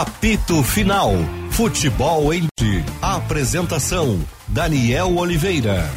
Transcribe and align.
Apito 0.00 0.62
Final. 0.62 1.12
Futebol 1.50 2.32
em. 2.32 2.48
Apresentação: 3.02 4.18
Daniel 4.48 5.14
Oliveira. 5.18 5.90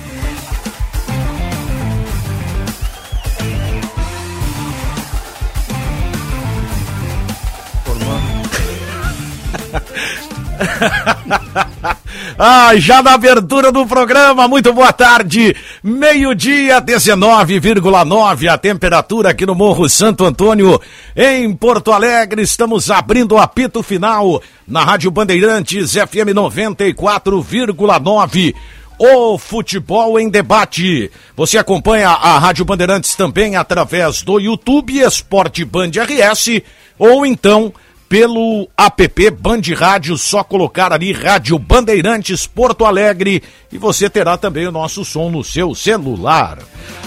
Ah, 12.38 12.76
já 12.78 13.02
na 13.04 13.14
abertura 13.14 13.72
do 13.72 13.86
programa, 13.86 14.48
muito 14.48 14.74
boa 14.74 14.92
tarde. 14.92 15.56
Meio-dia, 15.84 16.82
19,9 16.82 18.48
a 18.48 18.58
temperatura 18.58 19.30
aqui 19.30 19.46
no 19.46 19.54
Morro 19.54 19.88
Santo 19.88 20.26
Antônio, 20.26 20.82
em 21.16 21.54
Porto 21.54 21.92
Alegre. 21.92 22.42
Estamos 22.42 22.90
abrindo 22.90 23.36
o 23.36 23.38
apito 23.38 23.84
final 23.84 24.42
na 24.68 24.84
Rádio 24.84 25.12
Bandeirantes 25.12 25.94
FM 25.94 26.34
94,9. 26.34 28.56
O 28.98 29.38
futebol 29.38 30.20
em 30.20 30.28
debate. 30.30 31.12
Você 31.36 31.60
acompanha 31.60 32.10
a 32.10 32.40
Rádio 32.40 32.66
Bandeirantes 32.66 33.14
também 33.16 33.56
através 33.56 34.24
do 34.24 34.40
YouTube 34.40 35.00
Esporte 35.00 35.64
Band 35.66 35.90
RS 35.90 36.62
ou 36.98 37.24
então 37.26 37.74
pelo 38.14 38.70
app 38.78 39.32
Band 39.32 39.62
Rádio, 39.76 40.16
só 40.20 40.44
colocar 40.44 40.94
ali 40.94 41.12
Rádio 41.12 41.58
Bandeirantes 41.58 42.46
Porto 42.46 42.86
Alegre 42.86 43.42
e 43.72 43.78
você 43.80 44.08
terá 44.08 44.38
também 44.38 44.68
o 44.68 44.72
nosso 44.72 45.04
som 45.04 45.32
no 45.32 45.44
seu 45.44 45.74
celular. 45.74 46.60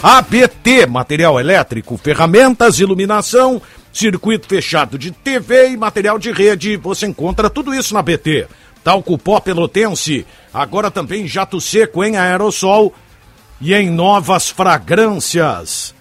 ABT, 0.03 0.85
material 0.89 1.39
elétrico, 1.39 1.97
ferramentas, 1.97 2.81
iluminação, 2.81 3.63
circuito 3.93 4.49
fechado 4.49 4.99
de 4.99 5.13
TV 5.13 5.69
e 5.69 5.77
material 5.77 6.19
de 6.19 6.33
rede, 6.33 6.77
você 6.77 7.07
encontra 7.07 7.49
tudo 7.49 7.73
isso 7.73 7.95
na 7.95 8.03
BT. 8.03 8.49
Talco 8.83 9.17
pó 9.17 9.39
pelotense, 9.39 10.27
agora 10.53 10.91
também 10.91 11.29
jato 11.29 11.61
seco 11.61 12.03
em 12.03 12.17
aerossol 12.17 12.93
e 13.61 13.73
em 13.73 13.91
novas 13.91 14.51
fragrâncias. 14.51 15.95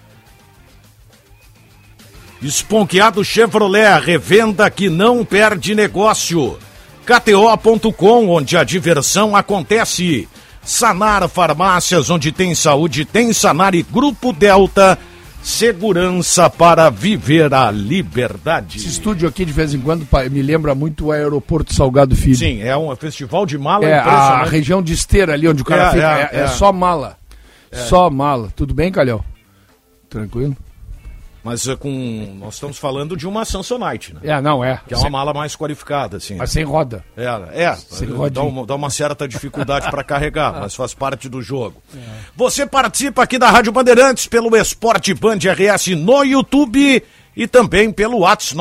Esponqueado 2.42 3.24
Chevrolet, 3.24 3.98
revenda 4.00 4.68
que 4.70 4.88
não 4.88 5.24
perde 5.24 5.74
negócio. 5.74 6.58
KTO.com, 7.04 8.28
onde 8.28 8.56
a 8.56 8.64
diversão 8.64 9.34
acontece. 9.36 10.28
Sanar 10.62 11.28
Farmácias, 11.28 12.10
onde 12.10 12.32
tem 12.32 12.54
saúde, 12.54 13.04
tem 13.04 13.32
Sanar 13.32 13.74
e 13.74 13.82
Grupo 13.82 14.32
Delta. 14.32 14.98
Segurança 15.42 16.50
para 16.50 16.90
viver 16.90 17.54
a 17.54 17.70
liberdade. 17.70 18.78
Esse 18.78 18.88
estúdio 18.88 19.28
aqui, 19.28 19.44
de 19.44 19.52
vez 19.52 19.72
em 19.72 19.80
quando, 19.80 20.04
me 20.28 20.42
lembra 20.42 20.74
muito 20.74 21.06
o 21.06 21.12
aeroporto 21.12 21.72
Salgado 21.72 22.16
Filho. 22.16 22.34
Sim, 22.36 22.62
é 22.62 22.76
um 22.76 22.94
festival 22.96 23.46
de 23.46 23.56
mala 23.56 23.84
É, 23.86 23.96
a 23.96 24.42
região 24.44 24.82
de 24.82 24.92
esteira 24.92 25.34
ali 25.34 25.46
onde 25.46 25.62
o 25.62 25.64
cara 25.64 25.84
É, 25.84 25.90
fica. 25.92 26.18
é, 26.18 26.30
É, 26.32 26.40
é 26.40 26.44
é. 26.44 26.46
só 26.48 26.72
mala. 26.72 27.16
Só 27.72 28.10
mala. 28.10 28.48
Tudo 28.56 28.74
bem, 28.74 28.90
Calhão? 28.90 29.22
Tranquilo? 30.10 30.56
Mas 31.46 31.68
é 31.68 31.76
com. 31.76 32.36
Nós 32.40 32.54
estamos 32.54 32.76
falando 32.76 33.16
de 33.16 33.24
uma 33.24 33.44
Samsonite, 33.44 34.12
né? 34.12 34.18
É, 34.24 34.40
não, 34.40 34.64
é. 34.64 34.80
Que 34.84 34.94
é 34.94 34.96
uma 34.96 35.08
mala 35.08 35.32
mais 35.32 35.54
qualificada, 35.54 36.16
assim. 36.16 36.34
Mas 36.34 36.50
sem 36.50 36.64
roda. 36.64 37.04
É, 37.16 37.26
é 37.52 37.72
Sem 37.76 38.08
dá, 38.08 38.16
rodinha. 38.16 38.42
uma, 38.44 38.66
dá 38.66 38.74
uma 38.74 38.90
certa 38.90 39.28
dificuldade 39.28 39.88
para 39.88 40.02
carregar, 40.02 40.58
mas 40.58 40.74
faz 40.74 40.92
parte 40.92 41.28
do 41.28 41.40
jogo. 41.40 41.80
Você 42.34 42.66
participa 42.66 43.22
aqui 43.22 43.38
da 43.38 43.48
Rádio 43.48 43.70
Bandeirantes 43.70 44.26
pelo 44.26 44.56
Esporte 44.56 45.14
Band 45.14 45.38
RS 45.38 45.86
no 45.96 46.24
YouTube 46.24 47.00
e 47.36 47.46
também 47.46 47.92
pelo 47.92 48.18
WhatsApp 48.18 48.60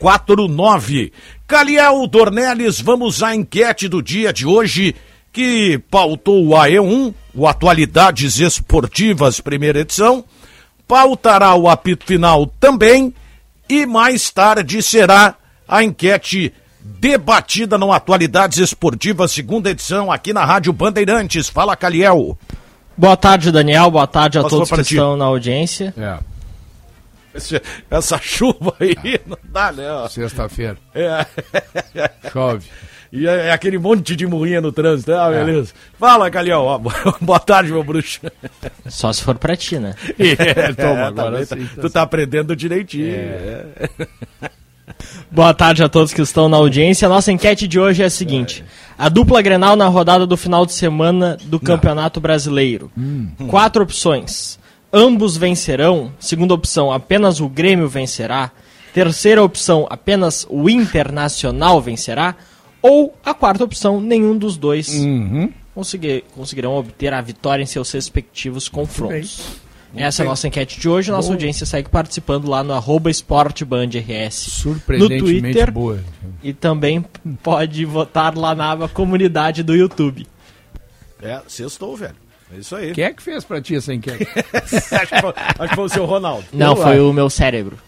980610949. 0.00 1.12
Caliel 1.46 2.08
Dornelles, 2.08 2.80
vamos 2.80 3.22
à 3.22 3.36
enquete 3.36 3.86
do 3.86 4.02
dia 4.02 4.32
de 4.32 4.44
hoje 4.44 4.96
que 5.42 5.78
pautou 5.88 6.44
o 6.48 6.50
AE1, 6.50 7.14
o 7.32 7.46
Atualidades 7.46 8.40
Esportivas, 8.40 9.40
primeira 9.40 9.78
edição, 9.78 10.24
pautará 10.88 11.54
o 11.54 11.68
apito 11.68 12.04
final 12.04 12.44
também 12.58 13.14
e 13.68 13.86
mais 13.86 14.30
tarde 14.32 14.82
será 14.82 15.36
a 15.68 15.84
enquete 15.84 16.52
debatida 16.80 17.78
no 17.78 17.92
Atualidades 17.92 18.58
Esportivas, 18.58 19.30
segunda 19.30 19.70
edição, 19.70 20.10
aqui 20.10 20.32
na 20.32 20.44
Rádio 20.44 20.72
Bandeirantes. 20.72 21.48
Fala, 21.48 21.76
Caliel. 21.76 22.36
Boa 22.96 23.16
tarde, 23.16 23.52
Daniel. 23.52 23.92
Boa 23.92 24.08
tarde 24.08 24.40
a 24.40 24.42
Passou 24.42 24.58
todos 24.66 24.72
que 24.76 24.82
ti. 24.88 24.94
estão 24.96 25.16
na 25.16 25.26
audiência. 25.26 25.94
É, 25.96 26.18
Esse- 27.32 27.62
Essa 27.88 28.18
chuva 28.20 28.74
aí 28.80 28.96
não 29.24 29.38
dá, 29.44 29.70
né? 29.70 29.84
sexta-feira. 30.10 30.76
É, 30.92 31.24
Chove. 32.32 32.66
E 33.12 33.26
é, 33.26 33.46
é 33.48 33.52
aquele 33.52 33.78
monte 33.78 34.14
de 34.14 34.26
morrinha 34.26 34.60
no 34.60 34.70
trânsito. 34.72 35.12
Ah, 35.12 35.30
beleza. 35.30 35.72
Fala, 35.98 36.30
Caliel. 36.30 36.60
Ó, 36.60 36.78
Boa 37.20 37.40
tarde, 37.40 37.72
meu 37.72 37.82
bruxo. 37.82 38.20
Só 38.86 39.12
se 39.12 39.22
for 39.22 39.36
pra 39.36 39.56
ti, 39.56 39.78
né? 39.78 39.94
É, 40.18 40.72
toma, 40.72 41.00
É, 41.00 41.04
agora 41.04 41.46
tá- 41.46 41.56
sim, 41.56 41.66
tá 41.74 41.80
tu 41.80 41.90
tá 41.90 42.02
aprendendo 42.02 42.54
direitinho. 42.54 43.14
É. 43.14 43.88
Boa 45.30 45.52
tarde 45.54 45.82
a 45.82 45.88
todos 45.88 46.12
que 46.12 46.22
estão 46.22 46.48
na 46.48 46.56
audiência. 46.56 47.06
A 47.06 47.08
nossa 47.08 47.30
enquete 47.30 47.68
de 47.68 47.78
hoje 47.78 48.02
é 48.02 48.06
a 48.06 48.10
seguinte: 48.10 48.64
a 48.98 49.08
dupla 49.08 49.42
Grenal 49.42 49.76
na 49.76 49.86
rodada 49.86 50.26
do 50.26 50.36
final 50.36 50.64
de 50.66 50.72
semana 50.72 51.36
do 51.44 51.60
Campeonato 51.60 52.20
Brasileiro. 52.20 52.90
Quatro 53.48 53.82
opções. 53.82 54.58
Ambos 54.92 55.36
vencerão. 55.36 56.10
Segunda 56.18 56.54
opção, 56.54 56.90
apenas 56.90 57.40
o 57.40 57.48
Grêmio 57.48 57.88
vencerá. 57.88 58.50
Terceira 58.94 59.42
opção, 59.44 59.86
apenas 59.90 60.46
o 60.48 60.68
Internacional 60.70 61.80
vencerá. 61.80 62.34
Ou 62.82 63.14
a 63.24 63.34
quarta 63.34 63.64
opção, 63.64 64.00
nenhum 64.00 64.36
dos 64.36 64.56
dois 64.56 64.90
conseguir- 65.74 66.24
conseguirão 66.34 66.74
obter 66.74 67.12
a 67.12 67.20
vitória 67.20 67.62
em 67.62 67.66
seus 67.66 67.90
respectivos 67.92 68.68
confrontos. 68.68 69.58
Essa 69.96 70.22
é 70.22 70.26
a 70.26 70.28
nossa 70.28 70.46
enquete 70.46 70.78
de 70.78 70.88
hoje. 70.88 71.10
Nossa 71.10 71.32
audiência 71.32 71.64
segue 71.64 71.88
participando 71.88 72.46
lá 72.48 72.62
no 72.62 72.74
arroba 72.74 73.10
esportebandrs 73.10 74.34
Surpreendentemente 74.34 75.32
no 75.34 75.40
Twitter 75.40 75.72
boa. 75.72 76.04
e 76.42 76.52
também 76.52 77.04
pode 77.42 77.84
votar 77.86 78.36
lá 78.36 78.54
na 78.54 78.70
aba 78.70 78.88
comunidade 78.88 79.62
do 79.62 79.74
YouTube. 79.74 80.26
É, 81.22 81.40
sextou, 81.48 81.96
velho. 81.96 82.14
É 82.54 82.58
isso 82.58 82.76
aí. 82.76 82.92
Quem 82.92 83.04
é 83.04 83.12
que 83.12 83.22
fez 83.22 83.44
pra 83.44 83.60
ti 83.60 83.76
essa 83.76 83.92
enquete? 83.92 84.26
acho, 84.54 85.14
que 85.14 85.20
foi, 85.20 85.32
acho 85.36 85.68
que 85.70 85.74
foi 85.74 85.84
o 85.84 85.88
seu 85.88 86.04
Ronaldo. 86.04 86.44
Não, 86.52 86.72
Eu 86.72 86.76
foi 86.76 86.92
acho. 86.92 87.10
o 87.10 87.12
meu 87.12 87.28
cérebro. 87.30 87.78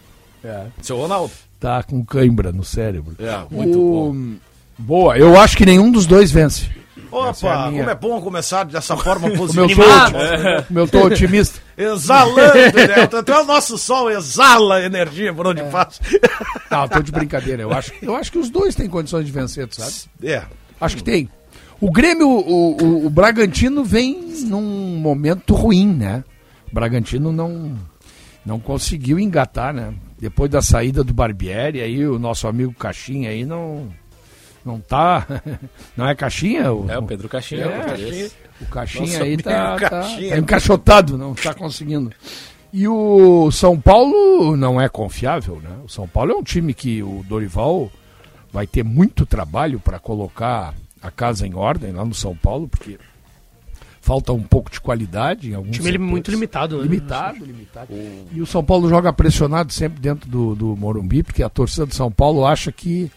É. 0.43 0.65
Seu 0.81 0.97
Ronaldo. 0.97 1.31
Tá 1.59 1.83
com 1.83 2.03
cãibra 2.03 2.51
no 2.51 2.63
cérebro. 2.63 3.15
É, 3.19 3.45
muito 3.55 3.77
bom. 3.77 4.15
Boa, 4.77 5.17
eu 5.17 5.39
acho 5.39 5.55
que 5.57 5.65
nenhum 5.65 5.91
dos 5.91 6.05
dois 6.05 6.31
vence. 6.31 6.69
É 6.97 7.15
Opa, 7.15 7.69
minha. 7.69 7.79
como 7.83 7.89
é 7.89 7.95
bom 7.95 8.21
começar 8.21 8.63
dessa 8.63 8.95
forma 8.95 9.29
Como 9.35 9.41
eu, 9.43 9.47
positiva. 9.47 9.83
como 10.67 10.79
eu 10.79 10.87
tô 10.87 11.03
otimista. 11.07 11.59
Exalando, 11.77 12.53
né? 12.55 13.03
Até 13.19 13.35
o 13.39 13.43
nosso 13.45 13.77
sol 13.77 14.09
exala 14.09 14.81
energia 14.81 15.33
por 15.33 15.45
onde 15.47 15.61
passa. 15.63 16.01
Não, 16.69 16.87
tô 16.87 17.01
de 17.01 17.11
brincadeira. 17.11 17.63
Eu 17.63 17.73
acho, 17.73 17.91
eu 18.01 18.15
acho 18.15 18.31
que 18.31 18.37
os 18.37 18.49
dois 18.49 18.75
têm 18.75 18.87
condições 18.87 19.25
de 19.25 19.31
vencer, 19.31 19.67
tu 19.67 19.75
sabe? 19.75 19.93
É. 20.23 20.43
Acho 20.79 20.95
que 20.97 21.03
tem. 21.03 21.29
O 21.81 21.91
Grêmio, 21.91 22.29
o, 22.29 22.77
o, 22.81 23.05
o 23.07 23.09
Bragantino 23.09 23.83
vem 23.83 24.33
num 24.45 24.97
momento 24.97 25.53
ruim, 25.53 25.87
né? 25.93 26.23
O 26.71 26.75
Bragantino 26.75 27.31
não, 27.33 27.75
não 28.45 28.59
conseguiu 28.59 29.19
engatar, 29.19 29.73
né? 29.73 29.93
Depois 30.19 30.49
da 30.49 30.61
saída 30.61 31.03
do 31.03 31.13
Barbieri, 31.13 31.81
aí 31.81 32.07
o 32.07 32.19
nosso 32.19 32.47
amigo 32.47 32.73
Caixinha 32.73 33.31
aí 33.31 33.43
não, 33.43 33.89
não 34.65 34.79
tá. 34.79 35.25
Não 35.97 36.07
é 36.07 36.15
Caixinha? 36.15 36.71
O, 36.71 36.89
É, 36.89 36.97
o 36.97 37.03
Pedro 37.03 37.27
Caixinha. 37.27 37.63
É, 37.63 37.67
o 37.67 37.83
português. 37.85 38.37
o 38.61 38.65
Caixinha 38.65 39.23
aí 39.23 39.37
tá, 39.37 39.75
tá, 39.75 39.89
Caixinha. 39.89 40.29
tá 40.29 40.37
encaixotado, 40.37 41.17
não 41.17 41.33
tá 41.33 41.53
conseguindo. 41.53 42.11
E 42.73 42.87
o 42.87 43.51
São 43.51 43.79
Paulo 43.79 44.55
não 44.55 44.79
é 44.79 44.87
confiável, 44.87 45.59
né? 45.61 45.77
O 45.83 45.89
São 45.89 46.07
Paulo 46.07 46.31
é 46.31 46.35
um 46.35 46.43
time 46.43 46.73
que 46.73 47.03
o 47.03 47.23
Dorival 47.27 47.91
vai 48.51 48.65
ter 48.65 48.83
muito 48.83 49.25
trabalho 49.25 49.79
para 49.79 49.99
colocar 49.99 50.73
a 51.01 51.09
casa 51.11 51.47
em 51.47 51.55
ordem 51.55 51.91
lá 51.91 52.05
no 52.05 52.13
São 52.13 52.35
Paulo, 52.35 52.67
porque 52.67 52.97
falta 54.01 54.33
um 54.33 54.41
pouco 54.41 54.71
de 54.71 54.79
qualidade 54.81 55.51
em 55.51 55.53
alguns 55.53 55.75
time 55.75 55.87
ele 55.89 55.93
setores. 55.93 56.11
muito 56.11 56.31
limitado, 56.31 56.77
né? 56.77 56.83
Limitado, 56.83 57.45
limitado. 57.45 57.93
E 58.31 58.41
o 58.41 58.45
São 58.45 58.63
Paulo 58.63 58.89
joga 58.89 59.13
pressionado 59.13 59.71
sempre 59.71 59.99
dentro 59.99 60.29
do, 60.29 60.55
do 60.55 60.75
Morumbi, 60.75 61.23
porque 61.23 61.43
a 61.43 61.49
torcida 61.49 61.85
do 61.85 61.93
São 61.93 62.11
Paulo 62.11 62.45
acha 62.45 62.71
que, 62.71 63.11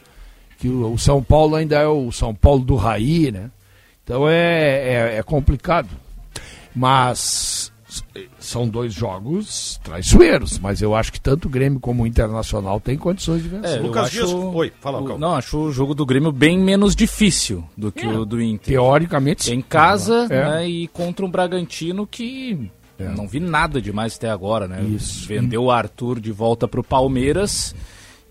que 0.65 0.69
o, 0.71 0.93
o 0.95 0.99
São 0.99 1.23
Paulo 1.23 1.57
ainda 1.57 1.77
é 1.79 1.87
o 1.87 2.11
São 2.11 2.35
Paulo 2.35 2.65
do 2.65 2.75
Raí, 2.75 3.31
né? 3.31 3.51
Então 4.03 4.27
é, 4.29 5.13
é, 5.13 5.17
é 5.19 5.23
complicado. 5.23 5.89
Mas 6.75 7.71
são 8.41 8.67
dois 8.69 8.93
jogos 8.93 9.79
traiçoeiros, 9.85 10.59
mas 10.59 10.83
eu 10.83 10.95
acho 10.95 11.13
que 11.13 11.21
tanto 11.21 11.47
o 11.47 11.51
Grêmio 11.51 11.79
como 11.79 12.03
o 12.03 12.07
Internacional 12.07 12.81
têm 12.81 12.97
condições 12.99 13.43
de 13.43 13.49
vencer. 13.49 13.77
É, 13.77 13.79
eu 13.79 13.83
Lucas 13.87 14.07
acho- 14.07 14.13
Dias. 14.27 14.33
Oi, 14.33 14.73
fala, 14.81 15.01
o-. 15.01 15.19
Não, 15.19 15.35
acho 15.35 15.57
o 15.59 15.71
jogo 15.73 15.95
do 15.95 16.05
Grêmio 16.05 16.33
bem 16.33 16.59
menos 16.59 16.97
difícil 16.97 17.63
do 17.77 17.93
que 17.93 18.07
o 18.07 18.25
do 18.25 18.43
Inter. 18.43 18.75
Teoricamente, 18.75 19.45
sim. 19.45 19.55
Em 19.55 19.61
casa, 19.63 20.27
É. 20.31 20.45
né, 20.45 20.69
e 20.69 20.89
contra 20.89 21.25
um 21.25 21.31
Bragantino 21.31 22.07
que 22.07 22.71
É. 22.99 23.09
não 23.11 23.29
vi 23.29 23.39
nada 23.39 23.81
demais 23.81 24.17
até 24.17 24.29
agora, 24.31 24.67
né? 24.67 24.83
Isso. 24.83 25.29
Vendeu 25.29 25.65
o 25.65 25.71
Arthur 25.71 26.19
de 26.19 26.33
volta 26.33 26.67
pro 26.67 26.83
Palmeiras 26.83 27.75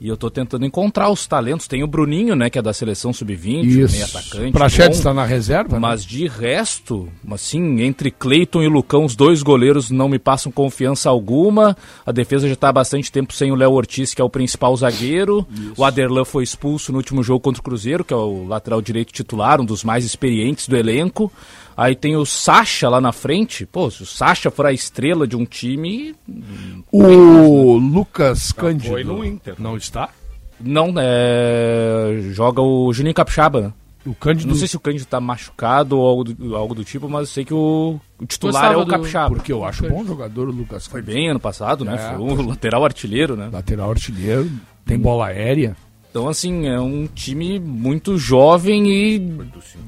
E 0.04 0.10
eu 0.10 0.18
tô 0.18 0.30
tentando 0.30 0.66
encontrar 0.66 1.10
os 1.10 1.26
talentos. 1.26 1.66
Tem 1.66 1.82
o 1.82 1.88
Bruninho, 1.88 2.36
né, 2.36 2.50
que 2.50 2.60
é 2.60 2.62
da 2.62 2.74
seleção 2.74 3.14
sub-20, 3.14 3.90
meio 3.90 4.04
atacante. 4.04 4.52
Prachedes 4.52 4.98
está 4.98 5.14
na 5.14 5.24
reserva. 5.24 5.76
Né? 5.76 5.80
Mas 5.80 6.02
né? 6.02 6.10
de 6.10 6.28
resto, 6.28 7.08
assim, 7.32 7.80
entre 7.80 8.12
Cleiton 8.12 8.62
e 8.62 8.68
Lucão, 8.68 9.06
os 9.06 9.16
dois 9.16 9.42
goleiros 9.42 9.90
não 9.90 10.10
me 10.10 10.20
passam 10.20 10.52
confiança 10.52 11.10
alguma. 11.10 11.78
A 12.06 12.12
defesa 12.12 12.50
já 12.50 12.54
está 12.54 12.68
há 12.68 12.74
bastante 12.74 13.10
tempo 13.10 13.32
sem 13.32 13.54
o 13.54 13.56
Léo 13.56 13.72
Ortiz, 13.72 14.14
que 14.14 14.22
é 14.22 14.26
o 14.26 14.30
principal 14.30 14.76
zagueiro. 14.76 15.48
Isso. 15.50 15.74
O 15.78 15.86
Aderlan 15.86 16.26
foi 16.26 16.44
expulso 16.44 16.92
no 16.92 16.98
último 16.98 17.24
jogo 17.24 17.40
contra 17.40 17.62
o 17.62 17.64
Cruzeiro, 17.64 18.04
que 18.04 18.14
é 18.14 18.18
o 18.18 18.46
lateral 18.46 18.82
direito 18.82 19.14
titular, 19.14 19.62
um 19.62 19.66
dos 19.66 19.86
mais 19.86 20.04
experientes 20.04 20.68
do 20.68 20.76
elenco. 20.76 21.32
Aí 21.76 21.96
tem 21.96 22.16
o 22.16 22.26
Sacha 22.26 22.90
lá 22.90 23.02
na 23.02 23.12
frente. 23.12 23.66
Pô, 23.66 23.90
se 23.90 24.04
o 24.04 24.06
Sacha 24.06 24.52
for 24.52 24.66
a 24.66 24.74
estrela 24.74 25.28
de 25.28 25.36
um 25.36 25.46
time. 25.46 26.16
O 26.92 27.78
Lucas 27.78 28.52
Cândido. 28.52 28.94
Foi 28.94 29.04
no 29.04 29.24
Inter. 29.24 29.56
Não 29.58 29.76
está? 29.76 30.10
Não, 30.60 30.94
é. 30.98 32.20
Joga 32.32 32.62
o 32.62 32.94
Juninho 32.94 33.16
Capixaba, 33.16 33.62
né? 33.62 33.74
O 34.06 34.14
Cândido... 34.14 34.50
Não 34.50 34.56
sei 34.56 34.68
se 34.68 34.76
o 34.76 34.80
Cândido 34.82 35.06
tá 35.06 35.20
machucado 35.20 35.98
ou 35.98 36.06
algo 36.06 36.24
do, 36.26 36.56
algo 36.56 36.76
do 36.76 36.84
tipo, 36.84 37.08
mas 37.08 37.22
eu 37.22 37.28
sei 37.28 37.46
que 37.46 37.54
o, 37.54 38.00
o 38.20 38.26
titular 38.26 38.74
é 38.74 38.78
o 38.78 38.86
Capixaba. 38.86 39.34
Porque 39.34 39.52
eu 39.52 39.64
acho 39.64 39.88
bom 39.88 40.06
jogador 40.06 40.50
o 40.50 40.52
Lucas 40.52 40.88
Cândido. 40.88 40.92
Foi 40.92 41.02
bem 41.02 41.30
ano 41.30 41.40
passado, 41.40 41.86
né? 41.86 41.96
É, 41.96 42.16
Foi 42.16 42.18
um 42.18 42.48
lateral 42.48 42.84
artilheiro, 42.84 43.38
né? 43.38 43.50
Lateral 43.52 43.90
artilheiro, 43.92 44.52
tem 44.86 45.00
bola 45.00 45.28
aérea. 45.28 45.76
Então, 46.14 46.30
assim, 46.30 46.68
é 46.68 46.80
um 46.80 47.08
time 47.08 47.60
muito 47.60 48.20
jovem 48.20 48.88
e 48.88 49.20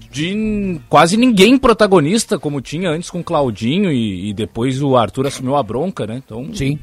de 0.09 0.81
quase 0.89 1.17
ninguém 1.17 1.55
protagonista, 1.55 2.39
como 2.39 2.61
tinha 2.61 2.89
antes 2.89 3.11
com 3.11 3.19
o 3.19 3.23
Claudinho 3.23 3.91
e, 3.91 4.29
e 4.31 4.33
depois 4.33 4.81
o 4.81 4.97
Arthur 4.97 5.27
assumiu 5.27 5.55
a 5.55 5.61
bronca, 5.61 6.07
né? 6.07 6.23
Então, 6.25 6.49
Sim. 6.51 6.79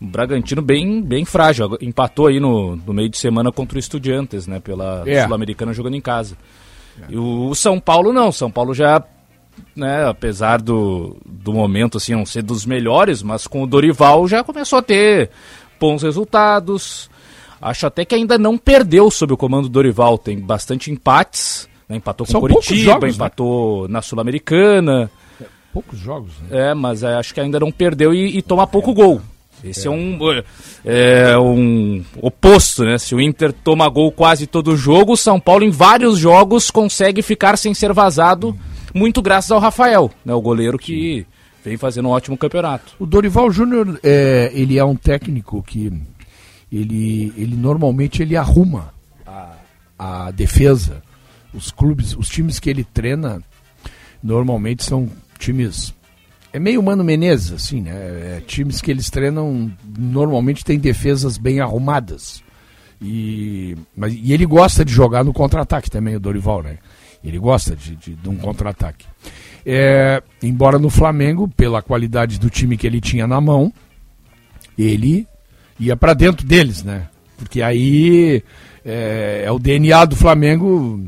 O 0.00 0.06
Bragantino 0.06 0.60
bem, 0.60 1.00
bem 1.00 1.24
frágil. 1.24 1.78
Empatou 1.80 2.26
aí 2.26 2.40
no, 2.40 2.74
no 2.74 2.92
meio 2.92 3.08
de 3.08 3.16
semana 3.16 3.52
contra 3.52 3.76
o 3.76 3.78
Estudiantes, 3.78 4.48
né? 4.48 4.58
Pela 4.58 5.04
é. 5.06 5.22
Sul-Americana 5.22 5.72
jogando 5.72 5.94
em 5.94 6.00
casa. 6.00 6.36
É. 7.00 7.12
E 7.12 7.16
o 7.16 7.54
São 7.54 7.78
Paulo 7.78 8.12
não. 8.12 8.32
São 8.32 8.50
Paulo 8.50 8.74
já, 8.74 9.00
né, 9.76 10.04
apesar 10.04 10.60
do, 10.60 11.16
do 11.24 11.52
momento 11.52 11.96
assim, 11.96 12.16
não 12.16 12.26
ser 12.26 12.42
dos 12.42 12.66
melhores, 12.66 13.22
mas 13.22 13.46
com 13.46 13.62
o 13.62 13.68
Dorival 13.68 14.26
já 14.26 14.42
começou 14.42 14.80
a 14.80 14.82
ter 14.82 15.30
bons 15.78 16.02
resultados 16.02 17.08
Acho 17.60 17.86
até 17.86 18.04
que 18.04 18.14
ainda 18.14 18.38
não 18.38 18.56
perdeu 18.56 19.10
sob 19.10 19.32
o 19.32 19.36
comando 19.36 19.64
do 19.64 19.72
Dorival. 19.72 20.16
Tem 20.16 20.38
bastante 20.38 20.90
empates. 20.90 21.68
Né? 21.88 21.96
Empatou 21.96 22.26
com 22.26 22.32
São 22.32 22.40
Curitiba, 22.40 22.92
jogos, 22.92 23.02
né? 23.02 23.10
empatou 23.10 23.82
né? 23.82 23.92
na 23.92 24.02
Sul-Americana. 24.02 25.10
É, 25.40 25.44
poucos 25.72 25.98
jogos, 25.98 26.32
né? 26.48 26.70
É, 26.70 26.74
mas 26.74 27.02
é, 27.02 27.14
acho 27.14 27.34
que 27.34 27.40
ainda 27.40 27.60
não 27.60 27.70
perdeu 27.70 28.14
e, 28.14 28.38
e 28.38 28.42
toma 28.42 28.66
pouco 28.66 28.94
gol. 28.94 29.20
Esse 29.62 29.88
é. 29.88 29.90
é, 29.90 29.94
um, 29.94 30.18
é 30.84 31.38
um 31.38 32.04
oposto, 32.22 32.84
né? 32.84 32.96
Se 32.98 33.14
o 33.14 33.20
Inter 33.20 33.52
toma 33.52 33.88
gol 33.88 34.10
quase 34.10 34.46
todo 34.46 34.76
jogo, 34.76 35.12
o 35.12 35.16
São 35.16 35.38
Paulo 35.38 35.64
em 35.64 35.70
vários 35.70 36.18
jogos 36.18 36.70
consegue 36.70 37.22
ficar 37.22 37.58
sem 37.58 37.74
ser 37.74 37.92
vazado, 37.92 38.56
muito 38.94 39.20
graças 39.20 39.50
ao 39.50 39.60
Rafael, 39.60 40.10
né? 40.24 40.32
O 40.32 40.40
goleiro 40.40 40.78
que 40.78 41.26
vem 41.64 41.76
fazendo 41.76 42.08
um 42.08 42.12
ótimo 42.12 42.38
campeonato. 42.38 42.94
O 42.98 43.04
Dorival 43.04 43.50
Júnior, 43.50 44.00
é, 44.02 44.50
ele 44.54 44.78
é 44.78 44.84
um 44.84 44.96
técnico 44.96 45.62
que 45.62 45.92
ele, 46.70 47.32
ele 47.36 47.56
normalmente 47.56 48.22
ele 48.22 48.36
arruma 48.36 48.94
a, 49.26 49.56
a 49.98 50.30
defesa. 50.30 51.02
Os 51.52 51.70
clubes, 51.70 52.14
os 52.16 52.28
times 52.28 52.60
que 52.60 52.70
ele 52.70 52.84
treina, 52.84 53.42
normalmente 54.22 54.84
são 54.84 55.08
times. 55.38 55.92
É 56.52 56.58
meio 56.58 56.82
Mano 56.82 57.02
Menezes, 57.02 57.52
assim, 57.52 57.80
né? 57.80 57.90
É, 57.92 58.42
times 58.46 58.80
que 58.80 58.90
eles 58.90 59.10
treinam 59.10 59.70
normalmente 59.98 60.64
têm 60.64 60.78
defesas 60.78 61.38
bem 61.38 61.60
arrumadas. 61.60 62.42
E, 63.02 63.76
mas, 63.96 64.12
e 64.14 64.32
ele 64.32 64.46
gosta 64.46 64.84
de 64.84 64.92
jogar 64.92 65.24
no 65.24 65.32
contra-ataque 65.32 65.90
também, 65.90 66.16
o 66.16 66.20
Dorival, 66.20 66.62
né? 66.62 66.78
Ele 67.22 67.38
gosta 67.38 67.74
de, 67.74 67.96
de, 67.96 68.14
de 68.14 68.28
um 68.28 68.36
contra-ataque. 68.36 69.06
É, 69.64 70.22
embora 70.42 70.78
no 70.78 70.90
Flamengo, 70.90 71.48
pela 71.48 71.82
qualidade 71.82 72.38
do 72.38 72.48
time 72.48 72.76
que 72.76 72.86
ele 72.86 73.00
tinha 73.00 73.26
na 73.26 73.40
mão, 73.40 73.72
ele 74.78 75.26
ia 75.80 75.96
para 75.96 76.14
dentro 76.14 76.46
deles, 76.46 76.84
né? 76.84 77.08
Porque 77.36 77.62
aí 77.62 78.44
é, 78.84 79.44
é 79.46 79.50
o 79.50 79.58
DNA 79.58 80.04
do 80.04 80.14
Flamengo. 80.14 81.04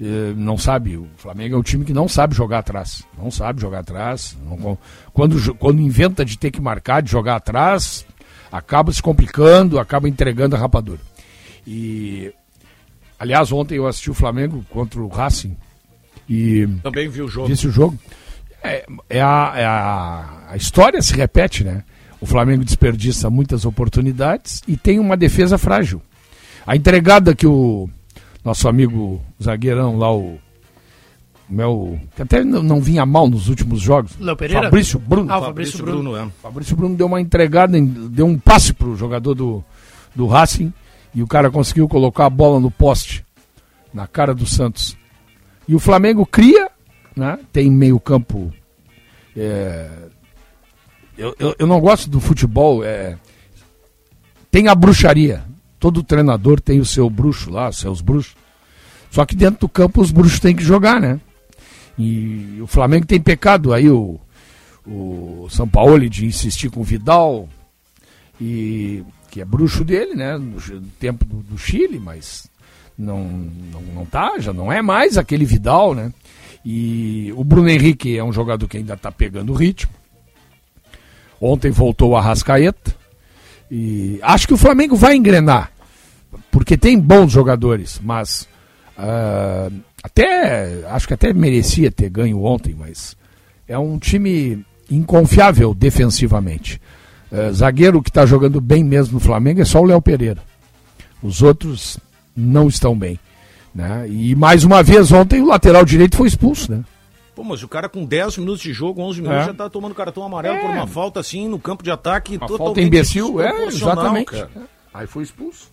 É, 0.00 0.34
não 0.34 0.58
sabe, 0.58 0.96
o 0.96 1.06
Flamengo 1.16 1.54
é 1.54 1.58
um 1.58 1.62
time 1.62 1.84
que 1.84 1.92
não 1.92 2.08
sabe 2.08 2.34
jogar 2.34 2.58
atrás. 2.58 3.04
Não 3.16 3.30
sabe 3.30 3.60
jogar 3.60 3.80
atrás. 3.80 4.36
Não, 4.44 4.78
quando, 5.12 5.54
quando 5.54 5.80
inventa 5.80 6.24
de 6.24 6.38
ter 6.38 6.50
que 6.50 6.60
marcar, 6.60 7.02
de 7.02 7.10
jogar 7.10 7.36
atrás, 7.36 8.06
acaba 8.50 8.92
se 8.92 9.02
complicando, 9.02 9.78
acaba 9.78 10.08
entregando 10.08 10.56
a 10.56 10.58
rapadura. 10.58 11.00
E 11.66 12.32
aliás, 13.18 13.52
ontem 13.52 13.76
eu 13.76 13.86
assisti 13.86 14.10
o 14.10 14.14
Flamengo 14.14 14.64
contra 14.70 15.00
o 15.00 15.08
Racing 15.08 15.56
e 16.28 16.66
também 16.82 17.08
vi 17.08 17.22
o 17.22 17.28
jogo. 17.28 17.48
Vi 17.48 17.52
o 17.54 17.70
jogo. 17.70 17.98
É, 18.62 18.86
é, 19.08 19.20
a, 19.20 19.52
é 19.56 19.64
a, 19.64 20.44
a 20.48 20.56
história 20.56 21.00
se 21.00 21.14
repete, 21.14 21.62
né? 21.62 21.84
O 22.26 22.28
Flamengo 22.28 22.64
desperdiça 22.64 23.30
muitas 23.30 23.64
oportunidades 23.64 24.60
e 24.66 24.76
tem 24.76 24.98
uma 24.98 25.16
defesa 25.16 25.56
frágil. 25.56 26.02
A 26.66 26.74
entregada 26.74 27.36
que 27.36 27.46
o 27.46 27.88
nosso 28.44 28.68
amigo 28.68 29.22
zagueirão 29.40 29.96
lá, 29.96 30.12
o 30.12 30.36
meu, 31.48 32.00
que 32.16 32.22
até 32.22 32.42
não, 32.42 32.64
não, 32.64 32.80
vinha 32.80 33.06
mal 33.06 33.30
nos 33.30 33.48
últimos 33.48 33.80
jogos. 33.80 34.18
Léo 34.18 34.36
Pereira? 34.36 34.64
Fabrício 34.64 34.98
Bruno. 34.98 35.32
Ah, 35.32 35.40
Fabrício, 35.40 35.78
Fabrício 35.78 35.84
Bruno. 35.84 36.10
Bruno, 36.10 36.16
é. 36.16 36.28
Fabrício 36.42 36.76
Bruno 36.76 36.96
deu 36.96 37.06
uma 37.06 37.20
entregada, 37.20 37.80
deu 37.80 38.26
um 38.26 38.36
passe 38.36 38.72
pro 38.72 38.96
jogador 38.96 39.32
do, 39.32 39.64
do 40.12 40.26
Racing 40.26 40.72
e 41.14 41.22
o 41.22 41.28
cara 41.28 41.48
conseguiu 41.48 41.86
colocar 41.86 42.26
a 42.26 42.30
bola 42.30 42.58
no 42.58 42.72
poste, 42.72 43.24
na 43.94 44.08
cara 44.08 44.34
do 44.34 44.46
Santos. 44.46 44.96
E 45.68 45.76
o 45.76 45.78
Flamengo 45.78 46.26
cria, 46.26 46.68
né? 47.14 47.38
tem 47.52 47.70
meio 47.70 48.00
campo 48.00 48.52
é, 49.36 49.88
eu, 51.16 51.34
eu, 51.38 51.56
eu, 51.58 51.66
não 51.66 51.80
gosto 51.80 52.08
do 52.10 52.20
futebol. 52.20 52.84
É... 52.84 53.16
Tem 54.50 54.68
a 54.68 54.74
bruxaria. 54.74 55.44
Todo 55.78 56.02
treinador 56.02 56.60
tem 56.60 56.80
o 56.80 56.84
seu 56.84 57.08
bruxo 57.08 57.50
lá, 57.50 57.68
os 57.68 57.78
seus 57.78 58.00
bruxos. 58.00 58.34
Só 59.10 59.24
que 59.24 59.36
dentro 59.36 59.60
do 59.60 59.68
campo 59.68 60.00
os 60.00 60.10
bruxos 60.10 60.40
têm 60.40 60.54
que 60.54 60.64
jogar, 60.64 61.00
né? 61.00 61.20
E 61.98 62.58
o 62.60 62.66
Flamengo 62.66 63.06
tem 63.06 63.20
pecado 63.20 63.72
aí, 63.72 63.88
o, 63.88 64.20
o 64.86 65.46
São 65.50 65.66
Paulo 65.66 66.08
de 66.08 66.26
insistir 66.26 66.70
com 66.70 66.80
o 66.80 66.84
Vidal, 66.84 67.48
e, 68.40 69.02
que 69.30 69.40
é 69.40 69.44
bruxo 69.44 69.84
dele, 69.84 70.14
né? 70.14 70.36
No, 70.36 70.60
tempo 70.98 71.24
do, 71.24 71.36
do, 71.36 71.58
Chile, 71.58 71.98
mas 71.98 72.48
não, 72.98 73.24
não, 73.24 73.82
não 73.94 74.06
tá, 74.06 74.38
já 74.38 74.52
não 74.52 74.70
é 74.70 74.82
mais 74.82 75.16
aquele 75.16 75.44
Vidal, 75.44 75.94
né? 75.94 76.12
E 76.64 77.32
o 77.36 77.44
Bruno 77.44 77.68
Henrique 77.68 78.18
é 78.18 78.24
um 78.24 78.32
jogador 78.32 78.66
que 78.68 78.76
ainda 78.76 78.94
está 78.94 79.10
pegando 79.10 79.52
o 79.52 79.56
ritmo. 79.56 79.92
Ontem 81.40 81.70
voltou 81.70 82.10
o 82.10 82.16
Arrascaeta. 82.16 82.94
E 83.70 84.18
acho 84.22 84.46
que 84.46 84.54
o 84.54 84.58
Flamengo 84.58 84.96
vai 84.96 85.16
engrenar. 85.16 85.70
Porque 86.50 86.76
tem 86.76 86.98
bons 86.98 87.32
jogadores, 87.32 88.00
mas 88.02 88.48
uh, 88.98 89.72
até 90.02 90.84
acho 90.88 91.06
que 91.06 91.14
até 91.14 91.32
merecia 91.32 91.90
ter 91.90 92.08
ganho 92.08 92.42
ontem, 92.42 92.74
mas 92.78 93.16
é 93.68 93.78
um 93.78 93.98
time 93.98 94.64
inconfiável 94.90 95.74
defensivamente. 95.74 96.80
Uh, 97.30 97.52
zagueiro 97.52 98.02
que 98.02 98.10
está 98.10 98.24
jogando 98.24 98.60
bem 98.60 98.84
mesmo 98.84 99.14
no 99.14 99.20
Flamengo 99.20 99.60
é 99.60 99.64
só 99.64 99.80
o 99.80 99.84
Léo 99.84 100.00
Pereira. 100.00 100.42
Os 101.22 101.42
outros 101.42 101.98
não 102.34 102.68
estão 102.68 102.96
bem. 102.96 103.18
Né? 103.74 104.06
E 104.08 104.34
mais 104.34 104.64
uma 104.64 104.82
vez 104.82 105.12
ontem 105.12 105.42
o 105.42 105.46
lateral 105.46 105.84
direito 105.84 106.16
foi 106.16 106.28
expulso, 106.28 106.72
né? 106.72 106.82
Pô, 107.36 107.44
mas 107.44 107.62
o 107.62 107.68
cara 107.68 107.86
com 107.86 108.02
10 108.02 108.38
minutos 108.38 108.62
de 108.62 108.72
jogo, 108.72 109.02
11 109.02 109.20
minutos, 109.20 109.42
é. 109.42 109.46
já 109.48 109.54
tá 109.54 109.68
tomando 109.68 109.94
cartão 109.94 110.24
amarelo 110.24 110.56
é. 110.56 110.60
por 110.62 110.70
uma 110.70 110.86
falta 110.86 111.20
assim 111.20 111.46
no 111.46 111.58
campo 111.58 111.84
de 111.84 111.90
ataque. 111.90 112.38
Uma 112.38 112.48
falta 112.48 112.80
imbecil, 112.80 113.42
é, 113.42 113.66
exatamente. 113.66 114.30
Cara. 114.30 114.50
Aí 114.94 115.06
foi 115.06 115.22
expulso. 115.22 115.70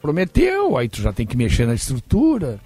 Prometeu, 0.00 0.78
aí 0.78 0.88
tu 0.88 1.02
já 1.02 1.12
tem 1.12 1.26
que 1.26 1.36
mexer 1.36 1.66
na 1.66 1.74
estrutura. 1.74 2.60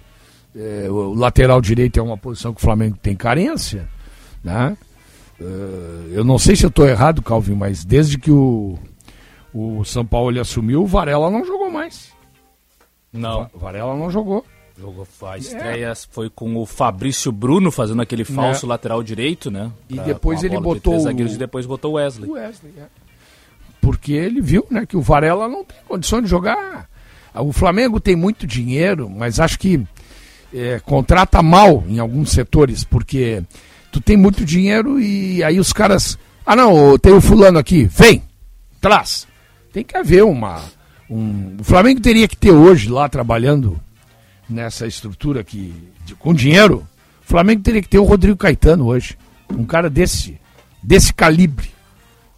É, 0.55 0.85
o 0.87 1.15
lateral 1.15 1.59
direito 1.59 1.99
é 1.99 2.03
uma 2.03 2.15
posição 2.15 2.53
que 2.53 2.59
o 2.59 2.63
Flamengo 2.63 2.95
tem 3.01 3.15
carência. 3.15 3.89
Né? 4.43 4.77
Uh, 5.41 6.11
eu 6.11 6.23
não 6.23 6.37
sei 6.37 6.55
se 6.55 6.63
eu 6.63 6.69
estou 6.69 6.87
errado, 6.87 7.23
Calvin, 7.23 7.55
mas 7.55 7.83
desde 7.83 8.19
que 8.19 8.29
o, 8.29 8.77
o 9.51 9.83
São 9.83 10.05
Paulo 10.05 10.29
ele 10.29 10.39
assumiu, 10.39 10.83
o 10.83 10.87
Varela 10.87 11.31
não 11.31 11.43
jogou 11.43 11.71
mais. 11.71 12.11
Não. 13.11 13.49
O 13.51 13.57
Varela 13.57 13.95
não 13.95 14.11
jogou. 14.11 14.45
Jogou 14.79 15.07
a 15.23 15.37
estreia 15.37 15.87
é. 15.87 15.95
foi 15.95 16.29
com 16.29 16.55
o 16.55 16.65
Fabrício 16.65 17.31
Bruno 17.31 17.71
fazendo 17.71 18.01
aquele 18.01 18.23
falso 18.23 18.65
é. 18.65 18.69
lateral 18.69 19.01
direito, 19.01 19.49
né? 19.49 19.71
Pra, 19.87 20.03
e 20.03 20.05
depois 20.05 20.43
ele 20.43 20.59
botou 20.59 20.95
de 20.95 21.03
zagueiros 21.03 21.33
e 21.33 21.37
depois 21.37 21.65
botou 21.65 21.93
o 21.93 21.95
Wesley. 21.95 22.29
O 22.29 22.33
Wesley, 22.33 22.73
é. 22.77 22.85
Porque 23.81 24.13
ele 24.13 24.39
viu, 24.39 24.67
né, 24.69 24.85
que 24.85 24.95
o 24.95 25.01
Varela 25.01 25.47
não 25.47 25.63
tem 25.63 25.77
condição 25.87 26.21
de 26.21 26.27
jogar. 26.27 26.87
O 27.33 27.51
Flamengo 27.51 27.99
tem 27.99 28.15
muito 28.15 28.45
dinheiro, 28.45 29.09
mas 29.09 29.39
acho 29.39 29.57
que 29.57 29.83
é, 30.53 30.79
contrata 30.79 31.41
mal 31.41 31.83
em 31.87 31.97
alguns 31.99 32.31
setores, 32.31 32.83
porque 32.83 33.43
tu 33.91 33.99
tem 33.99 34.15
muito 34.15 34.45
dinheiro 34.45 34.99
e 34.99 35.43
aí 35.43 35.59
os 35.59 35.73
caras, 35.73 36.17
ah 36.45 36.55
não, 36.55 36.97
tem 36.99 37.13
o 37.13 37.21
fulano 37.21 37.57
aqui, 37.57 37.85
vem, 37.85 38.23
traz. 38.79 39.27
Tem 39.73 39.83
que 39.83 39.97
haver 39.97 40.23
uma 40.23 40.63
um. 41.09 41.57
O 41.59 41.63
Flamengo 41.63 42.01
teria 42.01 42.27
que 42.27 42.37
ter 42.37 42.51
hoje 42.51 42.89
lá 42.89 43.07
trabalhando 43.07 43.79
nessa 44.49 44.87
estrutura 44.87 45.43
que. 45.43 45.73
De, 46.05 46.15
com 46.15 46.33
dinheiro. 46.33 46.87
O 47.23 47.27
Flamengo 47.27 47.61
teria 47.61 47.81
que 47.81 47.89
ter 47.89 47.99
o 47.99 48.05
Rodrigo 48.05 48.37
Caetano 48.37 48.85
hoje. 48.85 49.17
Um 49.51 49.65
cara 49.65 49.89
desse, 49.89 50.39
desse 50.81 51.13
calibre. 51.13 51.71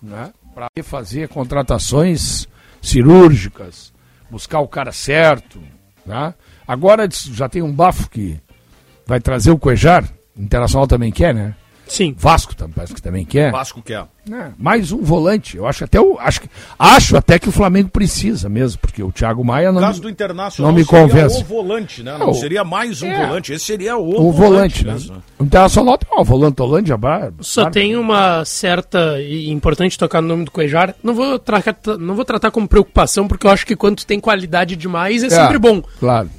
Né? 0.01 0.31
Para 0.53 0.67
fazer 0.83 1.27
contratações 1.29 2.47
cirúrgicas, 2.81 3.93
buscar 4.29 4.59
o 4.59 4.67
cara 4.67 4.91
certo. 4.91 5.61
Né? 6.05 6.33
Agora 6.67 7.07
já 7.11 7.47
tem 7.47 7.61
um 7.61 7.71
bafo 7.71 8.09
que 8.09 8.39
vai 9.05 9.19
trazer 9.19 9.51
o 9.51 9.59
Cuejar. 9.59 10.07
Internacional 10.35 10.87
também 10.87 11.11
quer, 11.11 11.35
né? 11.35 11.53
Sim. 11.89 12.15
Vasco 12.17 12.53
parece 12.74 12.93
que 12.93 13.01
também 13.01 13.25
quer. 13.25 13.51
Vasco 13.51 13.81
quer. 13.81 14.05
É, 14.31 14.51
mais 14.58 14.91
um 14.91 15.01
volante. 15.01 15.58
Eu 15.58 15.65
acho 15.65 15.84
até 15.84 16.00
o, 16.00 16.17
acho, 16.19 16.41
acho 16.77 17.17
até 17.17 17.39
que 17.39 17.50
o 17.50 17.51
Flamengo 17.51 17.89
precisa 17.89 18.48
mesmo, 18.48 18.79
porque 18.79 19.01
o 19.01 19.12
Thiago 19.12 19.43
Maia 19.43 19.72
não. 19.72 19.81
No 19.81 19.88
caso 19.88 20.01
do 20.01 20.10
Internacional 20.10 20.72
não 20.72 20.77
me 20.77 20.86
convence. 20.86 21.41
o 21.41 21.46
volante, 21.46 22.03
né? 22.03 22.15
Não, 22.17 22.34
seria 22.34 22.63
mais 22.63 23.01
um 23.01 23.08
é. 23.08 23.25
volante. 23.25 23.53
Esse 23.53 23.65
seria 23.65 23.98
o, 23.98 24.27
o 24.27 24.31
volante, 24.31 24.84
volante 24.84 25.10
né? 25.10 25.15
né? 25.15 25.22
O 25.39 25.43
Internacional 25.43 25.98
tem 25.98 26.10
uma 26.13 26.24
volante 26.24 26.62
Holândia, 26.62 26.96
bar, 26.96 27.34
Só 27.39 27.63
bar, 27.63 27.72
tem 27.72 27.96
uma 27.96 28.46
certa 28.46 29.19
e 29.19 29.50
importante 29.50 29.98
tocar 29.98 30.22
no 30.22 30.27
nome 30.27 30.46
do 30.46 30.51
Cuejar. 30.51 30.93
Não 31.03 31.15
vou 31.15 31.39
tratar, 31.39 31.98
não 31.98 32.13
vou 32.13 32.25
tratar 32.25 32.51
como 32.51 32.67
preocupação, 32.67 33.27
porque 33.27 33.48
eu 33.48 33.51
acho 33.51 33.65
que 33.65 33.75
quando 33.75 33.98
tu 33.98 34.05
tem 34.05 34.19
qualidade 34.19 34.75
demais 34.75 35.24
é, 35.24 35.27
é 35.27 35.29
sempre 35.29 35.58
bom. 35.58 35.81
Claro. 36.00 36.29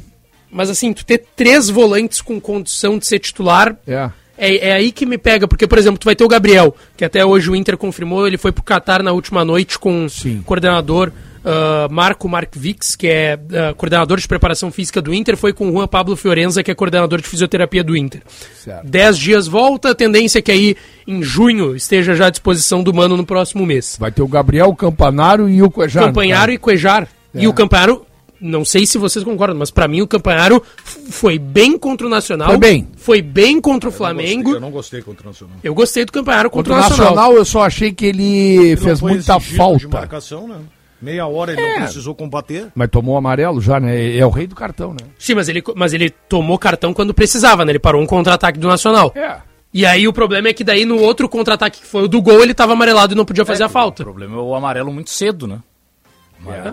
Mas 0.49 0.71
assim, 0.71 0.93
tu 0.93 1.05
ter 1.05 1.27
três 1.35 1.69
volantes 1.69 2.21
com 2.21 2.41
condição 2.41 2.99
de 2.99 3.07
ser 3.07 3.19
titular. 3.19 3.77
É 3.87 4.11
é, 4.41 4.71
é, 4.71 4.73
aí 4.73 4.91
que 4.91 5.05
me 5.05 5.19
pega, 5.19 5.47
porque, 5.47 5.67
por 5.67 5.77
exemplo, 5.77 5.99
tu 5.99 6.07
vai 6.07 6.17
ter 6.17 6.25
o 6.25 6.29
Gabriel, 6.29 6.75
que 6.97 7.05
até 7.05 7.25
hoje 7.25 7.51
o 7.51 7.55
Inter 7.55 7.77
confirmou, 7.77 8.27
ele 8.27 8.39
foi 8.39 8.51
pro 8.51 8.65
Qatar 8.65 9.03
na 9.03 9.13
última 9.13 9.45
noite 9.45 9.79
com 9.79 10.07
o 10.07 10.43
coordenador 10.45 11.13
uh, 11.45 11.93
Marco 11.93 12.29
Markvix, 12.29 12.97
que 12.97 13.07
é 13.07 13.39
uh, 13.39 13.75
coordenador 13.75 14.19
de 14.19 14.27
preparação 14.27 14.71
física 14.71 15.03
do 15.03 15.13
Inter, 15.13 15.37
foi 15.37 15.53
com 15.53 15.69
o 15.69 15.73
Juan 15.73 15.87
Pablo 15.87 16.17
Fiorenza, 16.17 16.63
que 16.63 16.71
é 16.71 16.75
coordenador 16.75 17.21
de 17.21 17.29
fisioterapia 17.29 17.85
do 17.85 17.97
Inter. 17.97 18.23
Certo. 18.55 18.87
Dez 18.87 19.19
dias 19.19 19.47
volta, 19.47 19.91
a 19.91 19.95
tendência 19.95 20.39
é 20.39 20.43
que 20.43 20.51
aí 20.51 20.77
em 21.07 21.23
junho 21.23 21.77
esteja 21.77 22.15
já 22.15 22.27
à 22.27 22.31
disposição 22.31 22.83
do 22.83 22.95
Mano 22.95 23.17
no 23.17 23.27
próximo 23.27 23.67
mês. 23.67 23.97
Vai 24.01 24.11
ter 24.11 24.23
o 24.23 24.29
Gabriel, 24.29 24.69
o 24.69 24.77
Campanaro 24.77 25.49
e 25.49 25.63
o 25.63 25.71
Cuejar. 25.71 26.07
Campanaro 26.07 26.53
e 26.53 26.59
Cuejar. 26.59 27.09
É. 27.35 27.43
E 27.43 27.47
o 27.47 27.53
Campanaro 27.53 28.07
não 28.41 28.65
sei 28.65 28.87
se 28.87 28.97
vocês 28.97 29.25
concordam, 29.25 29.59
mas 29.59 29.71
para 29.71 29.87
mim 29.87 30.01
o 30.01 30.07
Campanaro 30.07 30.63
foi 31.11 31.39
bem 31.39 31.79
contra 31.79 32.07
o 32.07 32.11
Nacional. 32.11 32.49
Foi 32.49 32.59
bem. 32.59 32.89
Foi 32.97 33.23
bem 33.23 33.61
contra 33.61 33.89
o 33.89 33.93
Flamengo. 33.93 34.55
eu 34.55 34.61
não 34.61 34.71
gostei 34.71 35.03
contra 35.03 35.25
o 35.25 35.31
Nacional. 35.31 35.57
Eu 35.63 35.75
gostei 35.75 36.05
do 36.05 36.13
Campanaro 36.13 36.51
contra, 36.51 36.75
contra 36.75 36.87
o 36.87 36.91
Nacional. 36.91 37.15
Nacional. 37.15 37.37
Eu 37.37 37.45
só 37.45 37.63
achei 37.63 37.93
que 37.93 38.07
ele, 38.07 38.57
ele 38.57 38.77
fez 38.77 39.01
muita 39.01 39.39
falta. 39.39 39.89
marcação, 39.89 40.49
né? 40.49 40.57
Meia 41.01 41.27
hora 41.27 41.53
ele 41.53 41.63
é. 41.63 41.73
não 41.73 41.83
precisou 41.85 42.15
combater. 42.15 42.69
Mas 42.75 42.91
tomou 42.91 43.17
amarelo 43.17 43.61
já, 43.61 43.81
né? 43.81 44.17
É 44.17 44.25
o 44.27 44.31
rei 44.31 44.47
do 44.47 44.55
cartão, 44.55 44.93
né? 44.93 45.07
Sim, 45.19 45.35
mas 45.35 45.49
ele, 45.49 45.63
mas 45.75 45.95
ele 45.95 46.11
tomou 46.11 46.59
cartão 46.59 46.93
quando 46.93 47.15
precisava, 47.15 47.65
né? 47.65 47.73
Ele 47.73 47.79
parou 47.79 48.03
um 48.03 48.07
contra-ataque 48.07 48.59
do 48.59 48.69
Nacional. 48.69 49.13
É. 49.15 49.39
E 49.73 49.87
aí 49.87 50.07
o 50.07 50.13
problema 50.13 50.49
é 50.49 50.53
que 50.53 50.65
daí 50.65 50.85
no 50.85 50.99
outro 51.01 51.29
contra-ataque 51.29 51.81
que 51.81 51.87
foi 51.87 52.03
o 52.03 52.09
do 52.09 52.21
gol, 52.21 52.43
ele 52.43 52.53
tava 52.53 52.73
amarelado 52.73 53.15
e 53.15 53.17
não 53.17 53.25
podia 53.25 53.45
fazer 53.45 53.63
é, 53.63 53.67
a 53.67 53.69
falta. 53.69 54.03
O 54.03 54.07
problema 54.07 54.37
é 54.37 54.41
o 54.41 54.55
amarelo 54.55 54.93
muito 54.93 55.11
cedo, 55.11 55.47
né? 55.47 55.61
É. 56.47 56.73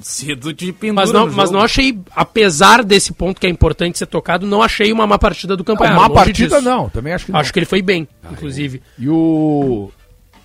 cedo 0.00 0.52
de 0.52 0.72
pendura 0.72 0.94
mas 0.94 1.12
não, 1.12 1.26
mas 1.32 1.50
não 1.50 1.60
achei, 1.60 1.98
apesar 2.14 2.84
desse 2.84 3.12
ponto 3.12 3.40
que 3.40 3.48
é 3.48 3.50
importante 3.50 3.98
ser 3.98 4.06
tocado, 4.06 4.46
não 4.46 4.62
achei 4.62 4.92
uma 4.92 5.08
má 5.08 5.18
partida 5.18 5.56
do 5.56 5.64
campeonato. 5.64 5.98
Uma 5.98 6.08
má 6.08 6.14
partida 6.14 6.56
disso. 6.56 6.62
não, 6.62 6.88
também 6.88 7.12
acho 7.12 7.26
que 7.26 7.32
não. 7.32 7.40
Acho 7.40 7.52
que 7.52 7.58
ele 7.58 7.66
foi 7.66 7.82
bem, 7.82 8.06
ah, 8.22 8.28
inclusive. 8.30 8.80
E 8.96 9.08
o 9.08 9.90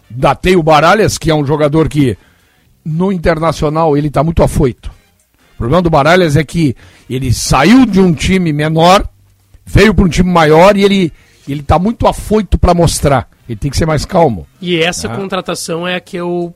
Datei 0.09 0.55
o 0.55 0.63
Baralhas, 0.63 1.19
que 1.19 1.29
é 1.29 1.35
um 1.35 1.45
jogador 1.45 1.87
que 1.87 2.17
no 2.83 3.11
Internacional 3.11 3.95
ele 3.95 4.07
está 4.07 4.23
muito 4.23 4.41
afoito. 4.41 4.91
O 5.53 5.57
problema 5.57 5.81
do 5.81 5.89
Baralhas 5.89 6.35
é 6.35 6.43
que 6.43 6.75
ele 7.07 7.31
saiu 7.31 7.85
de 7.85 7.99
um 7.99 8.11
time 8.11 8.51
menor, 8.51 9.07
veio 9.63 9.93
para 9.93 10.05
um 10.05 10.09
time 10.09 10.31
maior 10.31 10.75
e 10.75 10.83
ele 10.83 11.13
ele 11.47 11.59
está 11.59 11.77
muito 11.77 12.07
afoito 12.07 12.57
para 12.57 12.73
mostrar. 12.73 13.29
Ele 13.47 13.57
tem 13.57 13.69
que 13.69 13.77
ser 13.77 13.85
mais 13.85 14.05
calmo. 14.05 14.47
E 14.61 14.77
essa 14.77 15.11
ah. 15.11 15.15
contratação 15.15 15.87
é 15.87 15.95
a 15.95 15.99
que 15.99 16.17
eu 16.17 16.53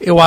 eu 0.00 0.18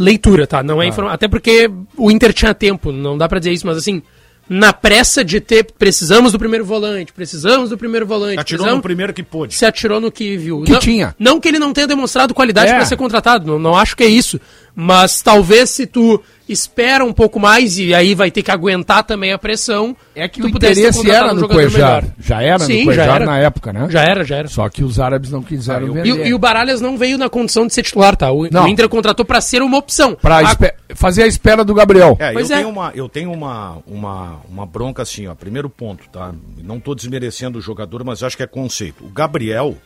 leitura, 0.00 0.46
tá? 0.46 0.62
Não 0.62 0.80
é 0.80 0.86
ah. 0.86 0.88
informação. 0.88 1.14
Até 1.14 1.28
porque 1.28 1.70
o 1.96 2.10
Inter 2.10 2.32
tinha 2.32 2.54
tempo, 2.54 2.90
não 2.90 3.16
dá 3.16 3.28
para 3.28 3.38
dizer 3.38 3.52
isso, 3.52 3.66
mas 3.66 3.76
assim, 3.76 4.02
na 4.48 4.72
pressa 4.72 5.24
de 5.24 5.40
ter, 5.40 5.64
precisamos 5.78 6.32
do 6.32 6.38
primeiro 6.38 6.64
volante, 6.64 7.12
precisamos 7.12 7.70
do 7.70 7.78
primeiro 7.78 8.04
volante. 8.04 8.34
Se 8.34 8.40
atirou 8.40 8.66
no 8.74 8.82
primeiro 8.82 9.14
que 9.14 9.22
pôde. 9.22 9.54
Se 9.54 9.64
atirou 9.64 10.00
no 10.00 10.10
que 10.10 10.36
viu. 10.36 10.62
Que 10.62 10.72
não, 10.72 10.80
tinha. 10.80 11.14
Não 11.16 11.40
que 11.40 11.46
ele 11.46 11.58
não 11.60 11.72
tenha 11.72 11.86
demonstrado 11.86 12.34
qualidade 12.34 12.72
é. 12.72 12.74
para 12.74 12.84
ser 12.84 12.96
contratado, 12.96 13.46
não, 13.46 13.58
não 13.60 13.76
acho 13.76 13.96
que 13.96 14.02
é 14.02 14.08
isso. 14.08 14.40
Mas 14.74 15.22
talvez 15.22 15.70
se 15.70 15.86
tu 15.86 16.20
espera 16.52 17.04
um 17.04 17.12
pouco 17.12 17.38
mais 17.38 17.78
e 17.78 17.94
aí 17.94 18.14
vai 18.14 18.30
ter 18.30 18.42
que 18.42 18.50
aguentar 18.50 19.04
também 19.04 19.32
a 19.32 19.38
pressão. 19.38 19.96
É 20.14 20.28
que 20.28 20.42
o 20.42 20.48
interesse 20.48 21.08
era 21.10 21.32
no 21.32 21.48
Cuejar. 21.48 22.04
Já 22.18 22.42
era 22.42 22.58
Sim, 22.58 22.80
no 22.80 22.84
Cuejar 22.86 23.24
na 23.24 23.38
época, 23.38 23.72
né? 23.72 23.86
Já 23.88 24.02
era, 24.02 24.24
já 24.24 24.36
era. 24.36 24.48
Só 24.48 24.68
que 24.68 24.82
os 24.82 24.98
árabes 24.98 25.30
não 25.30 25.42
quiseram 25.42 25.88
ah, 25.88 25.90
vender. 25.92 26.26
E, 26.26 26.28
e, 26.28 26.34
o 26.34 26.38
Baralhas 26.38 26.80
não 26.80 26.98
veio 26.98 27.16
na 27.16 27.28
condição 27.28 27.66
de 27.66 27.72
ser 27.72 27.82
titular, 27.82 28.16
tá? 28.16 28.30
O, 28.32 28.42
o 28.42 28.68
Inter 28.68 28.88
contratou 28.88 29.24
para 29.24 29.40
ser 29.40 29.62
uma 29.62 29.78
opção. 29.78 30.14
Para 30.14 30.40
a... 30.40 30.56
fazer 30.94 31.22
a 31.22 31.26
espera 31.26 31.64
do 31.64 31.72
Gabriel. 31.72 32.16
É, 32.18 32.32
pois 32.32 32.50
eu, 32.50 32.56
é. 32.56 32.58
Tenho 32.58 32.70
uma, 32.70 32.92
eu 32.94 33.08
tenho 33.08 33.32
uma, 33.32 33.78
uma, 33.86 34.40
uma 34.48 34.66
bronca 34.66 35.02
assim, 35.02 35.26
ó. 35.26 35.34
Primeiro 35.34 35.70
ponto, 35.70 36.08
tá? 36.10 36.34
Não 36.62 36.80
tô 36.80 36.94
desmerecendo 36.94 37.58
o 37.58 37.62
jogador, 37.62 38.04
mas 38.04 38.22
acho 38.22 38.36
que 38.36 38.42
é 38.42 38.46
conceito. 38.46 39.04
O 39.04 39.08
Gabriel, 39.08 39.76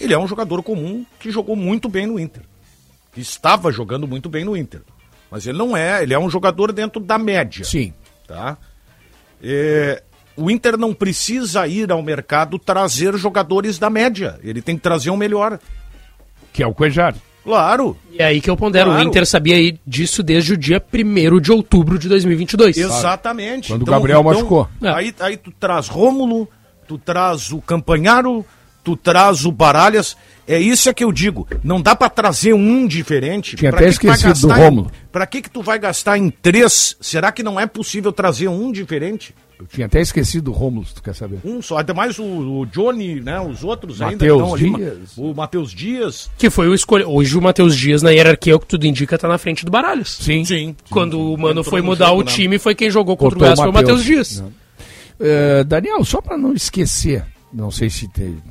ele 0.00 0.14
é 0.14 0.18
um 0.18 0.26
jogador 0.26 0.62
comum 0.62 1.04
que 1.18 1.30
jogou 1.30 1.56
muito 1.56 1.88
bem 1.88 2.06
no 2.06 2.18
Inter. 2.18 2.42
Estava 3.16 3.70
jogando 3.70 4.06
muito 4.06 4.28
bem 4.28 4.44
no 4.44 4.56
Inter. 4.56 4.80
Mas 5.32 5.46
ele 5.46 5.56
não 5.56 5.74
é, 5.74 6.02
ele 6.02 6.12
é 6.12 6.18
um 6.18 6.28
jogador 6.28 6.72
dentro 6.72 7.00
da 7.00 7.16
média. 7.16 7.64
Sim. 7.64 7.94
Tá? 8.28 8.58
É, 9.42 10.02
o 10.36 10.50
Inter 10.50 10.76
não 10.76 10.92
precisa 10.92 11.66
ir 11.66 11.90
ao 11.90 12.02
mercado 12.02 12.58
trazer 12.58 13.16
jogadores 13.16 13.78
da 13.78 13.88
média. 13.88 14.38
Ele 14.44 14.60
tem 14.60 14.76
que 14.76 14.82
trazer 14.82 15.08
um 15.08 15.16
melhor. 15.16 15.58
Que 16.52 16.62
é 16.62 16.66
o 16.66 16.74
Cuejar. 16.74 17.14
Claro. 17.42 17.96
E 18.12 18.20
é 18.20 18.26
aí 18.26 18.42
que 18.42 18.50
eu 18.50 18.56
pondero, 18.58 18.90
claro. 18.90 19.02
o 19.02 19.08
Inter 19.08 19.26
sabia 19.26 19.74
disso 19.86 20.22
desde 20.22 20.52
o 20.52 20.56
dia 20.56 20.84
1 20.92 21.40
de 21.40 21.50
outubro 21.50 21.98
de 21.98 22.10
2022. 22.10 22.76
Exatamente. 22.76 23.68
Quando 23.68 23.82
então, 23.82 23.94
o 23.94 23.96
Gabriel 23.96 24.20
então, 24.20 24.32
machucou. 24.32 24.68
É. 24.82 24.88
Aí, 24.90 25.14
aí 25.18 25.38
tu 25.38 25.50
traz 25.50 25.88
Rômulo, 25.88 26.46
tu 26.86 26.98
traz 26.98 27.50
o 27.52 27.60
Campanharo, 27.62 28.44
tu 28.82 28.96
traz 28.96 29.44
o 29.44 29.52
Baralhas. 29.52 30.16
É 30.46 30.58
isso 30.58 30.88
é 30.88 30.94
que 30.94 31.04
eu 31.04 31.12
digo. 31.12 31.46
Não 31.62 31.80
dá 31.80 31.94
para 31.94 32.10
trazer 32.10 32.52
um 32.52 32.86
diferente. 32.86 33.56
Tinha 33.56 33.70
até 33.70 33.88
esquecido 33.88 34.40
do 34.40 34.52
Rômulo. 34.52 34.90
Para 35.10 35.26
que 35.26 35.40
que 35.40 35.50
tu 35.50 35.62
vai 35.62 35.78
gastar 35.78 36.18
em 36.18 36.30
três? 36.30 36.96
Será 37.00 37.30
que 37.30 37.42
não 37.42 37.58
é 37.58 37.66
possível 37.66 38.12
trazer 38.12 38.48
um 38.48 38.72
diferente? 38.72 39.34
Eu 39.62 39.66
tinha 39.66 39.86
até 39.86 40.00
esquecido 40.00 40.46
do 40.46 40.52
Rômulo, 40.52 40.84
se 40.84 40.94
tu 40.94 41.02
quer 41.02 41.14
saber. 41.14 41.38
Um 41.44 41.62
só, 41.62 41.78
até 41.78 41.92
mais 41.92 42.18
o, 42.18 42.24
o 42.24 42.66
Johnny, 42.66 43.20
né? 43.20 43.40
Os 43.40 43.62
outros 43.62 44.00
Mateus 44.00 44.60
ainda. 44.60 44.78
Mateus 44.78 44.80
Dias. 44.80 45.16
O 45.16 45.34
Matheus 45.34 45.72
Dias. 45.72 46.30
Que 46.36 46.50
foi 46.50 46.68
o 46.68 46.74
escolha. 46.74 47.06
Hoje 47.06 47.38
o 47.38 47.40
Matheus 47.40 47.76
Dias, 47.76 48.02
na 48.02 48.10
hierarquia, 48.10 48.56
o 48.56 48.58
que 48.58 48.66
tudo 48.66 48.84
indica, 48.84 49.16
tá 49.16 49.28
na 49.28 49.38
frente 49.38 49.64
do 49.64 49.70
Baralhos. 49.70 50.16
Sim. 50.20 50.44
Sim. 50.44 50.74
Quando 50.90 51.20
o 51.20 51.38
Mano 51.38 51.62
foi 51.62 51.80
mudar 51.80 52.08
jogo, 52.08 52.22
o 52.22 52.24
né? 52.24 52.32
time, 52.32 52.58
foi 52.58 52.74
quem 52.74 52.90
jogou 52.90 53.16
contra 53.16 53.38
Cortou 53.38 53.46
o 53.46 53.50
Gás, 53.50 53.60
foi 53.60 53.68
o 53.68 53.72
Matheus 53.72 54.04
Dias. 54.04 54.38
Uh, 54.40 55.64
Daniel, 55.64 56.04
só 56.04 56.20
para 56.20 56.36
não 56.36 56.52
esquecer, 56.52 57.24
não 57.52 57.70
sei 57.70 57.88
se 57.88 58.08
tem, 58.08 58.42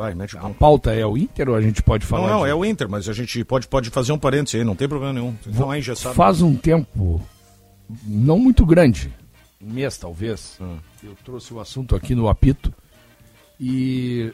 Vai, 0.00 0.14
mete 0.14 0.34
a 0.38 0.48
pauta 0.48 0.94
é 0.94 1.04
o 1.04 1.14
Inter 1.14 1.50
ou 1.50 1.54
a 1.54 1.60
gente 1.60 1.82
pode 1.82 2.06
falar? 2.06 2.28
Não, 2.28 2.38
não, 2.38 2.44
de... 2.44 2.50
é 2.50 2.54
o 2.54 2.64
Inter, 2.64 2.88
mas 2.88 3.06
a 3.06 3.12
gente 3.12 3.44
pode, 3.44 3.68
pode 3.68 3.90
fazer 3.90 4.12
um 4.12 4.18
parênteses 4.18 4.58
aí, 4.58 4.64
não 4.64 4.74
tem 4.74 4.88
problema 4.88 5.12
nenhum. 5.12 5.36
Não 5.44 5.70
é 5.70 5.78
engessado. 5.78 6.14
Faz 6.14 6.40
um 6.40 6.56
tempo, 6.56 7.20
não 8.06 8.38
muito 8.38 8.64
grande, 8.64 9.12
um 9.62 9.70
mês 9.70 9.98
talvez, 9.98 10.56
hum. 10.58 10.78
eu 11.04 11.14
trouxe 11.22 11.52
o 11.52 11.60
assunto 11.60 11.94
aqui 11.94 12.14
no 12.14 12.30
apito 12.30 12.72
e 13.60 14.32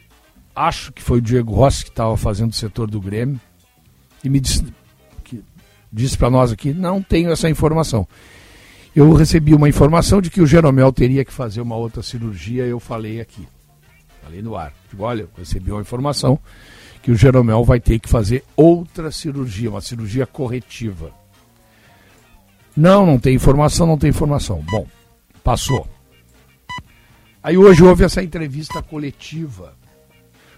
acho 0.55 0.93
que 0.93 1.03
foi 1.03 1.19
o 1.19 1.21
Diego 1.21 1.53
Rossi 1.53 1.83
que 1.83 1.91
estava 1.91 2.17
fazendo 2.17 2.53
o 2.53 2.55
setor 2.55 2.89
do 2.89 3.01
Grêmio 3.01 3.41
e 4.23 4.29
me 4.29 4.39
disse, 4.39 4.65
que, 5.25 5.43
disse 5.93 6.17
para 6.17 6.31
nós 6.31 6.53
aqui, 6.53 6.73
não 6.73 7.03
tenho 7.03 7.33
essa 7.33 7.51
informação. 7.51 8.07
Eu 8.95 9.13
recebi 9.15 9.53
uma 9.53 9.69
informação 9.69 10.23
de 10.23 10.31
que 10.31 10.41
o 10.41 10.47
Jeromel 10.47 10.93
teria 10.93 11.25
que 11.25 11.33
fazer 11.33 11.61
uma 11.61 11.75
outra 11.75 12.05
cirurgia, 12.05 12.65
eu 12.65 12.79
falei 12.79 13.21
aqui. 13.21 13.49
Falei 14.27 14.43
no 14.43 14.57
ar. 14.57 14.73
Digo, 14.91 15.05
olha, 15.05 15.29
recebi 15.39 15.71
uma 15.71 15.81
informação 15.81 16.37
que 17.01 17.13
o 17.13 17.15
Jeromel 17.15 17.63
vai 17.63 17.79
ter 17.79 18.01
que 18.01 18.09
fazer 18.09 18.43
outra 18.57 19.13
cirurgia, 19.13 19.71
uma 19.71 19.81
cirurgia 19.81 20.27
corretiva. 20.27 21.13
Não, 22.77 23.07
não 23.07 23.21
tem 23.21 23.37
informação, 23.37 23.87
não 23.87 23.97
tem 23.97 24.11
informação. 24.11 24.65
Bom, 24.69 24.85
passou. 25.45 25.87
Aí 27.41 27.57
hoje 27.57 27.85
houve 27.85 28.03
essa 28.03 28.21
entrevista 28.21 28.83
coletiva 28.83 29.75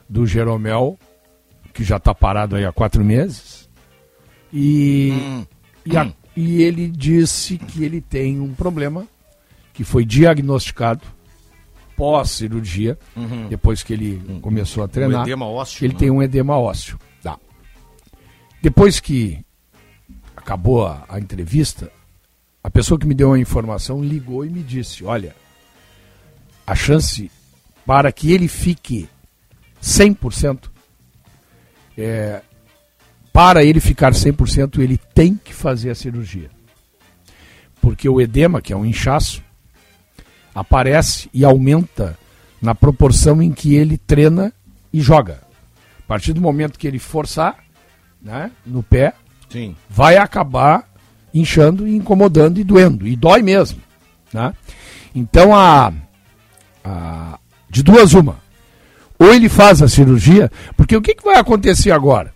do 0.08 0.26
Jeromel, 0.26 0.98
que 1.74 1.84
já 1.84 1.98
está 1.98 2.14
parado 2.14 2.56
aí 2.56 2.64
há 2.64 2.72
quatro 2.72 3.04
meses, 3.04 3.68
e, 4.50 5.12
hum. 5.12 5.46
e, 5.84 5.94
a, 5.94 6.10
e 6.34 6.62
ele 6.62 6.88
disse 6.88 7.58
que 7.58 7.84
ele 7.84 8.00
tem 8.00 8.40
um 8.40 8.54
problema 8.54 9.06
que 9.74 9.84
foi 9.84 10.06
diagnosticado 10.06 11.17
pós-cirurgia, 11.98 12.96
uhum. 13.16 13.48
depois 13.48 13.82
que 13.82 13.92
ele 13.92 14.22
uhum. 14.28 14.40
começou 14.40 14.84
a 14.84 14.88
treinar. 14.88 15.22
Um 15.22 15.24
edema 15.24 15.46
ósseo. 15.46 15.84
Ele 15.84 15.94
né? 15.94 15.98
tem 15.98 16.10
um 16.12 16.22
edema 16.22 16.56
ósseo. 16.56 16.96
Tá. 17.20 17.36
Depois 18.62 19.00
que 19.00 19.44
acabou 20.36 20.86
a, 20.86 21.04
a 21.08 21.18
entrevista, 21.18 21.90
a 22.62 22.70
pessoa 22.70 23.00
que 23.00 23.06
me 23.06 23.14
deu 23.14 23.32
a 23.32 23.38
informação 23.38 24.00
ligou 24.00 24.46
e 24.46 24.48
me 24.48 24.62
disse: 24.62 25.04
olha, 25.04 25.34
a 26.64 26.74
chance 26.76 27.28
para 27.84 28.12
que 28.12 28.32
ele 28.32 28.46
fique 28.46 29.08
100%, 29.82 30.70
é, 31.96 32.42
para 33.32 33.64
ele 33.64 33.80
ficar 33.80 34.12
100%, 34.12 34.78
ele 34.78 34.98
tem 35.12 35.34
que 35.34 35.52
fazer 35.52 35.90
a 35.90 35.96
cirurgia. 35.96 36.48
Porque 37.80 38.08
o 38.08 38.20
edema, 38.20 38.62
que 38.62 38.72
é 38.72 38.76
um 38.76 38.84
inchaço, 38.84 39.42
aparece 40.58 41.30
e 41.32 41.44
aumenta 41.44 42.18
na 42.60 42.74
proporção 42.74 43.40
em 43.40 43.52
que 43.52 43.74
ele 43.74 43.96
treina 43.96 44.52
e 44.92 45.00
joga. 45.00 45.40
A 46.00 46.08
partir 46.08 46.32
do 46.32 46.40
momento 46.40 46.78
que 46.78 46.86
ele 46.86 46.98
forçar 46.98 47.58
né, 48.20 48.50
no 48.66 48.82
pé, 48.82 49.14
Sim. 49.48 49.76
vai 49.88 50.16
acabar 50.16 50.88
inchando, 51.32 51.86
incomodando 51.86 52.58
e 52.58 52.64
doendo. 52.64 53.06
E 53.06 53.14
dói 53.14 53.40
mesmo. 53.40 53.80
Né? 54.32 54.52
Então, 55.14 55.54
a, 55.54 55.92
a, 56.84 57.38
de 57.70 57.82
duas 57.82 58.12
uma. 58.14 58.36
Ou 59.18 59.32
ele 59.32 59.48
faz 59.48 59.80
a 59.80 59.88
cirurgia, 59.88 60.50
porque 60.76 60.96
o 60.96 61.02
que, 61.02 61.14
que 61.14 61.24
vai 61.24 61.36
acontecer 61.36 61.92
agora? 61.92 62.32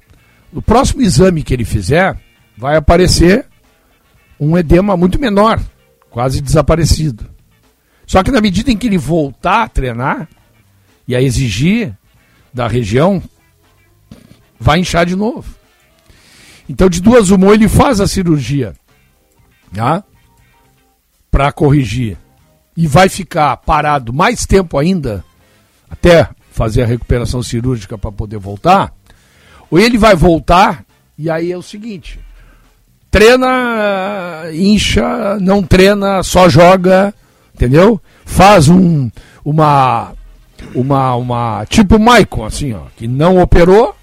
No 0.52 0.62
próximo 0.62 1.02
exame 1.02 1.42
que 1.42 1.54
ele 1.54 1.64
fizer, 1.64 2.16
vai 2.56 2.76
aparecer 2.76 3.46
um 4.38 4.56
edema 4.56 4.96
muito 4.96 5.18
menor, 5.18 5.60
quase 6.10 6.40
desaparecido. 6.40 7.31
Só 8.12 8.22
que 8.22 8.30
na 8.30 8.42
medida 8.42 8.70
em 8.70 8.76
que 8.76 8.88
ele 8.88 8.98
voltar 8.98 9.62
a 9.62 9.68
treinar 9.68 10.28
e 11.08 11.16
a 11.16 11.22
exigir 11.22 11.96
da 12.52 12.68
região, 12.68 13.22
vai 14.60 14.80
inchar 14.80 15.06
de 15.06 15.16
novo. 15.16 15.54
Então, 16.68 16.90
de 16.90 17.00
duas 17.00 17.30
uma, 17.30 17.54
ele 17.54 17.70
faz 17.70 18.02
a 18.02 18.06
cirurgia 18.06 18.74
tá? 19.74 20.04
para 21.30 21.50
corrigir 21.52 22.18
e 22.76 22.86
vai 22.86 23.08
ficar 23.08 23.56
parado 23.56 24.12
mais 24.12 24.44
tempo 24.44 24.76
ainda, 24.76 25.24
até 25.88 26.28
fazer 26.50 26.82
a 26.82 26.86
recuperação 26.86 27.42
cirúrgica 27.42 27.96
para 27.96 28.12
poder 28.12 28.36
voltar, 28.36 28.92
ou 29.70 29.78
ele 29.78 29.96
vai 29.96 30.14
voltar 30.14 30.84
e 31.16 31.30
aí 31.30 31.50
é 31.50 31.56
o 31.56 31.62
seguinte: 31.62 32.20
treina, 33.10 34.50
incha, 34.52 35.38
não 35.40 35.62
treina, 35.62 36.22
só 36.22 36.46
joga, 36.46 37.14
entendeu? 37.62 38.00
Faz 38.24 38.68
um, 38.68 39.08
uma, 39.44 40.12
uma, 40.74 41.14
uma, 41.14 41.66
tipo 41.66 41.98
Maicon, 41.98 42.44
assim, 42.44 42.72
ó, 42.72 42.86
que 42.96 43.06
não 43.06 43.40
operou, 43.40 43.94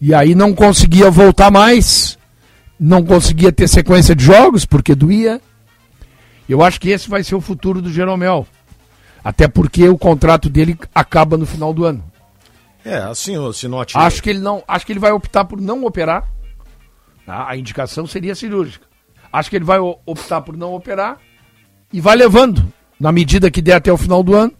e 0.00 0.14
aí 0.14 0.34
não 0.34 0.54
conseguia 0.54 1.10
voltar 1.10 1.50
mais, 1.50 2.18
não 2.78 3.04
conseguia 3.04 3.52
ter 3.52 3.68
sequência 3.68 4.14
de 4.14 4.24
jogos 4.24 4.64
porque 4.64 4.94
doía. 4.94 5.38
Eu 6.48 6.62
acho 6.62 6.80
que 6.80 6.88
esse 6.88 7.10
vai 7.10 7.22
ser 7.22 7.34
o 7.34 7.40
futuro 7.40 7.82
do 7.82 7.92
Jeromel. 7.92 8.46
Até 9.22 9.46
porque 9.46 9.86
o 9.86 9.98
contrato 9.98 10.48
dele 10.48 10.76
acaba 10.94 11.36
no 11.36 11.44
final 11.44 11.74
do 11.74 11.84
ano. 11.84 12.02
É, 12.82 12.96
assim, 12.96 13.36
o 13.36 13.52
Sinote. 13.52 13.96
Acho 13.98 14.22
que 14.22 14.30
ele 14.30 14.40
não, 14.40 14.64
acho 14.66 14.86
que 14.86 14.92
ele 14.92 14.98
vai 14.98 15.12
optar 15.12 15.44
por 15.44 15.60
não 15.60 15.84
operar. 15.84 16.26
A, 17.26 17.50
a 17.50 17.56
indicação 17.56 18.06
seria 18.06 18.34
cirúrgica. 18.34 18.86
Acho 19.30 19.50
que 19.50 19.56
ele 19.56 19.64
vai 19.64 19.78
optar 19.78 20.40
por 20.40 20.56
não 20.56 20.74
operar 20.74 21.18
e 21.92 22.00
vai 22.00 22.16
levando 22.16 22.72
na 22.98 23.12
medida 23.12 23.50
que 23.50 23.62
der 23.62 23.74
até 23.74 23.92
o 23.92 23.96
final 23.96 24.22
do 24.22 24.34
ano. 24.34 24.52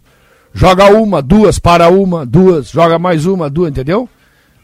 Joga 0.52 0.86
uma, 0.86 1.22
duas, 1.22 1.58
para 1.58 1.88
uma, 1.88 2.26
duas, 2.26 2.70
joga 2.70 2.98
mais 2.98 3.24
uma, 3.24 3.48
duas, 3.48 3.70
entendeu? 3.70 4.08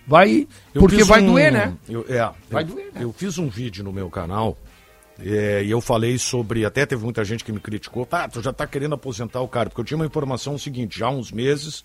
vai. 0.06 0.46
Eu 0.74 0.80
porque 0.80 1.02
vai 1.02 1.20
um, 1.22 1.26
doer, 1.26 1.52
né? 1.52 1.74
Eu, 1.88 2.06
é, 2.08 2.30
vai 2.50 2.62
eu, 2.62 2.66
doer, 2.66 2.92
né? 2.94 3.00
Eu 3.02 3.12
fiz 3.12 3.38
um 3.38 3.48
vídeo 3.48 3.82
no 3.82 3.92
meu 3.92 4.08
canal 4.08 4.56
é, 5.18 5.62
e 5.64 5.70
eu 5.70 5.80
falei 5.80 6.16
sobre. 6.18 6.64
Até 6.64 6.86
teve 6.86 7.02
muita 7.02 7.24
gente 7.24 7.44
que 7.44 7.52
me 7.52 7.60
criticou. 7.60 8.06
Tá, 8.06 8.28
tu 8.28 8.40
já 8.40 8.52
tá 8.52 8.66
querendo 8.66 8.94
aposentar 8.94 9.40
o 9.40 9.48
cara. 9.48 9.68
Porque 9.68 9.80
eu 9.80 9.84
tinha 9.84 9.96
uma 9.96 10.06
informação 10.06 10.56
seguinte: 10.56 10.98
já 10.98 11.06
há 11.06 11.10
uns 11.10 11.32
meses 11.32 11.84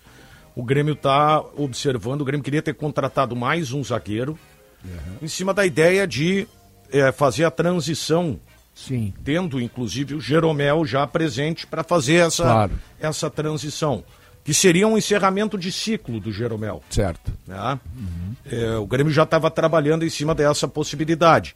o 0.54 0.62
Grêmio 0.62 0.94
tá 0.94 1.42
observando. 1.56 2.20
O 2.20 2.24
Grêmio 2.24 2.44
queria 2.44 2.62
ter 2.62 2.74
contratado 2.74 3.34
mais 3.34 3.72
um 3.72 3.82
zagueiro 3.82 4.38
uhum. 4.84 5.16
em 5.22 5.28
cima 5.28 5.52
da 5.52 5.66
ideia 5.66 6.06
de 6.06 6.46
é, 6.90 7.10
fazer 7.10 7.44
a 7.44 7.50
transição. 7.50 8.38
Sim. 8.74 9.12
Tendo 9.24 9.60
inclusive 9.60 10.14
o 10.14 10.20
Jeromel 10.20 10.84
já 10.84 11.06
presente 11.06 11.66
para 11.66 11.84
fazer 11.84 12.26
essa, 12.26 12.44
claro. 12.44 12.72
essa 13.00 13.30
transição 13.30 14.04
que 14.44 14.52
seria 14.52 14.88
um 14.88 14.98
encerramento 14.98 15.56
de 15.56 15.70
ciclo 15.70 16.18
do 16.18 16.32
Jeromel. 16.32 16.82
Certo. 16.90 17.32
Né? 17.46 17.78
Uhum. 17.96 18.34
É, 18.50 18.76
o 18.76 18.86
Grêmio 18.86 19.12
já 19.12 19.22
estava 19.22 19.50
trabalhando 19.50 20.04
em 20.04 20.10
cima 20.10 20.34
dessa 20.34 20.66
possibilidade. 20.66 21.54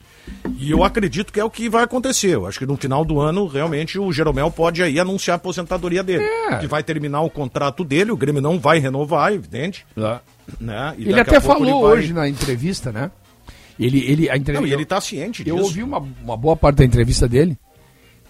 E 0.58 0.70
eu 0.70 0.84
acredito 0.84 1.32
que 1.32 1.40
é 1.40 1.44
o 1.44 1.50
que 1.50 1.68
vai 1.68 1.82
acontecer. 1.82 2.34
Eu 2.34 2.46
acho 2.46 2.58
que 2.58 2.66
no 2.66 2.76
final 2.76 3.04
do 3.04 3.20
ano, 3.20 3.46
realmente, 3.46 3.98
o 3.98 4.12
Jeromel 4.12 4.50
pode 4.50 4.82
aí 4.82 5.00
anunciar 5.00 5.34
a 5.34 5.36
aposentadoria 5.36 6.02
dele. 6.02 6.24
É. 6.24 6.58
Que 6.58 6.68
vai 6.68 6.82
terminar 6.82 7.22
o 7.22 7.30
contrato 7.30 7.84
dele, 7.84 8.12
o 8.12 8.16
Grêmio 8.16 8.40
não 8.40 8.58
vai 8.58 8.78
renovar, 8.78 9.32
evidente. 9.32 9.84
É. 9.96 10.20
Né? 10.60 10.94
ele 10.96 11.18
até 11.18 11.40
falou 11.40 11.64
ele 11.64 11.72
vai... 11.72 11.82
hoje 11.82 12.12
na 12.12 12.28
entrevista, 12.28 12.92
né? 12.92 13.10
Ele, 13.78 13.98
ele, 14.10 14.30
a 14.30 14.36
entrevista... 14.36 14.66
Não, 14.66 14.72
ele 14.72 14.82
está 14.82 15.00
ciente 15.00 15.44
disso. 15.44 15.56
Eu 15.56 15.62
ouvi 15.62 15.82
uma, 15.82 15.98
uma 15.98 16.36
boa 16.36 16.56
parte 16.56 16.78
da 16.78 16.84
entrevista 16.84 17.28
dele. 17.28 17.56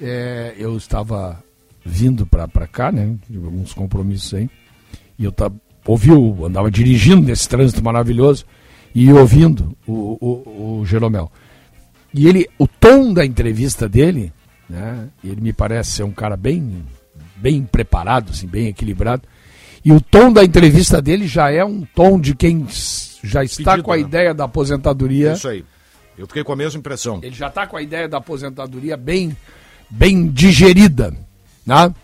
É, 0.01 0.55
eu 0.59 0.77
estava 0.77 1.43
vindo 1.85 2.27
para 2.27 2.67
cá, 2.67 2.91
né? 2.91 3.17
Tive 3.27 3.45
alguns 3.45 3.73
compromissos 3.73 4.35
aí. 4.35 4.51
E 5.19 5.25
eu 5.25 5.33
tava, 5.33 5.55
ouviu, 5.87 6.45
andava 6.45 6.71
dirigindo 6.71 7.23
nesse 7.23 7.49
trânsito 7.49 7.83
maravilhoso 7.83 8.45
e 8.95 9.13
ouvindo 9.13 9.77
o, 9.87 10.19
o, 10.21 10.81
o 10.81 10.87
Jeromel. 10.87 11.31
E 12.13 12.27
ele, 12.27 12.49
o 12.59 12.67
tom 12.67 13.13
da 13.13 13.25
entrevista 13.25 13.89
dele, 13.89 14.33
né? 14.69 15.09
Ele 15.23 15.41
me 15.41 15.53
parece 15.53 15.93
ser 15.93 16.03
um 16.03 16.11
cara 16.11 16.37
bem, 16.37 16.85
bem 17.37 17.63
preparado, 17.63 18.31
assim, 18.31 18.47
bem 18.47 18.67
equilibrado. 18.67 19.23
E 19.85 19.93
o 19.93 20.01
tom 20.01 20.33
da 20.33 20.45
entrevista 20.45 21.01
dele 21.01 21.29
já 21.29 21.51
é 21.51 21.65
um 21.65 21.83
tom 21.95 22.19
de 22.19 22.35
quem 22.35 22.67
já 23.27 23.45
está 23.45 23.73
Pedido, 23.73 23.85
com 23.85 23.93
a 23.93 23.97
né? 23.97 24.03
ideia 24.03 24.35
da 24.35 24.45
aposentadoria. 24.45 25.33
Isso 25.33 25.49
aí. 25.49 25.65
Eu 26.17 26.27
fiquei 26.27 26.43
com 26.43 26.53
a 26.53 26.57
mesma 26.57 26.79
impressão. 26.79 27.21
Ele 27.23 27.35
já 27.35 27.49
está 27.49 27.67
com 27.67 27.77
a 27.77 27.83
ideia 27.83 28.09
da 28.09 28.19
aposentadoria 28.19 28.97
bem, 28.97 29.37
bem 29.91 30.29
digerida. 30.29 31.15
Né? 31.65 31.95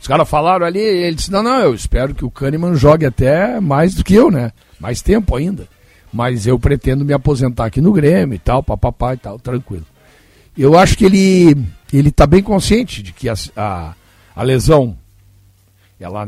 Os 0.00 0.06
caras 0.06 0.28
falaram 0.28 0.64
ali, 0.64 0.80
ele 0.80 1.16
disse, 1.16 1.30
não, 1.30 1.42
não, 1.42 1.60
eu 1.60 1.74
espero 1.74 2.14
que 2.14 2.24
o 2.24 2.30
Kahneman 2.30 2.74
jogue 2.74 3.04
até 3.04 3.60
mais 3.60 3.94
do 3.94 4.02
que 4.02 4.14
eu, 4.14 4.30
né? 4.30 4.52
Mais 4.80 5.02
tempo 5.02 5.36
ainda. 5.36 5.68
Mas 6.12 6.46
eu 6.46 6.58
pretendo 6.58 7.04
me 7.04 7.12
aposentar 7.12 7.66
aqui 7.66 7.80
no 7.80 7.92
Grêmio 7.92 8.34
e 8.34 8.38
tal, 8.38 8.62
papapá 8.62 9.14
e 9.14 9.18
tal, 9.18 9.38
tranquilo. 9.38 9.84
Eu 10.56 10.78
acho 10.78 10.96
que 10.96 11.04
ele 11.04 11.56
ele 11.92 12.08
está 12.08 12.26
bem 12.26 12.42
consciente 12.42 13.02
de 13.02 13.12
que 13.12 13.28
a, 13.28 13.34
a, 13.56 13.94
a, 14.34 14.42
lesão 14.42 14.96
ela, 15.98 16.26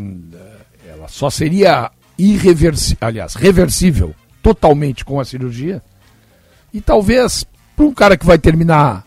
ela 0.89 1.07
só 1.09 1.29
seria 1.29 1.91
irreversível, 2.21 2.99
aliás, 3.01 3.35
reversível 3.35 4.15
totalmente 4.43 5.05
com 5.05 5.21
a 5.21 5.25
cirurgia. 5.25 5.83
E 6.73 6.81
talvez 6.81 7.45
para 7.77 7.85
um 7.85 7.95
cara 7.95 8.17
que 8.17 8.27
vai 8.27 8.39
terminar 8.39 9.05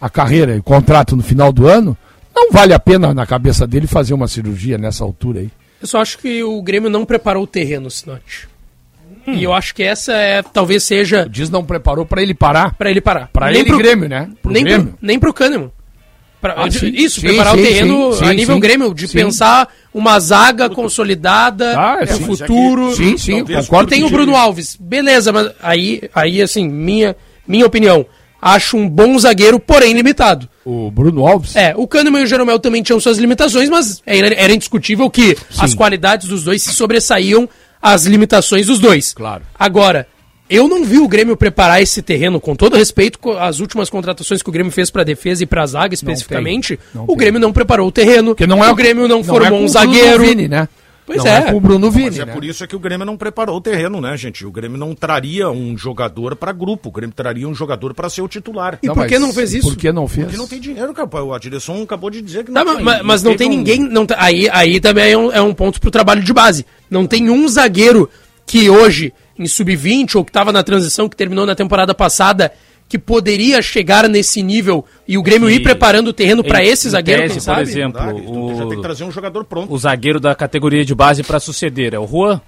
a 0.00 0.08
carreira 0.08 0.54
e 0.54 0.58
o 0.58 0.62
contrato 0.62 1.16
no 1.16 1.22
final 1.22 1.52
do 1.52 1.66
ano, 1.66 1.96
não 2.34 2.50
vale 2.50 2.72
a 2.72 2.78
pena 2.78 3.12
na 3.12 3.26
cabeça 3.26 3.66
dele 3.66 3.86
fazer 3.86 4.14
uma 4.14 4.28
cirurgia 4.28 4.78
nessa 4.78 5.04
altura 5.04 5.40
aí. 5.40 5.50
Eu 5.80 5.86
só 5.86 6.00
acho 6.00 6.18
que 6.18 6.42
o 6.42 6.62
Grêmio 6.62 6.88
não 6.88 7.04
preparou 7.04 7.44
o 7.44 7.46
terreno, 7.46 7.90
Sinote. 7.90 8.48
Hum. 9.26 9.34
E 9.34 9.44
eu 9.44 9.52
acho 9.52 9.74
que 9.74 9.82
essa 9.82 10.12
é, 10.12 10.42
talvez 10.42 10.82
seja. 10.84 11.24
O 11.26 11.28
Diz 11.28 11.50
não 11.50 11.64
preparou 11.64 12.06
para 12.06 12.22
ele 12.22 12.34
parar. 12.34 12.74
Para 12.74 12.90
ele 12.90 13.00
parar. 13.00 13.28
Para 13.32 13.52
ele 13.52 13.64
pro, 13.64 13.78
Grêmio, 13.78 14.08
né? 14.08 14.30
Pro 14.40 14.52
nem, 14.52 14.64
Grêmio. 14.64 14.86
Pro, 14.86 14.98
nem 15.00 15.18
pro 15.18 15.34
Kahneman. 15.34 15.72
Pra, 16.42 16.54
ah, 16.56 16.68
sim, 16.68 16.88
isso, 16.92 17.20
sim, 17.20 17.28
preparar 17.28 17.54
sim, 17.54 17.60
o 17.60 17.62
terreno 17.62 18.14
a 18.20 18.32
nível 18.34 18.58
Grêmio, 18.58 18.92
de 18.92 19.06
pensar 19.06 19.72
uma 19.94 20.18
zaga 20.18 20.68
consolidada, 20.68 21.78
ah, 21.78 21.98
é 22.00 22.06
futuro. 22.08 22.96
Sim, 22.96 23.16
sim, 23.16 23.44
concordo. 23.44 23.88
Tem 23.88 24.02
o 24.02 24.10
Bruno 24.10 24.34
Alves, 24.34 24.76
beleza, 24.78 25.32
mas 25.32 25.52
aí, 25.62 26.02
aí 26.12 26.42
assim, 26.42 26.68
minha, 26.68 27.14
minha 27.46 27.64
opinião 27.64 28.04
acho 28.42 28.76
um 28.76 28.88
bom 28.88 29.16
zagueiro, 29.20 29.60
porém 29.60 29.92
limitado. 29.92 30.48
O 30.64 30.90
Bruno 30.90 31.24
Alves? 31.24 31.54
É, 31.54 31.74
o 31.76 31.86
Kahneman 31.86 32.22
e 32.22 32.24
o 32.24 32.26
Jeromel 32.26 32.58
também 32.58 32.82
tinham 32.82 32.98
suas 32.98 33.18
limitações, 33.18 33.68
mas 33.68 34.02
era, 34.04 34.34
era 34.34 34.52
indiscutível 34.52 35.08
que 35.08 35.36
Sim. 35.36 35.60
as 35.60 35.74
qualidades 35.74 36.26
dos 36.26 36.42
dois 36.42 36.60
se 36.60 36.72
sobressaíam 36.72 37.48
às 37.80 38.04
limitações 38.04 38.66
dos 38.66 38.80
dois. 38.80 39.14
Claro. 39.14 39.44
Agora, 39.56 40.08
eu 40.52 40.68
não 40.68 40.84
vi 40.84 40.98
o 40.98 41.08
Grêmio 41.08 41.36
preparar 41.36 41.80
esse 41.80 42.02
terreno, 42.02 42.38
com 42.38 42.54
todo 42.54 42.76
respeito 42.76 43.18
às 43.32 43.58
últimas 43.58 43.88
contratações 43.88 44.42
que 44.42 44.48
o 44.50 44.52
Grêmio 44.52 44.70
fez 44.70 44.90
para 44.90 45.02
defesa 45.02 45.42
e 45.42 45.46
para 45.46 45.64
zaga 45.64 45.94
especificamente. 45.94 46.72
Não 46.72 46.76
tem, 46.76 47.06
não 47.06 47.14
o 47.14 47.16
Grêmio 47.16 47.40
tem. 47.40 47.48
não 47.48 47.52
preparou 47.52 47.88
o 47.88 47.92
terreno. 47.92 48.34
Que 48.34 48.46
não 48.46 48.62
é, 48.62 48.70
o 48.70 48.74
Grêmio 48.74 49.08
não, 49.08 49.18
não 49.18 49.24
formou 49.24 49.60
é 49.60 49.62
um 49.62 49.68
zagueiro. 49.68 50.22
Vini, 50.22 50.48
né? 50.48 50.68
Pois 51.04 51.24
não 51.24 51.30
é. 51.30 51.36
é 51.38 51.42
com 51.50 51.56
o 51.56 51.60
Bruno 51.60 51.90
Vini. 51.90 52.06
Mas 52.06 52.18
é 52.18 52.24
né? 52.26 52.32
por 52.32 52.44
isso 52.44 52.62
é 52.62 52.66
que 52.66 52.76
o 52.76 52.78
Grêmio 52.78 53.04
não 53.04 53.16
preparou 53.16 53.56
o 53.56 53.60
terreno, 53.60 54.00
né, 54.00 54.16
gente? 54.16 54.46
O 54.46 54.52
Grêmio 54.52 54.78
não 54.78 54.94
traria 54.94 55.50
um 55.50 55.76
jogador 55.76 56.36
para 56.36 56.52
grupo, 56.52 56.90
o 56.90 56.92
Grêmio 56.92 57.14
traria 57.14 57.48
um 57.48 57.54
jogador 57.54 57.92
para 57.94 58.08
ser 58.08 58.22
o 58.22 58.28
titular. 58.28 58.78
E 58.82 58.86
não, 58.86 58.94
por 58.94 59.06
que 59.06 59.18
não 59.18 59.32
fez 59.32 59.52
isso? 59.52 59.68
Por 59.68 59.76
que 59.76 59.90
não 59.90 60.06
fez? 60.06 60.26
Porque 60.26 60.38
não 60.38 60.46
tem 60.46 60.60
dinheiro, 60.60 60.92
cara. 60.92 61.10
A 61.34 61.38
direção 61.38 61.82
acabou 61.82 62.10
de 62.10 62.22
dizer 62.22 62.44
que 62.44 62.52
não 62.52 62.64
tá, 62.64 62.74
tem. 62.74 62.84
Mas, 62.84 63.02
mas 63.02 63.22
não 63.22 63.36
tem 63.36 63.48
ninguém. 63.48 63.80
Não, 63.80 64.06
aí, 64.16 64.48
aí 64.50 64.80
também 64.80 65.12
é 65.12 65.18
um, 65.18 65.32
é 65.32 65.40
um 65.40 65.52
ponto 65.52 65.80
pro 65.80 65.90
trabalho 65.90 66.22
de 66.22 66.32
base. 66.32 66.64
Não 66.90 67.06
tem 67.06 67.30
um 67.30 67.48
zagueiro 67.48 68.08
que 68.52 68.68
hoje, 68.68 69.14
em 69.38 69.46
sub-20, 69.46 70.16
ou 70.16 70.22
que 70.22 70.28
estava 70.28 70.52
na 70.52 70.62
transição, 70.62 71.08
que 71.08 71.16
terminou 71.16 71.46
na 71.46 71.54
temporada 71.54 71.94
passada, 71.94 72.52
que 72.86 72.98
poderia 72.98 73.62
chegar 73.62 74.06
nesse 74.06 74.42
nível 74.42 74.84
e 75.08 75.16
o 75.16 75.22
Grêmio 75.22 75.48
ir 75.48 75.60
preparando 75.60 76.08
o 76.08 76.12
terreno 76.12 76.44
para 76.44 76.62
esse 76.62 76.90
zagueiro, 76.90 77.22
tese, 77.22 77.32
quem 77.32 77.40
sabe? 77.40 77.62
Por 77.62 77.70
exemplo, 77.70 78.02
o... 78.30 78.54
já 78.54 78.66
tem 78.66 78.76
que 78.76 78.82
trazer 78.82 79.04
um 79.04 79.10
jogador 79.10 79.46
pronto. 79.46 79.72
O 79.72 79.78
zagueiro 79.78 80.20
da 80.20 80.34
categoria 80.34 80.84
de 80.84 80.94
base 80.94 81.22
para 81.22 81.40
suceder 81.40 81.94
é 81.94 81.98
o 81.98 82.06
Juan. 82.06 82.42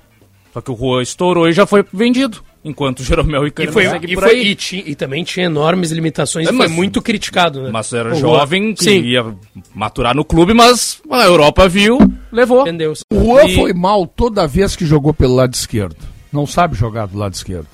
Só 0.54 0.60
que 0.60 0.70
o 0.70 0.76
Juan 0.76 1.02
estourou 1.02 1.48
e 1.48 1.52
já 1.52 1.66
foi 1.66 1.84
vendido. 1.92 2.38
Enquanto 2.64 3.00
o 3.00 3.04
Jeromel 3.04 3.44
e 3.48 3.52
e 3.58 3.66
foi, 3.72 3.88
segue 3.88 4.12
e 4.12 4.14
por 4.14 4.22
foi, 4.22 4.34
aí. 4.34 4.46
E, 4.46 4.54
ti, 4.54 4.84
e, 4.86 4.94
também 4.94 5.24
tinha 5.24 5.46
enormes 5.46 5.90
limitações 5.90 6.46
é, 6.46 6.52
e 6.52 6.56
foi 6.56 6.68
muito 6.68 7.02
criticado, 7.02 7.60
né? 7.60 7.70
Mas 7.72 7.92
era 7.92 8.12
o 8.12 8.14
jovem, 8.14 8.72
que 8.72 9.00
ia 9.00 9.34
maturar 9.74 10.14
no 10.14 10.24
clube, 10.24 10.54
mas 10.54 11.02
a 11.10 11.24
Europa 11.24 11.68
viu, 11.68 11.98
levou. 12.30 12.62
Entendeu? 12.62 12.94
O 13.12 13.24
Juan 13.24 13.44
e... 13.46 13.54
foi 13.56 13.72
mal 13.74 14.06
toda 14.06 14.46
vez 14.46 14.76
que 14.76 14.86
jogou 14.86 15.12
pelo 15.12 15.34
lado 15.34 15.52
esquerdo. 15.54 15.96
Não 16.32 16.46
sabe 16.46 16.76
jogar 16.76 17.06
do 17.06 17.18
lado 17.18 17.34
esquerdo. 17.34 17.68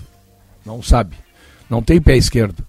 Não 0.65 0.83
sabe. 0.83 1.15
Não 1.69 1.83
tem 1.83 2.01
pé 2.01 2.17
esquerdo. 2.17 2.65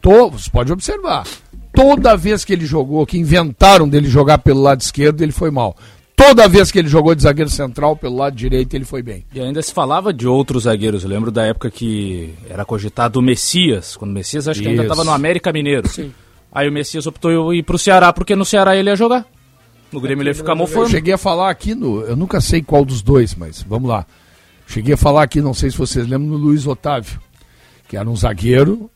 Tô, 0.00 0.30
você 0.30 0.48
pode 0.50 0.72
observar. 0.72 1.26
Toda 1.74 2.16
vez 2.16 2.42
que 2.42 2.54
ele 2.54 2.64
jogou, 2.64 3.06
que 3.06 3.18
inventaram 3.18 3.86
dele 3.86 4.08
jogar 4.08 4.38
pelo 4.38 4.62
lado 4.62 4.80
esquerdo, 4.80 5.20
ele 5.20 5.30
foi 5.30 5.50
mal. 5.50 5.76
Toda 6.14 6.48
vez 6.48 6.70
que 6.70 6.78
ele 6.78 6.88
jogou 6.88 7.14
de 7.14 7.22
zagueiro 7.22 7.50
central 7.50 7.96
pelo 7.96 8.16
lado 8.16 8.36
direito, 8.36 8.74
ele 8.74 8.84
foi 8.84 9.02
bem. 9.02 9.24
E 9.34 9.40
ainda 9.40 9.60
se 9.62 9.72
falava 9.72 10.12
de 10.12 10.26
outros 10.26 10.64
zagueiros. 10.64 11.02
Eu 11.02 11.10
lembro 11.10 11.30
da 11.30 11.44
época 11.44 11.70
que 11.70 12.32
era 12.48 12.64
cogitado 12.64 13.18
o 13.18 13.22
Messias. 13.22 13.96
Quando 13.96 14.12
o 14.12 14.14
Messias 14.14 14.46
acho 14.46 14.60
que 14.60 14.68
ainda 14.68 14.82
estava 14.82 15.04
no 15.04 15.10
América 15.10 15.52
Mineiro. 15.52 15.88
Sim. 15.88 16.12
Aí 16.52 16.68
o 16.68 16.72
Messias 16.72 17.06
optou 17.06 17.52
ir 17.54 17.62
pro 17.62 17.78
Ceará, 17.78 18.12
porque 18.12 18.36
no 18.36 18.44
Ceará 18.44 18.76
ele 18.76 18.90
ia 18.90 18.96
jogar. 18.96 19.26
No 19.90 20.00
Grêmio 20.00 20.22
ele 20.22 20.30
ia 20.30 20.34
ficar 20.34 20.54
mofando. 20.54 20.86
Eu 20.86 20.90
cheguei 20.90 21.14
a 21.14 21.18
falar 21.18 21.50
aqui 21.50 21.74
no. 21.74 22.02
Eu 22.02 22.14
nunca 22.14 22.40
sei 22.40 22.62
qual 22.62 22.84
dos 22.84 23.02
dois, 23.02 23.34
mas 23.34 23.62
vamos 23.62 23.88
lá. 23.88 24.06
Cheguei 24.66 24.94
a 24.94 24.96
falar 24.96 25.22
aqui, 25.22 25.40
não 25.40 25.52
sei 25.52 25.70
se 25.70 25.76
vocês 25.76 26.06
lembram, 26.06 26.30
no 26.30 26.36
Luiz 26.36 26.66
Otávio, 26.66 27.20
que 27.88 27.96
era 27.96 28.08
um 28.08 28.16
zagueiro 28.16 28.90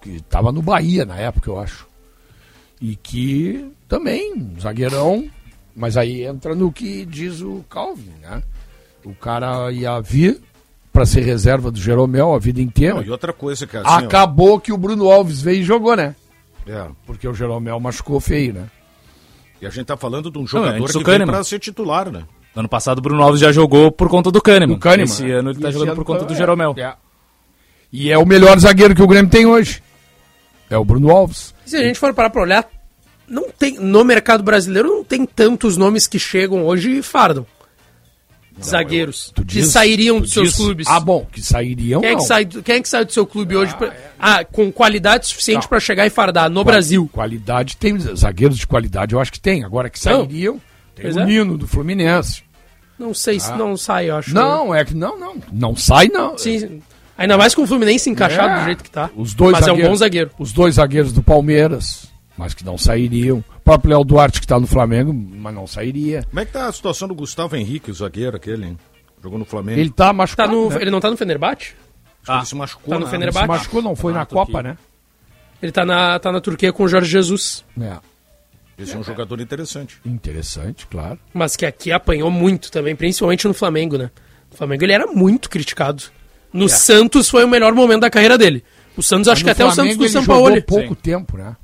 que 0.00 0.10
estava 0.16 0.50
no 0.50 0.62
Bahia 0.62 1.04
na 1.04 1.16
época, 1.16 1.50
eu 1.50 1.58
acho. 1.58 1.86
E 2.80 2.96
que 2.96 3.66
também, 3.86 4.32
um 4.34 4.58
zagueirão 4.58 5.28
mas 5.74 5.96
aí 5.96 6.24
entra 6.24 6.54
no 6.54 6.72
que 6.72 7.04
diz 7.04 7.40
o 7.40 7.64
Calvin, 7.68 8.14
né? 8.20 8.42
O 9.04 9.14
cara 9.14 9.70
ia 9.72 10.00
vir 10.00 10.40
para 10.92 11.06
ser 11.06 11.20
reserva 11.20 11.70
do 11.70 11.80
Jeromel 11.80 12.34
a 12.34 12.38
vida 12.38 12.60
inteira. 12.60 12.96
Não, 12.96 13.02
e 13.02 13.10
outra 13.10 13.32
coisa 13.32 13.66
que 13.66 13.76
assim, 13.76 14.04
Acabou 14.04 14.56
ó... 14.56 14.60
que 14.60 14.72
o 14.72 14.76
Bruno 14.76 15.10
Alves 15.10 15.40
veio 15.40 15.60
e 15.60 15.64
jogou, 15.64 15.96
né? 15.96 16.14
É. 16.66 16.86
Porque 17.06 17.26
o 17.26 17.34
Jeromel 17.34 17.78
machucou 17.80 18.20
feio, 18.20 18.52
né? 18.54 18.68
E 19.60 19.66
a 19.66 19.70
gente 19.70 19.86
tá 19.86 19.96
falando 19.96 20.30
de 20.30 20.38
um 20.38 20.46
jogador 20.46 20.78
Não, 20.78 20.86
que 20.86 21.04
veio 21.04 21.26
pra 21.26 21.44
ser 21.44 21.58
titular, 21.58 22.10
né? 22.10 22.24
Ano 22.54 22.68
passado 22.68 22.98
o 22.98 23.02
Bruno 23.02 23.22
Alves 23.22 23.40
já 23.40 23.52
jogou 23.52 23.92
por 23.92 24.08
conta 24.08 24.30
do 24.30 24.42
Kahneman. 24.42 24.74
Do 24.74 24.80
Kahneman. 24.80 25.04
Esse 25.04 25.30
ano 25.30 25.50
ele 25.50 25.60
tá 25.60 25.70
jogando 25.70 25.94
por 25.94 26.04
conta 26.04 26.24
do 26.24 26.34
Jeromel. 26.34 26.74
É. 26.76 26.94
E 27.92 28.10
é 28.10 28.18
o 28.18 28.26
melhor 28.26 28.58
zagueiro 28.58 28.94
que 28.94 29.02
o 29.02 29.06
Grêmio 29.06 29.30
tem 29.30 29.46
hoje. 29.46 29.82
É 30.68 30.76
o 30.76 30.84
Bruno 30.84 31.10
Alves. 31.10 31.54
Se 31.64 31.76
a 31.76 31.82
gente 31.82 31.98
for 31.98 32.14
parar 32.14 32.30
pra 32.30 32.42
olhar, 32.42 32.68
não 33.30 33.48
tem 33.48 33.78
no 33.78 34.04
mercado 34.04 34.42
brasileiro 34.42 34.88
não 34.88 35.04
tem 35.04 35.24
tantos 35.24 35.76
nomes 35.76 36.08
que 36.08 36.18
chegam 36.18 36.66
hoje 36.66 36.98
e 36.98 37.02
fardam. 37.02 37.46
Não, 38.58 38.64
zagueiros 38.64 39.32
eu, 39.36 39.44
que 39.44 39.54
diz, 39.54 39.68
sairiam 39.68 40.20
dos 40.20 40.32
seus 40.32 40.48
diz, 40.48 40.56
clubes. 40.56 40.86
Ah, 40.88 40.98
bom, 40.98 41.24
que 41.30 41.40
sairiam. 41.40 42.00
Quem 42.00 42.10
é 42.10 42.16
que 42.16 42.22
sai, 42.22 42.44
quem 42.44 42.74
é 42.74 42.80
que 42.82 42.88
sai 42.88 43.04
do 43.04 43.12
seu 43.12 43.24
clube 43.24 43.54
ah, 43.54 43.58
hoje 43.58 43.76
pra, 43.76 43.86
é. 43.86 44.10
ah, 44.18 44.44
com 44.44 44.72
qualidade 44.72 45.28
suficiente 45.28 45.68
para 45.68 45.78
chegar 45.78 46.04
e 46.04 46.10
fardar 46.10 46.50
no 46.50 46.56
Qual, 46.56 46.64
Brasil? 46.64 47.08
Qualidade 47.12 47.76
tem 47.76 47.96
zagueiros 47.98 48.58
de 48.58 48.66
qualidade, 48.66 49.14
eu 49.14 49.20
acho 49.20 49.32
que 49.32 49.40
tem. 49.40 49.62
Agora 49.62 49.88
que 49.88 49.98
sairiam, 49.98 50.54
não. 50.54 50.60
tem 50.96 51.12
o 51.12 51.20
é. 51.20 51.24
Nino 51.24 51.56
do 51.56 51.68
Fluminense. 51.68 52.42
Não 52.98 53.14
sei 53.14 53.36
ah. 53.36 53.40
se 53.40 53.52
não 53.52 53.76
sai, 53.76 54.10
eu 54.10 54.16
acho. 54.16 54.34
Não, 54.34 54.74
é 54.74 54.84
que 54.84 54.94
não, 54.94 55.18
não, 55.18 55.36
não 55.52 55.76
sai 55.76 56.08
não. 56.08 56.36
Sim. 56.36 56.82
Ainda 57.16 57.38
mais 57.38 57.54
com 57.54 57.62
o 57.62 57.66
Fluminense 57.66 58.10
encaixado 58.10 58.54
é. 58.54 58.58
do 58.58 58.64
jeito 58.64 58.82
que 58.82 58.90
tá. 58.90 59.08
Os 59.16 59.32
dois 59.34 59.52
Mas 59.52 59.68
é 59.68 59.72
um 59.72 59.80
bom 59.80 59.94
zagueiro. 59.94 60.30
Os 60.38 60.52
dois 60.52 60.74
zagueiros 60.74 61.12
do 61.12 61.22
Palmeiras 61.22 62.09
mas 62.40 62.54
que 62.54 62.64
não 62.64 62.78
sairiam. 62.78 63.44
O 63.58 63.60
próprio 63.60 63.90
Léo 63.90 64.02
Duarte 64.02 64.40
que 64.40 64.46
está 64.46 64.58
no 64.58 64.66
Flamengo, 64.66 65.12
mas 65.12 65.54
não 65.54 65.66
sairia. 65.66 66.22
Como 66.22 66.40
é 66.40 66.46
que 66.46 66.52
tá 66.52 66.68
a 66.68 66.72
situação 66.72 67.06
do 67.06 67.14
Gustavo 67.14 67.54
Henrique, 67.54 67.90
o 67.90 67.94
zagueiro 67.94 68.34
aquele, 68.34 68.64
hein? 68.64 68.78
Jogou 69.22 69.38
no 69.38 69.44
Flamengo. 69.44 69.78
Ele 69.78 69.90
tá 69.90 70.10
machucado. 70.10 70.48
Tá 70.48 70.56
no, 70.56 70.70
né? 70.70 70.76
Ele 70.80 70.90
não 70.90 71.00
tá 71.00 71.10
no 71.10 71.18
Fenerbahçe? 71.18 71.74
Ah, 72.26 72.38
ele 72.38 72.46
se 72.46 72.54
machucou. 72.54 72.94
Tá 72.94 72.98
no 72.98 73.06
Fenerbahçe? 73.06 73.44
Ele 73.44 73.52
se 73.52 73.58
machucou, 73.58 73.82
não 73.82 73.94
foi 73.94 74.12
ah, 74.12 74.16
na 74.16 74.26
Copa, 74.26 74.62
né? 74.62 74.78
Ele 75.62 75.70
tá 75.70 75.84
na, 75.84 76.18
tá 76.18 76.32
na 76.32 76.40
Turquia 76.40 76.72
com 76.72 76.84
o 76.84 76.88
Jorge 76.88 77.10
Jesus. 77.10 77.62
É. 77.78 77.98
Esse 78.78 78.96
é 78.96 78.98
um 78.98 79.04
jogador 79.04 79.38
interessante. 79.38 79.98
Interessante, 80.06 80.86
claro. 80.86 81.18
Mas 81.34 81.54
que 81.54 81.66
aqui 81.66 81.92
apanhou 81.92 82.30
muito 82.30 82.70
também, 82.70 82.96
principalmente 82.96 83.46
no 83.46 83.52
Flamengo, 83.52 83.98
né? 83.98 84.10
O 84.50 84.56
Flamengo 84.56 84.82
ele 84.82 84.94
era 84.94 85.06
muito 85.06 85.50
criticado. 85.50 86.04
No 86.50 86.64
é. 86.64 86.68
Santos 86.70 87.28
foi 87.28 87.44
o 87.44 87.48
melhor 87.48 87.74
momento 87.74 88.00
da 88.00 88.10
carreira 88.10 88.38
dele. 88.38 88.64
O 88.96 89.02
Santos, 89.02 89.28
acho 89.28 89.44
que 89.44 89.50
até 89.50 89.62
Flamengo, 89.70 89.80
o 89.82 89.92
Santos 89.92 89.98
do 89.98 90.08
São 90.12 90.24
Paulo. 90.24 90.48
Ele 90.48 90.60
jogou 90.60 90.78
pouco 90.78 90.94
Sim. 90.94 91.00
tempo, 91.02 91.36
né? 91.36 91.54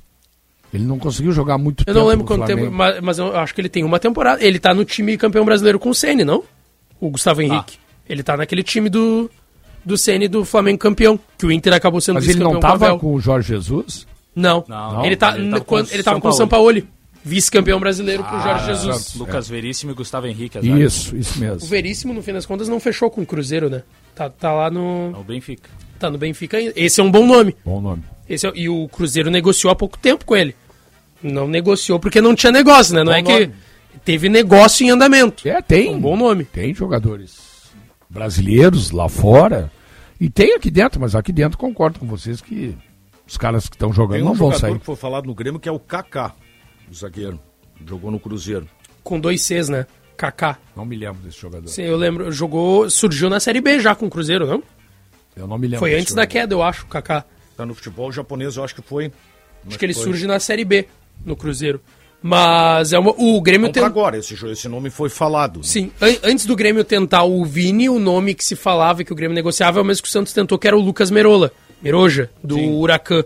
Ele 0.73 0.83
não 0.83 0.99
conseguiu 0.99 1.31
jogar 1.31 1.57
muito 1.57 1.81
eu 1.81 1.85
tempo. 1.85 1.97
Eu 1.97 2.01
não 2.01 2.09
lembro 2.09 2.25
quanto 2.25 2.45
tempo, 2.45 2.69
mas, 2.71 2.99
mas, 3.01 3.19
eu 3.19 3.35
acho 3.37 3.53
que 3.53 3.61
ele 3.61 3.69
tem 3.69 3.83
uma 3.83 3.99
temporada. 3.99 4.43
Ele 4.43 4.59
tá 4.59 4.73
no 4.73 4.83
time 4.83 5.17
campeão 5.17 5.45
brasileiro 5.45 5.79
com 5.79 5.89
o 5.89 5.95
Ceni, 5.95 6.23
não? 6.23 6.43
O 6.99 7.09
Gustavo 7.09 7.41
Henrique. 7.41 7.77
Ah. 7.77 8.03
Ele 8.09 8.23
tá 8.23 8.35
naquele 8.37 8.63
time 8.63 8.89
do 8.89 9.29
do 9.87 9.97
Ceni 9.97 10.27
do 10.27 10.43
Flamengo 10.43 10.77
campeão, 10.77 11.17
que 11.37 11.45
o 11.45 11.51
Inter 11.51 11.73
acabou 11.73 12.01
sendo 12.01 12.15
Mas 12.15 12.27
ele 12.27 12.39
não 12.39 12.59
tava 12.59 12.97
com 12.99 13.13
o 13.13 13.19
Jorge 13.21 13.47
Jesus? 13.47 14.05
Não. 14.35 14.63
não 14.67 15.05
ele, 15.05 15.15
tá, 15.15 15.37
ele, 15.37 15.59
quando, 15.61 15.91
ele 15.91 16.03
tava 16.03 16.19
com 16.19 16.27
o 16.27 16.33
São 16.33 16.47
Paulo. 16.47 16.83
Vice-campeão 17.23 17.79
brasileiro 17.79 18.23
ah, 18.23 18.29
com 18.29 18.37
o 18.37 18.41
Jorge 18.41 18.65
Jesus. 18.67 19.15
Lucas 19.15 19.49
Veríssimo 19.49 19.91
e 19.91 19.95
Gustavo 19.95 20.27
Henrique. 20.27 20.59
Isso, 20.59 21.15
isso 21.15 21.39
mesmo. 21.39 21.63
O 21.63 21.65
Veríssimo, 21.65 22.13
no 22.13 22.21
fim 22.21 22.31
das 22.31 22.45
contas, 22.45 22.69
não 22.69 22.79
fechou 22.79 23.09
com 23.09 23.21
o 23.21 23.25
Cruzeiro, 23.25 23.69
né? 23.69 23.83
Tá, 24.15 24.29
tá 24.29 24.53
lá 24.53 24.69
no... 24.69 25.11
No 25.11 25.23
Benfica. 25.23 25.69
Tá 25.99 26.09
no 26.09 26.17
Benfica 26.17 26.57
ainda. 26.57 26.73
Esse 26.75 27.01
é 27.01 27.03
um 27.03 27.11
bom 27.11 27.25
nome. 27.25 27.55
Bom 27.65 27.81
nome. 27.81 28.03
Esse 28.29 28.47
é... 28.47 28.51
E 28.55 28.69
o 28.69 28.87
Cruzeiro 28.87 29.29
negociou 29.29 29.71
há 29.71 29.75
pouco 29.75 29.97
tempo 29.97 30.25
com 30.25 30.35
ele. 30.35 30.55
Não 31.21 31.47
negociou 31.47 31.99
porque 31.99 32.21
não 32.21 32.35
tinha 32.35 32.51
negócio, 32.51 32.93
né? 32.93 33.03
Não 33.03 33.11
bom 33.11 33.17
é 33.17 33.21
nome. 33.21 33.47
que 33.47 33.99
teve 34.05 34.29
negócio 34.29 34.85
em 34.85 34.89
andamento. 34.89 35.47
É, 35.47 35.61
tem. 35.61 35.95
Um 35.95 35.99
bom 35.99 36.15
nome. 36.15 36.45
Tem 36.45 36.73
jogadores 36.73 37.71
brasileiros 38.09 38.91
lá 38.91 39.09
fora. 39.09 39.71
E 40.19 40.29
tem 40.29 40.55
aqui 40.55 40.71
dentro, 40.71 40.99
mas 40.99 41.15
aqui 41.15 41.31
dentro 41.31 41.57
concordo 41.57 41.99
com 41.99 42.07
vocês 42.07 42.41
que 42.41 42.75
os 43.27 43.37
caras 43.37 43.67
que 43.67 43.75
estão 43.75 43.91
jogando 43.91 44.21
um 44.21 44.25
não 44.25 44.33
vão 44.33 44.51
sair. 44.51 44.79
que 44.79 44.85
foi 44.85 44.95
falado 44.95 45.25
no 45.25 45.35
Grêmio 45.35 45.59
que 45.59 45.69
é 45.69 45.71
o 45.71 45.79
Kaká, 45.79 46.33
o 46.89 46.93
zagueiro. 46.93 47.39
Jogou 47.85 48.09
no 48.09 48.19
Cruzeiro. 48.19 48.67
Com 49.03 49.19
dois 49.19 49.41
Cs, 49.41 49.69
né? 49.69 49.85
Kaká. 50.15 50.57
Não 50.75 50.85
me 50.85 50.95
lembro 50.95 51.21
desse 51.21 51.39
jogador. 51.39 51.67
Sim, 51.67 51.83
eu 51.83 51.95
lembro. 51.95 52.31
Jogou, 52.31 52.89
surgiu 52.89 53.29
na 53.29 53.39
Série 53.39 53.61
B 53.61 53.79
já 53.79 53.93
com 53.93 54.07
o 54.07 54.09
Cruzeiro, 54.09 54.47
não? 54.47 54.63
Eu 55.35 55.45
não 55.47 55.57
me 55.57 55.67
lembro. 55.67 55.79
Foi 55.79 55.93
antes 55.93 56.09
jogador. 56.09 56.25
da 56.25 56.27
queda, 56.27 56.53
eu 56.55 56.63
acho, 56.63 56.87
Kaká. 56.87 57.23
Tá 57.57 57.65
no 57.65 57.73
futebol 57.73 58.11
japonês, 58.11 58.55
eu 58.55 58.63
acho 58.63 58.75
que 58.75 58.83
foi. 58.83 59.11
Acho 59.67 59.79
que 59.79 59.83
ele 59.85 59.95
foi. 59.95 60.03
surge 60.03 60.27
na 60.27 60.39
Série 60.39 60.63
B 60.63 60.87
no 61.25 61.35
Cruzeiro. 61.35 61.81
Mas 62.21 62.93
é 62.93 62.99
uma, 62.99 63.11
o 63.17 63.41
Grêmio 63.41 63.71
tem. 63.71 63.83
agora, 63.83 64.17
esse, 64.17 64.33
esse 64.45 64.67
nome 64.67 64.89
foi 64.91 65.09
falado. 65.09 65.57
Né? 65.57 65.63
Sim, 65.63 65.91
an 65.99 66.15
antes 66.23 66.45
do 66.45 66.55
Grêmio 66.55 66.83
tentar 66.83 67.23
o 67.23 67.43
Vini, 67.43 67.89
o 67.89 67.97
nome 67.97 68.35
que 68.35 68.45
se 68.45 68.55
falava 68.55 69.03
que 69.03 69.11
o 69.11 69.15
Grêmio 69.15 69.35
negociava 69.35 69.79
é 69.79 69.81
o 69.81 69.85
mesmo 69.85 70.03
que 70.03 70.09
o 70.09 70.11
Santos 70.11 70.33
tentou, 70.33 70.57
que 70.59 70.67
era 70.67 70.77
o 70.77 70.81
Lucas 70.81 71.11
Merola, 71.11 71.51
Meroja, 71.81 72.29
do 72.43 72.55
Sim. 72.55 72.75
Huracan, 72.75 73.23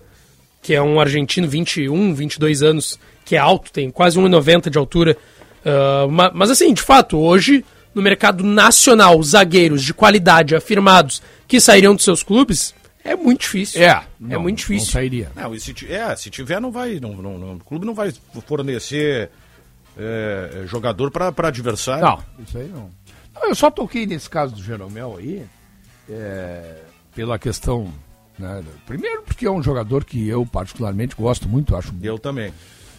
que 0.61 0.73
é 0.73 0.81
um 0.81 0.99
argentino, 0.99 1.47
21, 1.47 2.13
22 2.13 2.63
anos, 2.63 2.99
que 3.25 3.35
é 3.35 3.39
alto, 3.39 3.71
tem 3.71 3.89
quase 3.91 4.17
1,90 4.17 4.69
de 4.69 4.77
altura. 4.77 5.17
Uh, 5.65 6.09
mas, 6.09 6.31
mas 6.33 6.51
assim, 6.51 6.73
de 6.73 6.81
fato, 6.81 7.17
hoje, 7.17 7.65
no 7.93 8.01
mercado 8.01 8.43
nacional, 8.43 9.21
zagueiros 9.23 9.83
de 9.83 9.93
qualidade 9.93 10.55
afirmados 10.55 11.21
que 11.47 11.59
sairiam 11.59 11.95
dos 11.95 12.05
seus 12.05 12.23
clubes, 12.23 12.73
é 13.03 13.15
muito 13.15 13.41
difícil. 13.41 13.81
É, 13.81 13.85
é 13.85 14.03
não, 14.19 14.35
é 14.35 14.37
muito 14.37 14.59
difícil. 14.59 14.85
Não 14.85 14.91
sairia. 14.91 15.31
Não, 15.35 15.59
se, 15.59 15.91
é, 15.91 16.15
se 16.15 16.29
tiver, 16.29 16.59
não 16.59 16.71
vai. 16.71 16.99
Não, 16.99 17.13
não, 17.15 17.37
não, 17.37 17.55
o 17.55 17.63
clube 17.63 17.85
não 17.85 17.93
vai 17.93 18.13
fornecer 18.45 19.29
é, 19.97 20.63
jogador 20.65 21.11
para 21.11 21.47
adversário. 21.47 22.03
Não, 22.03 22.43
isso 22.43 22.57
aí 22.57 22.67
não. 22.67 22.89
não. 23.33 23.43
Eu 23.49 23.55
só 23.55 23.71
toquei 23.71 24.05
nesse 24.05 24.29
caso 24.29 24.55
do 24.55 24.63
Jeromel 24.63 25.17
aí, 25.17 25.45
é, 26.09 26.77
pela 27.15 27.39
questão. 27.39 27.91
Né, 28.37 28.63
primeiro, 28.85 29.23
porque 29.23 29.45
é 29.45 29.51
um 29.51 29.61
jogador 29.61 30.03
que 30.03 30.27
eu 30.27 30.45
particularmente 30.45 31.15
gosto 31.15 31.49
muito, 31.49 31.75
acho. 31.75 31.93
Eu 32.01 32.19
também. 32.19 32.53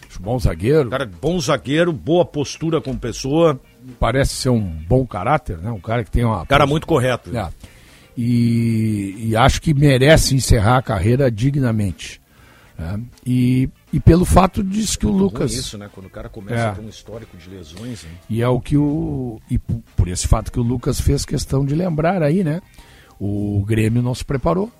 Acho 0.09 0.21
bom 0.21 0.37
zagueiro. 0.37 0.89
Cara, 0.91 1.09
bom 1.19 1.39
zagueiro, 1.39 1.91
boa 1.91 2.23
postura 2.23 2.79
com 2.79 2.95
pessoa. 2.95 3.59
Parece 3.99 4.35
ser 4.35 4.49
um 4.49 4.61
bom 4.61 5.07
caráter, 5.07 5.57
né? 5.57 5.71
Um 5.71 5.79
cara 5.79 6.03
que 6.03 6.11
tem 6.11 6.23
uma. 6.23 6.45
Cara 6.45 6.67
muito 6.67 6.85
correto. 6.85 7.35
É 7.35 7.49
e, 8.17 9.29
e 9.29 9.35
acho 9.35 9.61
que 9.61 9.73
merece 9.73 10.35
encerrar 10.35 10.77
a 10.77 10.81
carreira 10.81 11.31
dignamente. 11.31 12.21
Né? 12.77 12.99
E, 13.25 13.69
e 13.91 13.99
pelo 13.99 14.25
fato 14.25 14.63
disso 14.63 14.97
que 14.97 15.05
o 15.05 15.09
é 15.09 15.13
Lucas. 15.13 15.53
isso, 15.53 15.77
né? 15.77 15.89
Quando 15.93 16.07
o 16.07 16.09
cara 16.09 16.29
começa 16.29 16.61
é. 16.61 16.69
a 16.69 16.71
ter 16.73 16.81
um 16.81 16.89
histórico 16.89 17.37
de 17.37 17.49
lesões. 17.49 18.03
Hein? 18.03 18.11
E 18.29 18.41
é 18.41 18.47
o 18.47 18.59
que 18.59 18.77
o. 18.77 19.39
E 19.49 19.57
por 19.57 20.07
esse 20.07 20.27
fato 20.27 20.51
que 20.51 20.59
o 20.59 20.63
Lucas 20.63 20.99
fez 20.99 21.25
questão 21.25 21.65
de 21.65 21.75
lembrar 21.75 22.21
aí, 22.21 22.43
né? 22.43 22.61
O 23.19 23.63
Grêmio 23.65 24.01
não 24.01 24.15
se 24.15 24.25
preparou. 24.25 24.71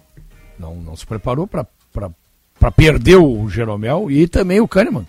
Não, 0.58 0.76
não 0.76 0.96
se 0.96 1.06
preparou 1.06 1.48
para 1.48 2.72
perder 2.76 3.17
o 3.17 3.48
Jeromel 3.50 4.10
e 4.10 4.28
também 4.28 4.60
o 4.60 4.67
Kahneman. 4.67 5.08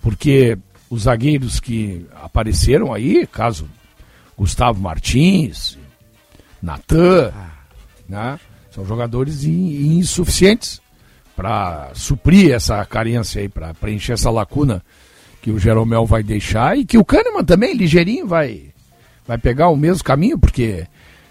Porque 0.00 0.56
os 0.88 1.02
zagueiros 1.02 1.60
que 1.60 2.06
apareceram 2.14 2.92
aí, 2.92 3.26
caso 3.26 3.68
Gustavo 4.36 4.80
Martins, 4.80 5.78
Natan, 6.62 7.32
né? 8.08 8.38
São 8.70 8.84
jogadores 8.84 9.44
insuficientes. 9.44 10.80
para 11.36 11.90
suprir 11.94 12.52
essa 12.52 12.84
carência 12.84 13.40
aí, 13.40 13.48
para 13.48 13.72
preencher 13.72 14.12
essa 14.12 14.30
lacuna 14.30 14.82
que 15.40 15.50
o 15.50 15.58
Jeromel 15.58 16.04
vai 16.04 16.22
deixar 16.22 16.76
e 16.76 16.84
que 16.84 16.98
o 16.98 17.04
Kahneman 17.04 17.44
também, 17.44 17.74
ligeirinho, 17.74 18.26
vai, 18.26 18.66
vai 19.26 19.38
pegar 19.38 19.68
o 19.68 19.76
mesmo 19.76 20.04
caminho, 20.04 20.38
porque 20.38 20.86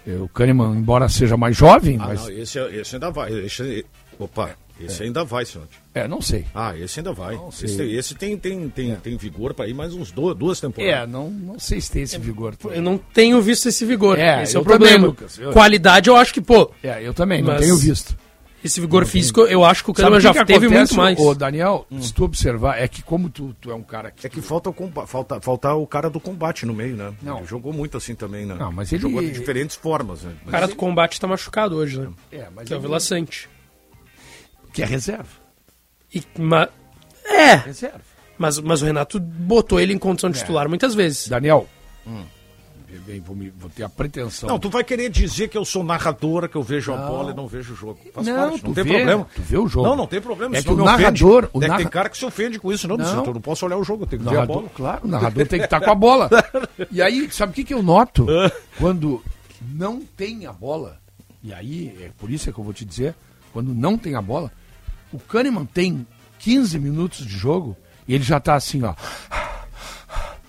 eh, 0.06 0.16
o 0.16 0.28
Kahneman, 0.28 0.76
embora 0.76 1.08
seja 1.08 1.36
mais 1.36 1.56
jovem, 1.56 1.96
ah, 2.00 2.06
mas... 2.08 2.22
Não, 2.22 2.30
esse, 2.30 2.58
esse 2.58 2.96
ainda 2.96 3.10
vai. 3.10 3.32
Esse, 3.32 3.86
opa, 4.18 4.50
esse 4.84 5.02
é. 5.02 5.06
ainda 5.06 5.24
vai, 5.24 5.44
senhor. 5.44 5.66
É, 5.94 6.06
não 6.06 6.20
sei. 6.20 6.44
Ah, 6.54 6.76
esse 6.76 7.00
ainda 7.00 7.12
vai. 7.12 7.38
Esse, 7.48 7.82
esse, 7.82 8.14
tem, 8.14 8.36
tem, 8.36 8.68
tem, 8.68 8.92
é. 8.92 8.96
tem 8.96 9.16
vigor 9.16 9.54
para 9.54 9.68
ir 9.68 9.74
mais 9.74 9.94
uns 9.94 10.10
do, 10.10 10.34
duas 10.34 10.60
temporadas. 10.60 11.02
É, 11.02 11.06
não, 11.06 11.30
não 11.30 11.58
sei 11.58 11.80
se 11.80 11.90
tem 11.90 12.02
esse 12.02 12.18
vigor. 12.18 12.54
Eu 12.70 12.82
não 12.82 12.98
tenho 12.98 13.40
visto 13.40 13.68
esse 13.68 13.84
vigor. 13.84 14.18
É, 14.18 14.42
esse 14.42 14.56
é 14.56 14.60
o 14.60 14.62
problema. 14.62 14.94
Também, 14.94 15.08
Lucas, 15.08 15.38
eu... 15.38 15.52
Qualidade 15.52 16.08
eu 16.08 16.16
acho 16.16 16.32
que, 16.32 16.40
pô. 16.40 16.70
É, 16.82 17.02
eu 17.02 17.12
também, 17.12 17.42
não 17.42 17.56
tenho 17.56 17.76
visto. 17.76 18.16
Esse 18.62 18.80
vigor 18.80 19.06
físico, 19.06 19.40
eu 19.40 19.64
acho 19.64 19.82
que 19.82 19.90
o 19.90 19.94
Kahneman 19.94 20.20
já 20.20 20.32
que 20.32 20.44
teve 20.44 20.66
acontece, 20.66 20.92
muito 20.92 20.96
mais. 20.96 21.18
Ô, 21.18 21.34
Daniel, 21.34 21.86
hum. 21.90 22.00
se 22.02 22.12
tu 22.12 22.24
observar, 22.24 22.78
é 22.78 22.86
que 22.86 23.02
como 23.02 23.30
tu, 23.30 23.56
tu 23.58 23.70
é 23.70 23.74
um 23.74 23.82
cara 23.82 24.10
que. 24.10 24.26
É 24.26 24.30
que 24.30 24.42
falta 24.42 24.68
o, 24.68 25.06
falta, 25.06 25.40
falta 25.40 25.72
o 25.74 25.86
cara 25.86 26.10
do 26.10 26.20
combate 26.20 26.66
no 26.66 26.74
meio, 26.74 26.94
né? 26.94 27.12
Não. 27.22 27.38
Ele 27.38 27.46
jogou 27.46 27.72
muito 27.72 27.96
assim 27.96 28.14
também, 28.14 28.44
né? 28.44 28.56
Não, 28.58 28.70
mas 28.70 28.92
ele. 28.92 29.02
Jogou 29.02 29.22
de 29.22 29.32
diferentes 29.32 29.76
formas, 29.76 30.22
né? 30.22 30.32
O 30.46 30.50
cara 30.50 30.68
do 30.68 30.76
combate 30.76 31.18
tá 31.18 31.26
machucado 31.26 31.76
hoje, 31.76 31.98
né? 31.98 32.08
É, 32.30 32.48
mas. 32.54 32.68
Que 32.68 32.74
é 32.74 32.76
o 32.76 32.80
Vila 32.80 33.00
Sante. 33.00 33.48
Que 34.72 34.82
é 34.82 34.86
reserva. 34.86 35.40
E, 36.14 36.22
ma... 36.38 36.68
É. 37.24 37.54
Reserva. 37.56 38.00
Mas, 38.38 38.58
mas 38.58 38.82
o 38.82 38.86
Renato 38.86 39.20
botou 39.20 39.78
ele 39.78 39.92
em 39.92 39.98
condição 39.98 40.30
de 40.30 40.38
é. 40.38 40.40
titular 40.40 40.68
muitas 40.68 40.94
vezes. 40.94 41.28
Daniel. 41.28 41.68
Hum 42.06 42.24
bem, 43.10 43.20
vou, 43.20 43.34
me, 43.34 43.50
vou 43.50 43.68
ter 43.68 43.82
a 43.82 43.88
pretensão. 43.88 44.48
Não, 44.48 44.58
tu 44.58 44.70
vai 44.70 44.84
querer 44.84 45.10
dizer 45.10 45.48
que 45.48 45.58
eu 45.58 45.64
sou 45.64 45.82
narradora, 45.82 46.48
que 46.48 46.56
eu 46.56 46.62
vejo 46.62 46.92
não. 46.92 47.02
a 47.02 47.06
bola 47.06 47.32
e 47.32 47.34
não 47.34 47.46
vejo 47.46 47.72
o 47.72 47.76
jogo. 47.76 47.98
Faz 48.12 48.26
não, 48.26 48.50
parte, 48.50 48.64
não 48.64 48.74
tem 48.74 48.84
vê, 48.84 48.94
problema. 48.94 49.26
Tu 49.34 49.42
vê 49.42 49.58
o 49.58 49.66
jogo. 49.66 49.86
Não, 49.88 49.96
não 49.96 50.06
tem 50.06 50.20
problema. 50.20 50.56
É 50.56 50.62
que 50.62 50.70
o 50.70 50.76
narrador. 50.76 51.50
O 51.52 51.62
é 51.62 51.66
narra... 51.66 51.78
Tem 51.80 51.88
cara 51.88 52.08
que 52.08 52.16
se 52.16 52.24
ofende 52.24 52.58
com 52.58 52.72
isso, 52.72 52.86
não, 52.86 52.96
não. 52.96 53.24
Eu 53.24 53.34
não 53.34 53.40
posso 53.40 53.66
olhar 53.66 53.76
o 53.76 53.84
jogo, 53.84 54.04
eu 54.04 54.06
tenho 54.06 54.22
que 54.22 54.26
narrador, 54.26 54.46
ver 54.46 54.52
a 54.52 54.60
bola. 54.60 54.72
Claro, 54.74 55.00
o 55.04 55.08
narrador 55.08 55.46
tem 55.46 55.58
que 55.58 55.64
estar 55.64 55.80
com 55.80 55.90
a 55.90 55.94
bola. 55.94 56.30
E 56.90 57.02
aí, 57.02 57.28
sabe 57.30 57.52
o 57.52 57.54
que, 57.54 57.64
que 57.64 57.74
eu 57.74 57.82
noto? 57.82 58.26
Quando 58.78 59.22
não 59.60 60.00
tem 60.00 60.46
a 60.46 60.52
bola, 60.52 60.98
e 61.42 61.52
aí, 61.52 61.96
é 62.00 62.10
por 62.18 62.30
isso 62.30 62.48
é 62.48 62.52
que 62.52 62.58
eu 62.58 62.64
vou 62.64 62.72
te 62.72 62.84
dizer, 62.84 63.14
quando 63.52 63.74
não 63.74 63.98
tem 63.98 64.14
a 64.14 64.22
bola, 64.22 64.52
o 65.12 65.18
Kahneman 65.18 65.66
tem 65.66 66.06
15 66.38 66.78
minutos 66.78 67.26
de 67.26 67.36
jogo 67.36 67.76
e 68.06 68.14
ele 68.14 68.24
já 68.24 68.38
está 68.38 68.54
assim, 68.54 68.82
ó, 68.82 68.94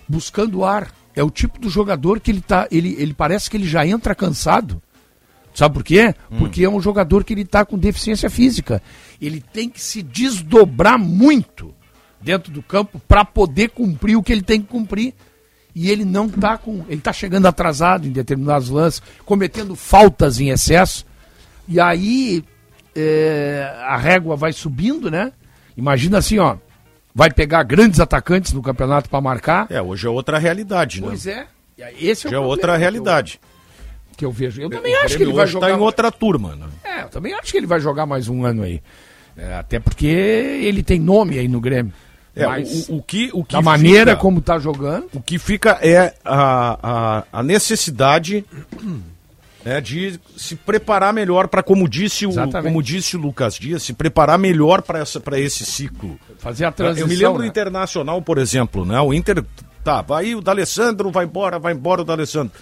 buscando 0.08 0.64
ar 0.64 0.92
é 1.14 1.22
o 1.22 1.30
tipo 1.30 1.58
do 1.58 1.68
jogador 1.68 2.20
que 2.20 2.30
ele 2.30 2.40
tá. 2.40 2.66
Ele, 2.70 2.96
ele 2.98 3.14
parece 3.14 3.50
que 3.50 3.56
ele 3.56 3.66
já 3.66 3.86
entra 3.86 4.14
cansado. 4.14 4.82
Sabe 5.54 5.74
por 5.74 5.84
quê? 5.84 6.14
Hum. 6.30 6.38
Porque 6.38 6.64
é 6.64 6.70
um 6.70 6.80
jogador 6.80 7.24
que 7.24 7.34
ele 7.34 7.42
está 7.42 7.64
com 7.64 7.76
deficiência 7.76 8.30
física. 8.30 8.82
Ele 9.20 9.42
tem 9.52 9.68
que 9.68 9.80
se 9.80 10.02
desdobrar 10.02 10.98
muito 10.98 11.74
dentro 12.20 12.50
do 12.50 12.62
campo 12.62 12.98
para 13.06 13.24
poder 13.24 13.70
cumprir 13.70 14.16
o 14.16 14.22
que 14.22 14.32
ele 14.32 14.42
tem 14.42 14.62
que 14.62 14.68
cumprir. 14.68 15.14
E 15.74 15.90
ele 15.90 16.04
não 16.04 16.26
está 16.26 16.56
com. 16.56 16.84
Ele 16.88 16.98
está 16.98 17.12
chegando 17.12 17.46
atrasado 17.46 18.06
em 18.06 18.10
determinados 18.10 18.70
lances, 18.70 19.02
cometendo 19.24 19.74
faltas 19.76 20.40
em 20.40 20.48
excesso. 20.48 21.04
E 21.68 21.78
aí 21.78 22.44
é, 22.94 23.72
a 23.86 23.96
régua 23.96 24.36
vai 24.36 24.52
subindo, 24.52 25.10
né? 25.10 25.32
Imagina 25.76 26.18
assim, 26.18 26.38
ó 26.38 26.56
vai 27.14 27.30
pegar 27.30 27.62
grandes 27.62 28.00
atacantes 28.00 28.52
no 28.52 28.62
campeonato 28.62 29.08
para 29.08 29.20
marcar. 29.20 29.66
É, 29.70 29.80
hoje 29.80 30.06
é 30.06 30.10
outra 30.10 30.38
realidade, 30.38 31.00
né? 31.00 31.08
Pois 31.08 31.26
é. 31.26 31.46
Esse 31.98 32.26
é 32.26 32.30
hoje 32.30 32.36
é 32.36 32.38
outra 32.38 32.76
realidade. 32.76 33.40
Que 34.16 34.24
eu, 34.24 34.30
que 34.30 34.44
eu 34.44 34.48
vejo. 34.48 34.62
Eu 34.62 34.70
também 34.70 34.94
acho 34.96 35.16
que 35.16 35.22
ele 35.22 35.32
vai 35.32 35.46
jogar. 35.46 35.68
Tá 35.68 35.72
em 35.72 35.78
outra 35.78 36.10
turma, 36.10 36.54
né? 36.56 36.66
É, 36.84 37.02
eu 37.02 37.08
também 37.08 37.34
acho 37.34 37.50
que 37.50 37.58
ele 37.58 37.66
vai 37.66 37.80
jogar 37.80 38.06
mais 38.06 38.28
um 38.28 38.44
ano 38.44 38.62
aí. 38.62 38.82
É, 39.36 39.54
até 39.54 39.80
porque 39.80 40.06
ele 40.06 40.82
tem 40.82 41.00
nome 41.00 41.38
aí 41.38 41.48
no 41.48 41.60
Grêmio. 41.60 41.92
É, 42.34 42.46
Mas, 42.46 42.88
o, 42.88 42.96
o, 42.96 43.02
que, 43.02 43.30
o 43.32 43.44
que 43.44 43.52
da 43.52 43.60
maneira 43.60 44.16
como 44.16 44.40
tá 44.40 44.58
jogando. 44.58 45.08
O 45.12 45.20
que 45.20 45.38
fica 45.38 45.78
é 45.82 46.14
a, 46.24 46.78
a, 46.82 47.24
a 47.40 47.42
necessidade 47.42 48.44
né, 49.64 49.80
de 49.80 50.18
se 50.36 50.56
preparar 50.56 51.12
melhor 51.12 51.48
para, 51.48 51.62
como 51.62 51.88
disse 51.88 52.26
o 52.26 52.32
como 52.62 52.82
disse 52.82 53.16
o 53.16 53.20
Lucas 53.20 53.54
Dias, 53.54 53.82
se 53.82 53.92
preparar 53.92 54.38
melhor 54.38 54.82
para 54.82 54.98
essa 54.98 55.20
para 55.20 55.38
esse 55.38 55.64
ciclo. 55.64 56.18
Fazer 56.38 56.64
a 56.64 56.72
transição. 56.72 57.06
Eu 57.06 57.08
me 57.08 57.16
lembro 57.16 57.38
né? 57.38 57.44
do 57.44 57.46
Internacional, 57.46 58.20
por 58.22 58.38
exemplo, 58.38 58.84
né? 58.84 59.00
O 59.00 59.12
Inter 59.14 59.44
tá, 59.84 60.02
vai 60.02 60.34
o 60.34 60.40
D'Alessandro 60.40 61.10
vai 61.10 61.24
embora, 61.24 61.58
vai 61.58 61.72
embora 61.72 62.02
o 62.02 62.04
D'Alessandro. 62.04 62.52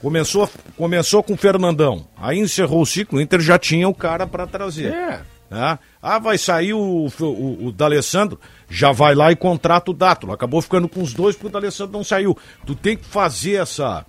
Começou 0.00 0.50
começou 0.76 1.22
com 1.22 1.34
o 1.34 1.36
Fernandão, 1.36 2.06
aí 2.16 2.38
encerrou 2.38 2.82
o 2.82 2.86
ciclo, 2.86 3.18
o 3.18 3.22
Inter 3.22 3.40
já 3.40 3.58
tinha 3.58 3.88
o 3.88 3.94
cara 3.94 4.26
para 4.26 4.46
trazer. 4.46 4.92
É. 4.92 5.20
Né? 5.50 5.78
Ah, 6.00 6.18
vai 6.18 6.38
sair 6.38 6.72
o, 6.72 7.08
o, 7.20 7.66
o 7.66 7.72
D'Alessandro, 7.72 8.40
já 8.70 8.90
vai 8.90 9.14
lá 9.14 9.30
e 9.30 9.36
contrata 9.36 9.90
o 9.90 9.94
Dátolo. 9.94 10.32
Acabou 10.32 10.62
ficando 10.62 10.88
com 10.88 11.02
os 11.02 11.12
dois 11.12 11.36
porque 11.36 11.48
o 11.48 11.50
D'Alessandro 11.50 11.92
não 11.92 12.02
saiu. 12.02 12.36
Tu 12.66 12.74
tem 12.74 12.96
que 12.96 13.04
fazer 13.04 13.60
essa 13.60 14.04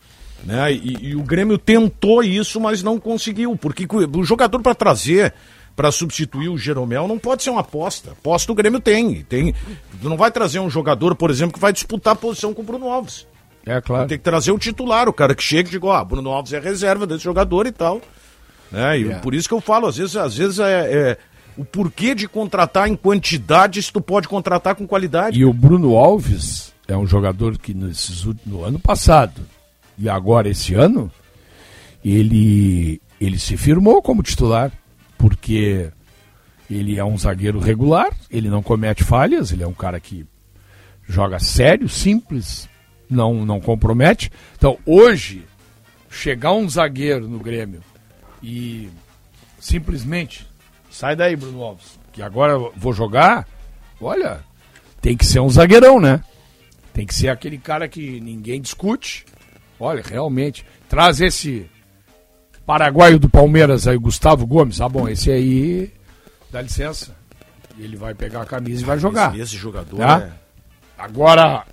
né? 0.45 0.73
E, 0.73 1.09
e, 1.09 1.15
o 1.15 1.23
Grêmio 1.23 1.57
tentou 1.57 2.23
isso, 2.23 2.59
mas 2.59 2.83
não 2.83 2.99
conseguiu, 2.99 3.55
porque 3.55 3.87
o 4.13 4.23
jogador 4.23 4.61
para 4.61 4.75
trazer 4.75 5.33
para 5.75 5.91
substituir 5.91 6.49
o 6.49 6.57
Jeromel 6.57 7.07
não 7.07 7.17
pode 7.17 7.43
ser 7.43 7.49
uma 7.49 7.61
aposta. 7.61 8.11
Aposta 8.11 8.51
o 8.51 8.55
Grêmio 8.55 8.79
tem, 8.79 9.23
tem. 9.23 9.55
Tu 10.01 10.09
não 10.09 10.17
vai 10.17 10.31
trazer 10.31 10.59
um 10.59 10.69
jogador, 10.69 11.15
por 11.15 11.31
exemplo, 11.31 11.53
que 11.53 11.59
vai 11.59 11.73
disputar 11.73 12.13
a 12.13 12.15
posição 12.15 12.53
com 12.53 12.61
o 12.61 12.65
Bruno 12.65 12.89
Alves. 12.89 13.25
É 13.65 13.79
claro. 13.81 14.07
Tem 14.07 14.17
que 14.17 14.23
trazer 14.23 14.51
o 14.51 14.59
titular, 14.59 15.07
o 15.07 15.13
cara 15.13 15.33
que 15.33 15.41
chega 15.41 15.69
e 15.69 15.71
diga, 15.71 15.87
ó, 15.87 15.99
oh, 15.99 16.05
Bruno 16.05 16.29
Alves 16.29 16.53
é 16.53 16.59
reserva 16.59 17.07
desse 17.07 17.23
jogador 17.23 17.65
e 17.65 17.71
tal. 17.71 18.01
É, 18.71 18.99
e 18.99 19.11
é. 19.11 19.15
por 19.15 19.33
isso 19.33 19.47
que 19.47 19.53
eu 19.53 19.61
falo, 19.61 19.87
às 19.87 19.97
vezes, 19.97 20.15
às 20.15 20.35
vezes 20.35 20.59
é, 20.59 20.93
é, 20.93 21.17
o 21.57 21.63
porquê 21.63 22.13
de 22.13 22.27
contratar 22.27 22.87
em 22.87 22.95
quantidade 22.95 23.81
se 23.81 23.91
tu 23.91 24.01
pode 24.01 24.27
contratar 24.27 24.75
com 24.75 24.85
qualidade. 24.85 25.39
E 25.39 25.45
o 25.45 25.53
Bruno 25.53 25.95
Alves 25.95 26.73
é 26.87 26.97
um 26.97 27.07
jogador 27.07 27.57
que 27.57 27.73
nesses, 27.73 28.25
no 28.45 28.63
ano 28.63 28.79
passado 28.79 29.41
e 29.97 30.09
agora 30.09 30.49
esse 30.49 30.73
ano, 30.73 31.11
ele, 32.03 33.01
ele 33.19 33.39
se 33.39 33.57
firmou 33.57 34.01
como 34.01 34.23
titular, 34.23 34.71
porque 35.17 35.91
ele 36.69 36.97
é 36.97 37.05
um 37.05 37.17
zagueiro 37.17 37.59
regular, 37.59 38.11
ele 38.29 38.49
não 38.49 38.63
comete 38.63 39.03
falhas, 39.03 39.51
ele 39.51 39.63
é 39.63 39.67
um 39.67 39.73
cara 39.73 39.99
que 39.99 40.25
joga 41.07 41.39
sério, 41.39 41.87
simples, 41.87 42.67
não, 43.09 43.45
não 43.45 43.59
compromete. 43.59 44.31
Então, 44.55 44.77
hoje, 44.85 45.45
chegar 46.09 46.53
um 46.53 46.67
zagueiro 46.69 47.27
no 47.27 47.39
Grêmio 47.39 47.81
e 48.41 48.89
simplesmente 49.59 50.47
sai 50.89 51.15
daí, 51.15 51.35
Bruno 51.35 51.63
Alves, 51.63 51.99
que 52.11 52.21
agora 52.21 52.57
vou 52.75 52.93
jogar, 52.93 53.47
olha, 53.99 54.41
tem 55.01 55.17
que 55.17 55.25
ser 55.25 55.39
um 55.39 55.49
zagueirão, 55.49 55.99
né? 55.99 56.23
Tem 56.93 57.05
que 57.05 57.15
ser 57.15 57.29
aquele 57.29 57.57
cara 57.57 57.87
que 57.87 58.19
ninguém 58.21 58.61
discute, 58.61 59.25
Olha, 59.79 60.03
realmente. 60.05 60.65
Traz 60.87 61.21
esse 61.21 61.69
paraguaio 62.65 63.19
do 63.19 63.29
Palmeiras 63.29 63.87
aí, 63.87 63.97
Gustavo 63.97 64.45
Gomes. 64.45 64.81
Ah, 64.81 64.89
bom, 64.89 65.07
esse 65.07 65.31
aí. 65.31 65.91
Dá 66.51 66.61
licença. 66.61 67.15
Ele 67.77 67.95
vai 67.95 68.13
pegar 68.13 68.41
a 68.41 68.45
camisa 68.45 68.81
e 68.81 68.85
vai 68.85 68.99
jogar. 68.99 69.33
Esse, 69.33 69.41
esse 69.41 69.57
jogador 69.57 69.97
tá? 69.97 70.19
é... 70.19 70.31
Agora, 70.97 71.65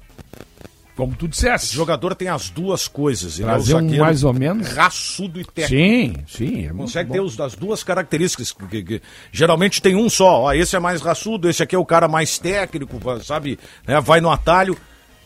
como 1.00 1.14
tu 1.14 1.26
disseste. 1.26 1.74
Jogador 1.74 2.14
tem 2.14 2.28
as 2.28 2.50
duas 2.50 2.86
coisas. 2.86 3.38
Ele 3.38 3.48
Trazer 3.48 3.72
é 3.72 3.76
um 3.76 3.98
mais 3.98 4.22
ou 4.22 4.34
menos. 4.34 4.68
Raçudo 4.68 5.40
e 5.40 5.44
técnico. 5.46 5.68
Sim, 5.68 6.14
sim. 6.28 6.66
É 6.66 6.72
Consegue 6.74 7.12
ter 7.12 7.20
os, 7.20 7.40
as 7.40 7.54
duas 7.54 7.82
características. 7.82 8.52
Que, 8.52 8.82
que, 8.82 9.02
geralmente 9.32 9.80
tem 9.80 9.96
um 9.96 10.10
só. 10.10 10.42
Ó, 10.42 10.52
esse 10.52 10.76
é 10.76 10.78
mais 10.78 11.00
raçudo, 11.00 11.48
esse 11.48 11.62
aqui 11.62 11.74
é 11.74 11.78
o 11.78 11.86
cara 11.86 12.06
mais 12.06 12.38
técnico, 12.38 12.98
sabe? 13.22 13.58
Né, 13.86 13.98
vai 13.98 14.20
no 14.20 14.30
atalho. 14.30 14.76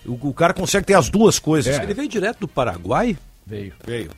O, 0.06 0.28
o, 0.28 0.34
cara 0.34 0.52
consegue 0.52 0.86
ter 0.86 0.94
as 0.94 1.08
duas 1.08 1.38
coisas. 1.38 1.78
É. 1.78 1.82
Ele 1.82 1.94
veio 1.94 2.08
direto 2.08 2.40
do 2.40 2.48
Paraguai? 2.48 3.16
Veio. 3.46 3.72
Veio. 3.86 4.10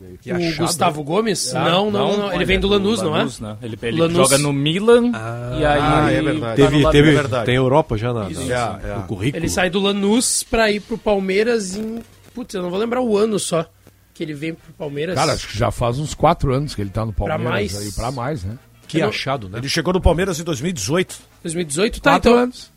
o 0.00 0.34
achado, 0.34 0.56
Gustavo 0.58 1.02
Gomes? 1.02 1.54
Ah, 1.54 1.64
não, 1.64 1.90
não, 1.90 2.16
não, 2.16 2.32
Ele 2.32 2.44
vem 2.44 2.58
do 2.58 2.68
Lanús, 2.68 3.02
não 3.02 3.16
é? 3.16 3.24
Né? 3.24 3.56
Ele, 3.62 3.78
ele 3.82 4.00
Lanús. 4.00 4.16
joga 4.16 4.38
no 4.38 4.52
Milan 4.52 5.10
ah, 5.14 5.56
e 5.58 5.64
aí. 5.64 5.80
Ah, 5.80 6.10
é 6.10 6.22
verdade. 6.22 6.56
Teve, 6.62 6.82
tá 6.82 6.90
teve, 6.90 7.08
é 7.08 7.12
verdade. 7.12 7.46
Tem 7.46 7.56
Europa 7.56 7.96
já 7.96 8.12
na, 8.12 8.30
Isso, 8.30 8.46
na, 8.46 8.80
é, 8.82 8.94
no 8.96 9.02
currículo. 9.04 9.42
Ele 9.42 9.48
sai 9.48 9.70
do 9.70 9.80
Lanús 9.80 10.42
pra 10.42 10.70
ir 10.70 10.80
pro 10.80 10.98
Palmeiras 10.98 11.76
em. 11.76 12.02
Putz, 12.34 12.54
eu 12.54 12.62
não 12.62 12.70
vou 12.70 12.78
lembrar 12.78 13.00
o 13.00 13.16
ano 13.16 13.38
só 13.38 13.66
que 14.14 14.22
ele 14.22 14.34
vem 14.34 14.54
pro 14.54 14.72
Palmeiras. 14.74 15.14
Cara, 15.14 15.32
acho 15.32 15.48
que 15.48 15.58
já 15.58 15.70
faz 15.70 15.98
uns 15.98 16.14
quatro 16.14 16.52
anos 16.52 16.74
que 16.74 16.80
ele 16.80 16.90
tá 16.90 17.04
no 17.04 17.12
Palmeiras. 17.12 17.42
Pra 17.42 17.50
mais. 17.50 17.76
Aí, 17.76 17.92
pra 17.92 18.10
mais, 18.10 18.44
né? 18.44 18.58
Que 18.86 19.00
achado, 19.00 19.48
né? 19.48 19.58
Ele 19.58 19.68
chegou 19.68 19.94
no 19.94 20.00
Palmeiras 20.00 20.38
em 20.38 20.44
2018. 20.44 21.18
2018, 21.42 22.00
tá, 22.00 22.10
quatro 22.10 22.30
então. 22.30 22.42
anos. 22.42 22.71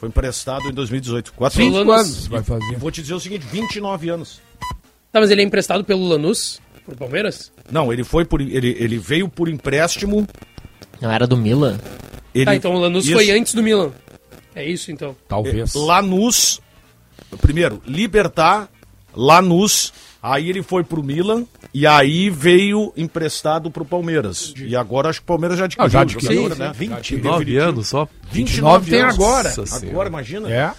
Foi 0.00 0.08
emprestado 0.08 0.66
em 0.66 0.72
2018. 0.72 1.34
Quatro 1.34 1.62
anos. 1.62 1.76
anos 1.76 2.26
vai 2.26 2.42
fazer. 2.42 2.78
Vou 2.78 2.90
te 2.90 3.02
dizer 3.02 3.12
o 3.12 3.20
seguinte, 3.20 3.44
29 3.44 4.08
anos. 4.08 4.40
Tá, 5.12 5.20
mas 5.20 5.30
ele 5.30 5.42
é 5.42 5.44
emprestado 5.44 5.84
pelo 5.84 6.08
Lanús? 6.08 6.58
Pro 6.86 6.96
Palmeiras? 6.96 7.52
Não, 7.70 7.92
ele 7.92 8.02
foi 8.02 8.24
por. 8.24 8.40
Ele, 8.40 8.74
ele 8.78 8.96
veio 8.96 9.28
por 9.28 9.46
empréstimo. 9.46 10.26
Não 11.02 11.10
era 11.10 11.26
do 11.26 11.36
Milan? 11.36 11.78
Ele, 12.34 12.46
tá, 12.46 12.56
então 12.56 12.74
o 12.74 12.78
Lanús 12.78 13.04
isso, 13.04 13.12
foi 13.12 13.30
antes 13.30 13.52
do 13.52 13.62
Milan. 13.62 13.92
É 14.54 14.66
isso 14.66 14.90
então. 14.90 15.14
Talvez. 15.28 15.76
É, 15.76 15.78
Lanús. 15.78 16.62
Primeiro, 17.42 17.82
Libertar, 17.86 18.70
Lanús 19.14 19.92
Aí 20.22 20.50
ele 20.50 20.62
foi 20.62 20.84
pro 20.84 21.02
Milan 21.02 21.44
e 21.72 21.86
aí 21.86 22.28
veio 22.28 22.92
emprestado 22.96 23.70
pro 23.70 23.84
Palmeiras. 23.86 24.52
E 24.56 24.76
agora 24.76 25.08
acho 25.08 25.20
que 25.20 25.24
o 25.24 25.26
Palmeiras 25.26 25.58
já 25.58 25.64
adquiriu. 25.64 25.86
Ah, 25.86 25.88
já 25.88 26.00
adquiriu, 26.02 26.40
o 26.40 26.42
jogador, 26.50 26.58
né? 26.58 26.72
29 26.76 27.56
anos 27.56 27.88
só. 27.88 28.06
29 28.30 28.90
tem 28.90 29.00
anos. 29.00 29.14
agora. 29.14 29.48
Nossa 29.48 29.62
Agora, 29.62 29.80
Senhora. 29.80 30.08
imagina. 30.10 30.50
É, 30.50 30.72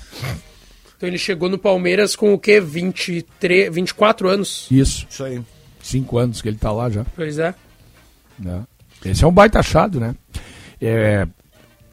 Então 0.95 1.09
ele 1.09 1.17
chegou 1.17 1.49
no 1.49 1.57
Palmeiras 1.57 2.15
com 2.15 2.33
o 2.33 2.37
quê? 2.39 2.61
23, 2.61 3.73
24 3.73 4.29
anos. 4.29 4.67
isso. 4.69 5.07
Isso 5.09 5.23
aí. 5.23 5.41
Cinco 5.81 6.19
anos 6.19 6.39
que 6.43 6.47
ele 6.47 6.57
tá 6.57 6.71
lá 6.71 6.89
já. 6.91 7.03
Pois 7.15 7.39
é. 7.39 7.55
né? 8.37 8.61
Esse 9.03 9.23
é 9.23 9.27
um 9.27 9.31
baita 9.31 9.57
achado, 9.59 9.99
né? 9.99 10.13
É, 10.79 11.23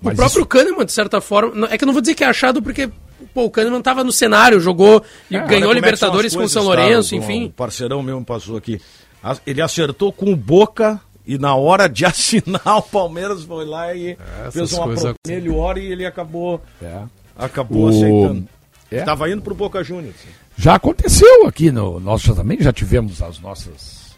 O 0.03 0.05
mas 0.05 0.17
próprio 0.17 0.45
Kahneman, 0.45 0.85
de 0.85 0.93
certa 0.93 1.23
forma. 1.23 1.67
É 1.71 1.79
que 1.79 1.85
eu 1.85 1.87
não 1.87 1.95
vou 1.95 2.03
dizer 2.03 2.15
que 2.15 2.23
é 2.23 2.27
achado 2.27 2.61
porque 2.63 2.91
pô, 3.35 3.45
o 3.45 3.51
Kahneman 3.51 3.81
tava 3.83 4.03
no 4.05 4.13
cenário, 4.13 4.61
jogou, 4.61 5.03
e 5.31 5.39
ganhou 5.39 5.55
é 5.57 5.61
são 5.61 5.73
Libertadores 5.73 6.35
com 6.37 6.43
o 6.43 6.49
São 6.49 6.63
tá? 6.63 6.69
Lourenço, 6.69 7.15
O- 7.15 7.19
enfim. 7.19 7.47
O 7.47 7.51
parceirão 7.51 8.03
mesmo 8.03 8.25
passou 8.25 8.57
aqui. 8.57 8.81
As- 9.23 9.41
Ele 9.47 9.61
acertou 9.63 10.13
com 10.13 10.33
o 10.33 10.37
Boca 10.37 11.01
e 11.27 11.37
na 11.39 11.55
hora 11.55 11.89
de 11.89 12.05
assinar 12.07 12.79
o 12.79 12.83
Palmeiras 12.83 13.43
foi 13.45 13.65
lá 13.67 13.95
e 13.95 14.17
Essas 14.41 14.55
fez 14.55 14.73
uma 14.73 14.85
proposta 14.87 15.15
melhor 15.27 15.77
e 15.79 15.87
ele 15.87 16.07
acabou, 16.07 16.63
É. 16.83 17.03
acabou 17.37 17.85
O- 17.85 17.89
aceitando. 17.89 18.49
É. 18.91 19.03
Tava 19.03 19.29
indo 19.31 19.43
pro 19.43 19.55
Boca 19.55 19.85
Juniors. 19.85 20.17
Já 20.57 20.75
aconteceu 20.77 21.47
aqui 21.47 21.71
no. 21.71 22.01
Nós 22.01 22.23
já 22.23 22.35
também 22.35 22.59
já 22.61 22.73
tivemos 22.73 23.21
as 23.23 23.39
nossas. 23.39 24.17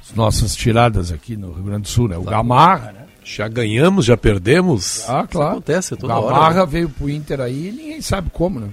As 0.00 0.14
nossas 0.14 0.54
tiradas 0.54 1.10
aqui 1.10 1.36
no 1.36 1.52
Rio 1.52 1.64
Grande 1.64 1.82
do 1.82 1.88
Sul, 1.88 2.06
né? 2.08 2.16
O 2.16 2.22
Gamarra, 2.22 2.92
né? 2.92 3.06
Já 3.28 3.48
ganhamos, 3.48 4.04
já 4.04 4.16
perdemos. 4.16 5.02
Ah, 5.08 5.20
Isso 5.22 5.28
claro. 5.30 5.50
acontece 5.52 5.94
O 5.94 5.96
toda 5.96 6.14
Gamarra 6.14 6.38
hora. 6.46 6.54
né? 6.60 6.66
veio 6.66 6.88
pro 6.88 7.10
Inter 7.10 7.40
aí 7.40 7.68
e 7.68 7.72
ninguém 7.72 8.00
sabe 8.00 8.30
como, 8.32 8.60
né? 8.60 8.68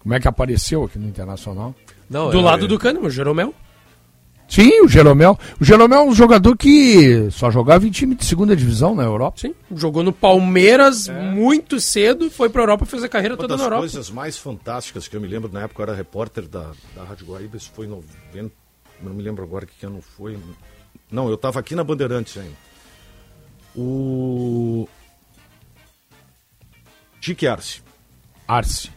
Como 0.00 0.14
é 0.14 0.20
que 0.20 0.28
apareceu 0.28 0.84
aqui 0.84 0.98
no 0.98 1.08
Internacional? 1.08 1.74
Não, 2.08 2.30
Do 2.30 2.38
é- 2.38 2.42
lado 2.42 2.68
do 2.68 2.78
Kahneman, 2.78 3.06
o 3.06 3.10
Jeromel. 3.10 3.54
Sim, 4.48 4.82
o 4.82 4.88
Jeromel. 4.88 5.36
O 5.58 5.64
Jeromel 5.64 6.00
é 6.00 6.04
um 6.04 6.14
jogador 6.14 6.56
que 6.56 7.28
só 7.32 7.50
jogava 7.50 7.86
em 7.86 7.90
time 7.90 8.14
de 8.14 8.24
segunda 8.24 8.54
divisão 8.54 8.94
na 8.94 9.02
Europa. 9.02 9.38
Sim. 9.40 9.54
Jogou 9.74 10.02
no 10.04 10.12
Palmeiras 10.12 11.08
muito 11.08 11.80
cedo, 11.80 12.30
foi 12.30 12.48
pra 12.50 12.62
Europa, 12.62 12.84
fez 12.84 13.02
a 13.02 13.08
carreira 13.08 13.34
Uma 13.34 13.38
toda 13.40 13.54
das 13.54 13.58
na 13.60 13.64
Europa. 13.66 13.80
coisas 13.80 14.10
mais 14.10 14.36
fantásticas 14.36 15.08
que 15.08 15.16
eu 15.16 15.20
me 15.22 15.26
lembro, 15.26 15.50
na 15.52 15.62
época 15.62 15.82
eu 15.82 15.84
era 15.88 15.94
repórter 15.96 16.46
da, 16.46 16.70
da 16.94 17.02
Rádio 17.02 17.26
Guaíba, 17.26 17.56
isso 17.56 17.72
foi 17.74 17.86
em 17.86 17.88
90, 17.88 18.52
não 19.02 19.14
me 19.14 19.22
lembro 19.22 19.42
agora 19.42 19.66
que 19.66 19.84
ano 19.84 20.00
foi. 20.16 20.38
Não, 21.10 21.28
eu 21.28 21.34
estava 21.34 21.58
aqui 21.58 21.74
na 21.74 21.82
Bandeirantes 21.82 22.36
ainda. 22.36 22.65
O 23.76 24.88
Dick 27.20 27.46
Arce. 27.46 27.82
Arce. 28.48 28.90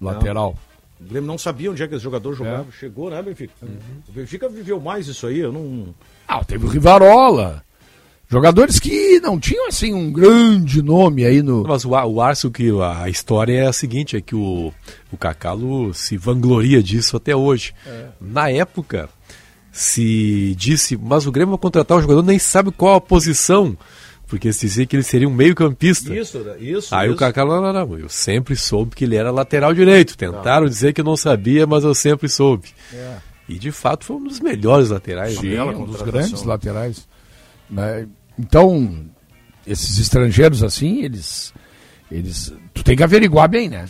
Lateral. 0.00 0.58
O 1.00 1.04
Grêmio 1.04 1.28
não 1.28 1.38
sabia 1.38 1.70
onde 1.70 1.82
é 1.82 1.86
que 1.86 1.94
esse 1.94 2.02
jogador 2.02 2.34
jogava. 2.34 2.66
Chegou, 2.72 3.10
né, 3.10 3.22
Benfica? 3.22 3.52
O 4.08 4.12
Benfica 4.12 4.48
viveu 4.48 4.80
mais 4.80 5.06
isso 5.06 5.26
aí, 5.26 5.38
eu 5.38 5.52
não... 5.52 5.94
Ah, 6.26 6.42
teve 6.44 6.64
o 6.64 6.68
Rivarola. 6.68 7.62
Jogadores 8.28 8.80
que 8.80 9.20
não 9.20 9.38
tinham, 9.38 9.68
assim, 9.68 9.94
um 9.94 10.10
grande 10.10 10.82
nome 10.82 11.24
aí 11.24 11.42
no. 11.42 11.62
Mas 11.62 11.84
o, 11.84 11.90
o 11.90 12.20
Arce, 12.20 12.46
o 12.46 12.50
que 12.50 12.70
a 12.82 13.08
história 13.08 13.56
é 13.56 13.66
a 13.68 13.72
seguinte, 13.72 14.16
é 14.16 14.20
que 14.20 14.34
o, 14.34 14.72
o 15.12 15.16
Cacalo 15.16 15.94
se 15.94 16.16
vangloria 16.16 16.82
disso 16.82 17.16
até 17.16 17.36
hoje. 17.36 17.72
Na 18.20 18.50
época, 18.50 19.08
se 19.76 20.54
disse, 20.56 20.96
mas 20.96 21.26
o 21.26 21.30
Grêmio 21.32 21.50
vai 21.50 21.60
contratar 21.60 21.98
um 21.98 22.00
jogador, 22.00 22.22
nem 22.22 22.38
sabe 22.38 22.70
qual 22.70 22.94
a 22.94 23.00
posição, 23.00 23.76
porque 24.26 24.50
se 24.50 24.66
dizia 24.66 24.86
que 24.86 24.96
ele 24.96 25.02
seria 25.02 25.28
um 25.28 25.34
meio 25.34 25.54
campista. 25.54 26.14
Isso, 26.14 26.38
né? 26.38 26.56
isso. 26.58 26.94
Aí 26.94 27.08
o 27.08 27.12
isso. 27.12 27.18
Cacá, 27.18 27.44
não, 27.44 27.60
não, 27.60 27.72
não, 27.72 27.98
eu 27.98 28.08
sempre 28.08 28.56
soube 28.56 28.96
que 28.96 29.04
ele 29.04 29.16
era 29.16 29.30
lateral 29.30 29.74
direito. 29.74 30.16
Tentaram 30.16 30.66
dizer 30.66 30.94
que 30.94 31.02
eu 31.02 31.04
não 31.04 31.16
sabia, 31.16 31.66
mas 31.66 31.84
eu 31.84 31.94
sempre 31.94 32.26
soube. 32.26 32.68
E 33.46 33.58
de 33.58 33.70
fato 33.70 34.06
foi 34.06 34.16
um 34.16 34.24
dos 34.24 34.40
melhores 34.40 34.88
laterais. 34.88 35.38
Sim, 35.38 35.58
um 35.60 35.84
dos 35.84 36.00
grandes 36.00 36.42
laterais. 36.42 37.06
né? 37.68 38.08
Então, 38.38 39.04
esses 39.66 39.98
estrangeiros 39.98 40.62
assim, 40.62 41.02
eles, 41.04 41.52
eles. 42.10 42.52
Tu 42.72 42.82
tem 42.82 42.96
que 42.96 43.02
averiguar 43.02 43.48
bem, 43.48 43.68
né? 43.68 43.86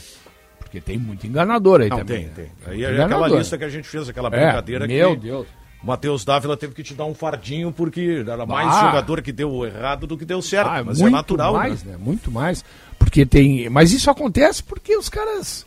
Porque 0.59 0.81
tem 0.81 0.99
muito 0.99 1.27
enganador 1.27 1.81
aí 1.81 1.89
Não, 1.89 1.99
também. 1.99 2.29
tem, 2.29 2.45
né? 2.45 2.51
tem. 2.65 2.75
Aí 2.75 2.85
é 2.85 3.03
aquela 3.03 3.29
lista 3.29 3.57
que 3.57 3.65
a 3.65 3.69
gente 3.69 3.87
fez, 3.89 4.09
aquela 4.09 4.29
É, 4.29 4.31
brincadeira 4.47 4.87
meu 4.87 5.15
que 5.15 5.23
Deus. 5.23 5.47
O 5.87 5.89
Matheus 5.89 6.25
Dávila 6.25 6.57
teve 6.57 6.75
que 6.75 6.83
te 6.83 6.95
dar 6.95 7.05
um 7.05 7.15
fardinho 7.15 7.71
porque 7.71 8.25
era 8.29 8.45
mais 8.45 8.75
Ah. 8.75 8.81
jogador 8.87 9.23
que 9.23 9.31
deu 9.31 9.65
errado 9.65 10.05
do 10.07 10.19
que 10.19 10.25
deu 10.25 10.43
certo. 10.43 10.67
Ah, 10.69 10.83
mas 10.85 10.99
muito 11.01 11.15
é 11.15 11.17
natural, 11.17 11.55
mais, 11.55 11.85
né? 11.85 11.93
né? 11.93 11.99
Muito 11.99 12.29
mais. 12.31 12.65
Porque 12.99 13.25
tem. 13.25 13.71
Mas 13.71 13.93
isso 13.93 14.11
acontece 14.11 14.63
porque 14.65 14.97
os 14.97 15.09
caras 15.09 15.65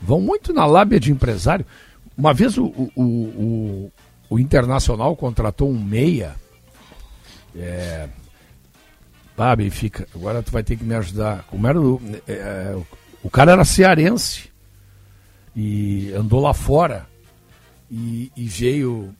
vão 0.00 0.20
muito 0.20 0.52
na 0.52 0.66
lábia 0.66 0.98
de 0.98 1.12
empresário. 1.12 1.64
Uma 2.18 2.34
vez 2.34 2.58
o, 2.58 2.64
o, 2.64 2.90
o, 2.96 3.02
o- 3.04 3.92
o 4.30 4.38
Internacional 4.40 5.14
contratou 5.16 5.70
um 5.70 5.78
meia. 5.82 6.34
É... 7.54 8.08
Ah, 9.38 9.56
Benfica, 9.56 10.06
agora 10.14 10.42
tu 10.42 10.52
vai 10.52 10.62
ter 10.62 10.76
que 10.76 10.84
me 10.84 10.94
ajudar. 10.94 11.44
Como 11.44 11.66
era 11.66 11.80
o. 11.80 11.98
é, 12.28 12.76
o 13.22 13.30
cara 13.30 13.52
era 13.52 13.64
cearense. 13.64 14.50
E 15.56 16.12
andou 16.12 16.40
lá 16.40 16.52
fora. 16.52 17.06
E, 17.90 18.30
e 18.36 18.44
veio. 18.46 19.14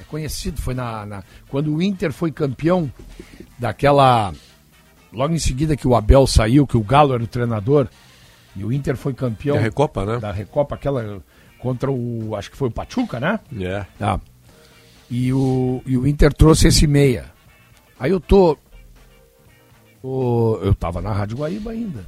É 0.00 0.04
conhecido, 0.08 0.60
foi 0.60 0.74
na, 0.74 1.04
na- 1.06 1.22
Quando 1.48 1.74
o 1.74 1.82
Inter 1.82 2.12
foi 2.12 2.30
campeão 2.32 2.90
daquela. 3.58 4.32
Logo 5.12 5.34
em 5.34 5.38
seguida 5.38 5.76
que 5.76 5.88
o 5.88 5.94
Abel 5.96 6.26
saiu, 6.26 6.66
que 6.66 6.76
o 6.76 6.82
Galo 6.82 7.14
era 7.14 7.22
o 7.22 7.26
treinador, 7.26 7.88
e 8.54 8.62
o 8.64 8.72
Inter 8.72 8.96
foi 8.96 9.14
campeão 9.14 9.56
Da 9.56 9.62
Recopa, 9.62 10.04
né? 10.04 10.18
da 10.18 10.30
Recopa, 10.32 10.74
aquela 10.74 11.22
contra 11.58 11.90
o. 11.90 12.34
Acho 12.36 12.50
que 12.50 12.56
foi 12.56 12.68
o 12.68 12.72
Pachuca, 12.72 13.18
né? 13.18 13.40
É. 13.58 13.86
Tá. 13.98 14.20
E 15.10 15.32
o, 15.32 15.82
e 15.86 15.96
o 15.96 16.06
Inter 16.06 16.32
trouxe 16.34 16.68
esse 16.68 16.86
meia. 16.86 17.26
Aí 17.98 18.10
eu 18.10 18.20
tô. 18.20 18.56
tô- 20.02 20.58
eu 20.62 20.74
tava 20.74 21.00
na 21.00 21.12
Rádio 21.12 21.38
Guaíba 21.38 21.70
ainda. 21.70 22.04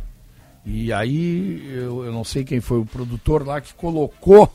E 0.65 0.93
aí 0.93 1.67
eu, 1.73 2.05
eu 2.05 2.13
não 2.13 2.23
sei 2.23 2.45
quem 2.45 2.61
foi 2.61 2.79
o 2.79 2.85
produtor 2.87 3.47
lá 3.47 3.61
que 3.61 3.73
colocou 3.75 4.53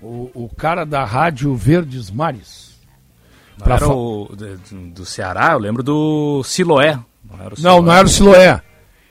o, 0.00 0.30
o 0.34 0.50
cara 0.56 0.84
da 0.84 1.04
Rádio 1.04 1.54
Verdes 1.54 2.10
Mares. 2.10 2.74
Pra 3.58 3.76
era 3.76 3.86
fa- 3.86 3.94
o 3.94 4.28
do, 4.36 4.56
do 4.90 5.06
Ceará, 5.06 5.52
eu 5.52 5.58
lembro 5.58 5.82
do 5.82 6.42
Siloé. 6.44 6.98
Não, 7.24 7.40
era 7.44 7.54
o 7.54 7.60
Não, 7.60 7.82
não 7.82 7.92
era 7.92 8.06
o 8.06 8.10
Siloé. 8.10 8.60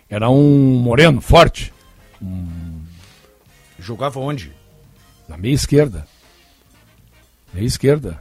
Era 0.10 0.30
um 0.30 0.78
moreno, 0.80 1.20
forte, 1.20 1.74
Jogava 3.80 4.20
onde? 4.20 4.52
na 5.28 5.38
meia 5.38 5.54
esquerda. 5.56 6.08
Meia 7.54 7.66
esquerda. 7.66 8.20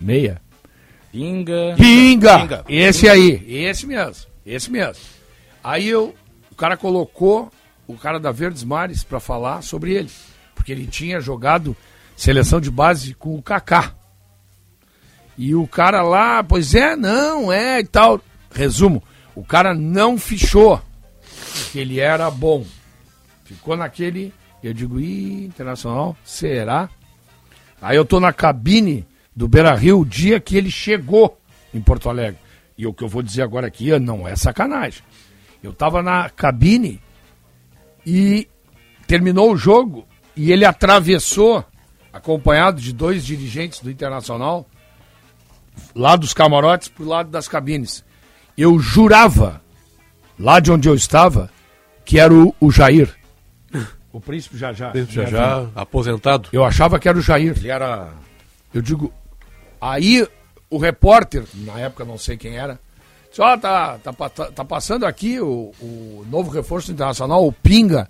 Meia. 0.00 0.40
Pinga. 1.10 1.74
Pinga! 1.76 2.38
Pinga. 2.40 2.64
Esse 2.68 3.08
aí, 3.08 3.44
esse 3.48 3.86
mesmo, 3.86 4.26
esse 4.46 4.70
mesmo. 4.70 5.02
Aí 5.62 5.88
eu, 5.88 6.14
o 6.50 6.54
cara 6.54 6.76
colocou 6.76 7.50
o 7.86 7.96
cara 7.96 8.18
da 8.20 8.30
Verdes 8.32 8.62
Mares 8.64 9.02
pra 9.04 9.18
falar 9.20 9.62
sobre 9.62 9.92
ele, 9.94 10.10
porque 10.54 10.70
ele 10.72 10.86
tinha 10.86 11.20
jogado 11.20 11.76
seleção 12.16 12.60
de 12.60 12.70
base 12.70 13.14
com 13.14 13.36
o 13.36 13.42
Kaká. 13.42 13.94
E 15.36 15.54
o 15.54 15.66
cara 15.66 16.02
lá, 16.02 16.42
pois 16.44 16.74
é, 16.74 16.94
não, 16.94 17.52
é 17.52 17.80
e 17.80 17.84
tal. 17.84 18.20
Resumo, 18.52 19.02
o 19.34 19.44
cara 19.44 19.74
não 19.74 20.16
fichou 20.16 20.80
que 21.72 21.78
ele 21.78 21.98
era 21.98 22.30
bom. 22.30 22.64
Ficou 23.44 23.76
naquele, 23.76 24.32
eu 24.62 24.72
digo, 24.72 25.00
ih, 25.00 25.44
internacional, 25.44 26.16
será? 26.24 26.88
Aí 27.82 27.96
eu 27.96 28.04
tô 28.04 28.20
na 28.20 28.32
cabine 28.32 29.06
do 29.34 29.48
Beira 29.48 29.74
Rio 29.74 30.00
o 30.00 30.06
dia 30.06 30.40
que 30.40 30.56
ele 30.56 30.70
chegou 30.70 31.38
em 31.72 31.80
Porto 31.80 32.08
Alegre. 32.08 32.38
E 32.78 32.86
o 32.86 32.94
que 32.94 33.04
eu 33.04 33.08
vou 33.08 33.22
dizer 33.22 33.42
agora 33.42 33.66
aqui 33.66 33.96
não 33.98 34.26
é 34.26 34.36
sacanagem. 34.36 35.02
Eu 35.62 35.72
tava 35.72 36.02
na 36.02 36.28
cabine 36.30 37.00
e 38.06 38.48
terminou 39.06 39.52
o 39.52 39.56
jogo 39.56 40.06
e 40.36 40.50
ele 40.50 40.64
atravessou, 40.64 41.64
acompanhado 42.14 42.80
de 42.80 42.92
dois 42.92 43.24
dirigentes 43.26 43.80
do 43.80 43.90
Internacional, 43.90 44.66
lá 45.94 46.14
dos 46.16 46.32
camarotes 46.32 46.88
pro 46.88 47.04
lado 47.04 47.28
das 47.28 47.48
cabines. 47.48 48.04
Eu 48.56 48.78
jurava, 48.78 49.60
lá 50.38 50.60
de 50.60 50.70
onde 50.70 50.88
eu 50.88 50.94
estava, 50.94 51.50
que 52.04 52.18
era 52.18 52.32
o, 52.32 52.54
o 52.60 52.70
Jair. 52.70 53.12
O 54.12 54.20
príncipe 54.20 54.56
já 54.56 54.72
já. 54.72 54.92
Já, 54.94 55.24
já 55.26 55.66
aposentado. 55.74 56.48
Eu 56.52 56.64
achava 56.64 57.00
que 57.00 57.08
era 57.08 57.18
o 57.18 57.22
Jair. 57.22 57.52
Ele 57.56 57.68
era. 57.68 58.12
Eu 58.72 58.80
digo, 58.80 59.12
aí 59.80 60.26
o 60.70 60.78
repórter, 60.78 61.44
na 61.54 61.80
época 61.80 62.04
não 62.04 62.16
sei 62.16 62.36
quem 62.36 62.56
era, 62.56 62.78
disse, 63.28 63.40
ó, 63.42 63.56
tá, 63.56 63.98
tá, 63.98 64.12
pa- 64.12 64.28
tá, 64.28 64.46
tá 64.52 64.64
passando 64.64 65.04
aqui 65.04 65.40
o, 65.40 65.72
o 65.80 66.24
novo 66.30 66.50
reforço 66.50 66.92
internacional, 66.92 67.44
o 67.46 67.52
Pinga, 67.52 68.08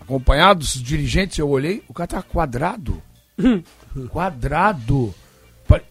acompanhado 0.00 0.60
dos 0.60 0.74
dirigentes, 0.82 1.38
eu 1.38 1.48
olhei, 1.48 1.82
o 1.88 1.94
cara 1.94 2.06
tá 2.06 2.22
quadrado. 2.22 3.02
quadrado. 4.10 5.14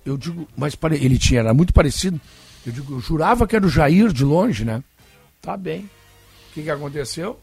Eu 0.06 0.18
digo, 0.18 0.48
mas 0.56 0.78
ele 1.02 1.18
tinha, 1.18 1.42
era 1.42 1.54
muito 1.54 1.74
parecido. 1.74 2.20
Eu 2.66 2.72
digo, 2.72 2.94
eu 2.96 3.00
jurava 3.00 3.46
que 3.46 3.56
era 3.56 3.66
o 3.66 3.70
Jair 3.70 4.12
de 4.12 4.24
longe, 4.24 4.64
né? 4.64 4.84
Tá 5.42 5.56
bem. 5.58 5.82
O 6.50 6.54
que, 6.54 6.64
que 6.64 6.70
aconteceu? 6.70 7.40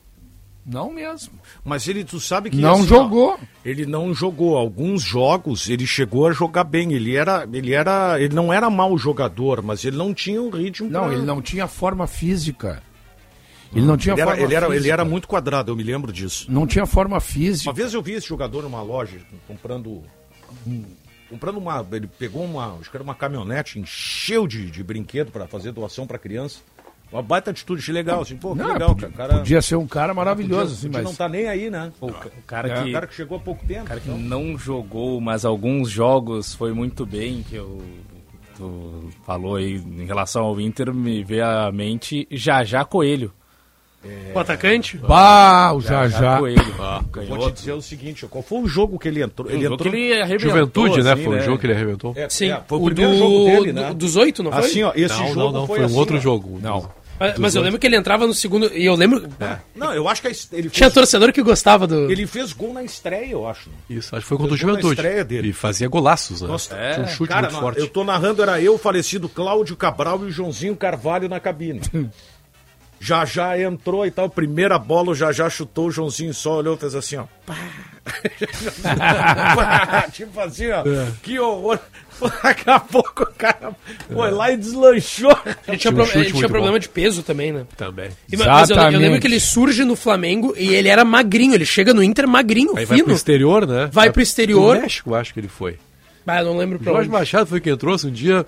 Não 0.65 0.93
mesmo. 0.93 1.33
Mas 1.65 1.87
ele, 1.89 2.05
tu 2.05 2.19
sabe 2.21 2.49
que. 2.49 2.57
Não 2.57 2.75
assim, 2.75 2.83
ó, 2.85 2.87
jogou. 2.87 3.39
ele 3.65 3.85
não 3.85 4.15
jogou. 4.15 4.57
Alguns 4.57 5.03
jogos 5.03 5.69
ele 5.69 5.87
chegou 5.87 6.29
a 6.29 6.33
jogar 6.33 6.65
bem. 6.65 6.93
Ele 6.93 7.17
era. 7.17 7.47
Ele 7.53 7.75
era. 7.75 8.21
Ele 8.21 8.35
não 8.35 8.53
era 8.53 8.71
mau 8.71 8.97
jogador, 8.97 9.61
mas 9.61 9.85
ele 9.85 9.97
não 9.97 10.15
tinha 10.15 10.41
o 10.41 10.51
ritmo. 10.51 10.89
Não, 10.89 11.05
pra- 11.05 11.13
ele 11.15 11.23
não 11.27 11.43
tinha 11.43 11.67
forma 11.67 12.07
física. 12.07 12.83
Ele 13.75 13.87
não 13.87 13.97
tinha 13.97 14.13
Ele 14.15 14.21
era, 14.21 14.31
forma 14.31 14.45
ele, 14.45 14.55
era, 14.55 14.77
ele 14.77 14.91
era 14.91 15.05
muito 15.05 15.27
quadrado, 15.29 15.71
eu 15.73 15.77
me 15.77 15.83
lembro 15.83 16.13
disso. 16.13 16.47
Não 16.51 16.67
tinha 16.67 16.85
forma 16.87 17.19
física. 17.21 17.71
Uma 17.71 17.75
vez 17.77 17.95
eu 17.95 18.03
vi 18.03 18.13
esse 18.13 18.27
jogador 18.29 18.63
numa 18.63 18.83
loja 18.83 19.19
comprando. 19.49 20.03
Comprando 21.29 21.57
uma. 21.57 21.87
Ele 21.93 22.07
pegou 22.07 22.45
uma. 22.45 22.77
Acho 22.79 22.91
que 22.91 22.97
era 22.97 23.03
uma 23.05 23.15
caminhonete, 23.15 23.79
encheu 23.79 24.47
de, 24.47 24.71
de 24.71 24.83
brinquedo 24.85 25.31
para 25.33 25.47
fazer 25.47 25.73
doação 25.73 26.07
para 26.07 26.19
criança. 26.19 26.61
Uma 27.11 27.23
baita 27.23 27.51
atitude 27.51 27.93
legal, 27.93 28.23
assim, 28.23 28.37
pô, 28.39 28.53
que 28.53 28.59
Não, 28.63 28.73
legal, 28.73 28.89
podia, 28.95 29.09
cara. 29.11 29.13
O 29.13 29.29
cara 29.29 29.39
podia 29.41 29.61
ser 29.63 29.77
um 29.77 29.87
cara 29.87 30.15
maravilhoso, 30.15 30.75
podia- 30.75 30.75
assim, 30.79 30.89
mas... 30.89 31.05
não 31.05 31.15
tá 31.15 31.29
nem 31.29 31.47
aí, 31.47 31.69
né? 31.71 31.93
O 32.01 32.11
ca- 32.11 32.29
o 32.39 32.43
cara 32.47 32.69
É, 32.69 32.83
que, 32.83 32.89
o 32.89 32.93
cara 32.93 33.07
que 33.07 33.15
chegou 33.15 33.37
há 33.37 33.41
pouco 33.41 33.67
tempo. 33.67 33.85
cara 33.85 34.01
que 34.01 34.09
então. 34.09 34.19
não 34.19 34.57
jogou, 34.57 35.21
mas 35.21 35.45
alguns 35.45 35.91
jogos 35.91 36.55
foi 36.55 36.73
muito 36.73 37.05
bem, 37.05 37.43
que 37.43 37.57
eu, 37.57 37.83
tu 38.57 39.11
falou 39.27 39.57
aí 39.57 39.75
em 39.75 40.07
relação 40.07 40.43
ao 40.45 40.59
Inter, 40.59 40.93
me 40.95 41.23
veio 41.23 41.45
à 41.47 41.71
mente 41.71 42.27
Jajá 42.31 42.83
Coelho. 42.83 43.31
O 44.35 44.39
atacante? 44.39 44.97
Bah, 44.99 45.73
o 45.75 45.81
Jajá. 45.81 46.39
Coelho. 46.39 46.75
Vou 47.29 47.51
te 47.51 47.55
dizer 47.61 47.73
o 47.73 47.81
seguinte, 47.83 48.27
qual 48.27 48.43
foi 48.43 48.59
o 48.61 48.67
jogo 48.67 48.99
que 48.99 49.07
ele 49.09 49.23
entrou? 49.23 49.49
Ele 49.51 49.65
entrou. 49.67 49.79
que 49.79 49.89
ele 49.89 50.21
arrebentou, 50.21 50.49
Juventude, 50.87 51.03
né? 51.03 51.13
assim, 51.13 51.25
Foi 51.25 51.39
o 51.39 51.43
jogo 51.43 51.59
que 51.59 51.67
ele 51.67 51.73
arrebentou. 51.75 52.13
É, 52.17 52.29
Sim, 52.29 52.51
é, 52.51 52.61
foi 52.67 52.79
o, 52.79 52.83
o 52.83 52.85
primeiro 52.87 53.13
do, 53.13 53.19
jogo 53.19 53.45
dele, 53.45 53.73
né? 53.73 53.89
do- 53.89 53.95
dos 53.95 54.17
oito, 54.17 54.43
não 54.43 54.51
foi? 54.51 54.61
Assim, 54.61 54.83
ó, 54.83 54.93
esse 54.97 55.17
não, 55.19 55.29
jogo 55.29 55.41
não, 55.41 55.53
não, 55.53 55.67
foi, 55.67 55.77
foi, 55.79 55.85
assim, 55.87 55.95
um 55.95 55.99
outro 55.99 56.17
ó. 56.17 56.21
jogo. 56.21 56.59
Não. 56.61 56.91
Mas, 57.21 57.39
mas 57.39 57.55
eu 57.55 57.63
lembro 57.63 57.79
que 57.79 57.87
ele 57.87 57.95
entrava 57.95 58.27
no 58.27 58.35
segundo. 58.35 58.73
E 58.75 58.85
eu 58.85 58.97
lembro. 58.97 59.29
Não, 59.77 59.95
eu 59.95 60.09
acho 60.09 60.21
que 60.23 60.27
ele 60.29 60.69
Tinha 60.71 60.87
fez, 60.87 60.93
torcedor 60.95 61.33
que 61.33 61.41
gostava 61.41 61.87
do. 61.87 62.11
ele 62.11 62.27
fez 62.27 62.53
gol 62.53 62.73
na 62.73 62.83
estreia, 62.83 63.31
eu 63.31 63.47
acho. 63.47 63.71
Isso, 63.89 64.17
acho 64.17 64.25
que 64.25 64.29
foi 64.29 64.39
contra 64.39 64.55
o 64.55 64.57
Juventude. 64.57 64.95
estreia 64.95 65.25
dele. 65.25 65.51
E 65.51 65.53
fazia 65.53 65.87
golaços, 65.89 66.43
né? 66.43 66.49
Nossa, 66.49 66.75
É, 66.75 66.95
Tinha 66.95 67.07
um 67.07 67.09
chute 67.09 67.29
Cara, 67.29 67.43
muito 67.43 67.53
não, 67.55 67.61
forte. 67.61 67.79
eu 67.81 67.87
tô 67.87 68.03
narrando, 68.03 68.43
era 68.43 68.61
eu, 68.61 68.75
o 68.75 68.79
falecido 68.79 69.29
Cláudio 69.29 69.77
Cabral 69.77 70.21
e 70.23 70.25
o 70.25 70.31
Joãozinho 70.33 70.75
Carvalho 70.75 71.29
na 71.29 71.39
cabine. 71.39 71.81
já 73.05 73.25
já 73.25 73.61
entrou 73.61 74.07
e 74.07 74.13
tal, 74.13 74.31
primeira 74.31 74.79
bola, 74.79 75.11
o 75.11 75.15
já 75.15 75.33
já 75.33 75.51
chutou, 75.51 75.89
o 75.89 75.91
Joãozinho 75.91 76.33
só 76.33 76.59
olhou 76.59 76.77
e 76.77 76.79
fez 76.79 76.95
assim, 76.95 77.17
ó. 77.17 77.25
Pá. 77.45 77.57
Tipo 80.13 80.41
assim, 80.41 80.69
ó. 80.71 80.83
Que 81.23 81.39
horror. 81.39 81.79
Daqui 82.43 82.71
a 82.71 82.79
pouco 82.79 83.25
o 83.25 83.35
cara 83.35 83.75
foi 84.13 84.31
lá 84.31 84.53
e 84.53 84.57
deslanchou. 84.57 85.37
Ele 85.67 85.77
tinha, 85.77 85.79
Tinha 85.79 85.91
um 85.91 85.95
pro- 85.97 86.07
chute 86.07 86.19
ele 86.19 86.33
tinha 86.33 86.49
problema 86.49 86.75
bom. 86.75 86.79
de 86.79 86.89
peso 86.89 87.23
também, 87.25 87.53
né? 87.53 87.67
Também. 87.77 88.11
E, 88.31 88.37
ma- 88.37 88.47
mas 88.47 88.71
eu, 88.71 88.77
eu 88.77 88.99
lembro 89.01 89.21
que 89.21 89.27
ele 89.27 89.41
surge 89.41 89.85
no 89.85 89.97
Flamengo 89.97 90.55
e 90.57 90.73
ele 90.73 90.89
era 90.89 91.05
magrinho. 91.05 91.55
Ele 91.55 91.67
chega 91.67 91.93
no 91.93 92.03
Inter 92.03 92.29
magrinho, 92.29 92.77
Aí 92.77 92.85
vai 92.85 92.99
fino. 92.99 93.07
pro 93.07 93.15
exterior, 93.17 93.67
né? 93.67 93.89
Vai 93.93 94.13
pro 94.13 94.23
exterior. 94.23 94.75
Pro 94.77 94.83
México, 94.83 95.15
acho 95.17 95.35
que 95.35 95.41
ele 95.41 95.49
foi. 95.49 95.77
Ah, 96.25 96.39
eu 96.41 96.45
não 96.45 96.57
lembro 96.57 96.79
pra 96.79 96.93
Jorge 96.93 97.09
onde. 97.09 97.19
Machado 97.19 97.47
foi 97.49 97.61
quem 97.61 97.77
trouxe 97.77 98.07
um 98.07 98.13
dia. 98.13 98.47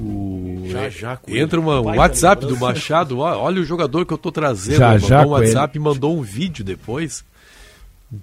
O... 0.00 0.64
Já, 0.68 0.88
já, 0.88 1.16
com 1.16 1.30
Entra 1.36 1.60
uma, 1.60 1.80
um 1.80 1.96
WhatsApp 1.96 2.46
do. 2.46 2.56
Machado, 2.56 3.18
olha 3.18 3.60
o 3.60 3.64
jogador 3.64 4.06
que 4.06 4.12
eu 4.12 4.18
tô 4.18 4.32
trazendo. 4.32 4.78
Já, 4.78 4.92
mandou 4.92 5.08
já 5.08 5.26
um 5.26 5.28
WhatsApp 5.30 5.76
e 5.76 5.80
mandou 5.80 6.16
um 6.16 6.22
vídeo 6.22 6.64
depois. 6.64 7.24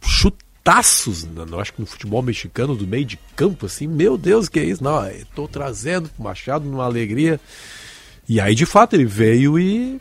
Chutaços, 0.03 1.27
acho 1.59 1.73
que 1.73 1.81
no 1.81 1.87
futebol 1.87 2.21
mexicano, 2.21 2.75
do 2.75 2.85
meio 2.87 3.05
de 3.05 3.17
campo, 3.35 3.65
assim, 3.65 3.87
meu 3.87 4.17
Deus, 4.17 4.49
que 4.49 4.59
é 4.59 4.63
isso? 4.65 4.83
Não, 4.83 5.05
eu 5.07 5.25
tô 5.35 5.47
trazendo 5.47 6.09
pro 6.09 6.23
Machado 6.23 6.65
numa 6.65 6.85
alegria. 6.85 7.39
E 8.27 8.41
aí, 8.41 8.53
de 8.55 8.65
fato, 8.65 8.93
ele 8.95 9.05
veio 9.05 9.57
e 9.57 9.99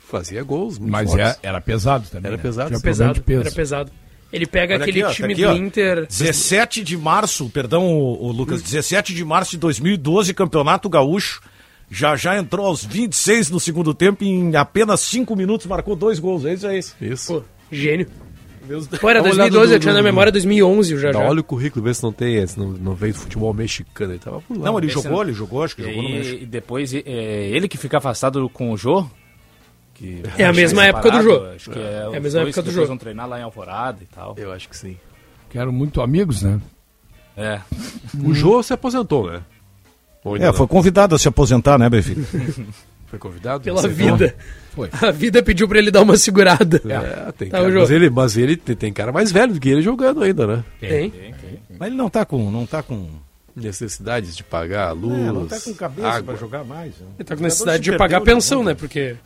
fazia 0.00 0.42
gols. 0.42 0.78
muito 0.78 0.90
Mas 0.90 1.10
fortes. 1.10 1.26
é- 1.28 1.38
era 1.42 1.60
pesado 1.60 2.08
também. 2.10 2.28
Era 2.28 2.36
né? 2.36 2.42
pesado, 2.42 2.70
problema 2.70 2.82
Pesado, 2.90 3.14
de 3.14 3.20
peso. 3.20 3.40
era 3.42 3.50
pesado. 3.52 3.92
Ele 4.32 4.46
pega 4.46 4.74
Olha 4.74 4.82
aquele 4.84 5.02
aqui, 5.02 5.06
ó, 5.06 5.08
tá 5.08 5.14
time 5.14 5.32
aqui, 5.32 5.42
do. 5.44 5.52
Inter. 5.56 6.06
17 6.06 6.82
de 6.84 6.96
março, 6.96 7.48
perdão, 7.50 7.86
o, 7.86 8.26
o 8.26 8.32
Lucas, 8.32 8.62
17 8.62 9.12
de 9.14 9.24
março 9.24 9.52
de 9.52 9.58
2012, 9.58 10.32
Campeonato 10.34 10.88
Gaúcho. 10.88 11.40
Já 11.90 12.14
já 12.14 12.38
entrou 12.38 12.66
aos 12.66 12.84
26 12.84 13.50
no 13.50 13.58
segundo 13.58 13.92
tempo 13.92 14.22
e 14.22 14.28
em 14.28 14.54
apenas 14.54 15.00
5 15.00 15.34
minutos 15.34 15.66
marcou 15.66 15.96
dois 15.96 16.20
gols. 16.20 16.44
É 16.44 16.54
isso 16.54 16.66
aí. 16.68 16.80
Isso. 17.00 17.34
Pô, 17.34 17.42
gênio. 17.72 18.06
Deus 18.68 18.86
Pô, 18.86 19.10
era 19.10 19.20
Dá 19.20 19.28
uma 19.28 19.34
olhada 19.34 19.50
2012, 19.50 19.68
no- 19.70 19.74
eu 19.74 19.80
tinha 19.80 19.94
na 19.94 20.02
memória 20.02 20.30
2011 20.30 20.96
já. 20.96 21.10
Dá, 21.10 21.18
já. 21.18 21.28
olha 21.28 21.40
o 21.40 21.44
currículo, 21.44 21.84
vê 21.84 21.92
se 21.92 22.02
não 22.04 22.12
tem, 22.12 22.46
se 22.46 22.56
não, 22.56 22.68
não 22.68 22.94
veio 22.94 23.12
do 23.12 23.18
futebol 23.18 23.52
mexicano. 23.52 24.12
Ele 24.12 24.20
tava 24.20 24.40
por 24.40 24.56
lá. 24.56 24.66
Não, 24.66 24.78
ele 24.78 24.86
Esse 24.86 24.94
jogou, 24.94 25.10
não. 25.10 25.22
ele 25.22 25.32
jogou, 25.32 25.64
acho 25.64 25.74
que 25.74 25.82
jogou 25.82 26.02
no 26.04 26.08
México. 26.10 26.36
E, 26.36 26.42
e 26.44 26.46
depois 26.46 26.94
é, 26.94 27.00
ele 27.48 27.66
que 27.66 27.76
fica 27.76 27.98
afastado 27.98 28.48
com 28.50 28.70
o 28.70 28.76
Jô. 28.76 29.04
Que 30.00 30.22
É 30.38 30.46
a 30.46 30.52
mesma 30.52 30.86
época 30.86 31.10
do 31.10 31.22
Jô. 31.22 31.44
Acho 31.54 31.70
que 31.70 31.78
é, 31.78 32.02
a 32.04 32.08
os 32.08 32.22
mesma 32.22 32.40
época 32.40 32.62
do 32.62 32.70
depois 32.70 32.88
vão 32.88 32.96
treinar 32.96 33.28
lá 33.28 33.38
em 33.38 33.42
Alvorada 33.42 33.98
e 34.02 34.06
tal. 34.06 34.34
Eu 34.38 34.50
acho 34.50 34.66
que 34.68 34.76
sim. 34.76 34.96
Que 35.50 35.58
eram 35.58 35.70
muito 35.72 36.00
amigos, 36.00 36.42
né? 36.42 36.58
É. 37.36 37.60
O 38.24 38.32
Jô 38.34 38.62
se 38.62 38.72
aposentou, 38.72 39.30
né? 39.30 39.42
É, 40.24 40.46
não? 40.46 40.54
foi 40.54 40.66
convidado 40.66 41.14
a 41.14 41.18
se 41.18 41.28
aposentar, 41.28 41.78
né, 41.78 41.88
Benfica? 41.88 42.20
Foi 43.06 43.18
convidado? 43.18 43.64
Pela 43.64 43.88
vida. 43.88 44.36
Foi. 44.72 44.88
A 45.02 45.10
vida 45.10 45.42
pediu 45.42 45.66
pra 45.66 45.78
ele 45.80 45.90
dar 45.90 46.02
uma 46.02 46.16
segurada. 46.16 46.80
É, 46.86 47.32
tem 47.32 47.48
Tá, 47.50 47.58
cara, 47.58 47.74
mas, 47.74 47.90
ele, 47.90 48.08
mas 48.08 48.36
ele 48.36 48.56
tem, 48.56 48.76
tem 48.76 48.92
cara 48.92 49.10
mais 49.10 49.32
velho 49.32 49.52
do 49.54 49.58
que 49.58 49.68
ele 49.68 49.82
jogando 49.82 50.22
ainda, 50.22 50.46
né? 50.46 50.64
Tem. 50.78 51.12
Mas 51.76 51.88
ele 51.88 51.96
não 51.96 52.08
tá 52.08 52.24
com. 52.24 52.48
Não 52.52 52.64
tá 52.64 52.84
com. 52.84 53.08
Necessidades 53.56 54.36
de 54.36 54.44
pagar 54.44 54.90
a 54.90 54.92
luz, 54.92 55.18
É, 55.18 55.32
não 55.32 55.44
tá 55.44 55.58
com 55.58 55.74
cabeça 55.74 56.06
água. 56.06 56.22
pra 56.22 56.36
jogar 56.36 56.62
mais. 56.62 56.92
né? 57.00 57.06
Ele 57.18 57.24
tá 57.24 57.36
com 57.36 57.42
necessidade 57.42 57.82
de 57.82 57.96
pagar 57.96 58.20
perdeu, 58.20 58.36
pensão, 58.36 58.62
né? 58.62 58.74
Porque 58.74 59.16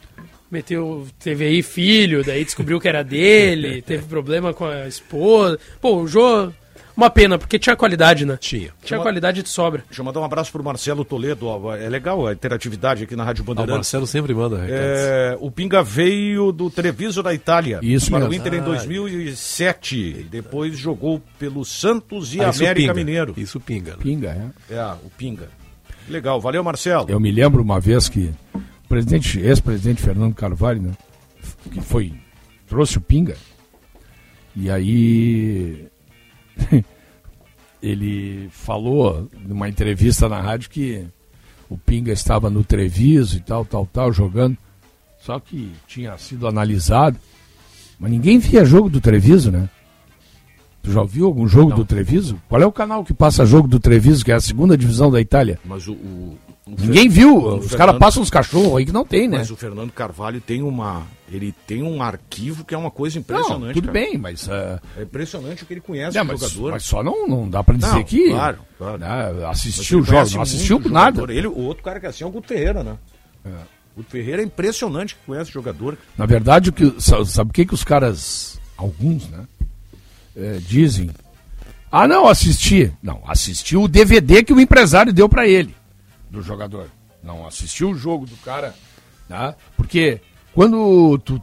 meteu, 0.55 1.07
teve 1.19 1.45
aí 1.45 1.63
filho, 1.63 2.25
daí 2.25 2.45
descobriu 2.45 2.81
que 2.81 2.89
era 2.89 3.03
dele, 3.05 3.83
teve 3.87 4.05
problema 4.05 4.55
com 4.55 4.65
a 4.65 4.87
esposa. 4.87 5.59
Pô, 5.81 5.97
o 6.03 6.07
Jô, 6.07 6.51
uma 6.97 7.11
pena, 7.11 7.37
porque 7.37 7.59
tinha 7.59 7.75
qualidade, 7.75 8.25
né? 8.25 8.37
Tinha. 8.41 8.71
Tinha 8.85 9.01
qualidade 9.01 9.43
de 9.43 9.49
sobra. 9.49 9.83
Deixa 9.89 10.01
eu 10.01 10.05
mandar 10.05 10.21
um 10.21 10.25
abraço 10.25 10.53
pro 10.53 10.63
Marcelo 10.63 11.05
Toledo. 11.05 11.47
ó, 11.49 11.75
É 11.75 11.89
legal 11.89 12.25
a 12.27 12.33
interatividade 12.33 13.03
aqui 13.03 13.17
na 13.17 13.25
Rádio 13.25 13.43
Ah, 13.43 13.43
o 13.43 13.47
Bandeirantes. 13.47 13.77
Marcelo 13.79 14.07
sempre 14.07 14.33
manda 14.33 14.57
recados. 14.63 14.81
É, 14.81 15.37
o 15.41 15.51
Pinga 15.51 15.83
veio 15.83 16.53
do 16.53 16.71
Treviso 16.71 17.21
da 17.21 17.35
Itália. 17.35 17.81
Isso 17.83 18.11
para 18.13 18.29
o. 18.29 18.33
Inter 18.33 18.55
em 18.55 18.63
2007. 18.63 20.27
Depois 20.31 20.79
jogou 20.79 21.21
pelo 21.39 21.65
Santos 21.65 22.35
e 22.35 22.41
Ah, 22.41 22.51
América 22.51 22.75
pinga. 22.75 22.95
Mineiro. 22.95 23.35
Isso 23.37 23.59
pinga. 23.61 23.93
né? 23.93 23.99
Pinga, 24.01 24.53
é. 24.71 24.75
É, 24.75 24.85
o 25.05 25.11
Pinga. 25.19 25.49
Legal, 26.09 26.41
valeu 26.41 26.63
Marcelo. 26.63 27.07
Eu 27.09 27.19
me 27.19 27.33
lembro 27.33 27.63
uma 27.63 27.81
vez 27.81 28.09
que 28.09 28.31
presidente, 28.95 29.41
ex-presidente 29.41 30.01
Fernando 30.01 30.37
Carvalho, 30.37 30.81
né, 30.81 30.93
que 31.73 31.81
foi 31.81 32.13
trouxe 32.69 32.97
o 32.97 33.01
Pinga. 33.01 33.37
E 34.55 34.71
aí 34.71 35.89
ele 37.83 38.49
falou 38.51 39.29
numa 39.41 39.69
entrevista 39.69 40.29
na 40.29 40.41
rádio 40.41 40.71
que 40.71 41.05
o 41.69 41.77
Pinga 41.77 42.13
estava 42.13 42.49
no 42.49 42.63
Treviso 42.63 43.37
e 43.37 43.41
tal, 43.41 43.65
tal, 43.65 43.85
tal, 43.85 44.13
jogando. 44.13 44.57
Só 45.19 45.41
que 45.41 45.73
tinha 45.89 46.17
sido 46.17 46.47
analisado. 46.47 47.19
Mas 47.99 48.13
ninguém 48.13 48.39
via 48.39 48.65
jogo 48.65 48.89
do 48.89 49.01
Treviso, 49.01 49.51
né? 49.51 49.69
Tu 50.85 50.93
já 50.93 51.01
ouviu 51.01 51.25
algum 51.27 51.49
jogo 51.49 51.73
do 51.75 51.85
Treviso? 51.85 52.39
Qual 52.49 52.61
é 52.61 52.67
o 52.67 52.71
canal 52.71 53.03
que 53.05 53.15
passa 53.15 53.45
jogo 53.47 53.67
do 53.67 53.81
Treviso, 53.81 54.23
que 54.25 54.31
é 54.31 54.35
a 54.35 54.41
segunda 54.41 54.77
divisão 54.77 55.11
da 55.11 55.19
Itália? 55.21 55.59
Mas 55.65 55.89
o, 55.89 55.93
o- 55.95 56.39
o 56.67 56.71
Ninguém 56.79 57.09
viu. 57.09 57.37
o 57.39 57.57
Os 57.59 57.75
caras 57.75 57.97
passam 57.99 58.23
uns 58.23 58.29
cachorros 58.31 58.77
aí 58.77 58.85
que 58.87 58.93
não 58.93 59.05
tem, 59.05 59.27
né? 59.27 59.39
Mas 59.39 59.51
o 59.51 59.57
Fernando 59.57 59.91
Carvalho 59.93 60.41
tem 60.43 60.63
uma. 60.63 61.03
Ele 61.31 61.55
tem 61.67 61.83
um 61.83 62.03
arquivo 62.03 62.65
que 62.67 62.75
é 62.75 62.79
uma 62.79 62.91
coisa 62.91 63.17
Não, 63.17 63.21
impressionante. 63.23 63.75
tudo 63.75 63.87
cara. 63.89 63.93
bem, 63.99 64.19
mas, 64.19 64.47
ah, 64.51 64.79
É 64.97 65.03
impressionante 65.03 65.63
o 65.63 65.67
que 65.67 65.73
ele 65.75 65.81
conhece 65.81 66.17
é, 66.19 66.21
do 66.23 66.27
mas, 66.27 66.41
jogador. 66.41 66.71
mas 66.73 66.85
só 66.85 67.03
não, 67.03 67.27
não 67.27 67.49
dá 67.49 67.65
pra 67.65 67.77
dizer 67.77 67.93
Não, 67.93 68.05
que 68.05 68.29
claro, 68.31 68.59
claro. 68.79 68.99
né, 68.99 69.47
assistiu 69.49 70.01
o 70.01 70.03
jogo, 70.05 70.31
não 70.35 70.43
assistiu 70.43 70.77
o 70.77 70.89
nada. 70.91 71.17
jogador. 71.17 71.31
Ele, 71.33 71.47
o 71.47 71.59
outro 71.61 71.83
cara 71.83 71.99
que 71.99 72.05
é 72.07 72.11
assim 72.11 72.25
é 72.25 72.27
o 72.27 72.31
Guto 72.31 72.49
Ferreira, 72.49 72.85
né? 72.85 72.97
O 73.47 73.51
Guto 73.97 74.11
Ferreira 74.11 74.43
é 74.43 74.45
impressionante 74.45 75.15
que 75.15 75.21
conhece 75.27 75.51
o 75.51 75.55
jogador. 75.55 75.97
Na 76.17 76.27
verdade, 76.27 76.69
o 76.71 76.73
que, 76.73 76.95
sa- 76.99 77.25
sabe 77.25 77.51
o 77.51 77.53
que, 77.53 77.65
que 77.67 77.75
os 77.75 77.85
caras, 77.85 78.61
alguns, 78.77 79.29
né, 79.29 79.41
eh, 80.37 80.59
dizem? 80.61 81.11
Ah, 81.91 82.09
não, 82.09 82.27
assisti. 82.27 82.93
Não, 83.03 83.23
assistiu 83.27 83.83
o 83.83 83.89
DVD 83.89 84.43
que 84.43 84.53
o 84.53 84.61
empresário 84.61 85.13
deu 85.13 85.29
pra 85.29 85.47
ele, 85.47 85.75
do 86.29 86.43
jogador. 86.43 86.91
Não 87.23 87.47
assistiu 87.47 87.91
o 87.91 87.95
jogo 87.95 88.27
do 88.27 88.37
cara, 88.39 88.75
né? 89.29 89.55
Porque 89.77 90.21
quando 90.53 91.19
tu. 91.19 91.41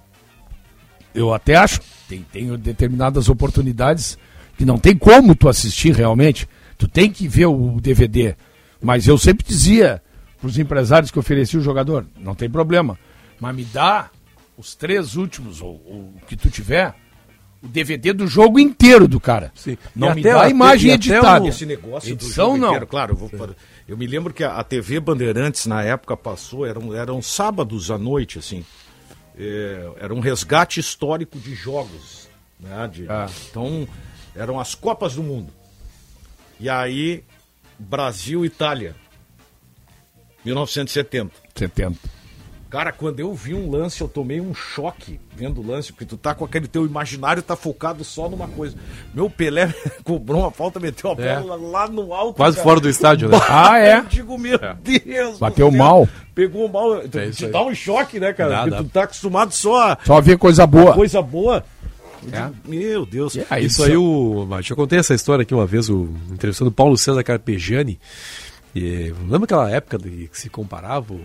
Eu 1.13 1.33
até 1.33 1.55
acho, 1.55 1.81
tem, 2.07 2.25
tem 2.31 2.57
determinadas 2.57 3.27
oportunidades 3.27 4.17
que 4.57 4.65
não 4.65 4.77
tem 4.77 4.95
como 4.95 5.35
tu 5.35 5.49
assistir 5.49 5.93
realmente. 5.93 6.47
Tu 6.77 6.87
tem 6.87 7.09
que 7.09 7.27
ver 7.27 7.47
o 7.47 7.79
DVD. 7.81 8.35
Mas 8.81 9.07
eu 9.07 9.17
sempre 9.17 9.45
dizia 9.45 10.01
pros 10.39 10.57
empresários 10.57 11.11
que 11.11 11.19
ofereciam 11.19 11.61
o 11.61 11.63
jogador, 11.63 12.05
não 12.17 12.33
tem 12.35 12.49
problema. 12.49 12.97
Mas 13.39 13.55
me 13.55 13.63
dá 13.63 14.09
os 14.57 14.75
três 14.75 15.15
últimos, 15.15 15.61
ou 15.61 15.81
ou 15.85 15.99
o 16.15 16.21
que 16.27 16.35
tu 16.35 16.49
tiver, 16.49 16.93
o 17.63 17.67
DVD 17.67 18.11
do 18.13 18.25
jogo 18.27 18.59
inteiro 18.59 19.07
do 19.07 19.19
cara. 19.19 19.51
Sim. 19.55 19.77
Não 19.95 20.11
E 20.11 20.15
me 20.15 20.21
até- 20.21 20.33
dá 20.33 20.41
a 20.43 20.49
imagem 20.49 20.91
editada. 20.91 21.47
Esse 21.47 21.65
negócio 21.65 22.09
do 22.09 22.13
Edição, 22.25 22.45
jogo 22.47 22.57
não. 22.57 22.67
inteiro, 22.69 22.87
claro, 22.87 23.11
eu, 23.13 23.15
vou, 23.15 23.55
eu 23.87 23.97
me 23.97 24.07
lembro 24.07 24.33
que 24.33 24.43
a, 24.43 24.63
TV 24.63 24.99
Bandeirantes 24.99 25.65
na 25.67 25.83
época 25.83 26.17
passou, 26.17 26.65
eram, 26.65 26.93
eram 26.95 27.21
sábados 27.21 27.91
à 27.91 27.97
noite, 27.97 28.39
assim. 28.39 28.65
é, 29.37 29.91
era 29.99 30.13
um 30.13 30.19
resgate 30.19 30.79
histórico 30.79 31.37
de 31.39 31.53
jogos. 31.55 32.27
Né, 32.59 32.89
de, 32.91 33.05
ah. 33.09 33.27
Então, 33.49 33.87
eram 34.35 34.59
as 34.59 34.75
Copas 34.75 35.15
do 35.15 35.23
Mundo. 35.23 35.51
E 36.59 36.69
aí, 36.69 37.23
Brasil 37.79 38.43
e 38.43 38.47
Itália. 38.47 38.95
1970. 40.45 41.31
70. 41.55 41.97
Cara, 42.71 42.93
quando 42.93 43.19
eu 43.19 43.33
vi 43.33 43.53
um 43.53 43.69
lance, 43.69 43.99
eu 43.99 44.07
tomei 44.07 44.39
um 44.39 44.53
choque 44.53 45.19
vendo 45.35 45.59
o 45.59 45.67
lance, 45.67 45.91
porque 45.91 46.05
tu 46.05 46.15
tá 46.15 46.33
com 46.33 46.45
aquele 46.45 46.69
teu 46.69 46.85
imaginário, 46.85 47.43
tá 47.43 47.53
focado 47.53 48.01
só 48.05 48.29
numa 48.29 48.47
coisa. 48.47 48.77
Meu 49.13 49.29
Pelé 49.29 49.75
cobrou 50.05 50.39
uma 50.39 50.51
falta, 50.51 50.79
meteu 50.79 51.11
a 51.11 51.15
bola 51.15 51.55
é. 51.55 51.69
lá 51.69 51.89
no 51.89 52.13
alto. 52.13 52.37
Quase 52.37 52.55
cara. 52.55 52.69
fora 52.69 52.79
do 52.79 52.87
estádio, 52.87 53.27
né? 53.27 53.37
ah, 53.49 53.77
é? 53.77 53.97
Eu 53.97 54.05
digo, 54.05 54.37
meu 54.37 54.55
é. 54.55 54.77
Deus. 54.81 55.37
Bateu 55.37 55.69
mal. 55.69 56.07
Pegou 56.33 56.69
mal. 56.69 57.01
Tu, 57.09 57.19
é 57.19 57.29
te 57.31 57.45
dá 57.47 57.61
um 57.61 57.75
choque, 57.75 58.21
né, 58.21 58.31
cara? 58.31 58.49
Dá, 58.51 58.61
porque 58.63 58.83
tu 58.85 58.89
tá 58.89 59.03
acostumado 59.03 59.51
só 59.51 59.91
a. 59.91 59.97
Só 60.05 60.15
a 60.15 60.21
ver 60.21 60.37
coisa 60.37 60.65
boa. 60.65 60.93
Coisa 60.93 61.21
boa. 61.21 61.65
É. 62.31 62.49
Meu 62.65 63.05
Deus. 63.05 63.35
É, 63.35 63.59
isso, 63.59 63.81
isso 63.81 63.83
aí, 63.83 63.97
o. 63.97 64.47
Eu 64.69 64.75
contei 64.77 64.97
essa 64.97 65.13
história 65.13 65.43
aqui 65.43 65.53
uma 65.53 65.65
vez, 65.65 65.89
o 65.89 66.07
entrevistando 66.31 66.71
Paulo 66.71 66.97
César 66.97 67.21
Carpegiani. 67.21 67.99
E, 68.73 69.13
lembra 69.23 69.43
aquela 69.43 69.69
época 69.69 69.97
de, 69.97 70.29
que 70.29 70.39
se 70.39 70.49
comparava 70.49 71.13
o 71.13 71.19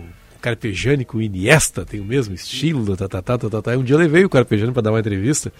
Carpegiani 0.47 1.03
com 1.03 1.17
o 1.17 1.21
Iniesta, 1.21 1.85
tem 1.85 1.99
o 1.99 2.05
mesmo 2.05 2.33
estilo, 2.33 2.95
tá, 2.95 3.07
tá, 3.07 3.21
tá, 3.21 3.37
tá, 3.37 3.49
tá, 3.49 3.61
tá. 3.61 3.71
Um 3.71 3.83
dia 3.83 3.95
eu 3.95 3.99
levei 3.99 4.23
o 4.23 4.29
Carpegiani 4.29 4.71
para 4.71 4.83
dar 4.83 4.91
uma 4.91 4.99
entrevista. 4.99 5.51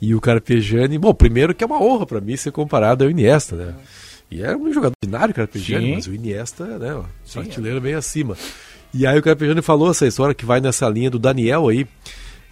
E 0.00 0.14
o 0.14 0.20
Carpegiani, 0.20 0.98
bom, 0.98 1.14
primeiro 1.14 1.54
que 1.54 1.64
é 1.64 1.66
uma 1.66 1.82
honra 1.82 2.04
para 2.04 2.20
mim 2.20 2.36
ser 2.36 2.52
comparado 2.52 3.04
ao 3.04 3.10
Iniesta, 3.10 3.56
né? 3.56 3.74
E 4.30 4.42
era 4.42 4.56
um 4.56 4.70
jogador 4.70 4.92
binário, 5.02 5.32
o 5.32 5.34
Carpegiani, 5.34 5.94
mas 5.94 6.06
o 6.06 6.14
Iniesta, 6.14 6.78
né, 6.78 6.94
ó, 6.94 7.04
Sim, 7.24 7.38
artilheiro 7.38 7.78
é. 7.78 7.80
bem 7.80 7.94
acima. 7.94 8.36
E 8.92 9.06
aí 9.06 9.18
o 9.18 9.22
Carpegiani 9.22 9.62
falou 9.62 9.90
essa 9.90 10.06
história 10.06 10.34
que 10.34 10.44
vai 10.44 10.60
nessa 10.60 10.88
linha 10.88 11.10
do 11.10 11.18
Daniel 11.18 11.68
aí. 11.68 11.86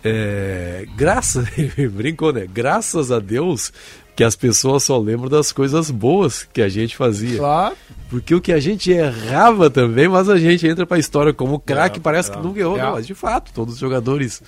É, 0.02 0.86
graças, 0.96 1.46
brincou, 1.92 2.32
né? 2.32 2.46
Graças 2.50 3.10
a 3.12 3.18
Deus 3.18 3.70
que 4.14 4.22
as 4.22 4.36
pessoas 4.36 4.84
só 4.84 4.98
lembram 4.98 5.28
das 5.28 5.52
coisas 5.52 5.90
boas 5.90 6.44
que 6.44 6.62
a 6.62 6.68
gente 6.68 6.96
fazia. 6.96 7.38
Claro. 7.38 7.76
Porque 8.08 8.34
o 8.34 8.40
que 8.40 8.52
a 8.52 8.60
gente 8.60 8.92
errava 8.92 9.68
também, 9.68 10.08
mas 10.08 10.28
a 10.28 10.38
gente 10.38 10.66
entra 10.66 10.86
para 10.86 10.96
a 10.96 11.00
história 11.00 11.32
como 11.32 11.58
craque, 11.58 11.98
é, 11.98 12.02
parece 12.02 12.30
é, 12.30 12.34
que 12.34 12.40
nunca 12.40 12.60
errou. 12.60 12.78
É. 12.78 12.82
Não, 12.82 12.92
mas 12.92 13.06
de 13.06 13.14
fato, 13.14 13.52
todos 13.52 13.74
os 13.74 13.80
jogadores 13.80 14.42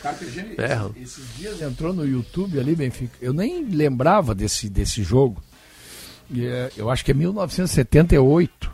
erram. 0.56 0.94
Esses 1.00 1.36
dias 1.36 1.60
entrou 1.60 1.92
no 1.92 2.06
YouTube 2.06 2.60
ali, 2.60 2.76
Benfica. 2.76 3.16
Eu 3.20 3.32
nem 3.32 3.64
lembrava 3.64 4.34
desse, 4.34 4.68
desse 4.68 5.02
jogo. 5.02 5.42
É, 6.36 6.70
eu 6.76 6.90
acho 6.90 7.04
que 7.04 7.10
é 7.10 7.14
1978. 7.14 8.70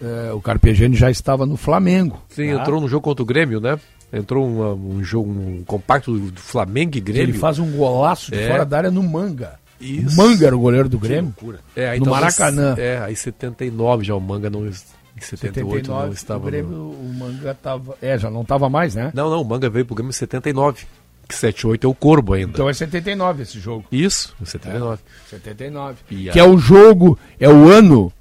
É, 0.00 0.32
o 0.32 0.40
Carpegiani 0.40 0.96
já 0.96 1.10
estava 1.10 1.46
no 1.46 1.56
Flamengo. 1.56 2.22
Sim, 2.28 2.54
tá? 2.54 2.60
entrou 2.60 2.80
no 2.80 2.88
jogo 2.88 3.02
contra 3.02 3.22
o 3.22 3.26
Grêmio, 3.26 3.60
né? 3.60 3.78
Entrou 4.12 4.46
um, 4.46 4.96
um 4.96 5.02
jogo 5.02 5.30
um 5.30 5.64
compacto 5.64 6.12
do 6.12 6.40
Flamengo 6.40 6.98
e 6.98 7.00
Grêmio. 7.00 7.30
Ele 7.30 7.38
faz 7.38 7.58
um 7.58 7.70
golaço 7.72 8.30
de 8.30 8.38
é. 8.38 8.48
fora 8.48 8.64
da 8.64 8.76
área 8.76 8.90
no 8.90 9.02
Manga. 9.02 9.61
Isso. 9.82 10.16
Manga 10.16 10.46
era 10.46 10.56
o 10.56 10.60
goleiro 10.60 10.88
do 10.88 10.98
Grêmio. 10.98 11.34
É, 11.74 11.90
aí 11.90 12.00
no 12.00 12.10
Maracanã. 12.10 12.74
É, 12.78 12.98
aí 12.98 13.16
79 13.16 14.04
já 14.04 14.14
o 14.14 14.20
Manga 14.20 14.48
não. 14.48 14.66
Em 14.66 14.72
78 15.20 15.86
79, 15.86 16.06
não 16.06 16.12
estava. 16.12 16.42
O 16.42 16.46
Grêmio, 16.46 16.70
no... 16.70 16.90
o 16.90 17.14
Manga 17.14 17.54
tava. 17.54 17.96
É, 18.00 18.16
já 18.16 18.30
não 18.30 18.42
estava 18.42 18.70
mais, 18.70 18.94
né? 18.94 19.10
Não, 19.12 19.28
não, 19.28 19.42
o 19.42 19.44
Manga 19.44 19.68
veio 19.68 19.84
pro 19.84 19.94
Grêmio 19.94 20.10
em 20.10 20.14
79. 20.14 20.86
Que 21.28 21.34
78 21.34 21.86
é 21.86 21.90
o 21.90 21.94
Corbo 21.94 22.34
ainda. 22.34 22.52
Então 22.52 22.68
é 22.68 22.72
79 22.72 23.42
esse 23.42 23.58
jogo. 23.58 23.84
Isso, 23.90 24.34
79. 24.44 25.00
É, 25.26 25.30
79. 25.30 25.96
E 26.10 26.30
que 26.30 26.38
é 26.38 26.44
o 26.44 26.56
jogo, 26.56 27.18
é 27.40 27.48
o 27.48 27.68
ano 27.68 28.12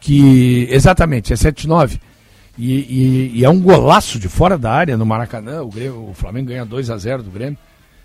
que. 0.00 0.66
Exatamente, 0.70 1.32
é 1.32 1.36
79. 1.36 2.00
E, 2.58 2.72
e, 2.72 3.38
e, 3.38 3.44
é 3.44 3.48
um 3.48 3.60
golaço 3.60 4.18
de 4.18 4.28
fora 4.28 4.58
da 4.58 4.70
área 4.70 4.96
no 4.96 5.06
Maracanã. 5.06 5.62
O, 5.62 5.68
Grêmio, 5.68 6.10
o 6.10 6.14
Flamengo 6.14 6.48
ganha 6.48 6.64
2 6.64 6.90
a 6.90 6.96
0 6.96 7.22
do 7.22 7.30
Grêmio 7.30 7.56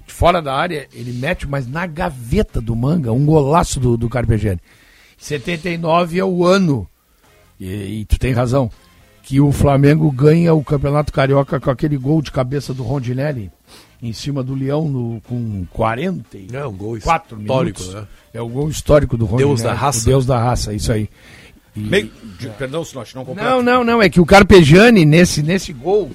de 0.06 0.14
fora 0.14 0.42
da 0.42 0.54
área, 0.54 0.88
ele 0.94 1.12
mete, 1.12 1.48
mas 1.48 1.68
na 1.68 1.86
gaveta 1.86 2.62
do 2.62 2.76
manga, 2.76 3.12
um 3.12 3.26
golaço 3.26 3.80
do, 3.80 3.98
do 3.98 4.10
Carpegiani. 4.10 4.60
79 5.18 6.20
é 6.20 6.26
o 6.26 6.46
ano, 6.46 6.88
e, 7.60 8.02
e, 8.02 8.06
tu 8.06 8.20
tem 8.20 8.34
razão, 8.34 8.70
que 9.24 9.42
o 9.42 9.52
Flamengo 9.52 10.12
ganha 10.12 10.54
o 10.54 10.64
Campeonato 10.64 11.12
Carioca 11.12 11.60
com 11.60 11.70
aquele 11.70 11.98
gol 11.98 12.22
de 12.22 12.32
cabeça 12.32 12.74
do 12.74 12.84
Rondinelli 12.84 13.52
em 14.02 14.14
cima 14.14 14.44
do 14.44 14.54
Leão 14.54 14.88
no, 14.88 15.22
com 15.22 15.66
40 15.72 16.38
é 16.54 16.66
um 16.68 16.74
gol 16.74 16.98
histórico, 16.98 17.36
minutos. 17.36 17.94
Né? 17.94 18.08
É 18.34 18.42
o 18.42 18.48
gol 18.48 18.70
histórico 18.70 19.18
do 19.18 19.26
Rondinelli. 19.26 19.50
Deus 19.50 19.62
da 19.62 19.74
raça. 19.74 20.06
Deus 20.06 20.26
da 20.26 20.38
raça, 20.38 20.74
isso 20.74 20.92
aí. 20.92 21.10
E, 21.76 21.80
Meio, 21.80 22.12
de, 22.40 22.50
perdão 22.50 22.86
se 22.86 22.94
nós 22.94 23.14
não 23.14 23.26
Não, 23.34 23.64
não, 23.64 23.84
não, 23.84 24.02
é 24.02 24.10
que 24.10 24.22
o 24.22 24.26
Carpegiani, 24.26 25.06
nesse, 25.06 25.42
nesse 25.42 25.74
gol, 25.74 26.12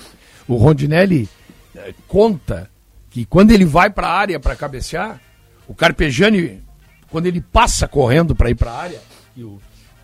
o 0.46 0.56
Rondinelli 0.56 1.28
eh, 1.74 1.94
conta 2.06 2.70
que 3.10 3.24
quando 3.24 3.50
ele 3.50 3.64
vai 3.64 3.90
para 3.90 4.06
a 4.06 4.16
área 4.16 4.40
para 4.40 4.56
cabecear, 4.56 5.20
o 5.66 5.74
Carpegiani, 5.74 6.62
quando 7.10 7.26
ele 7.26 7.40
passa 7.40 7.88
correndo 7.88 8.34
para 8.34 8.50
ir 8.50 8.54
para 8.54 8.70
a 8.70 8.78
área, 8.78 9.00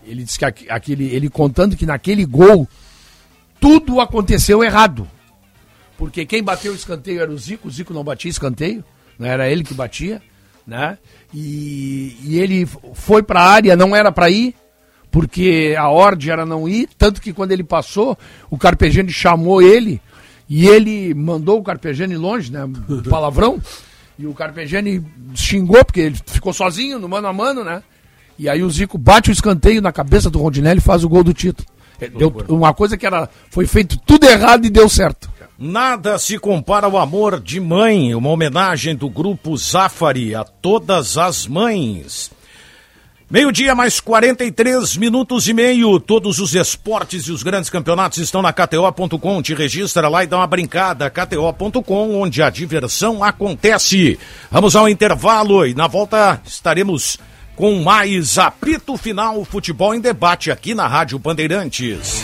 ele 0.05 0.25
diz 0.25 0.37
que 0.37 0.45
aquele, 0.45 1.07
ele 1.15 1.31
contando 1.31 1.77
que 1.77 1.87
naquele 1.87 2.27
gol 2.27 2.69
tudo 3.61 4.01
aconteceu 4.01 4.63
errado. 4.63 5.09
Porque 5.97 6.27
quem 6.27 6.43
bateu 6.43 6.73
o 6.73 6.77
escanteio 6.77 7.23
era 7.23 7.31
o 7.31 7.39
Zico, 7.39 7.69
o 7.69 7.71
Zico 7.71 7.95
não 7.95 8.05
batia 8.05 8.31
escanteio, 8.31 8.85
não 9.19 9.27
era 9.27 9.49
ele 9.49 9.65
que 9.65 9.73
batia, 9.73 10.21
né? 10.67 10.99
E, 11.33 12.19
e 12.23 12.39
ele 12.39 12.67
foi 12.95 13.23
para 13.23 13.41
a 13.41 13.51
área, 13.51 13.77
não 13.77 13.97
era 13.97 14.13
para 14.13 14.29
ir, 14.29 14.55
porque 15.11 15.75
a 15.79 15.89
ordem 15.89 16.31
era 16.31 16.45
não 16.45 16.69
ir, 16.69 16.89
tanto 16.99 17.21
que 17.21 17.33
quando 17.33 17.53
ele 17.53 17.65
passou, 17.65 18.19
o 18.51 18.59
Carpegiani 18.59 19.11
chamou 19.11 19.63
ele 19.63 20.03
e 20.49 20.67
ele 20.67 21.13
mandou 21.15 21.59
o 21.59 21.63
Carpegiani 21.63 22.17
longe, 22.17 22.53
né? 22.53 22.69
Palavrão. 23.09 23.61
E 24.19 24.27
o 24.27 24.33
Carpegiani 24.33 25.05
xingou, 25.35 25.85
porque 25.85 26.01
ele 26.01 26.17
ficou 26.27 26.53
sozinho 26.53 26.99
no 26.99 27.09
mano 27.09 27.29
a 27.29 27.33
mano, 27.33 27.63
né? 27.63 27.83
E 28.39 28.49
aí 28.49 28.63
o 28.63 28.71
Zico 28.71 28.97
bate 28.97 29.31
o 29.31 29.33
escanteio 29.33 29.83
na 29.83 29.93
cabeça 29.93 30.31
do 30.31 30.39
Rondinelli 30.39 30.79
e 30.79 30.83
faz 30.83 31.05
o 31.05 31.09
gol 31.09 31.25
do 31.25 31.35
título. 31.35 31.69
É, 32.01 32.09
deu 32.09 32.33
uma 32.49 32.75
coisa 32.75 32.97
que 32.97 33.07
era, 33.07 33.29
foi 33.51 33.67
feito 33.67 33.99
tudo 33.99 34.27
errado 34.27 34.67
e 34.67 34.71
deu 34.71 34.89
certo. 34.89 35.31
Nada 35.59 36.19
se 36.19 36.39
compara 36.39 36.87
ao 36.87 36.99
amor 36.99 37.41
de 37.41 37.59
mãe, 37.59 38.15
uma 38.15 38.29
homenagem 38.29 38.95
do 38.95 39.09
grupo 39.09 39.57
Zafari 39.57 40.35
a 40.35 40.45
todas 40.45 41.17
as 41.17 41.47
mães. 41.47 42.31
Meio-dia, 43.29 43.75
mais 43.75 43.99
43 43.99 44.97
minutos 44.99 45.49
e 45.49 45.53
meio. 45.53 45.99
Todos 45.99 46.39
os 46.39 46.55
esportes 46.55 47.25
e 47.25 47.33
os 47.33 47.43
grandes 47.43 47.69
campeonatos 47.69 48.19
estão 48.19 48.41
na 48.41 48.53
KTO.com. 48.53 49.43
Te 49.43 49.53
registra 49.53 50.09
lá 50.09 50.23
e 50.23 50.29
dá 50.29 50.37
uma 50.37 50.47
brincada. 50.47 51.11
KTO.com, 51.11 52.21
onde 52.21 52.41
a 52.41 52.49
diversão 52.49 53.25
acontece. 53.25 54.17
Vamos 54.49 54.77
ao 54.77 54.89
intervalo 54.89 55.67
e 55.67 55.75
na 55.75 55.89
volta 55.89 56.41
estaremos 56.47 57.19
com 57.57 57.83
mais 57.83 58.39
apito 58.39 58.97
final 58.97 59.45
futebol 59.45 59.93
em 59.93 60.01
debate 60.01 60.53
aqui 60.53 60.73
na 60.73 60.87
Rádio 60.87 61.19
Bandeirantes. 61.19 62.23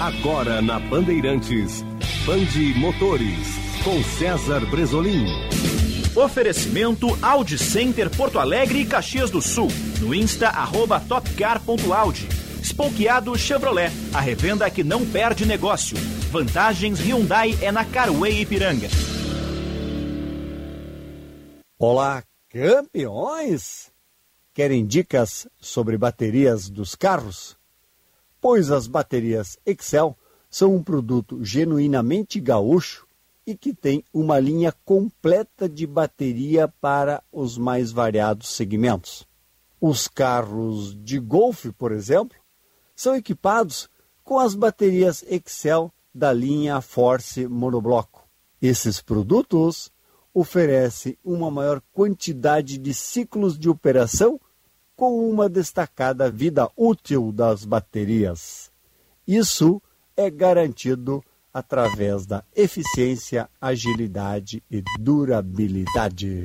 Agora 0.00 0.62
na 0.62 0.78
Bandeirantes, 0.78 1.84
Bande 2.24 2.72
Motores, 2.78 3.58
com 3.84 4.02
César 4.02 4.60
Bresolim. 4.70 5.26
Oferecimento 6.16 7.08
Audi 7.20 7.58
Center 7.58 8.08
Porto 8.08 8.38
Alegre 8.38 8.80
e 8.80 8.86
Caxias 8.86 9.30
do 9.30 9.42
Sul. 9.42 9.68
No 10.00 10.14
Insta, 10.14 10.48
arroba 10.48 10.98
topcar.audi. 10.98 12.26
Spokeado 12.62 13.36
Chevrolet, 13.36 13.90
a 14.14 14.20
revenda 14.20 14.70
que 14.70 14.82
não 14.82 15.04
perde 15.04 15.44
negócio. 15.44 15.94
Vantagens 16.30 17.00
Hyundai 17.00 17.58
é 17.60 17.70
na 17.70 17.84
Carway 17.84 18.40
Ipiranga. 18.40 18.88
Olá, 21.78 22.24
campeões! 22.48 23.92
Querem 24.54 24.86
dicas 24.86 25.46
sobre 25.60 25.98
baterias 25.98 26.70
dos 26.70 26.94
carros? 26.94 27.58
Pois 28.40 28.70
as 28.70 28.86
baterias 28.86 29.58
Excel 29.66 30.16
são 30.48 30.74
um 30.74 30.82
produto 30.82 31.44
genuinamente 31.44 32.40
gaúcho 32.40 33.05
e 33.46 33.56
que 33.56 33.72
tem 33.72 34.02
uma 34.12 34.40
linha 34.40 34.72
completa 34.84 35.68
de 35.68 35.86
bateria 35.86 36.66
para 36.66 37.22
os 37.30 37.56
mais 37.56 37.92
variados 37.92 38.48
segmentos. 38.48 39.26
Os 39.80 40.08
carros 40.08 40.96
de 40.96 41.20
golfe, 41.20 41.70
por 41.70 41.92
exemplo, 41.92 42.36
são 42.94 43.14
equipados 43.14 43.88
com 44.24 44.40
as 44.40 44.54
baterias 44.54 45.22
Excel 45.28 45.92
da 46.12 46.32
linha 46.32 46.80
Force 46.80 47.46
Monobloco. 47.46 48.26
Esses 48.60 49.00
produtos 49.00 49.92
oferecem 50.34 51.16
uma 51.22 51.50
maior 51.50 51.80
quantidade 51.92 52.78
de 52.78 52.92
ciclos 52.92 53.58
de 53.58 53.68
operação 53.68 54.40
com 54.96 55.30
uma 55.30 55.48
destacada 55.48 56.30
vida 56.30 56.68
útil 56.76 57.30
das 57.30 57.64
baterias. 57.64 58.72
Isso 59.26 59.80
é 60.16 60.30
garantido 60.30 61.22
através 61.56 62.26
da 62.26 62.44
eficiência, 62.54 63.48
agilidade 63.58 64.62
e 64.70 64.82
durabilidade. 64.98 66.44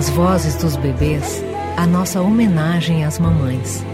Nas 0.00 0.08
vozes 0.08 0.56
dos 0.56 0.76
bebês, 0.76 1.44
a 1.76 1.86
nossa 1.86 2.22
homenagem 2.22 3.04
às 3.04 3.18
mamães. 3.18 3.84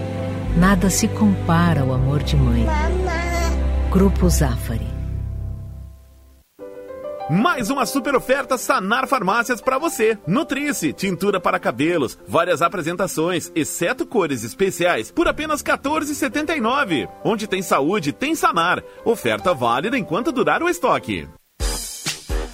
Nada 0.57 0.89
se 0.89 1.09
compara 1.09 1.81
ao 1.81 1.93
amor 1.93 2.23
de 2.23 2.37
mãe. 2.37 2.65
Grupo 3.91 4.31
Zafari. 4.31 4.87
Mais 7.29 7.71
uma 7.71 7.85
super 7.85 8.15
oferta 8.15 8.57
Sanar 8.57 9.09
Farmácias 9.09 9.61
para 9.61 9.79
você. 9.79 10.17
Nutrice, 10.29 10.93
tintura 10.93 11.41
para 11.41 11.59
cabelos, 11.59 12.17
várias 12.29 12.63
apresentações, 12.63 13.51
exceto 13.53 14.07
cores 14.07 14.45
especiais, 14.45 15.11
por 15.11 15.27
apenas 15.27 15.61
R$ 15.61 15.73
14,79. 15.73 17.09
Onde 17.25 17.49
tem 17.49 17.63
saúde, 17.63 18.13
tem 18.13 18.37
Sanar. 18.37 18.81
Oferta 19.05 19.53
válida 19.53 19.99
enquanto 19.99 20.31
durar 20.31 20.63
o 20.63 20.69
estoque. 20.69 21.29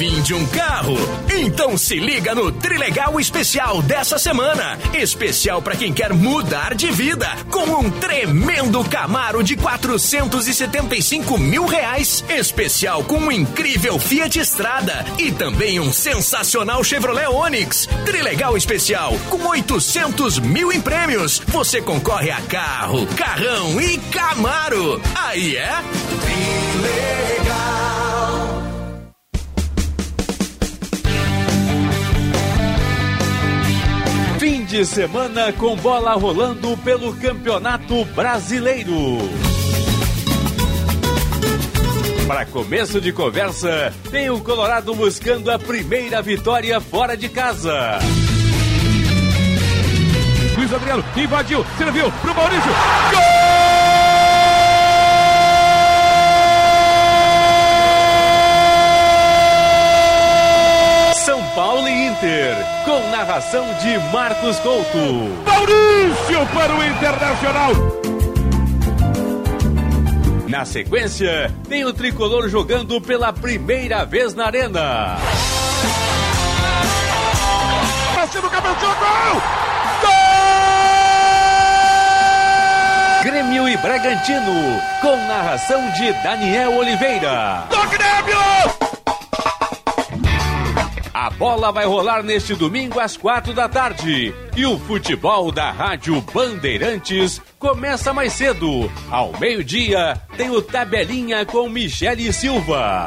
Fim 0.00 0.22
de 0.22 0.32
um 0.32 0.46
carro? 0.46 0.96
Então 1.30 1.76
se 1.76 1.98
liga 1.98 2.34
no 2.34 2.50
Trilegal 2.50 3.20
Especial 3.20 3.82
dessa 3.82 4.18
semana. 4.18 4.78
Especial 4.94 5.60
para 5.60 5.76
quem 5.76 5.92
quer 5.92 6.14
mudar 6.14 6.74
de 6.74 6.90
vida. 6.90 7.28
Com 7.50 7.64
um 7.64 7.90
tremendo 7.90 8.82
Camaro 8.82 9.42
de 9.42 9.56
475 9.56 11.36
mil 11.36 11.66
reais. 11.66 12.24
Especial 12.30 13.04
com 13.04 13.18
um 13.18 13.30
incrível 13.30 13.98
Fiat 13.98 14.38
Strada. 14.38 15.04
E 15.18 15.30
também 15.30 15.78
um 15.78 15.92
sensacional 15.92 16.82
Chevrolet 16.82 17.28
Onix. 17.28 17.86
Trilegal 18.06 18.56
Especial 18.56 19.12
com 19.28 19.48
800 19.48 20.38
mil 20.38 20.72
em 20.72 20.80
prêmios. 20.80 21.42
Você 21.48 21.82
concorre 21.82 22.30
a 22.30 22.40
carro, 22.40 23.06
carrão 23.08 23.78
e 23.78 23.98
Camaro. 23.98 24.98
Aí 25.14 25.58
é? 25.58 25.74
Trilegal. 26.22 27.89
Fim 34.40 34.64
de 34.64 34.86
semana 34.86 35.52
com 35.52 35.76
bola 35.76 36.14
rolando 36.14 36.74
pelo 36.78 37.14
Campeonato 37.16 38.06
Brasileiro. 38.06 39.18
Para 42.26 42.46
começo 42.46 43.02
de 43.02 43.12
conversa, 43.12 43.92
tem 44.10 44.30
o 44.30 44.40
Colorado 44.40 44.94
buscando 44.94 45.50
a 45.50 45.58
primeira 45.58 46.22
vitória 46.22 46.80
fora 46.80 47.18
de 47.18 47.28
casa. 47.28 47.98
Luiz 50.56 50.72
Adriano 50.72 51.04
invadiu, 51.18 51.62
serviu 51.76 52.10
pro 52.10 52.34
Maurício. 52.34 52.70
Gol! 53.10 53.50
Paulo 61.54 61.88
e 61.88 62.06
Inter, 62.20 62.54
com 62.84 63.10
narração 63.10 63.64
de 63.80 63.98
Marcos 64.12 64.58
Couto. 64.58 64.98
Maurício 65.46 66.46
para 66.52 66.74
o 66.74 66.84
Internacional. 66.84 67.72
Na 70.46 70.66
sequência, 70.66 71.50
tem 71.66 71.86
o 71.86 71.94
tricolor 71.94 72.46
jogando 72.50 73.00
pela 73.00 73.32
primeira 73.32 74.04
vez 74.04 74.34
na 74.34 74.44
arena. 74.46 75.16
Passando 78.14 78.48
o 78.48 78.50
cabeção, 78.50 78.94
gol! 78.98 79.42
Gol! 80.02 80.10
Grêmio 83.22 83.66
e 83.66 83.78
Bragantino, 83.78 84.82
com 85.00 85.16
narração 85.26 85.90
de 85.92 86.12
Daniel 86.22 86.76
Oliveira. 86.76 87.64
Do 87.70 87.88
Grêmio! 87.88 88.79
A 91.20 91.28
bola 91.28 91.70
vai 91.70 91.84
rolar 91.84 92.22
neste 92.22 92.54
domingo 92.54 92.98
às 92.98 93.14
quatro 93.14 93.52
da 93.52 93.68
tarde. 93.68 94.34
E 94.56 94.64
o 94.64 94.78
futebol 94.78 95.52
da 95.52 95.70
Rádio 95.70 96.18
Bandeirantes 96.32 97.42
começa 97.58 98.10
mais 98.10 98.32
cedo. 98.32 98.90
Ao 99.10 99.38
meio-dia, 99.38 100.18
tem 100.38 100.48
o 100.48 100.62
Tabelinha 100.62 101.44
com 101.44 101.68
Michele 101.68 102.32
Silva. 102.32 103.04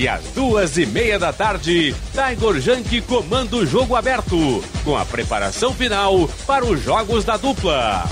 E 0.00 0.08
às 0.08 0.24
duas 0.34 0.76
e 0.76 0.86
meia 0.86 1.20
da 1.20 1.32
tarde, 1.32 1.94
Tiger 2.10 2.60
Junk 2.60 3.00
comanda 3.02 3.54
o 3.54 3.64
jogo 3.64 3.94
aberto, 3.94 4.36
com 4.82 4.96
a 4.96 5.04
preparação 5.04 5.72
final 5.72 6.28
para 6.44 6.64
os 6.64 6.82
jogos 6.82 7.24
da 7.24 7.36
dupla. 7.36 8.02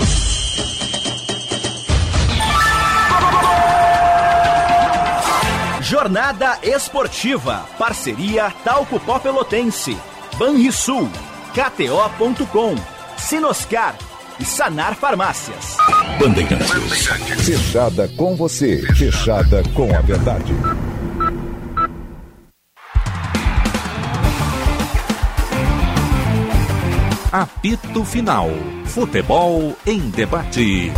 Jornada 5.91 6.57
Esportiva. 6.63 7.65
Parceria 7.77 8.49
Talco 8.63 8.97
Pó 8.97 9.19
Pelotense. 9.19 9.97
Banrisul. 10.39 11.09
KTO.com. 11.53 12.75
Sinoscar. 13.17 13.97
E 14.39 14.45
Sanar 14.45 14.95
Farmácias. 14.95 15.75
Bandeirantes. 16.17 17.07
Fechada 17.45 18.07
com 18.15 18.37
você. 18.37 18.81
Fechada 18.95 19.61
com 19.75 19.93
a 19.93 19.99
verdade. 19.99 20.53
Apito 27.33 28.05
Final. 28.05 28.49
Futebol 28.85 29.75
em 29.85 30.09
debate. 30.09 30.93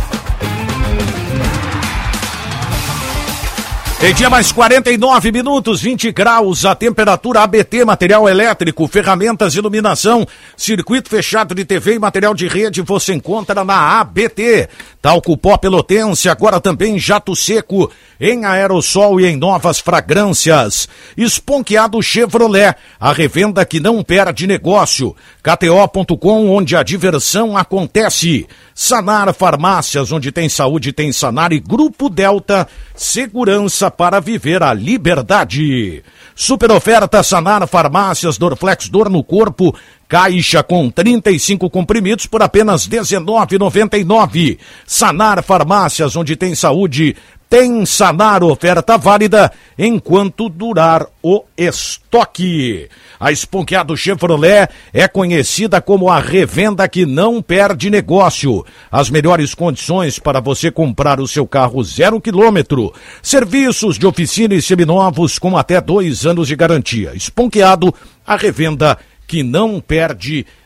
Em 4.06 4.12
dia 4.12 4.28
mais 4.28 4.52
49 4.52 5.32
minutos, 5.32 5.80
20 5.80 6.12
graus, 6.12 6.66
a 6.66 6.74
temperatura 6.74 7.40
ABT, 7.40 7.86
material 7.86 8.28
elétrico, 8.28 8.86
ferramentas, 8.86 9.54
iluminação, 9.54 10.26
circuito 10.54 11.08
fechado 11.08 11.54
de 11.54 11.64
TV 11.64 11.94
e 11.94 11.98
material 11.98 12.34
de 12.34 12.46
rede 12.46 12.82
você 12.82 13.14
encontra 13.14 13.64
na 13.64 13.98
ABT. 14.00 14.68
Talco 15.00 15.34
Pó 15.38 15.56
Pelotense, 15.56 16.28
agora 16.28 16.60
também 16.60 16.98
jato 16.98 17.34
seco, 17.34 17.90
em 18.20 18.44
aerossol 18.44 19.20
e 19.20 19.26
em 19.26 19.36
novas 19.36 19.80
fragrâncias. 19.80 20.88
Esponqueado 21.16 22.02
Chevrolet, 22.02 22.74
a 22.98 23.12
revenda 23.12 23.64
que 23.64 23.80
não 23.80 24.02
perde 24.02 24.46
negócio. 24.46 25.14
KTO.com, 25.42 26.48
onde 26.48 26.76
a 26.76 26.82
diversão 26.82 27.56
acontece. 27.56 28.46
Sanar 28.74 29.32
Farmácias, 29.34 30.10
onde 30.10 30.32
tem 30.32 30.48
saúde, 30.48 30.92
tem 30.92 31.12
Sanar 31.12 31.52
e 31.52 31.60
Grupo 31.60 32.08
Delta, 32.08 32.66
segurança 32.94 33.90
para 33.90 34.20
viver 34.20 34.62
a 34.62 34.74
liberdade. 34.74 36.02
Super 36.34 36.72
oferta 36.72 37.22
Sanar 37.22 37.66
Farmácias, 37.68 38.36
Dorflex, 38.36 38.88
dor 38.88 39.08
no 39.08 39.22
corpo, 39.22 39.72
caixa 40.08 40.62
com 40.62 40.90
35 40.90 41.70
comprimidos 41.70 42.26
por 42.26 42.42
apenas 42.42 42.86
R$19,99. 42.86 44.58
Sanar 44.84 45.42
Farmácias, 45.44 46.16
onde 46.16 46.34
tem 46.34 46.54
saúde, 46.54 47.14
Tem 47.54 47.86
Sanar 47.86 48.42
oferta 48.42 48.98
válida 48.98 49.52
enquanto 49.78 50.48
durar 50.48 51.06
o 51.22 51.44
estoque. 51.56 52.88
A 53.20 53.30
Esponqueado 53.30 53.96
Chevrolet 53.96 54.68
é 54.92 55.06
conhecida 55.06 55.80
como 55.80 56.10
a 56.10 56.18
revenda 56.18 56.88
que 56.88 57.06
não 57.06 57.40
perde 57.40 57.90
negócio. 57.90 58.66
As 58.90 59.08
melhores 59.08 59.54
condições 59.54 60.18
para 60.18 60.40
você 60.40 60.68
comprar 60.68 61.20
o 61.20 61.28
seu 61.28 61.46
carro 61.46 61.80
zero 61.84 62.20
quilômetro. 62.20 62.92
Serviços 63.22 64.00
de 64.00 64.06
oficina 64.08 64.56
e 64.56 64.60
seminovos 64.60 65.38
com 65.38 65.56
até 65.56 65.80
dois 65.80 66.26
anos 66.26 66.48
de 66.48 66.56
garantia. 66.56 67.12
Esponqueado, 67.14 67.94
a 68.26 68.34
revenda 68.34 68.98
que 69.28 69.44
não 69.44 69.80
perde 69.80 70.38
negócio. 70.38 70.63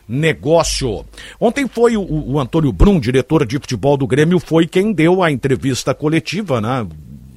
Ontem 1.39 1.67
foi 1.67 1.95
o, 1.95 2.01
o, 2.01 2.39
Antônio 2.39 2.73
Brum, 2.73 2.99
diretor 2.99 3.45
de 3.45 3.59
futebol 3.59 3.95
do 3.95 4.07
Grêmio, 4.07 4.39
foi 4.39 4.65
quem 4.65 4.91
deu 4.91 5.21
a 5.21 5.31
entrevista 5.31 5.93
coletiva, 5.93 6.59
né? 6.59 6.87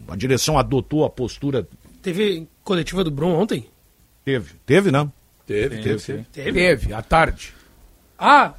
A 0.08 0.16
direção 0.16 0.58
adotou 0.58 1.04
a 1.04 1.10
postura. 1.10 1.68
Teve 2.00 2.48
coletiva 2.64 3.04
do 3.04 3.10
Brum 3.10 3.34
ontem? 3.34 3.66
Teve. 4.24 4.52
Teve, 4.64 4.90
não? 4.90 5.12
Teve, 5.46 5.82
teve. 5.82 6.00
Teve, 6.00 6.26
teve. 6.32 6.52
teve 6.52 6.94
à 6.94 7.02
tarde. 7.02 7.52
Ah, 8.18 8.54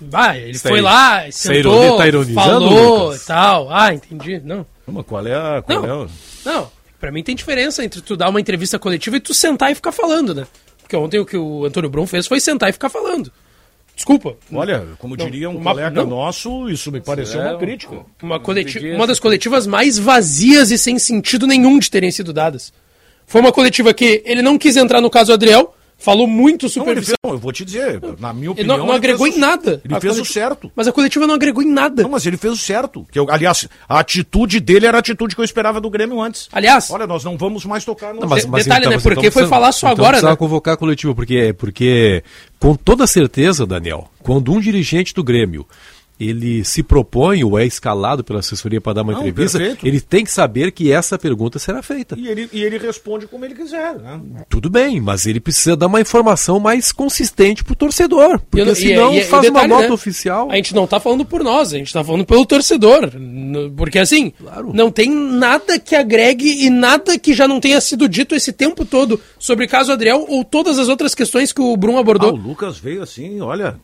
vai, 0.00 0.42
ele 0.42 0.58
Sei. 0.58 0.70
foi 0.70 0.80
lá, 0.80 1.30
sentou, 1.32 1.96
tá 1.96 2.04
falou 2.34 3.06
Lucas? 3.06 3.22
e 3.22 3.26
tal. 3.26 3.72
Ah, 3.72 3.92
entendi. 3.92 4.40
Não. 4.44 4.64
Mas 4.86 5.04
qual 5.04 5.26
é 5.26 5.34
a... 5.34 5.62
Qual 5.62 5.82
não, 5.82 6.02
é 6.02 6.04
a... 6.04 6.08
não, 6.44 6.70
pra 7.00 7.10
mim 7.10 7.22
tem 7.22 7.34
diferença 7.34 7.84
entre 7.84 8.00
tu 8.00 8.16
dar 8.16 8.28
uma 8.28 8.40
entrevista 8.40 8.78
coletiva 8.78 9.16
e 9.16 9.20
tu 9.20 9.34
sentar 9.34 9.72
e 9.72 9.74
ficar 9.74 9.92
falando, 9.92 10.34
né? 10.34 10.46
Porque 10.80 10.96
ontem 10.96 11.18
o 11.18 11.26
que 11.26 11.36
o 11.36 11.64
Antônio 11.64 11.90
Brum 11.90 12.06
fez 12.06 12.26
foi 12.26 12.40
sentar 12.40 12.70
e 12.70 12.72
ficar 12.72 12.88
falando. 12.88 13.32
Desculpa. 13.98 14.36
Olha, 14.52 14.86
como 14.96 15.16
não, 15.16 15.24
diria 15.24 15.50
um 15.50 15.56
uma, 15.56 15.72
colega 15.72 16.02
não. 16.02 16.08
nosso, 16.08 16.70
isso 16.70 16.92
me 16.92 17.00
pareceu 17.00 17.42
é, 17.42 17.50
uma 17.50 17.58
crítica. 17.58 18.06
Uma, 18.22 18.38
coletiva, 18.38 18.94
uma 18.94 19.08
das 19.08 19.18
coletivas 19.18 19.66
mais 19.66 19.98
vazias 19.98 20.70
e 20.70 20.78
sem 20.78 21.00
sentido 21.00 21.48
nenhum 21.48 21.80
de 21.80 21.90
terem 21.90 22.08
sido 22.12 22.32
dadas. 22.32 22.72
Foi 23.26 23.40
uma 23.40 23.50
coletiva 23.50 23.92
que 23.92 24.22
ele 24.24 24.40
não 24.40 24.56
quis 24.56 24.76
entrar 24.76 25.00
no 25.00 25.10
caso 25.10 25.32
Adriel, 25.32 25.74
Falou 26.00 26.28
muito 26.28 26.68
superficial. 26.68 27.16
Não, 27.24 27.32
eu 27.32 27.38
vou 27.38 27.52
te 27.52 27.64
dizer, 27.64 28.00
na 28.20 28.32
minha 28.32 28.52
opinião. 28.52 28.76
Ele 28.76 28.78
não, 28.78 28.86
não 28.86 28.94
ele 28.94 28.96
agregou 28.98 29.26
em 29.26 29.36
nada. 29.36 29.80
Ele 29.84 29.94
fez 29.94 30.14
coletiva, 30.14 30.22
o 30.22 30.24
certo. 30.24 30.72
Mas 30.76 30.86
a 30.86 30.92
coletiva 30.92 31.26
não 31.26 31.34
agregou 31.34 31.60
em 31.60 31.68
nada. 31.68 32.04
Não, 32.04 32.10
mas 32.10 32.24
ele 32.24 32.36
fez 32.36 32.54
o 32.54 32.56
certo. 32.56 33.04
Que 33.10 33.18
eu, 33.18 33.28
aliás, 33.28 33.68
a 33.88 33.98
atitude 33.98 34.60
dele 34.60 34.86
era 34.86 34.98
a 34.98 35.00
atitude 35.00 35.34
que 35.34 35.40
eu 35.40 35.44
esperava 35.44 35.80
do 35.80 35.90
Grêmio 35.90 36.20
antes. 36.20 36.48
Aliás. 36.52 36.88
Olha, 36.92 37.04
nós 37.04 37.24
não 37.24 37.36
vamos 37.36 37.64
mais 37.64 37.84
tocar 37.84 38.14
no. 38.14 38.20
Não, 38.20 38.28
mas, 38.28 38.46
mas, 38.46 38.62
Detalhe, 38.62 38.86
então, 38.86 38.96
né? 38.96 39.02
Porque 39.02 39.26
então 39.26 39.32
foi 39.32 39.48
falar 39.48 39.72
só 39.72 39.90
então 39.90 40.04
agora, 40.04 40.22
né? 40.22 40.36
convocar 40.36 40.74
a 40.74 40.76
coletiva, 40.76 41.12
porque, 41.16 41.52
porque, 41.58 42.22
com 42.60 42.76
toda 42.76 43.04
certeza, 43.04 43.66
Daniel, 43.66 44.08
quando 44.22 44.52
um 44.52 44.60
dirigente 44.60 45.12
do 45.12 45.24
Grêmio 45.24 45.66
ele 46.18 46.64
se 46.64 46.82
propõe 46.82 47.44
ou 47.44 47.58
é 47.58 47.64
escalado 47.64 48.24
pela 48.24 48.40
assessoria 48.40 48.80
para 48.80 48.94
dar 48.94 49.02
uma 49.02 49.12
Não, 49.12 49.20
entrevista, 49.20 49.58
perfeito. 49.58 49.86
ele 49.86 50.00
tem 50.00 50.24
que 50.24 50.30
saber 50.30 50.72
que 50.72 50.90
essa 50.90 51.18
pergunta 51.18 51.58
será 51.58 51.82
feita. 51.82 52.16
E 52.18 52.26
ele, 52.26 52.48
e 52.52 52.62
ele 52.62 52.78
responde 52.78 53.26
como 53.26 53.44
ele 53.44 53.54
quiser. 53.54 53.96
Né? 53.98 54.20
Tudo 54.48 54.68
bem, 54.68 55.00
mas 55.00 55.26
ele 55.26 55.40
precisa 55.40 55.76
dar 55.76 55.86
uma 55.86 56.00
informação 56.00 56.58
mais 56.58 56.90
consistente 56.90 57.62
para 57.62 57.72
o 57.72 57.76
torcedor. 57.76 58.40
Porque 58.50 58.74
senão 58.74 59.12
e, 59.12 59.20
e, 59.20 59.24
faz 59.24 59.42
detalhe, 59.42 59.66
uma 59.66 59.76
nota 59.76 59.88
né? 59.88 59.94
oficial. 59.94 60.50
A 60.50 60.56
gente 60.56 60.74
não 60.74 60.84
está 60.84 60.98
falando 60.98 61.24
por 61.24 61.44
nós, 61.44 61.72
a 61.72 61.78
gente 61.78 61.86
está 61.86 62.02
falando 62.02 62.24
pelo 62.24 62.44
torcedor. 62.44 63.10
Porque 63.76 63.98
assim, 63.98 64.30
claro. 64.30 64.72
não 64.74 64.90
tem 64.90 65.10
nada 65.10 65.78
que 65.78 65.94
agregue 65.94 66.64
e 66.64 66.70
nada 66.70 67.18
que 67.18 67.32
já 67.32 67.46
não 67.46 67.60
tenha 67.60 67.80
sido 67.80 68.08
dito 68.08 68.34
esse 68.34 68.52
tempo 68.52 68.84
todo 68.84 69.20
sobre 69.38 69.66
caso 69.66 69.92
Adriel 69.92 70.26
ou 70.28 70.44
todas 70.44 70.78
as 70.78 70.88
outras 70.88 71.14
questões 71.14 71.52
que 71.52 71.60
o 71.60 71.76
Brum 71.76 71.98
abordou. 71.98 72.30
Ah, 72.30 72.32
o 72.32 72.36
Lucas 72.36 72.78
veio 72.78 73.02
assim, 73.02 73.40
olha, 73.40 73.78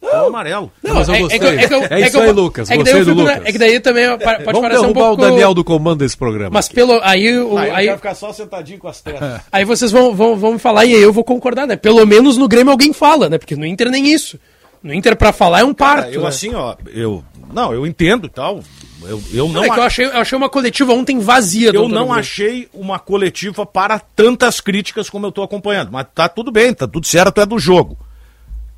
Cartão 0.00 0.26
amarelo. 0.26 0.72
Não, 0.82 0.94
mas 0.94 1.08
eu 1.08 1.18
gostei. 1.18 1.38
É, 1.40 1.54
é, 1.54 1.96
é, 1.98 2.02
é 2.02 2.06
isso 2.06 2.20
aí, 2.20 2.32
Lucas. 2.32 2.70
É 2.70 2.76
que, 2.76 2.84
daí 2.84 3.02
Lucas. 3.02 3.40
é 3.44 3.52
que 3.52 3.58
daí 3.58 3.80
também 3.80 4.18
pode 4.18 4.44
Vamos 4.44 4.60
parecer 4.60 4.86
um 4.86 4.92
pouco... 4.92 5.12
o 5.12 5.16
Daniel 5.16 5.54
do 5.54 5.64
comando 5.64 5.98
desse 5.98 6.16
programa. 6.16 6.50
Mas 6.52 6.68
pelo... 6.68 7.00
Aí, 7.02 7.38
o, 7.38 7.56
aí, 7.56 7.88
aí... 7.88 7.96
ficar 7.96 8.14
só 8.14 8.32
sentadinho 8.32 8.78
com 8.78 8.88
as 8.88 9.00
testas. 9.00 9.40
Aí 9.52 9.64
vocês 9.64 9.90
vão, 9.90 10.14
vão, 10.14 10.36
vão 10.36 10.52
me 10.52 10.58
falar 10.58 10.84
e 10.84 10.94
aí 10.94 11.02
eu 11.02 11.12
vou 11.12 11.24
concordar, 11.24 11.66
né? 11.66 11.76
Pelo 11.76 12.04
menos 12.06 12.36
no 12.36 12.48
Grêmio 12.48 12.70
alguém 12.70 12.92
fala, 12.92 13.28
né? 13.28 13.38
Porque 13.38 13.56
no 13.56 13.66
Inter 13.66 13.90
nem 13.90 14.12
isso. 14.12 14.38
No 14.82 14.92
Inter 14.92 15.16
pra 15.16 15.32
falar 15.32 15.60
é 15.60 15.64
um 15.64 15.74
Cara, 15.74 16.02
parto. 16.02 16.14
Eu 16.14 16.22
né? 16.22 16.28
assim, 16.28 16.54
ó, 16.54 16.74
eu... 16.92 17.24
Não, 17.52 17.72
eu 17.72 17.86
entendo 17.86 18.26
e 18.26 18.30
tal. 18.30 18.60
Eu, 19.02 19.22
eu 19.32 19.48
não, 19.48 19.64
é 19.64 19.70
que 19.70 19.78
eu 19.78 19.82
achei, 19.82 20.06
eu 20.06 20.18
achei 20.18 20.36
uma 20.36 20.48
coletiva 20.48 20.92
ontem 20.92 21.18
vazia. 21.18 21.70
Eu 21.70 21.88
não 21.88 22.12
achei 22.12 22.68
uma 22.74 22.98
coletiva 22.98 23.64
para 23.64 23.98
tantas 23.98 24.60
críticas 24.60 25.08
como 25.08 25.26
eu 25.26 25.30
estou 25.30 25.44
acompanhando. 25.44 25.90
Mas 25.90 26.06
tá 26.14 26.28
tudo 26.28 26.52
bem, 26.52 26.74
tá 26.74 26.86
tudo 26.86 27.06
certo, 27.06 27.40
é 27.40 27.46
do 27.46 27.58
jogo. 27.58 27.96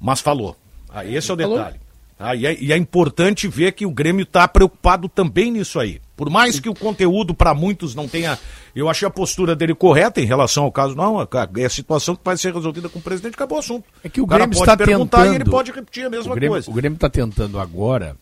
Mas 0.01 0.21
falou. 0.21 0.57
Ah, 0.93 1.05
esse 1.05 1.31
é 1.31 1.35
o 1.35 1.37
detalhe. 1.37 1.81
Ah, 2.23 2.35
e, 2.35 2.45
é, 2.45 2.63
e, 2.63 2.71
é, 2.71 2.77
importante 2.77 3.49
ver 3.49 3.73
que 3.73 3.87
o 3.87 3.91
Grêmio 3.91 4.25
está 4.25 4.47
preocupado 4.47 5.09
também 5.09 5.51
nisso 5.51 5.81
aí. 5.81 6.03
Por 6.15 6.29
mais 6.29 6.61
que 6.61 6.69
o 6.69 6.75
conteúdo 6.75 7.33
para 7.33 7.55
muitos 7.55 7.95
não 7.95 8.07
tenha. 8.07 8.39
Eu 8.77 8.91
achei 8.91 9.09
a 9.09 9.11
postura 9.11 9.57
dele 9.57 9.75
correta 9.75 10.21
em 10.21 10.27
relação 10.27 10.65
ao 10.65 10.71
caso. 10.71 10.95
Não, 10.95 11.19
é 11.23 11.65
a 11.65 11.71
situação 11.71 12.15
que 12.15 12.21
vai 12.23 12.37
ser 12.37 12.53
resolvida 12.53 12.91
com 12.91 12.99
o 12.99 13.03
presidente, 13.03 13.35
acabou 13.35 13.57
o 13.57 13.61
assunto. 13.61 13.87
É 14.05 14.09
que 14.11 14.21
o, 14.21 14.25
o 14.25 14.27
Grêmio 14.27 14.53
está 14.53 14.77
tentando. 14.77 15.33
E 15.33 15.35
ele 15.35 15.47
pode 15.47 15.73
repetir 15.73 16.05
a 16.05 16.11
mesma 16.11 16.33
o 16.33 16.35
Grêmio, 16.35 16.53
coisa. 16.53 16.71
O 16.71 16.75
Grêmio 16.75 16.97
está 16.97 17.09
tentando 17.09 17.59
agora 17.59 18.15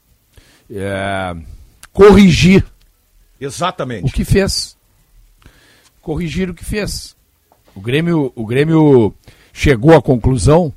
é, 0.71 1.35
corrigir. 1.93 2.64
Exatamente. 3.41 4.07
O 4.07 4.12
que 4.12 4.25
fez. 4.25 4.77
Corrigir 6.01 6.51
o 6.51 6.55
que 6.55 6.64
fez. 6.64 7.16
O 7.75 7.81
Grêmio, 7.81 8.33
o 8.37 8.47
Grêmio 8.47 9.12
chegou 9.53 9.97
à 9.97 10.01
conclusão 10.01 10.73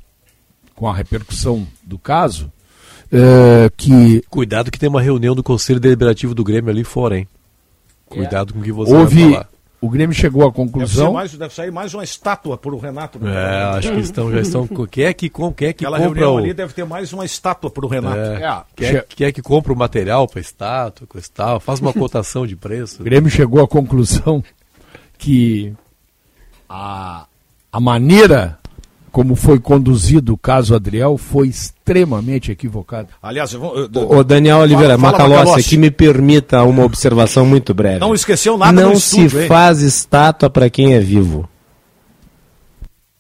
com 0.74 0.90
a 0.90 0.96
repercussão 0.96 1.68
do 1.92 2.00
caso, 2.00 2.52
é, 3.12 3.70
que... 3.76 4.24
Cuidado 4.30 4.72
que 4.72 4.80
tem 4.80 4.90
uma 4.90 5.02
reunião 5.02 5.36
do 5.36 5.44
Conselho 5.44 5.80
Deliberativo 5.80 6.34
do 6.34 6.44
Grêmio 6.44 6.72
ali 6.72 6.84
fora, 6.84 7.18
hein? 7.18 7.28
Cuidado 8.06 8.54
com 8.54 8.60
o 8.60 8.64
que 8.64 8.72
você 8.72 8.94
Houve... 8.94 9.24
vai 9.24 9.32
falar. 9.32 9.52
O 9.82 9.90
Grêmio 9.90 10.14
chegou 10.14 10.48
à 10.48 10.52
conclusão. 10.52 11.06
Deve, 11.06 11.16
mais, 11.16 11.34
deve 11.34 11.54
sair 11.56 11.72
mais 11.72 11.92
uma 11.96 12.04
estátua 12.04 12.56
para 12.56 12.72
o 12.72 12.78
Renato. 12.78 13.18
Né? 13.18 13.34
É, 13.34 13.64
acho 13.78 13.92
que 13.92 14.00
estão, 14.00 14.32
já 14.32 14.40
estão. 14.40 14.68
Quem 14.68 15.06
é 15.06 15.14
que, 15.14 15.28
com, 15.28 15.52
quem 15.52 15.70
é 15.70 15.74
que 15.74 15.84
Aquela 15.84 16.08
compra 16.08 16.30
o... 16.30 16.38
ali 16.38 16.54
deve 16.54 16.72
ter 16.72 16.86
mais 16.86 17.12
uma 17.12 17.26
estátua 17.26 17.68
para 17.68 17.84
o 17.84 17.90
Renato. 17.90 18.20
É, 18.20 18.44
é. 18.44 18.64
Quem, 18.76 18.88
é, 18.88 19.06
quem 19.10 19.28
é 19.28 19.32
que 19.32 19.42
compra 19.42 19.74
o 19.74 19.76
material 19.76 20.28
para 20.28 20.40
estátua, 20.40 21.08
com 21.08 21.18
estátua, 21.18 21.60
faz 21.60 21.80
uma 21.80 21.92
cotação 21.92 22.46
de 22.46 22.56
preço. 22.56 23.02
O 23.02 23.04
Grêmio 23.04 23.32
chegou 23.32 23.60
à 23.60 23.68
conclusão 23.68 24.44
que 25.18 25.74
a, 26.70 27.26
a 27.72 27.80
maneira 27.80 28.60
como 29.12 29.36
foi 29.36 29.60
conduzido 29.60 30.34
o 30.34 30.38
caso 30.38 30.74
Adriel 30.74 31.18
foi 31.18 31.48
extremamente 31.48 32.52
equivocado. 32.52 33.10
Aliás, 33.22 33.52
eu 33.54 33.60
vou, 33.60 33.78
eu, 33.78 33.90
o 34.12 34.24
Daniel 34.24 34.60
Oliveira, 34.60 34.98
fala, 34.98 35.18
fala 35.18 35.30
Macalossi, 35.30 35.70
que 35.70 35.78
me 35.78 35.92
permita 35.92 36.64
uma 36.64 36.84
observação 36.84 37.46
muito 37.46 37.74
breve. 37.74 38.00
Não 38.00 38.14
esqueceu 38.14 38.58
nada 38.58 38.72
Não 38.72 38.96
se 38.96 39.28
faz 39.48 39.82
estátua 39.82 40.50
para 40.50 40.70
quem 40.70 40.94
é 40.94 41.00
vivo. 41.00 41.48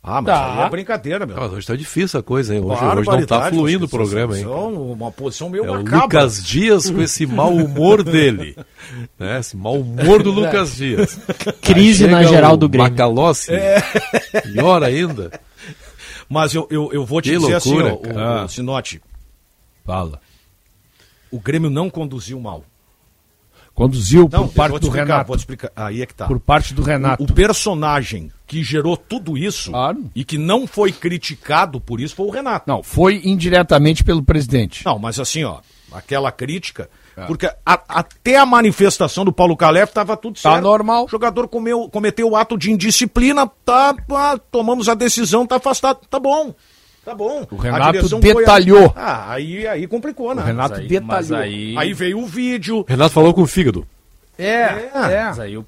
Ah, 0.03 0.19
mas 0.19 0.33
tá. 0.33 0.53
aí 0.53 0.65
é 0.65 0.69
brincadeira, 0.69 1.25
meu. 1.27 1.37
hoje 1.37 1.67
tá 1.67 1.75
difícil 1.75 2.19
a 2.19 2.23
coisa, 2.23 2.55
hein? 2.55 2.61
Hoje, 2.63 2.83
hoje 2.83 3.07
não 3.07 3.25
tá 3.25 3.49
fluindo 3.51 3.85
o 3.85 3.89
programa, 3.89 4.35
hein? 4.35 4.47
Uma 4.47 5.11
posição 5.11 5.47
meio 5.47 5.63
é 5.63 5.67
macabra. 5.67 5.99
o 5.99 6.01
Lucas 6.01 6.43
Dias 6.43 6.89
com 6.89 7.01
esse 7.01 7.27
mau 7.27 7.53
humor 7.53 8.01
dele. 8.01 8.55
né? 9.19 9.39
Esse 9.39 9.55
mau 9.55 9.75
humor 9.75 10.23
do 10.23 10.31
Lucas 10.31 10.75
Dias. 10.75 11.19
Crise 11.61 12.07
na 12.07 12.23
geral 12.23 12.57
do 12.57 12.67
Grêmio. 12.67 12.89
Macalossi. 12.89 13.51
É. 13.51 13.79
Pior 14.41 14.83
ainda. 14.83 15.29
Mas 16.31 16.55
eu, 16.55 16.65
eu, 16.71 16.93
eu 16.93 17.05
vou 17.05 17.21
te 17.21 17.29
que 17.29 17.37
dizer 17.37 17.55
assim, 17.55 17.77
loucura, 17.77 18.13
assim, 18.13 18.21
ó, 18.21 18.41
o, 18.41 18.45
o 18.45 18.47
Sinote. 18.47 19.01
Fala. 19.83 20.21
O 21.29 21.37
Grêmio 21.41 21.69
não 21.69 21.89
conduziu 21.89 22.39
mal. 22.39 22.63
Conduziu 23.73 24.29
não, 24.31 24.47
por 24.47 24.53
parte 24.53 24.79
do 24.79 24.87
explicar, 24.87 25.03
Renato. 25.03 25.27
Pode 25.27 25.41
explicar. 25.41 25.71
Aí 25.75 26.01
é 26.01 26.05
que 26.05 26.13
tá. 26.13 26.27
Por 26.27 26.39
parte 26.39 26.73
do 26.73 26.83
Renato. 26.83 27.21
O, 27.21 27.25
o 27.25 27.33
personagem 27.33 28.31
que 28.47 28.63
gerou 28.63 28.95
tudo 28.95 29.37
isso 29.37 29.71
claro. 29.71 30.09
e 30.15 30.23
que 30.23 30.37
não 30.37 30.65
foi 30.65 30.93
criticado 30.93 31.81
por 31.81 31.99
isso 31.99 32.15
foi 32.15 32.27
o 32.27 32.31
Renato. 32.31 32.63
Não, 32.65 32.81
foi 32.81 33.21
indiretamente 33.25 34.01
pelo 34.01 34.23
presidente. 34.23 34.85
Não, 34.85 34.97
mas 34.97 35.19
assim, 35.19 35.43
ó, 35.43 35.59
aquela 35.91 36.31
crítica 36.31 36.89
é. 37.17 37.25
Porque 37.25 37.45
a, 37.45 37.81
até 37.87 38.37
a 38.37 38.45
manifestação 38.45 39.25
do 39.25 39.33
Paulo 39.33 39.57
Calef 39.57 39.89
estava 39.89 40.15
tudo 40.15 40.35
tá 40.35 40.41
certo. 40.41 40.55
Tá 40.55 40.61
normal. 40.61 41.05
O 41.05 41.09
jogador 41.09 41.47
comeu, 41.47 41.89
cometeu 41.89 42.29
o 42.29 42.35
ato 42.35 42.57
de 42.57 42.71
indisciplina, 42.71 43.49
tá, 43.65 43.95
ah, 44.11 44.39
tomamos 44.51 44.87
a 44.87 44.93
decisão, 44.93 45.45
tá 45.45 45.57
afastado, 45.57 45.99
tá 46.09 46.19
bom. 46.19 46.53
Tá 47.03 47.15
bom. 47.15 47.47
O 47.51 47.55
Renato 47.55 48.19
detalhou. 48.19 48.93
Ah, 48.95 49.33
aí, 49.33 49.67
aí 49.67 49.87
complicou, 49.87 50.35
né? 50.35 50.43
O 50.43 50.45
Renato 50.45 50.79
aí, 50.79 50.87
detalhou. 50.87 51.37
Aí... 51.37 51.75
aí... 51.75 51.93
veio 51.93 52.19
o 52.19 52.27
vídeo. 52.27 52.85
Renato 52.87 53.13
falou 53.13 53.33
com 53.33 53.41
o 53.41 53.47
fígado. 53.47 53.87
É, 54.37 54.51
é. 54.53 54.91
é. 54.93 55.23
Mas 55.25 55.39
aí, 55.39 55.59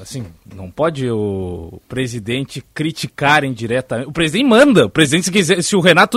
assim, 0.00 0.24
não 0.54 0.70
pode 0.70 1.10
o 1.10 1.80
presidente 1.88 2.64
criticar 2.72 3.42
indiretamente. 3.42 4.08
O 4.08 4.12
presidente 4.12 4.46
manda. 4.46 4.86
O 4.86 4.90
presidente, 4.90 5.24
se 5.24 5.32
quiser, 5.32 5.62
se 5.62 5.74
o 5.74 5.80
Renato 5.80 6.16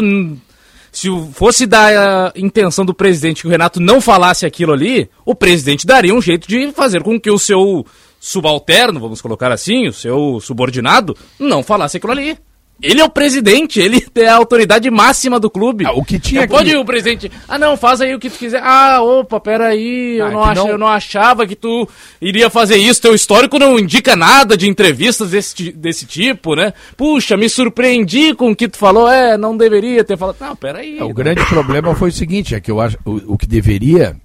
se 0.96 1.10
fosse 1.34 1.66
da 1.66 2.32
intenção 2.36 2.86
do 2.86 2.94
presidente 2.94 3.42
que 3.42 3.48
o 3.48 3.52
Renato 3.52 3.80
não 3.80 4.00
falasse 4.00 4.46
aquilo 4.46 4.72
ali, 4.72 5.10
o 5.26 5.36
presidente 5.36 5.86
daria 5.86 6.14
um 6.14 6.22
jeito 6.22 6.48
de 6.48 6.72
fazer 6.72 7.04
com 7.04 7.20
que 7.20 7.30
o 7.30 7.38
seu 7.38 7.86
subalterno, 8.20 9.00
vamos 9.00 9.22
colocar 9.22 9.52
assim, 9.52 9.88
o 9.88 9.94
seu 9.94 10.40
subordinado, 10.40 11.16
não 11.38 11.62
falasse 11.62 11.98
aquilo 11.98 12.14
ali. 12.14 12.38
Ele 12.82 13.00
é 13.00 13.04
o 13.06 13.10
presidente, 13.10 13.80
ele 13.80 14.06
é 14.16 14.28
a 14.28 14.36
autoridade 14.36 14.90
máxima 14.92 15.40
do 15.40 15.50
clube. 15.50 15.86
Ah, 15.86 15.94
o 15.94 16.04
que 16.04 16.20
tinha 16.20 16.42
não 16.42 16.48
pode 16.48 16.76
o 16.76 16.84
presidente. 16.86 17.32
Ah, 17.48 17.58
não, 17.58 17.78
faz 17.78 18.02
aí 18.02 18.14
o 18.14 18.20
que 18.20 18.30
tu 18.30 18.38
quiser. 18.38 18.62
Ah, 18.64 19.02
opa, 19.02 19.40
peraí, 19.40 20.18
eu, 20.18 20.26
Ah, 20.28 20.32
não 20.32 20.44
que 20.44 20.50
ach... 20.50 20.56
não- 20.58 20.68
eu 20.70 20.78
não 20.78 20.88
achava 20.88 21.48
que 21.48 21.56
tu 21.56 21.88
iria 22.22 22.50
fazer 22.50 22.76
isso. 22.78 23.02
Teu 23.02 23.16
histórico 23.16 23.58
não 23.58 23.80
indica 23.80 24.16
nada 24.16 24.58
de 24.58 24.68
entrevistas 24.68 25.30
desse, 25.32 25.72
desse 25.72 26.06
tipo, 26.06 26.56
né? 26.56 26.74
Puxa, 26.98 27.38
me 27.38 27.48
surpreendi 27.50 28.34
com 28.36 28.52
o 28.52 28.56
que 28.56 28.68
tu 28.68 28.78
falou. 28.78 29.10
É, 29.10 29.38
não 29.38 29.56
deveria 29.56 30.04
ter 30.04 30.18
falado. 30.18 30.38
Não, 30.40 30.56
peraí. 30.56 30.98
É, 31.00 31.04
o 31.04 31.14
grande 31.14 31.46
problema 31.46 31.96
foi 31.96 32.10
o 32.10 32.14
seguinte, 32.14 32.54
é 32.56 32.60
que 32.60 32.70
eu 32.70 32.82
acho 32.82 32.98
o, 33.06 33.34
o 33.34 33.38
que 33.38 33.48
deveria, 33.48 34.16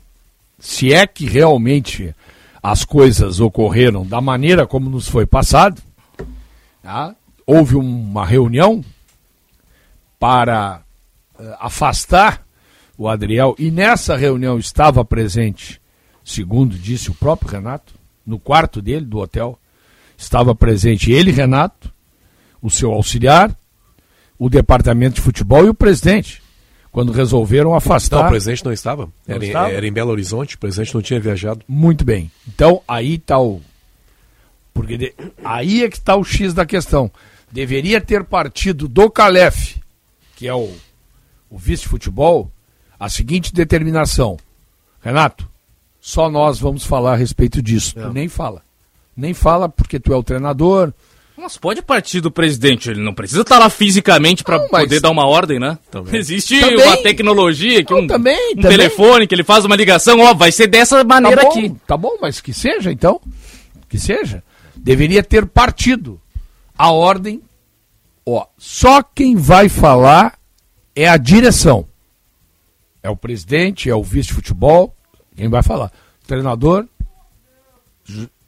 se 0.58 0.92
é 0.92 1.06
que 1.06 1.24
realmente 1.26 2.14
as 2.62 2.84
coisas 2.84 3.40
ocorreram 3.40 4.04
da 4.04 4.20
maneira 4.20 4.66
como 4.66 4.90
nos 4.90 5.08
foi 5.08 5.24
passado, 5.24 5.80
tá? 6.82 7.14
Houve 7.50 7.76
uma 7.76 8.24
reunião 8.24 8.84
para 10.18 10.82
eh, 11.38 11.56
afastar 11.60 12.44
o 12.96 13.08
Adriel 13.08 13.54
e 13.58 13.70
nessa 13.70 14.16
reunião 14.16 14.58
estava 14.58 15.04
presente, 15.04 15.80
segundo 16.24 16.76
disse 16.76 17.10
o 17.10 17.14
próprio 17.14 17.50
Renato, 17.50 17.94
no 18.26 18.38
quarto 18.38 18.82
dele 18.82 19.06
do 19.06 19.18
hotel, 19.18 19.58
estava 20.16 20.54
presente 20.54 21.10
ele, 21.10 21.30
Renato, 21.30 21.92
o 22.60 22.70
seu 22.70 22.92
auxiliar, 22.92 23.54
o 24.38 24.48
departamento 24.50 25.16
de 25.16 25.20
futebol 25.22 25.64
e 25.64 25.70
o 25.70 25.74
presidente, 25.74 26.42
quando 26.92 27.10
resolveram 27.12 27.74
afastar. 27.74 28.18
Não, 28.20 28.26
o 28.26 28.30
presidente 28.30 28.64
não 28.64 28.72
estava. 28.72 29.06
Não 29.26 29.34
Era, 29.34 29.44
em- 29.44 29.48
estava? 29.48 29.70
era 29.70 29.86
em 29.86 29.92
Belo 29.92 30.10
Horizonte, 30.10 30.56
o 30.56 30.58
presidente 30.58 30.94
não 30.94 31.00
tinha 31.02 31.18
viajado. 31.20 31.64
Muito 31.66 32.04
bem. 32.04 32.30
Então, 32.46 32.82
aí 32.86 33.14
está 33.14 33.38
o. 33.40 33.62
Porque 34.74 34.96
de- 34.98 35.14
aí 35.44 35.82
é 35.84 35.88
que 35.88 35.96
está 35.96 36.16
o 36.16 36.24
X 36.24 36.52
da 36.52 36.66
questão. 36.66 37.10
Deveria 37.50 38.00
ter 38.00 38.24
partido 38.24 38.86
do 38.86 39.10
Calef, 39.10 39.76
que 40.36 40.46
é 40.46 40.54
o, 40.54 40.72
o 41.50 41.58
vice-futebol, 41.58 42.50
a 42.98 43.08
seguinte 43.08 43.52
determinação. 43.52 44.36
Renato, 45.02 45.48
só 46.00 46.30
nós 46.30 46.58
vamos 46.58 46.84
falar 46.84 47.14
a 47.14 47.16
respeito 47.16 47.60
disso. 47.60 47.94
Tu 47.94 48.12
nem 48.12 48.28
fala. 48.28 48.62
Nem 49.16 49.34
fala 49.34 49.68
porque 49.68 49.98
tu 49.98 50.12
é 50.12 50.16
o 50.16 50.22
treinador. 50.22 50.92
Mas 51.36 51.56
pode 51.56 51.80
partir 51.80 52.20
do 52.20 52.30
presidente, 52.30 52.90
ele 52.90 53.00
não 53.02 53.14
precisa 53.14 53.40
estar 53.40 53.58
lá 53.58 53.70
fisicamente 53.70 54.44
para 54.44 54.58
mas- 54.70 54.82
poder 54.84 55.00
dar 55.00 55.10
uma 55.10 55.26
ordem, 55.26 55.58
né? 55.58 55.78
Também. 55.90 56.14
Existe 56.20 56.60
Também. 56.60 56.84
uma 56.86 56.96
tecnologia, 56.98 57.82
que 57.82 57.92
Não, 57.94 58.00
um, 58.02 58.06
também, 58.06 58.52
um 58.52 58.60
também. 58.60 58.76
telefone 58.76 59.26
que 59.26 59.34
ele 59.34 59.42
faz 59.42 59.64
uma 59.64 59.74
ligação, 59.74 60.20
ó, 60.20 60.34
vai 60.34 60.52
ser 60.52 60.66
dessa 60.66 61.02
maneira 61.02 61.42
tá 61.42 61.48
bom, 61.48 61.58
aqui. 61.58 61.76
Tá 61.86 61.96
bom, 61.96 62.18
mas 62.20 62.40
que 62.42 62.52
seja 62.52 62.92
então. 62.92 63.20
Que 63.88 63.98
seja. 63.98 64.42
Deveria 64.76 65.22
ter 65.22 65.46
partido. 65.46 66.20
A 66.80 66.92
ordem. 66.92 67.42
Ó, 68.24 68.46
só 68.56 69.02
quem 69.02 69.36
vai 69.36 69.68
falar 69.68 70.38
é 70.96 71.06
a 71.06 71.18
direção. 71.18 71.86
É 73.02 73.10
o 73.10 73.16
presidente, 73.16 73.90
é 73.90 73.94
o 73.94 74.02
vice 74.02 74.28
de 74.28 74.34
futebol. 74.34 74.96
Quem 75.36 75.46
vai 75.50 75.62
falar? 75.62 75.92
O 76.24 76.26
treinador 76.26 76.88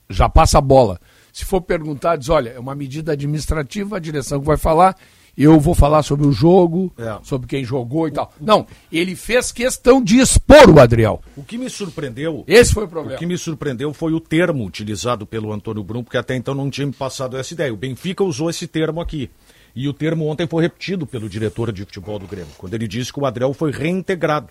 já 0.08 0.30
passa 0.30 0.56
a 0.56 0.62
bola. 0.62 0.98
Se 1.30 1.44
for 1.44 1.60
perguntar, 1.60 2.16
diz: 2.16 2.30
olha, 2.30 2.48
é 2.48 2.58
uma 2.58 2.74
medida 2.74 3.12
administrativa, 3.12 3.98
a 3.98 4.00
direção 4.00 4.40
que 4.40 4.46
vai 4.46 4.56
falar. 4.56 4.96
Eu 5.36 5.58
vou 5.58 5.74
falar 5.74 6.02
sobre 6.02 6.26
o 6.26 6.32
jogo, 6.32 6.92
É. 6.98 7.18
sobre 7.22 7.46
quem 7.48 7.64
jogou 7.64 8.06
e 8.06 8.10
tal. 8.10 8.32
Não, 8.38 8.66
ele 8.92 9.16
fez 9.16 9.50
questão 9.50 10.02
de 10.04 10.18
expor 10.18 10.68
o 10.68 10.78
Adriel. 10.78 11.22
O 11.36 11.42
que 11.42 11.56
me 11.56 11.70
surpreendeu. 11.70 12.44
Esse 12.46 12.74
foi 12.74 12.84
o 12.84 12.88
problema. 12.88 13.16
O 13.16 13.18
que 13.18 13.24
me 13.24 13.38
surpreendeu 13.38 13.94
foi 13.94 14.12
o 14.12 14.20
termo 14.20 14.64
utilizado 14.66 15.26
pelo 15.26 15.50
Antônio 15.52 15.82
Brum, 15.82 16.04
porque 16.04 16.18
até 16.18 16.36
então 16.36 16.54
não 16.54 16.68
tinha 16.68 16.86
me 16.86 16.92
passado 16.92 17.38
essa 17.38 17.54
ideia. 17.54 17.72
O 17.72 17.76
Benfica 17.78 18.22
usou 18.22 18.50
esse 18.50 18.66
termo 18.66 19.00
aqui. 19.00 19.30
E 19.74 19.88
o 19.88 19.94
termo 19.94 20.26
ontem 20.26 20.46
foi 20.46 20.64
repetido 20.64 21.06
pelo 21.06 21.30
diretor 21.30 21.72
de 21.72 21.82
futebol 21.86 22.18
do 22.18 22.26
Grêmio, 22.26 22.52
quando 22.58 22.74
ele 22.74 22.86
disse 22.86 23.10
que 23.10 23.18
o 23.18 23.24
Adriel 23.24 23.54
foi 23.54 23.70
reintegrado. 23.72 24.50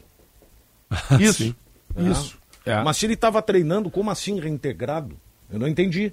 Isso. 1.20 1.44
Sim. 1.44 1.56
Isso. 2.10 2.38
É. 2.66 2.82
Mas 2.84 2.98
se 2.98 3.06
ele 3.06 3.14
estava 3.14 3.40
treinando, 3.42 3.90
como 3.92 4.10
assim 4.10 4.40
reintegrado? 4.40 5.16
Eu 5.52 5.60
não 5.60 5.68
entendi. 5.68 6.12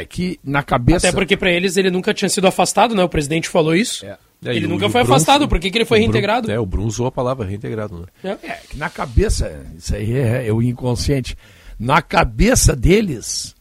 É 0.00 0.04
que 0.04 0.40
na 0.42 0.62
cabeça. 0.62 1.06
Até 1.08 1.16
porque 1.16 1.36
pra 1.36 1.50
eles 1.52 1.76
ele 1.76 1.90
nunca 1.90 2.12
tinha 2.12 2.28
sido 2.28 2.46
afastado, 2.46 2.94
né? 2.94 3.04
O 3.04 3.08
presidente 3.08 3.48
falou 3.48 3.74
isso. 3.76 4.04
É, 4.04 4.18
Ele 4.44 4.60
e 4.60 4.66
o- 4.66 4.68
nunca 4.68 4.90
foi 4.90 5.02
afastado, 5.02 5.48
por 5.48 5.58
que, 5.60 5.70
que 5.70 5.78
ele 5.78 5.84
foi 5.84 5.98
Bruno- 5.98 6.12
reintegrado? 6.12 6.50
É, 6.50 6.58
o 6.58 6.66
Bruno 6.66 6.88
usou 6.88 7.06
a 7.06 7.12
palavra 7.12 7.46
reintegrado, 7.46 8.06
né? 8.22 8.36
É, 8.42 8.52
que 8.68 8.76
na 8.76 8.90
cabeça, 8.90 9.64
isso 9.78 9.94
aí 9.94 10.12
é, 10.16 10.48
é 10.48 10.52
o 10.52 10.60
inconsciente. 10.60 11.36
Na 11.78 12.02
cabeça 12.02 12.74
deles, 12.74 13.54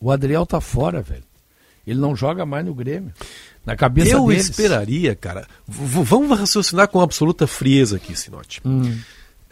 o 0.00 0.10
Adriel 0.10 0.44
tá 0.46 0.60
fora, 0.60 1.00
velho. 1.02 1.24
Ele 1.86 1.98
não 1.98 2.14
joga 2.14 2.44
mais 2.46 2.64
no 2.64 2.74
Grêmio. 2.74 3.12
Na 3.66 3.74
cabeça 3.74 4.10
Eu 4.12 4.26
deles. 4.26 4.48
esperaria, 4.50 5.14
cara. 5.14 5.46
v- 5.66 6.02
vamos 6.04 6.38
raciocinar 6.38 6.88
com 6.88 7.00
absoluta 7.00 7.46
frieza 7.46 7.96
aqui, 7.96 8.14
Sinote. 8.14 8.60
Hum. 8.64 8.98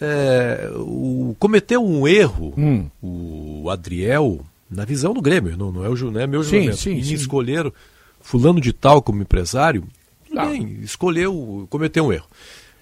É, 0.00 0.70
o, 0.76 1.34
cometeu 1.38 1.82
um 1.84 2.06
erro 2.08 2.52
Hum. 2.56 2.88
o 3.02 3.70
Adriel 3.70 4.44
na 4.72 4.84
visão 4.84 5.12
do 5.14 5.20
Grêmio, 5.22 5.56
não, 5.56 5.70
não 5.70 5.84
é, 5.84 5.88
o, 5.88 6.10
não 6.10 6.20
é 6.20 6.26
meu 6.26 6.42
Sim, 6.42 6.50
julgamento. 6.50 6.76
sim, 6.78 6.94
e 6.96 7.04
sim. 7.04 7.14
escolheram 7.14 7.72
fulano 8.20 8.60
de 8.60 8.72
tal 8.72 9.02
como 9.02 9.22
empresário, 9.22 9.84
tudo 10.26 10.36
Tá. 10.36 10.46
bem, 10.46 10.78
escolheu, 10.82 11.66
cometeu 11.70 12.06
um 12.06 12.12
erro. 12.12 12.26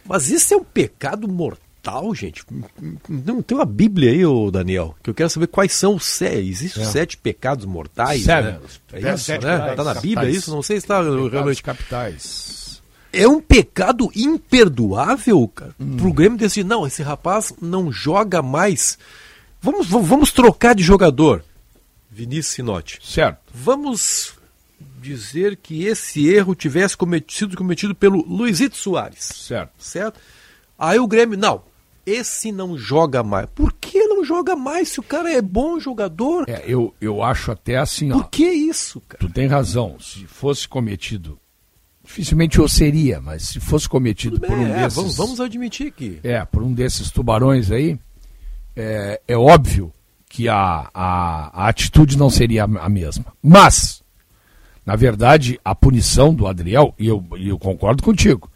Mas 0.06 0.30
isso 0.30 0.54
é 0.54 0.56
um 0.56 0.64
pecado 0.64 1.26
mortal, 1.28 2.14
gente. 2.14 2.44
Não 3.08 3.42
tem 3.42 3.56
uma 3.58 3.64
Bíblia 3.66 4.12
aí, 4.12 4.24
ô 4.24 4.50
Daniel, 4.50 4.94
que 5.02 5.10
eu 5.10 5.14
quero 5.14 5.28
saber 5.30 5.46
quais 5.48 5.72
são 5.72 5.96
os 5.96 6.04
sete. 6.04 6.48
Existem 6.48 6.82
É. 6.82 6.86
sete 6.86 7.16
pecados 7.16 7.64
mortais, 7.66 8.22
Seven. 8.24 8.52
né? 8.52 8.58
É 8.92 9.14
isso, 9.14 9.24
sete 9.24 9.44
né? 9.44 9.52
pecados 9.58 9.76
Tá 9.76 9.84
na 9.84 9.94
Bíblia 9.94 10.14
capitais. 10.16 10.36
isso? 10.36 10.50
Não 10.50 10.62
sei 10.62 10.76
se 10.80 10.84
está 10.84 10.98
Pecados 11.02 11.32
realmente 11.32 11.62
capitais. 11.62 12.82
é 13.12 13.26
um 13.26 13.40
pecado 13.40 14.08
imperdoável, 14.14 15.46
cara, 15.48 15.74
Hum. 15.80 15.96
pro 15.96 16.12
Grêmio 16.12 16.38
decidir, 16.38 16.64
não, 16.66 16.86
esse 16.86 17.02
rapaz 17.02 17.52
não 17.60 17.90
joga 17.90 18.42
mais. 18.42 18.98
Vamos, 19.60 19.86
vamos 19.88 20.32
trocar 20.32 20.74
de 20.74 20.82
jogador. 20.82 21.44
Vinícius 22.10 22.54
Sinotti. 22.54 22.98
Certo. 23.02 23.38
Vamos 23.54 24.34
dizer 25.00 25.56
que 25.56 25.84
esse 25.84 26.28
erro 26.28 26.54
tivesse 26.54 26.96
cometido, 26.96 27.32
sido 27.32 27.56
cometido 27.56 27.94
pelo 27.94 28.22
Luizito 28.26 28.76
Soares. 28.76 29.24
Certo. 29.24 29.72
Certo? 29.78 30.18
Aí 30.78 30.98
o 30.98 31.06
Grêmio, 31.06 31.38
não, 31.38 31.62
esse 32.04 32.50
não 32.50 32.76
joga 32.76 33.22
mais. 33.22 33.46
Por 33.54 33.72
que 33.74 34.06
não 34.06 34.24
joga 34.24 34.56
mais 34.56 34.88
se 34.88 35.00
o 35.00 35.02
cara 35.02 35.30
é 35.32 35.40
bom 35.40 35.78
jogador? 35.78 36.44
É, 36.48 36.64
eu, 36.66 36.94
eu 37.00 37.22
acho 37.22 37.52
até 37.52 37.76
assim, 37.76 38.10
ó. 38.10 38.16
Por 38.18 38.28
que 38.30 38.44
isso, 38.50 39.00
cara? 39.02 39.20
Tu 39.20 39.32
tem 39.32 39.46
razão. 39.46 39.96
Se 40.00 40.26
fosse 40.26 40.66
cometido. 40.68 41.38
Dificilmente 42.02 42.58
eu 42.58 42.68
seria, 42.68 43.20
mas 43.20 43.44
se 43.44 43.60
fosse 43.60 43.88
cometido 43.88 44.40
por 44.40 44.50
um 44.50 44.66
É, 44.66 44.82
desses. 44.82 44.94
vamos, 44.96 45.16
vamos 45.16 45.40
admitir 45.40 45.92
que. 45.92 46.18
É, 46.24 46.44
por 46.44 46.62
um 46.62 46.72
desses 46.72 47.10
tubarões 47.10 47.70
aí, 47.70 47.96
é, 48.74 49.20
é 49.28 49.36
óbvio 49.36 49.92
que 50.30 50.48
a, 50.48 50.88
a, 50.94 51.64
a 51.64 51.68
atitude 51.68 52.16
não 52.16 52.30
seria 52.30 52.62
a 52.62 52.88
mesma. 52.88 53.26
Mas, 53.42 54.00
na 54.86 54.94
verdade, 54.94 55.60
a 55.64 55.74
punição 55.74 56.32
do 56.32 56.46
Adriel, 56.46 56.94
e 56.96 57.08
eu, 57.08 57.22
eu 57.36 57.58
concordo 57.58 58.00
contigo, 58.00 58.48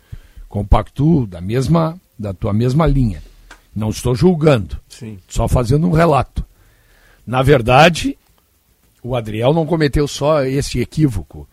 compacto 0.49 1.27
da 1.27 1.41
mesma, 1.41 2.01
da 2.17 2.33
tua 2.33 2.53
mesma 2.53 2.87
linha. 2.87 3.21
Não 3.75 3.91
estou 3.91 4.15
julgando, 4.15 4.81
Sim. 4.89 5.19
só 5.29 5.49
fazendo 5.49 5.89
um 5.89 5.91
relato. 5.91 6.47
Na 7.27 7.43
verdade, 7.43 8.17
o 9.03 9.17
Adriel 9.17 9.53
não 9.53 9.67
cometeu 9.67 10.07
só 10.07 10.45
esse 10.45 10.79
equívoco. 10.79 11.49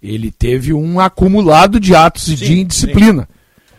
Ele 0.00 0.30
teve 0.30 0.72
um 0.72 1.00
acumulado 1.00 1.80
de 1.80 1.92
atos 1.92 2.28
e 2.28 2.36
de 2.36 2.60
indisciplina. 2.60 3.28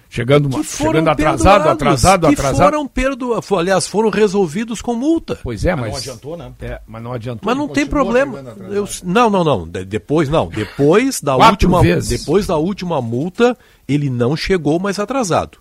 Chegando, 0.09 0.49
foram 0.63 0.63
chegando 0.91 1.07
atrasado, 1.09 1.43
perdoados, 1.43 1.71
atrasado, 1.71 2.27
que 2.29 2.33
atrasado. 2.33 2.57
foram 2.65 2.87
perdo... 2.87 3.41
fo- 3.41 3.57
aliás, 3.57 3.85
foram 3.87 4.09
resolvidos 4.09 4.81
com 4.81 4.95
multa. 4.95 5.37
Pois 5.43 5.65
é, 5.65 5.75
Mas 5.75 5.81
mas. 5.81 5.91
não 5.91 5.97
adiantou, 5.97 6.37
né? 6.37 6.51
É, 6.61 6.81
mas 6.87 7.03
não 7.03 7.13
adiantou. 7.13 7.41
Mas 7.45 7.57
não 7.57 7.67
tem 7.67 7.85
problema. 7.85 8.39
Eu- 8.71 8.87
não, 9.03 9.29
não, 9.29 9.43
não. 9.43 9.67
De- 9.67 9.83
depois 9.83 10.29
não. 10.29 10.47
Depois 10.47 11.19
da 11.21 11.35
última, 11.35 11.81
vezes. 11.81 12.19
depois 12.19 12.47
da 12.47 12.55
última 12.55 13.01
multa, 13.01 13.57
ele 13.87 14.09
não 14.09 14.35
chegou 14.37 14.79
mais 14.79 14.97
atrasado. 14.97 15.57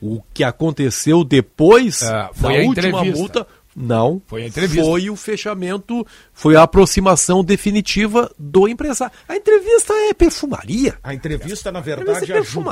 O 0.00 0.20
que 0.34 0.42
aconteceu 0.42 1.22
depois 1.22 2.02
É, 2.02 2.10
da 2.10 2.30
foi 2.34 2.62
a 2.64 2.66
última 2.66 2.88
entrevista. 2.88 3.18
multa, 3.18 3.46
não. 3.74 4.20
Foi 4.26 4.42
a 4.42 4.46
entrevista. 4.46 4.84
Foi 4.84 5.08
o 5.10 5.16
fechamento, 5.16 6.06
foi 6.32 6.56
a 6.56 6.62
aproximação 6.62 7.42
definitiva 7.42 8.30
do 8.38 8.68
empresário. 8.68 9.14
A 9.28 9.36
entrevista 9.36 9.92
é 9.94 10.12
perfumaria. 10.12 10.98
A 11.02 11.14
entrevista, 11.14 11.72
na 11.72 11.78
Mas 11.78 11.86
verdade, 11.86 12.32
é 12.32 12.38
ajudou. 12.38 12.70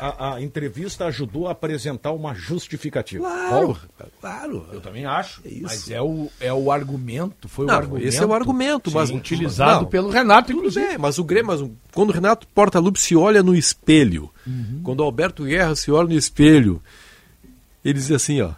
A, 0.00 0.06
a- 0.06 0.34
a 0.36 0.42
entrevista 0.42 1.04
ajudou 1.06 1.48
a 1.48 1.52
apresentar 1.52 2.12
uma 2.12 2.34
justificativa. 2.34 3.24
Claro, 3.28 3.78
claro. 4.20 4.66
Eu 4.72 4.80
também 4.80 5.04
acho. 5.06 5.40
isso. 5.44 5.62
Mas 5.62 5.90
é 5.90 6.00
o, 6.02 6.28
é 6.40 6.52
o 6.52 6.70
argumento. 6.72 7.48
Foi 7.48 7.66
Não, 7.66 7.74
o 7.74 7.76
argumento. 7.78 8.06
esse 8.08 8.22
é 8.22 8.26
o 8.26 8.34
argumento, 8.34 8.90
mas 8.90 9.08
sim, 9.10 9.16
utilizado 9.16 9.82
não. 9.82 9.88
pelo 9.88 10.10
Renato, 10.10 10.52
inclusive. 10.52 10.98
mas 10.98 11.18
o 11.18 11.24
Grêmio, 11.24 11.46
mas 11.48 11.60
o- 11.60 11.70
quando 11.94 12.10
o 12.10 12.12
Renato 12.12 12.46
Portaluppi 12.48 13.00
se 13.00 13.14
olha 13.14 13.42
no 13.42 13.54
espelho, 13.54 14.30
Uhum. 14.46 14.80
quando 14.82 15.00
o 15.00 15.04
Alberto 15.04 15.44
Guerra 15.44 15.74
se 15.76 15.90
olha 15.92 16.08
no 16.08 16.14
espelho, 16.14 16.82
ele 17.84 17.94
diz 17.94 18.10
assim, 18.10 18.40
ó, 18.40 18.50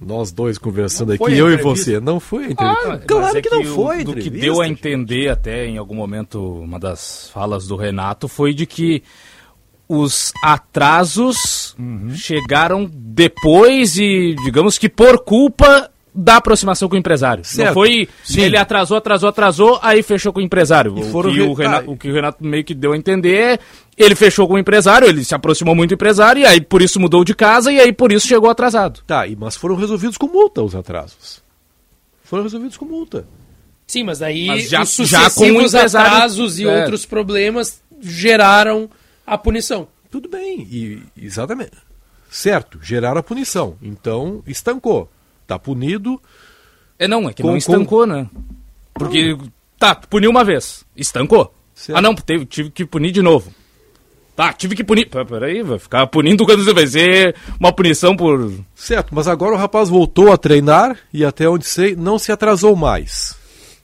Nós 0.00 0.32
dois 0.32 0.56
conversando 0.56 1.12
aqui, 1.12 1.36
eu 1.36 1.50
e 1.50 1.58
você. 1.58 2.00
Não 2.00 2.18
foi 2.18 2.46
a 2.46 2.50
entrevista. 2.52 2.92
Ah, 2.94 2.98
claro 2.98 3.36
é 3.36 3.42
que, 3.42 3.50
que, 3.50 3.54
não 3.54 3.64
foi. 3.64 4.02
Do 4.02 4.14
que 4.14 4.30
deu 4.30 4.62
a 4.62 4.66
entender 4.66 5.28
até 5.28 5.66
em 5.66 5.76
algum 5.76 5.94
momento, 5.94 6.40
uma 6.40 6.78
das 6.80 7.28
falas 7.28 7.66
do 7.66 7.76
Renato 7.76 8.26
foi 8.26 8.54
de 8.54 8.64
que 8.64 9.02
os 9.86 10.32
atrasos 10.42 11.74
uhum. 11.78 12.14
chegaram 12.14 12.88
depois 12.90 13.98
e, 13.98 14.36
digamos 14.44 14.78
que 14.78 14.88
por 14.88 15.18
culpa 15.22 15.89
da 16.14 16.36
aproximação 16.36 16.88
com 16.88 16.96
o 16.96 16.98
empresário. 16.98 17.44
Certo. 17.44 17.68
Não 17.68 17.74
foi. 17.74 18.08
Sim. 18.24 18.42
Ele 18.42 18.56
atrasou, 18.56 18.96
atrasou, 18.96 19.28
atrasou, 19.28 19.78
aí 19.82 20.02
fechou 20.02 20.32
com 20.32 20.40
o 20.40 20.42
empresário. 20.42 20.92
O 20.92 21.22
que 21.22 21.40
o, 21.40 21.52
Renato, 21.52 21.90
o 21.90 21.96
que 21.96 22.10
o 22.10 22.14
Renato 22.14 22.44
meio 22.44 22.64
que 22.64 22.74
deu 22.74 22.92
a 22.92 22.96
entender 22.96 23.36
é 23.36 23.58
ele 23.96 24.14
fechou 24.14 24.48
com 24.48 24.54
o 24.54 24.58
empresário, 24.58 25.06
ele 25.06 25.22
se 25.22 25.34
aproximou 25.34 25.74
muito 25.74 25.90
do 25.90 25.94
empresário, 25.94 26.40
e 26.40 26.46
aí 26.46 26.60
por 26.60 26.80
isso 26.80 26.98
mudou 26.98 27.22
de 27.22 27.34
casa, 27.34 27.70
e 27.70 27.78
aí 27.78 27.92
por 27.92 28.10
isso 28.10 28.26
chegou 28.26 28.48
atrasado. 28.48 29.02
Tá, 29.06 29.24
mas 29.38 29.56
foram 29.56 29.76
resolvidos 29.76 30.16
com 30.16 30.26
multa 30.26 30.62
os 30.62 30.74
atrasos. 30.74 31.42
Foram 32.24 32.44
resolvidos 32.44 32.76
com 32.76 32.86
multa. 32.86 33.26
Sim, 33.86 34.04
mas 34.04 34.22
aí 34.22 34.46
mas 34.46 34.70
já, 34.70 34.82
os 34.82 34.96
já 34.96 35.28
com 35.30 35.58
os 35.58 35.74
atrasos 35.74 36.58
e 36.58 36.64
é. 36.64 36.80
outros 36.80 37.04
problemas 37.04 37.82
geraram 38.00 38.88
a 39.26 39.36
punição. 39.36 39.88
Tudo 40.10 40.28
bem, 40.28 40.66
e, 40.70 41.02
exatamente. 41.20 41.76
Certo, 42.30 42.78
geraram 42.82 43.18
a 43.18 43.22
punição. 43.22 43.76
Então, 43.82 44.42
estancou. 44.46 45.10
Tá 45.50 45.58
punido. 45.58 46.22
É 46.96 47.08
não, 47.08 47.28
é 47.28 47.32
que 47.32 47.42
com, 47.42 47.48
não 47.48 47.56
estancou, 47.56 48.02
com... 48.02 48.06
né? 48.06 48.30
Porque, 48.94 49.36
tá, 49.76 49.96
puniu 49.96 50.30
uma 50.30 50.44
vez, 50.44 50.84
estancou. 50.94 51.52
Certo. 51.74 51.98
Ah 51.98 52.00
não, 52.00 52.14
teve, 52.14 52.46
tive 52.46 52.70
que 52.70 52.86
punir 52.86 53.10
de 53.10 53.20
novo. 53.20 53.52
Tá, 54.36 54.52
tive 54.52 54.76
que 54.76 54.84
punir. 54.84 55.08
Peraí, 55.08 55.60
vai 55.64 55.80
ficar 55.80 56.06
punindo 56.06 56.44
quando 56.46 56.64
você 56.64 56.72
vai 56.72 56.86
ser 56.86 57.34
uma 57.58 57.72
punição 57.72 58.16
por. 58.16 58.52
Certo, 58.76 59.12
mas 59.12 59.26
agora 59.26 59.56
o 59.56 59.58
rapaz 59.58 59.88
voltou 59.88 60.32
a 60.32 60.36
treinar 60.36 60.96
e 61.12 61.24
até 61.24 61.48
onde 61.48 61.66
sei, 61.66 61.96
não 61.96 62.16
se 62.16 62.30
atrasou 62.30 62.76
mais. 62.76 63.36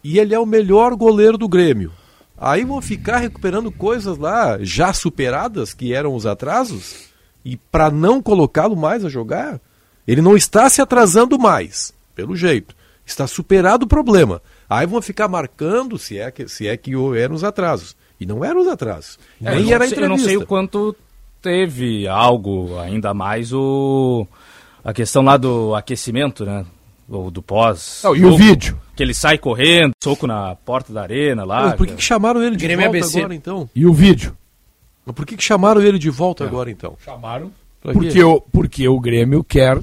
E 0.04 0.20
ele 0.20 0.36
é 0.36 0.38
o 0.38 0.46
melhor 0.46 0.94
goleiro 0.94 1.36
do 1.36 1.48
Grêmio. 1.48 1.90
Aí 2.38 2.64
vão 2.64 2.80
ficar 2.80 3.16
recuperando 3.16 3.72
coisas 3.72 4.16
lá 4.18 4.56
já 4.60 4.92
superadas, 4.92 5.74
que 5.74 5.92
eram 5.92 6.14
os 6.14 6.26
atrasos, 6.26 7.08
e 7.44 7.56
para 7.56 7.90
não 7.90 8.22
colocá-lo 8.22 8.76
mais 8.76 9.04
a 9.04 9.08
jogar, 9.08 9.60
ele 10.06 10.22
não 10.22 10.36
está 10.36 10.68
se 10.68 10.80
atrasando 10.80 11.38
mais, 11.38 11.92
pelo 12.14 12.36
jeito. 12.36 12.74
Está 13.04 13.26
superado 13.26 13.84
o 13.84 13.88
problema. 13.88 14.40
Aí 14.68 14.86
vão 14.86 15.00
ficar 15.00 15.28
marcando 15.28 15.98
se 15.98 16.18
é 16.18 16.30
que, 16.30 16.48
se 16.48 16.66
é 16.66 16.76
que 16.76 16.92
eram 17.16 17.34
os 17.34 17.44
atrasos. 17.44 17.96
E 18.20 18.26
não 18.26 18.44
eram 18.44 18.60
os 18.60 18.68
atrasos. 18.68 19.18
É, 19.42 19.54
Nem 19.54 19.72
era 19.72 19.84
a 19.84 19.86
entrevista. 19.86 20.00
Eu 20.00 20.08
não 20.08 20.18
sei 20.18 20.36
o 20.36 20.46
quanto 20.46 20.96
teve 21.40 22.08
algo 22.08 22.78
ainda 22.78 23.14
mais 23.14 23.52
o 23.52 24.26
a 24.82 24.92
questão 24.92 25.22
lá 25.22 25.36
do 25.36 25.74
aquecimento, 25.74 26.44
né? 26.44 26.64
Ou 27.08 27.30
do 27.30 27.42
pós. 27.42 28.00
Não, 28.02 28.16
e 28.16 28.24
o 28.24 28.36
vídeo? 28.36 28.80
Que 28.96 29.02
ele 29.02 29.14
sai 29.14 29.38
correndo, 29.38 29.92
soco 30.02 30.26
na 30.26 30.56
porta 30.56 30.92
da 30.92 31.02
arena 31.02 31.44
lá. 31.44 31.66
Mas 31.66 31.74
por 31.74 31.86
que, 31.86 31.94
que 31.94 32.02
chamaram 32.02 32.42
ele 32.42 32.56
de 32.56 32.64
Grêmio 32.64 32.84
volta 32.84 32.98
ABC. 32.98 33.18
agora 33.18 33.34
então? 33.34 33.70
E 33.74 33.86
o 33.86 33.92
vídeo? 33.92 34.36
Mas 35.04 35.14
por 35.14 35.26
que, 35.26 35.36
que 35.36 35.44
chamaram 35.44 35.82
ele 35.82 35.98
de 35.98 36.10
volta 36.10 36.42
é. 36.42 36.46
agora 36.46 36.70
então? 36.70 36.96
Chamaram 37.04 37.52
porque 37.80 38.22
o, 38.22 38.40
porque 38.40 38.88
o 38.88 38.98
Grêmio 38.98 39.44
quer 39.44 39.78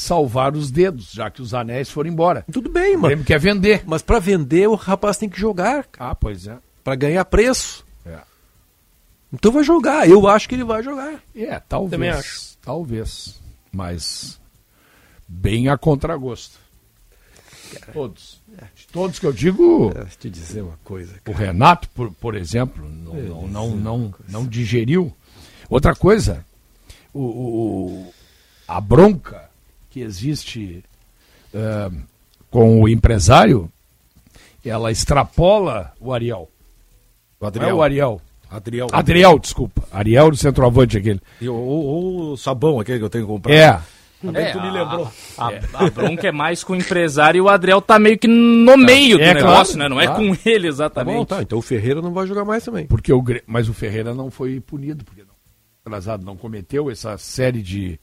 salvar 0.00 0.56
os 0.56 0.70
dedos, 0.70 1.12
já 1.12 1.30
que 1.30 1.42
os 1.42 1.52
anéis 1.52 1.90
foram 1.90 2.10
embora. 2.10 2.44
Tudo 2.50 2.70
bem, 2.70 2.96
mano. 2.96 3.06
O 3.06 3.08
Grêmio 3.08 3.24
quer 3.24 3.38
vender. 3.38 3.82
Mas 3.86 4.02
para 4.02 4.18
vender 4.18 4.66
o 4.66 4.74
rapaz 4.74 5.18
tem 5.18 5.28
que 5.28 5.38
jogar. 5.38 5.86
Ah, 5.98 6.14
pois 6.14 6.46
é. 6.46 6.58
Para 6.82 6.94
ganhar 6.94 7.24
preço. 7.26 7.84
É. 8.04 8.18
Então 9.32 9.52
vai 9.52 9.62
jogar. 9.62 10.08
Eu 10.08 10.26
acho 10.26 10.48
que 10.48 10.54
ele 10.54 10.64
vai 10.64 10.82
jogar. 10.82 11.22
É, 11.36 11.60
talvez. 11.60 11.90
Também 11.90 12.10
acho. 12.10 12.56
Talvez. 12.62 13.40
Mas 13.70 14.40
bem 15.28 15.68
a 15.68 15.76
contragosto. 15.76 16.58
Todos. 17.92 18.40
Todos 18.90 19.18
que 19.18 19.26
eu 19.26 19.32
digo. 19.32 19.92
É, 19.94 20.04
te 20.04 20.30
dizer 20.30 20.62
uma 20.62 20.78
coisa. 20.82 21.14
Cara. 21.22 21.36
O 21.36 21.38
Renato, 21.38 21.88
por, 21.90 22.10
por 22.12 22.34
exemplo, 22.34 22.88
não, 22.88 23.16
é, 23.16 23.22
não, 23.22 23.46
não, 23.46 23.76
não, 23.76 24.14
não, 24.28 24.46
digeriu. 24.46 25.14
Outra 25.68 25.94
coisa, 25.94 26.44
o, 27.12 27.20
o 27.20 28.14
a 28.66 28.80
bronca 28.80 29.49
que 29.90 30.00
existe 30.00 30.84
uh, 31.52 31.94
com 32.50 32.80
o 32.80 32.88
empresário, 32.88 33.70
ela 34.64 34.90
extrapola 34.90 35.92
o 36.00 36.12
Ariel. 36.12 36.48
O 37.40 37.46
Adriel. 37.46 37.68
Não 37.68 37.76
é 37.76 37.78
o 37.78 37.82
Ariel. 37.82 38.20
Adriel. 38.50 38.88
Adriel, 38.92 39.38
desculpa. 39.38 39.84
Ariel 39.92 40.30
do 40.30 40.36
centroavante 40.36 40.98
aquele. 40.98 41.20
E 41.40 41.48
o, 41.48 41.54
o, 41.54 42.32
o 42.32 42.36
sabão 42.36 42.80
aquele 42.80 42.98
que 42.98 43.04
eu 43.04 43.10
tenho 43.10 43.24
que 43.24 43.32
comprar. 43.32 43.54
É. 43.54 43.80
Também 44.20 44.44
é, 44.44 44.52
tu 44.52 44.60
me 44.60 44.70
lembrou. 44.70 45.10
A, 45.38 45.48
a, 45.48 45.86
a, 45.86 45.90
bronca 45.90 46.28
é 46.28 46.32
mais 46.32 46.62
com 46.62 46.74
o 46.74 46.76
empresário 46.76 47.38
e 47.38 47.40
o 47.40 47.48
Adriel 47.48 47.80
tá 47.80 47.98
meio 47.98 48.18
que 48.18 48.28
no 48.28 48.76
meio 48.76 49.18
é, 49.18 49.28
do 49.28 49.34
negócio, 49.34 49.76
claro, 49.76 49.78
né? 49.78 49.88
Não 49.88 50.00
é 50.00 50.14
com 50.14 50.36
ele 50.44 50.68
exatamente. 50.68 51.14
Tá 51.14 51.18
bom, 51.18 51.24
tá, 51.24 51.42
então 51.42 51.58
o 51.58 51.62
Ferreira 51.62 52.02
não 52.02 52.12
vai 52.12 52.26
jogar 52.26 52.44
mais 52.44 52.62
também. 52.62 52.86
Porque 52.86 53.12
o, 53.12 53.24
mas 53.46 53.68
o 53.68 53.72
Ferreira 53.72 54.12
não 54.12 54.30
foi 54.30 54.60
punido, 54.60 55.04
porque 55.06 55.22
não, 55.22 55.34
atrasado, 55.86 56.24
não 56.26 56.36
cometeu 56.36 56.90
essa 56.90 57.16
série 57.16 57.62
de, 57.62 57.98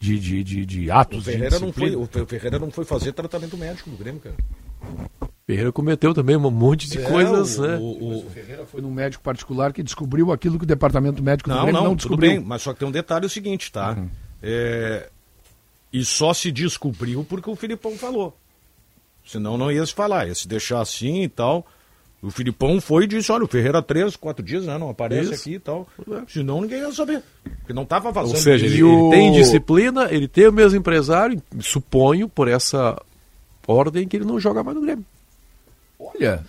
de, 0.00 0.18
de, 0.18 0.42
de, 0.42 0.66
de 0.66 0.90
atos. 0.90 1.18
O 1.18 1.22
Ferreira, 1.22 1.60
não 1.60 1.72
foi, 1.72 1.94
o 1.94 2.06
Ferreira 2.26 2.58
não 2.58 2.70
foi 2.70 2.84
fazer 2.86 3.12
tratamento 3.12 3.56
médico 3.56 3.90
no 3.90 3.96
Grêmio, 3.98 4.20
cara. 4.20 4.34
Ferreira 5.46 5.70
cometeu 5.70 6.14
também 6.14 6.36
um 6.36 6.50
monte 6.50 6.88
de 6.88 6.98
é, 6.98 7.02
coisas, 7.02 7.58
o, 7.58 7.62
né? 7.62 7.76
O, 7.76 8.26
o, 8.26 8.30
Ferreira 8.30 8.64
foi 8.64 8.80
num 8.80 8.90
médico 8.90 9.22
particular 9.22 9.74
que 9.74 9.82
descobriu 9.82 10.32
aquilo 10.32 10.56
que 10.56 10.64
o 10.64 10.66
departamento 10.66 11.22
médico 11.22 11.50
não, 11.50 11.56
do 11.56 11.62
Grêmio 11.64 11.80
não, 11.80 11.88
não 11.90 11.96
descobriu. 11.96 12.30
Bem, 12.30 12.40
mas 12.40 12.62
só 12.62 12.72
que 12.72 12.78
tem 12.78 12.88
um 12.88 12.92
detalhe 12.92 13.26
o 13.26 13.30
seguinte, 13.30 13.70
tá? 13.70 13.92
Uhum. 13.92 14.08
É, 14.42 15.10
e 15.92 16.02
só 16.02 16.32
se 16.32 16.50
descobriu 16.50 17.22
porque 17.28 17.50
o 17.50 17.56
Filipão 17.56 17.94
falou. 17.98 18.34
Senão 19.26 19.58
não 19.58 19.70
ia 19.70 19.84
se 19.84 19.92
falar, 19.92 20.26
ia 20.26 20.34
se 20.34 20.48
deixar 20.48 20.80
assim 20.80 21.24
e 21.24 21.28
tal. 21.28 21.66
O 22.22 22.30
Filipão 22.30 22.80
foi 22.80 23.04
e 23.04 23.06
disse: 23.06 23.32
olha, 23.32 23.44
o 23.44 23.48
Ferreira 23.48 23.80
três, 23.80 24.14
quatro 24.14 24.44
dias, 24.44 24.66
né? 24.66 24.76
Não 24.76 24.90
aparece 24.90 25.32
Isso. 25.32 25.34
aqui 25.34 25.54
e 25.54 25.58
tal. 25.58 25.88
É. 26.10 26.22
Senão 26.28 26.60
ninguém 26.60 26.80
ia 26.80 26.92
saber. 26.92 27.22
Porque 27.42 27.72
não 27.72 27.84
estava 27.84 28.12
vazando. 28.12 28.34
Ou 28.34 28.40
seja, 28.42 28.66
ele, 28.66 28.82
o... 28.82 29.06
ele, 29.06 29.16
tem 29.16 29.32
disciplina, 29.32 30.08
ele 30.10 30.28
tem 30.28 30.46
o 30.46 30.52
mesmo 30.52 30.78
empresário, 30.78 31.42
suponho, 31.60 32.28
por 32.28 32.46
essa 32.46 33.00
ordem, 33.66 34.06
que 34.06 34.16
ele 34.16 34.26
não 34.26 34.38
joga 34.38 34.62
mais 34.62 34.76
no 34.76 34.82
Grêmio. 34.82 35.04
Olha, 35.98 36.44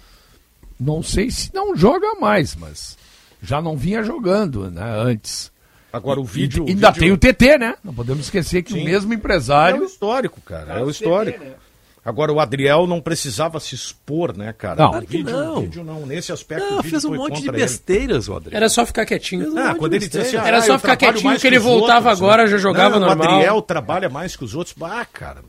não 0.79 1.01
sei 1.01 1.31
se 1.31 1.53
não 1.53 1.75
joga 1.75 2.15
mais, 2.19 2.55
mas 2.55 2.97
já 3.41 3.61
não 3.61 3.77
vinha 3.77 4.03
jogando, 4.03 4.69
né? 4.69 4.83
Antes. 4.99 5.51
Agora 5.93 6.19
o 6.19 6.25
vídeo. 6.25 6.65
E, 6.67 6.71
ainda 6.71 6.91
vídeo... 6.91 7.17
tem 7.17 7.29
o 7.29 7.33
TT, 7.33 7.57
né? 7.57 7.75
Não 7.83 7.93
podemos 7.93 8.25
esquecer 8.25 8.61
que 8.61 8.73
Sim. 8.73 8.81
o 8.81 8.85
mesmo 8.85 9.13
empresário. 9.13 9.77
É 9.77 9.81
o 9.81 9.85
histórico, 9.85 10.41
cara. 10.41 10.79
É 10.79 10.83
o 10.83 10.89
histórico. 10.89 11.39
TT, 11.39 11.45
né? 11.45 11.55
Agora, 12.03 12.33
o 12.33 12.39
Adriel 12.39 12.87
não 12.87 12.99
precisava 12.99 13.59
se 13.59 13.75
expor, 13.75 14.35
né, 14.35 14.51
cara? 14.51 14.83
Não, 14.83 14.89
claro 14.89 15.05
vídeo, 15.07 15.31
não. 15.31 15.61
vídeo 15.61 15.83
não. 15.83 16.05
Nesse 16.05 16.31
aspecto, 16.31 16.73
não, 16.73 16.81
fez 16.81 17.05
um 17.05 17.13
monte 17.13 17.43
de 17.43 17.51
besteiras, 17.51 18.27
o 18.27 18.35
Adriel. 18.35 18.57
Era 18.57 18.69
só 18.69 18.83
ficar 18.87 19.05
quietinho. 19.05 19.55
Ah, 19.55 19.75
quando 19.75 19.93
ele 19.93 20.07
disse 20.07 20.35
assim, 20.35 20.47
Era 20.47 20.57
ah, 20.57 20.61
só 20.63 20.79
ficar 20.79 20.95
quietinho 20.95 21.39
que 21.39 21.45
ele 21.45 21.59
voltava 21.59 22.09
outros, 22.09 22.19
agora, 22.19 22.43
né? 22.43 22.49
já 22.49 22.57
jogava 22.57 22.99
não, 22.99 23.07
normal. 23.07 23.27
O 23.27 23.35
Adriel 23.35 23.61
trabalha 23.61 24.09
mais 24.09 24.35
que 24.35 24.43
os 24.43 24.55
outros. 24.55 24.75
Ah, 24.81 25.05
cara. 25.05 25.43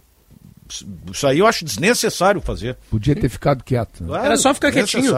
Isso 1.11 1.27
aí 1.27 1.39
eu 1.39 1.47
acho 1.47 1.65
desnecessário 1.65 2.41
fazer. 2.43 2.77
Podia 2.91 3.17
ter 3.17 3.31
ficado 3.31 3.65
quieto. 3.65 4.03
Né? 4.03 4.09
Claro, 4.09 4.27
Era 4.27 4.37
só 4.37 4.53
ficar 4.53 4.73
quietinho. 4.73 5.15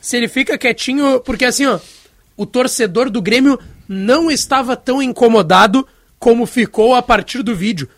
Se 0.00 0.16
ele 0.16 0.26
fica 0.26 0.56
quietinho, 0.56 1.20
porque 1.20 1.44
assim, 1.44 1.66
ó, 1.66 1.78
o 2.34 2.46
torcedor 2.46 3.10
do 3.10 3.20
Grêmio 3.20 3.58
não 3.86 4.30
estava 4.30 4.74
tão 4.74 5.02
incomodado 5.02 5.86
como 6.18 6.46
ficou 6.46 6.94
a 6.94 7.02
partir 7.02 7.42
do 7.42 7.54
vídeo. 7.54 7.88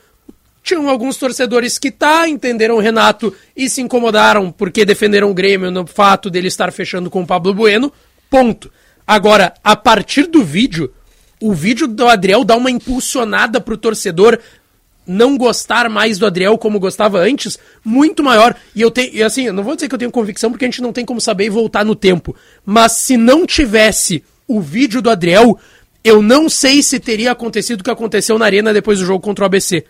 Tinham 0.65 0.89
alguns 0.89 1.19
torcedores 1.19 1.79
que 1.79 1.91
tá, 1.91 2.27
entenderam 2.27 2.77
o 2.77 2.81
Renato 2.81 3.37
e 3.55 3.69
se 3.69 3.83
incomodaram 3.83 4.51
porque 4.51 4.87
defenderam 4.87 5.31
o 5.31 5.35
Grêmio 5.35 5.71
no 5.71 5.87
fato 5.87 6.31
dele 6.31 6.49
estar 6.49 6.73
fechando 6.73 7.11
com 7.11 7.21
o 7.21 7.27
Pablo 7.27 7.53
Bueno. 7.53 7.93
Ponto. 8.31 8.73
Agora, 9.07 9.53
a 9.63 9.77
partir 9.77 10.27
do 10.27 10.43
vídeo, 10.43 10.91
o 11.39 11.53
vídeo 11.53 11.87
do 11.87 12.09
Adriel 12.09 12.45
dá 12.45 12.57
uma 12.57 12.71
impulsionada 12.71 13.61
pro 13.61 13.77
torcedor 13.77 14.39
não 15.07 15.37
gostar 15.37 15.91
mais 15.91 16.19
do 16.19 16.25
Adriel 16.25 16.57
como 16.57 16.81
gostava 16.81 17.19
antes, 17.19 17.59
muito 17.85 18.25
maior. 18.25 18.57
E 18.75 18.81
eu 18.81 18.91
tenho, 18.91 19.15
e 19.15 19.23
assim, 19.23 19.45
eu 19.45 19.53
não 19.53 19.63
vou 19.63 19.75
dizer 19.75 19.87
que 19.87 19.95
eu 19.95 19.99
tenho 19.99 20.11
convicção 20.11 20.51
porque 20.51 20.65
a 20.65 20.69
gente 20.69 20.81
não 20.81 20.95
tem 20.95 21.05
como 21.05 21.21
saber 21.21 21.45
e 21.45 21.51
voltar 21.51 21.85
no 21.85 21.95
tempo, 21.95 22.35
mas 22.65 22.93
se 22.93 23.19
não 23.19 23.45
tivesse 23.45 24.25
o 24.49 24.63
vídeo 24.63 25.03
do 25.03 25.11
Adriel, 25.11 25.59
eu 26.03 26.23
não 26.23 26.49
sei 26.49 26.83
se 26.83 26.99
teria 26.99 27.33
acontecido 27.33 27.83
o 27.83 27.85
que 27.85 27.91
aconteceu 27.91 28.39
na 28.39 28.47
arena 28.47 28.73
depois 28.73 28.99
do 28.99 29.05
jogo 29.05 29.21
contra 29.21 29.45
o 29.45 29.47
ABC 29.47 29.85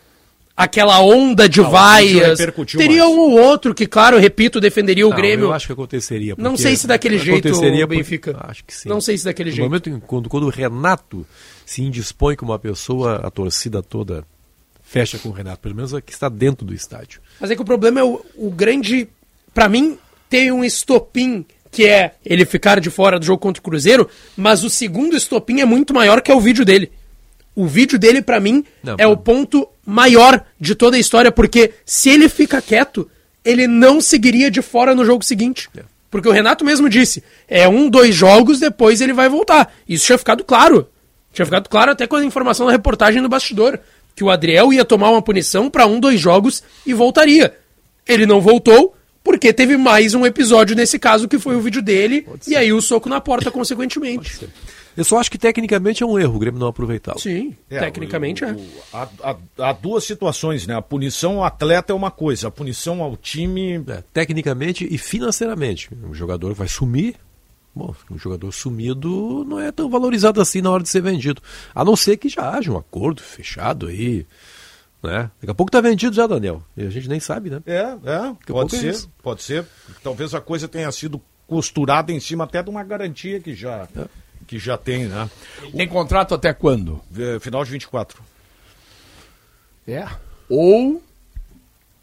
aquela 0.56 1.00
onda 1.00 1.48
de 1.48 1.60
não, 1.60 1.70
vaias. 1.70 2.38
Teria 2.76 3.06
um 3.06 3.18
ou 3.18 3.32
outro 3.32 3.74
que, 3.74 3.86
claro, 3.86 4.18
repito, 4.18 4.60
defenderia 4.60 5.06
o 5.06 5.10
não, 5.10 5.16
Grêmio. 5.16 5.46
Eu 5.46 5.52
acho 5.52 5.66
que 5.66 5.72
aconteceria. 5.72 6.34
Não 6.38 6.56
sei 6.56 6.76
se 6.76 6.86
daquele 6.86 7.18
jeito 7.18 7.48
aconteceria 7.48 7.86
Benfica. 7.86 8.36
Acho 8.40 8.64
que 8.64 8.74
sim. 8.74 8.88
Não 8.88 9.00
sei 9.00 9.18
se 9.18 9.24
daquele 9.24 9.50
no 9.50 9.56
jeito. 9.56 9.64
No 9.64 9.70
momento 9.70 9.90
em, 9.90 10.00
quando, 10.00 10.28
quando 10.28 10.44
o 10.44 10.50
Renato 10.50 11.26
se 11.66 11.82
indispõe 11.82 12.36
com 12.36 12.44
uma 12.44 12.58
pessoa, 12.58 13.16
a 13.16 13.30
torcida 13.30 13.82
toda 13.82 14.24
fecha 14.82 15.18
com 15.18 15.30
o 15.30 15.32
Renato, 15.32 15.60
pelo 15.60 15.74
menos 15.74 15.92
a 15.92 16.00
que 16.00 16.12
está 16.12 16.28
dentro 16.28 16.64
do 16.64 16.74
estádio. 16.74 17.20
Mas 17.40 17.50
é 17.50 17.56
que 17.56 17.62
o 17.62 17.64
problema 17.64 18.00
é 18.00 18.04
o, 18.04 18.24
o 18.36 18.50
grande. 18.50 19.08
para 19.52 19.68
mim, 19.68 19.98
tem 20.28 20.52
um 20.52 20.64
estopim 20.64 21.44
que 21.70 21.86
é 21.86 22.14
ele 22.24 22.44
ficar 22.44 22.78
de 22.78 22.88
fora 22.88 23.18
do 23.18 23.26
jogo 23.26 23.40
contra 23.40 23.60
o 23.60 23.64
Cruzeiro, 23.64 24.08
mas 24.36 24.62
o 24.62 24.70
segundo 24.70 25.16
estopim 25.16 25.60
é 25.60 25.64
muito 25.64 25.92
maior 25.92 26.20
que 26.22 26.30
é 26.30 26.34
o 26.34 26.40
vídeo 26.40 26.64
dele. 26.64 26.92
O 27.56 27.66
vídeo 27.66 27.98
dele, 27.98 28.20
para 28.20 28.40
mim, 28.40 28.64
Não, 28.82 28.96
é 28.98 29.06
o 29.06 29.16
ponto 29.16 29.68
maior 29.86 30.44
de 30.58 30.74
toda 30.74 30.96
a 30.96 31.00
história, 31.00 31.30
porque 31.30 31.72
se 31.86 32.10
ele 32.10 32.28
fica 32.28 32.60
quieto, 32.60 33.08
ele 33.44 33.66
não 33.66 34.00
seguiria 34.00 34.50
de 34.50 34.60
fora 34.62 34.94
no 34.94 35.04
jogo 35.04 35.24
seguinte. 35.24 35.68
Porque 36.10 36.28
o 36.28 36.32
Renato 36.32 36.64
mesmo 36.64 36.88
disse, 36.88 37.22
é 37.48 37.68
um, 37.68 37.88
dois 37.88 38.14
jogos, 38.14 38.60
depois 38.60 39.00
ele 39.00 39.12
vai 39.12 39.28
voltar. 39.28 39.72
Isso 39.88 40.06
tinha 40.06 40.18
ficado 40.18 40.44
claro. 40.44 40.88
Tinha 41.32 41.44
ficado 41.44 41.68
claro 41.68 41.90
até 41.90 42.06
com 42.06 42.16
a 42.16 42.24
informação 42.24 42.66
da 42.66 42.72
reportagem 42.72 43.20
no 43.20 43.28
bastidor, 43.28 43.78
que 44.14 44.22
o 44.22 44.30
Adriel 44.30 44.72
ia 44.72 44.84
tomar 44.84 45.10
uma 45.10 45.20
punição 45.22 45.68
para 45.68 45.86
um, 45.86 45.98
dois 45.98 46.20
jogos 46.20 46.62
e 46.86 46.94
voltaria. 46.94 47.54
Ele 48.06 48.26
não 48.26 48.40
voltou, 48.40 48.94
porque 49.24 49.52
teve 49.52 49.76
mais 49.76 50.14
um 50.14 50.24
episódio 50.24 50.76
nesse 50.76 50.98
caso, 50.98 51.26
que 51.26 51.38
foi 51.38 51.56
o 51.56 51.60
vídeo 51.60 51.82
dele, 51.82 52.26
e 52.46 52.54
aí 52.54 52.72
o 52.72 52.80
soco 52.80 53.08
na 53.08 53.20
porta, 53.20 53.50
consequentemente. 53.50 54.46
Eu 54.96 55.04
só 55.04 55.18
acho 55.18 55.30
que 55.30 55.38
tecnicamente 55.38 56.02
é 56.02 56.06
um 56.06 56.18
erro 56.18 56.36
o 56.36 56.38
Grêmio 56.38 56.60
não 56.60 56.68
aproveitá-lo. 56.68 57.18
Sim, 57.18 57.56
É, 57.68 57.80
tecnicamente 57.80 58.44
o- 58.44 58.48
é. 58.48 58.56
Há, 58.92 59.08
há- 59.22 59.36
há 59.68 59.72
duas 59.72 60.04
situações, 60.04 60.66
né? 60.66 60.74
A 60.76 60.82
punição 60.82 61.38
ao 61.38 61.44
atleta 61.44 61.92
é 61.92 61.96
uma 61.96 62.10
coisa, 62.10 62.48
a 62.48 62.50
punição 62.50 63.02
ao 63.02 63.16
time. 63.16 63.82
É, 63.88 64.02
tecnicamente 64.12 64.86
e 64.88 64.96
financeiramente. 64.98 65.88
O 66.08 66.14
jogador 66.14 66.54
vai 66.54 66.68
sumir. 66.68 67.16
Bom, 67.74 67.92
um 68.08 68.16
jogador 68.16 68.52
sumido 68.52 69.44
não 69.48 69.58
é 69.58 69.72
tão 69.72 69.90
valorizado 69.90 70.40
assim 70.40 70.60
na 70.62 70.70
hora 70.70 70.82
de 70.84 70.88
ser 70.88 71.00
vendido. 71.02 71.42
A 71.74 71.84
não 71.84 71.96
ser 71.96 72.16
que 72.16 72.28
já 72.28 72.50
haja 72.50 72.70
um 72.70 72.76
acordo 72.78 73.20
fechado 73.20 73.88
aí. 73.88 74.24
Né? 75.02 75.28
Daqui 75.40 75.50
a 75.50 75.54
pouco 75.54 75.72
tá 75.72 75.80
vendido 75.80 76.14
já, 76.14 76.26
Daniel. 76.26 76.62
E 76.76 76.82
a 76.86 76.88
gente 76.90 77.08
nem 77.08 77.18
sabe, 77.20 77.50
né? 77.50 77.60
É, 77.66 77.80
é, 77.80 78.32
pode 78.46 78.76
é 78.76 78.78
ser, 78.78 78.90
isso. 78.90 79.10
pode 79.22 79.42
ser. 79.42 79.66
Talvez 80.04 80.34
a 80.34 80.40
coisa 80.40 80.66
tenha 80.68 80.90
sido 80.92 81.20
costurada 81.46 82.10
em 82.12 82.20
cima 82.20 82.44
até 82.44 82.62
de 82.62 82.70
uma 82.70 82.82
garantia 82.84 83.38
que 83.40 83.54
já, 83.54 83.86
É. 83.96 84.04
que 84.46 84.58
já 84.58 84.76
tem, 84.76 85.06
né? 85.06 85.28
Tem 85.76 85.88
contrato 85.88 86.34
até 86.34 86.52
quando? 86.52 87.00
Eh, 87.16 87.38
Final 87.40 87.64
de 87.64 87.70
24. 87.70 88.22
É. 89.86 90.06
Ou. 90.48 91.02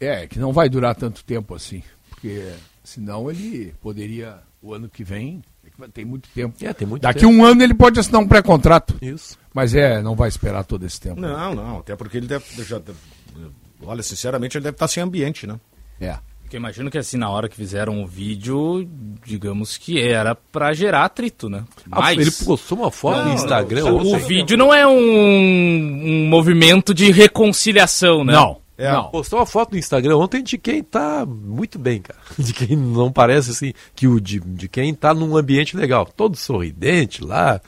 É, 0.00 0.26
que 0.26 0.38
não 0.38 0.52
vai 0.52 0.68
durar 0.68 0.94
tanto 0.94 1.24
tempo 1.24 1.54
assim. 1.54 1.82
Porque 2.10 2.52
senão 2.82 3.30
ele 3.30 3.74
poderia, 3.80 4.38
o 4.60 4.74
ano 4.74 4.88
que 4.88 5.04
vem, 5.04 5.42
é 5.80 5.88
tem 5.88 6.04
muito 6.04 6.28
tempo. 6.34 6.54
É, 6.60 6.72
tem 6.72 6.86
muito 6.86 7.02
Daqui 7.02 7.20
tempo. 7.20 7.32
um 7.32 7.44
ano 7.44 7.62
ele 7.62 7.74
pode 7.74 7.98
assinar 7.98 8.20
um 8.20 8.26
pré-contrato. 8.28 8.96
Isso. 9.00 9.38
Mas 9.54 9.74
é, 9.74 10.02
não 10.02 10.14
vai 10.14 10.28
esperar 10.28 10.64
todo 10.64 10.84
esse 10.84 11.00
tempo. 11.00 11.20
Não, 11.20 11.54
não, 11.54 11.78
até 11.78 11.94
porque 11.96 12.16
ele 12.16 12.26
deve. 12.26 12.44
Já, 12.64 12.80
olha, 13.82 14.02
sinceramente, 14.02 14.56
ele 14.56 14.64
deve 14.64 14.74
estar 14.74 14.88
sem 14.88 15.02
ambiente, 15.02 15.46
né? 15.46 15.58
É. 16.00 16.18
Porque 16.52 16.58
imagino 16.58 16.90
que 16.90 16.98
assim, 16.98 17.16
na 17.16 17.30
hora 17.30 17.48
que 17.48 17.56
fizeram 17.56 18.02
o 18.02 18.06
vídeo, 18.06 18.86
digamos 19.24 19.78
que 19.78 19.98
era 19.98 20.34
pra 20.34 20.74
gerar 20.74 21.06
atrito, 21.06 21.48
né? 21.48 21.64
Ah, 21.90 22.12
ele 22.12 22.30
postou 22.30 22.76
uma 22.76 22.90
foto 22.90 23.20
Não, 23.20 23.28
no 23.28 23.34
Instagram. 23.36 23.84
não, 23.84 23.96
ontem. 23.96 24.14
o 24.14 24.18
vídeo 24.18 24.58
não 24.58 24.74
é 24.74 24.86
um, 24.86 24.92
um 24.92 26.28
movimento 26.28 26.92
de 26.92 27.10
reconciliação, 27.10 28.22
né? 28.22 28.34
É, 28.76 28.92
Postou 29.10 29.38
uma 29.38 29.46
foto 29.46 29.72
no 29.72 29.78
Instagram 29.78 30.18
ontem 30.18 30.42
de 30.42 30.58
quem 30.58 30.82
tá 30.82 31.24
muito 31.24 31.78
bem, 31.78 32.02
cara. 32.02 32.20
De 32.38 32.52
quem 32.52 32.76
não 32.76 33.10
parece 33.10 33.52
assim, 33.52 33.72
que 33.94 34.06
o 34.06 34.20
de, 34.20 34.38
de 34.40 34.68
quem 34.68 34.92
tá 34.92 35.14
num 35.14 35.34
ambiente 35.34 35.74
legal. 35.74 36.04
Todo 36.04 36.36
sorridente 36.36 37.24
lá, 37.24 37.62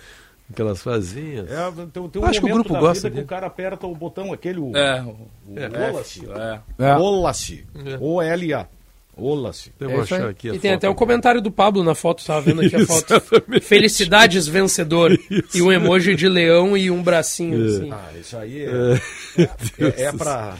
aquelas 0.54 0.82
fazinhas. 0.82 1.50
É, 1.50 1.70
tem, 1.92 2.08
tem 2.08 2.22
um 2.22 2.24
Acho 2.24 2.40
que 2.40 2.46
o 2.46 2.48
momento 2.48 2.64
grupo 2.68 2.72
da 2.74 2.80
gosta 2.80 2.94
vida 2.94 3.10
que 3.10 3.14
dele. 3.16 3.24
o 3.24 3.28
cara 3.28 3.46
aperta 3.46 3.86
o 3.86 3.94
botão, 3.94 4.32
aquele. 4.32 4.58
O, 4.60 4.76
É, 4.76 5.02
o- 5.02 5.08
o 5.48 5.58
é. 5.58 6.60
É. 6.78 6.84
É. 6.86 6.92
Rola-se. 6.94 7.64
É. 7.84 7.98
O-L-A. 8.00 8.66
Eu 9.78 9.88
É 9.90 9.92
vou 9.92 10.02
achar 10.02 10.28
aqui 10.28 10.50
a 10.50 10.54
e 10.54 10.58
tem 10.58 10.72
até 10.72 10.88
o 10.88 10.94
comentário 10.94 11.40
do 11.40 11.48
Pablo 11.48 11.84
na 11.84 11.94
foto, 11.94 12.24
tava 12.24 12.40
vendo 12.40 12.62
aqui 12.62 12.74
a 12.74 12.84
foto. 12.84 13.14
Felicidades 13.62 14.48
vencedor. 14.48 15.16
E 15.54 15.62
um 15.62 15.70
emoji 15.70 16.16
de 16.16 16.28
leão 16.28 16.76
e 16.76 16.90
um 16.90 17.00
bracinho 17.00 17.64
assim. 17.64 17.90
Ah, 17.92 18.10
isso 18.18 18.36
aí 18.36 18.64
É. 18.64 18.68
é, 19.38 19.42
é, 19.78 20.02
é 20.06 20.12
pra. 20.12 20.56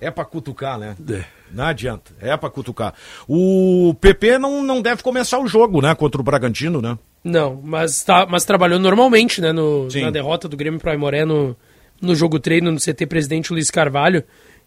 É 0.00 0.10
pra 0.10 0.24
cutucar, 0.24 0.78
né? 0.78 0.96
É. 1.10 1.24
Não 1.50 1.64
adianta, 1.64 2.12
é 2.20 2.36
pra 2.36 2.48
cutucar. 2.50 2.94
O 3.26 3.94
PP 4.00 4.38
não, 4.38 4.62
não 4.62 4.80
deve 4.80 5.02
começar 5.02 5.38
o 5.40 5.46
jogo, 5.48 5.80
né? 5.80 5.94
Contra 5.94 6.20
o 6.20 6.24
Bragantino, 6.24 6.80
né? 6.80 6.96
Não, 7.24 7.60
mas, 7.64 8.04
tá, 8.04 8.24
mas 8.30 8.44
trabalhou 8.44 8.78
normalmente, 8.78 9.40
né? 9.40 9.50
No, 9.52 9.90
Sim. 9.90 10.02
na 10.02 10.10
derrota 10.10 10.48
do 10.48 10.56
Grêmio 10.56 10.78
pro 10.78 10.90
Aimoré 10.90 11.24
no, 11.24 11.56
no 12.00 12.14
jogo 12.14 12.38
treino 12.38 12.70
no 12.70 12.78
CT 12.78 13.06
Presidente 13.06 13.52
Luiz 13.52 13.70
Carvalho. 13.70 14.22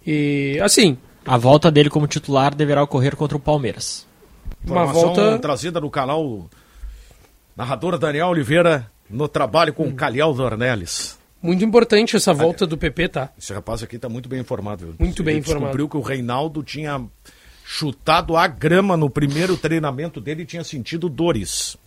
E, 0.05 0.59
assim, 0.61 0.97
A 1.25 1.38
volta 1.38 1.71
dele 1.71 1.89
como 1.89 2.07
titular 2.07 2.53
deverá 2.53 2.84
ocorrer 2.84 3.15
contra 3.15 3.38
o 3.38 3.39
Palmeiras. 3.39 4.05
uma 4.65 4.84
Informação 4.84 5.01
volta... 5.13 5.39
trazida 5.39 5.79
no 5.79 5.89
canal 5.89 6.49
narrador 7.55 7.97
Daniel 7.97 8.27
Oliveira 8.27 8.89
no 9.09 9.27
trabalho 9.27 9.71
Hum. 9.71 9.75
com 9.91 9.95
Caliel 9.95 10.34
Dornelles. 10.34 11.17
Muito 11.41 11.63
importante 11.65 12.15
essa 12.15 12.33
volta 12.33 12.67
do 12.67 12.77
PP, 12.77 13.07
tá? 13.09 13.29
Esse 13.37 13.51
rapaz 13.53 13.81
aqui 13.81 13.97
tá 13.97 14.07
muito 14.07 14.29
bem 14.29 14.39
informado. 14.39 14.85
viu? 14.85 14.95
Muito 14.99 15.23
bem 15.23 15.33
Ele 15.35 15.39
informado. 15.39 15.65
descobriu 15.65 15.89
que 15.89 15.97
o 15.97 16.01
Reinaldo 16.01 16.61
tinha 16.63 17.01
chutado 17.65 18.35
a 18.37 18.47
grama 18.47 18.95
no 18.97 19.09
primeiro 19.09 19.55
treinamento 19.57 20.19
dele 20.21 20.43
e 20.43 20.45
tinha 20.45 20.63
sentido 20.63 21.09
dores. 21.09 21.77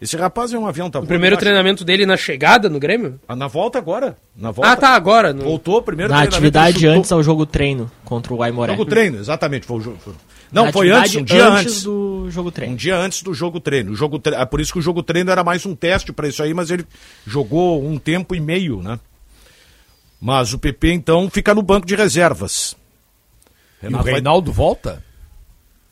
Esse 0.00 0.16
rapaz 0.16 0.50
é 0.52 0.58
um 0.58 0.66
avião, 0.66 0.90
tá 0.90 0.98
O 0.98 1.06
primeiro 1.06 1.36
treinamento 1.36 1.84
dele 1.84 2.06
na 2.06 2.16
chegada 2.16 2.70
no 2.70 2.80
Grêmio? 2.80 3.20
Ah, 3.28 3.36
Na 3.36 3.46
volta 3.48 3.76
agora. 3.78 4.16
Na 4.34 4.50
volta. 4.50 4.72
Ah, 4.72 4.76
tá, 4.76 4.88
agora. 4.94 5.34
No... 5.34 5.44
Voltou, 5.44 5.82
primeiro 5.82 6.10
Na 6.10 6.20
treinamento, 6.22 6.58
atividade 6.58 6.86
antes 6.86 7.12
ao 7.12 7.22
jogo 7.22 7.44
treino 7.44 7.90
contra 8.02 8.32
o 8.32 8.42
Aimoré. 8.42 8.72
Jogo 8.72 8.86
treino, 8.86 9.18
exatamente. 9.18 9.66
Foi 9.66 9.76
o 9.76 9.80
jogo. 9.82 9.98
foi- 10.00 10.14
Não, 10.52 10.72
foi 10.72 10.90
antes, 10.90 11.14
um 11.16 11.22
dia 11.22 11.46
antes 11.48 11.60
antes. 11.66 11.82
do 11.84 12.26
jogo 12.30 12.50
treino. 12.50 12.72
Um 12.72 12.76
dia 12.76 12.96
antes 12.96 13.22
do 13.22 13.32
jogo 13.32 13.60
treino. 13.60 13.92
O 13.92 13.94
jogo 13.96 14.18
tre... 14.18 14.34
é 14.34 14.44
por 14.44 14.60
isso 14.60 14.72
que 14.72 14.78
o 14.78 14.82
jogo 14.82 15.02
treino 15.02 15.30
era 15.30 15.44
mais 15.44 15.64
um 15.64 15.74
teste 15.74 16.12
para 16.12 16.28
isso 16.28 16.42
aí, 16.42 16.52
mas 16.52 16.70
ele 16.70 16.84
jogou 17.26 17.84
um 17.84 17.98
tempo 17.98 18.34
e 18.34 18.40
meio, 18.40 18.82
né? 18.82 18.98
Mas 20.20 20.52
o 20.52 20.58
PP 20.58 20.92
então 20.92 21.30
fica 21.30 21.54
no 21.54 21.62
banco 21.62 21.86
de 21.86 21.94
reservas. 21.94 22.76
E 23.82 23.86
o 23.86 23.88
Renato 23.88 24.04
vai- 24.04 24.12
Reinaldo 24.14 24.52
volta? 24.52 25.02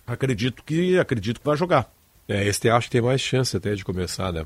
Acredito 0.06 0.62
que 0.64 0.98
acredito 0.98 1.40
que 1.40 1.46
vai 1.46 1.56
jogar. 1.56 1.90
É, 2.28 2.46
esse 2.46 2.68
acho 2.68 2.88
que 2.88 2.92
tem 2.92 3.00
mais 3.02 3.20
chance 3.20 3.56
até 3.56 3.74
de 3.74 3.84
começar, 3.84 4.32
né? 4.32 4.44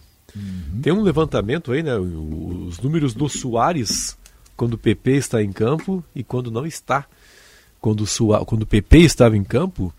Tem 0.83 0.93
um 0.93 1.03
levantamento 1.03 1.73
aí, 1.73 1.83
né? 1.83 1.97
Os 1.97 2.79
números 2.79 3.13
do 3.13 3.29
Soares 3.29 4.17
quando 4.57 4.75
o 4.75 4.79
PP 4.79 5.13
está 5.13 5.43
em 5.43 5.53
campo 5.53 6.05
e 6.15 6.23
quando 6.23 6.51
não 6.51 6.65
está. 6.65 7.07
Quando 7.83 8.03
o, 8.03 8.07
Sua... 8.07 8.47
quando 8.47 8.63
o 8.63 8.67
PP 8.67 8.99
estava 9.01 9.37
em 9.37 9.43
campo, 9.43 9.93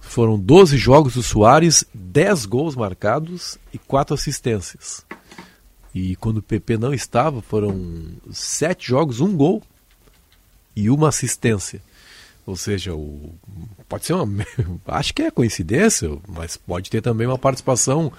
foram 0.00 0.38
12 0.38 0.76
jogos 0.76 1.14
do 1.14 1.22
Soares, 1.22 1.84
10 1.94 2.44
gols 2.46 2.74
marcados 2.74 3.58
e 3.72 3.78
4 3.78 4.12
assistências. 4.12 5.06
E 5.94 6.16
quando 6.16 6.38
o 6.38 6.42
PP 6.42 6.76
não 6.76 6.92
estava, 6.92 7.40
foram 7.40 8.08
7 8.30 8.88
jogos, 8.88 9.20
um 9.20 9.36
gol 9.36 9.62
e 10.74 10.90
uma 10.90 11.08
assistência. 11.08 11.80
Ou 12.44 12.56
seja, 12.56 12.92
o... 12.92 13.32
pode 13.88 14.04
ser 14.04 14.14
uma. 14.14 14.44
Acho 14.88 15.14
que 15.14 15.22
é 15.22 15.30
coincidência, 15.30 16.10
mas 16.26 16.56
pode 16.56 16.90
ter 16.90 17.00
também 17.00 17.28
uma 17.28 17.38
participação 17.38 18.12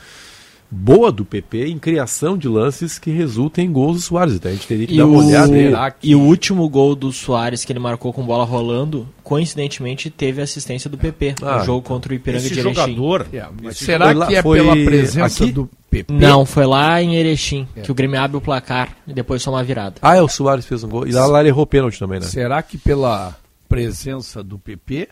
boa 0.73 1.11
do 1.11 1.23
PP 1.23 1.67
em 1.67 1.77
criação 1.77 2.35
de 2.37 2.47
lances 2.47 2.97
que 2.97 3.11
resultem 3.11 3.67
em 3.67 3.71
gols 3.71 3.97
do 3.97 4.01
Soares. 4.01 4.33
Então 4.35 4.49
a 4.51 4.53
gente 4.55 4.67
teria 4.67 4.87
que 4.87 4.93
E 4.95 4.97
dar 4.97 5.05
uma 5.05 5.21
o, 5.21 5.25
olhada 5.27 5.53
aí. 5.53 5.93
e 6.01 6.15
o 6.15 6.19
último 6.19 6.67
gol 6.67 6.95
do 6.95 7.11
Soares 7.11 7.63
que 7.63 7.71
ele 7.71 7.79
marcou 7.79 8.11
com 8.11 8.23
bola 8.25 8.43
rolando, 8.43 9.07
coincidentemente 9.23 10.09
teve 10.09 10.41
assistência 10.41 10.89
do 10.89 10.97
PP 10.97 11.35
Ah, 11.41 11.59
no 11.59 11.65
jogo 11.65 11.81
contra 11.83 12.11
o 12.11 12.15
Ipiranga 12.15 12.43
esse 12.45 12.53
de 12.55 12.59
Erechim. 12.59 12.75
jogador. 12.75 13.27
É, 13.31 13.71
será 13.73 14.25
que 14.27 14.35
é 14.35 14.41
foi 14.41 14.57
pela 14.59 14.73
presença 14.73 15.43
aqui? 15.43 15.51
do 15.53 15.69
PP? 15.89 16.11
Não, 16.13 16.45
foi 16.45 16.65
lá 16.65 17.01
em 17.01 17.15
Erechim, 17.15 17.67
É. 17.75 17.81
que 17.81 17.91
o 17.91 17.95
Grêmio 17.95 18.19
abre 18.19 18.37
o 18.37 18.41
placar 18.41 18.97
e 19.07 19.13
depois 19.13 19.43
toma 19.43 19.59
a 19.59 19.63
virada. 19.63 19.95
Ah, 20.01 20.15
é, 20.15 20.21
o 20.21 20.27
Soares 20.27 20.65
fez 20.65 20.83
um 20.83 20.89
gol. 20.89 21.07
E 21.07 21.11
lá, 21.11 21.25
lá 21.27 21.39
ele 21.39 21.49
errou 21.49 21.67
pênalti 21.67 21.99
também, 21.99 22.19
né? 22.19 22.25
Será 22.25 22.61
que 22.63 22.77
pela 22.77 23.35
presença 23.69 24.43
do 24.43 24.57
PP 24.57 25.07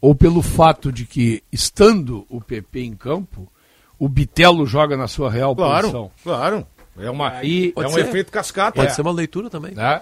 ou 0.00 0.14
pelo 0.14 0.42
fato 0.42 0.90
de 0.90 1.04
que, 1.04 1.42
estando 1.52 2.24
o 2.28 2.40
PP 2.40 2.80
em 2.80 2.94
campo, 2.94 3.46
o 4.00 4.08
Bitelo 4.08 4.66
joga 4.66 4.96
na 4.96 5.06
sua 5.06 5.30
real 5.30 5.54
Claro, 5.54 5.82
posição? 5.82 6.10
claro. 6.24 6.66
É, 6.98 7.08
uma, 7.08 7.30
Aí- 7.30 7.72
é 7.76 7.86
um 7.86 7.90
ser. 7.90 8.00
efeito 8.00 8.32
cascata. 8.32 8.72
Pode 8.76 8.88
É. 8.90 8.94
ser 8.94 9.02
uma 9.02 9.12
leitura 9.12 9.48
também. 9.48 9.72
Né? 9.74 10.00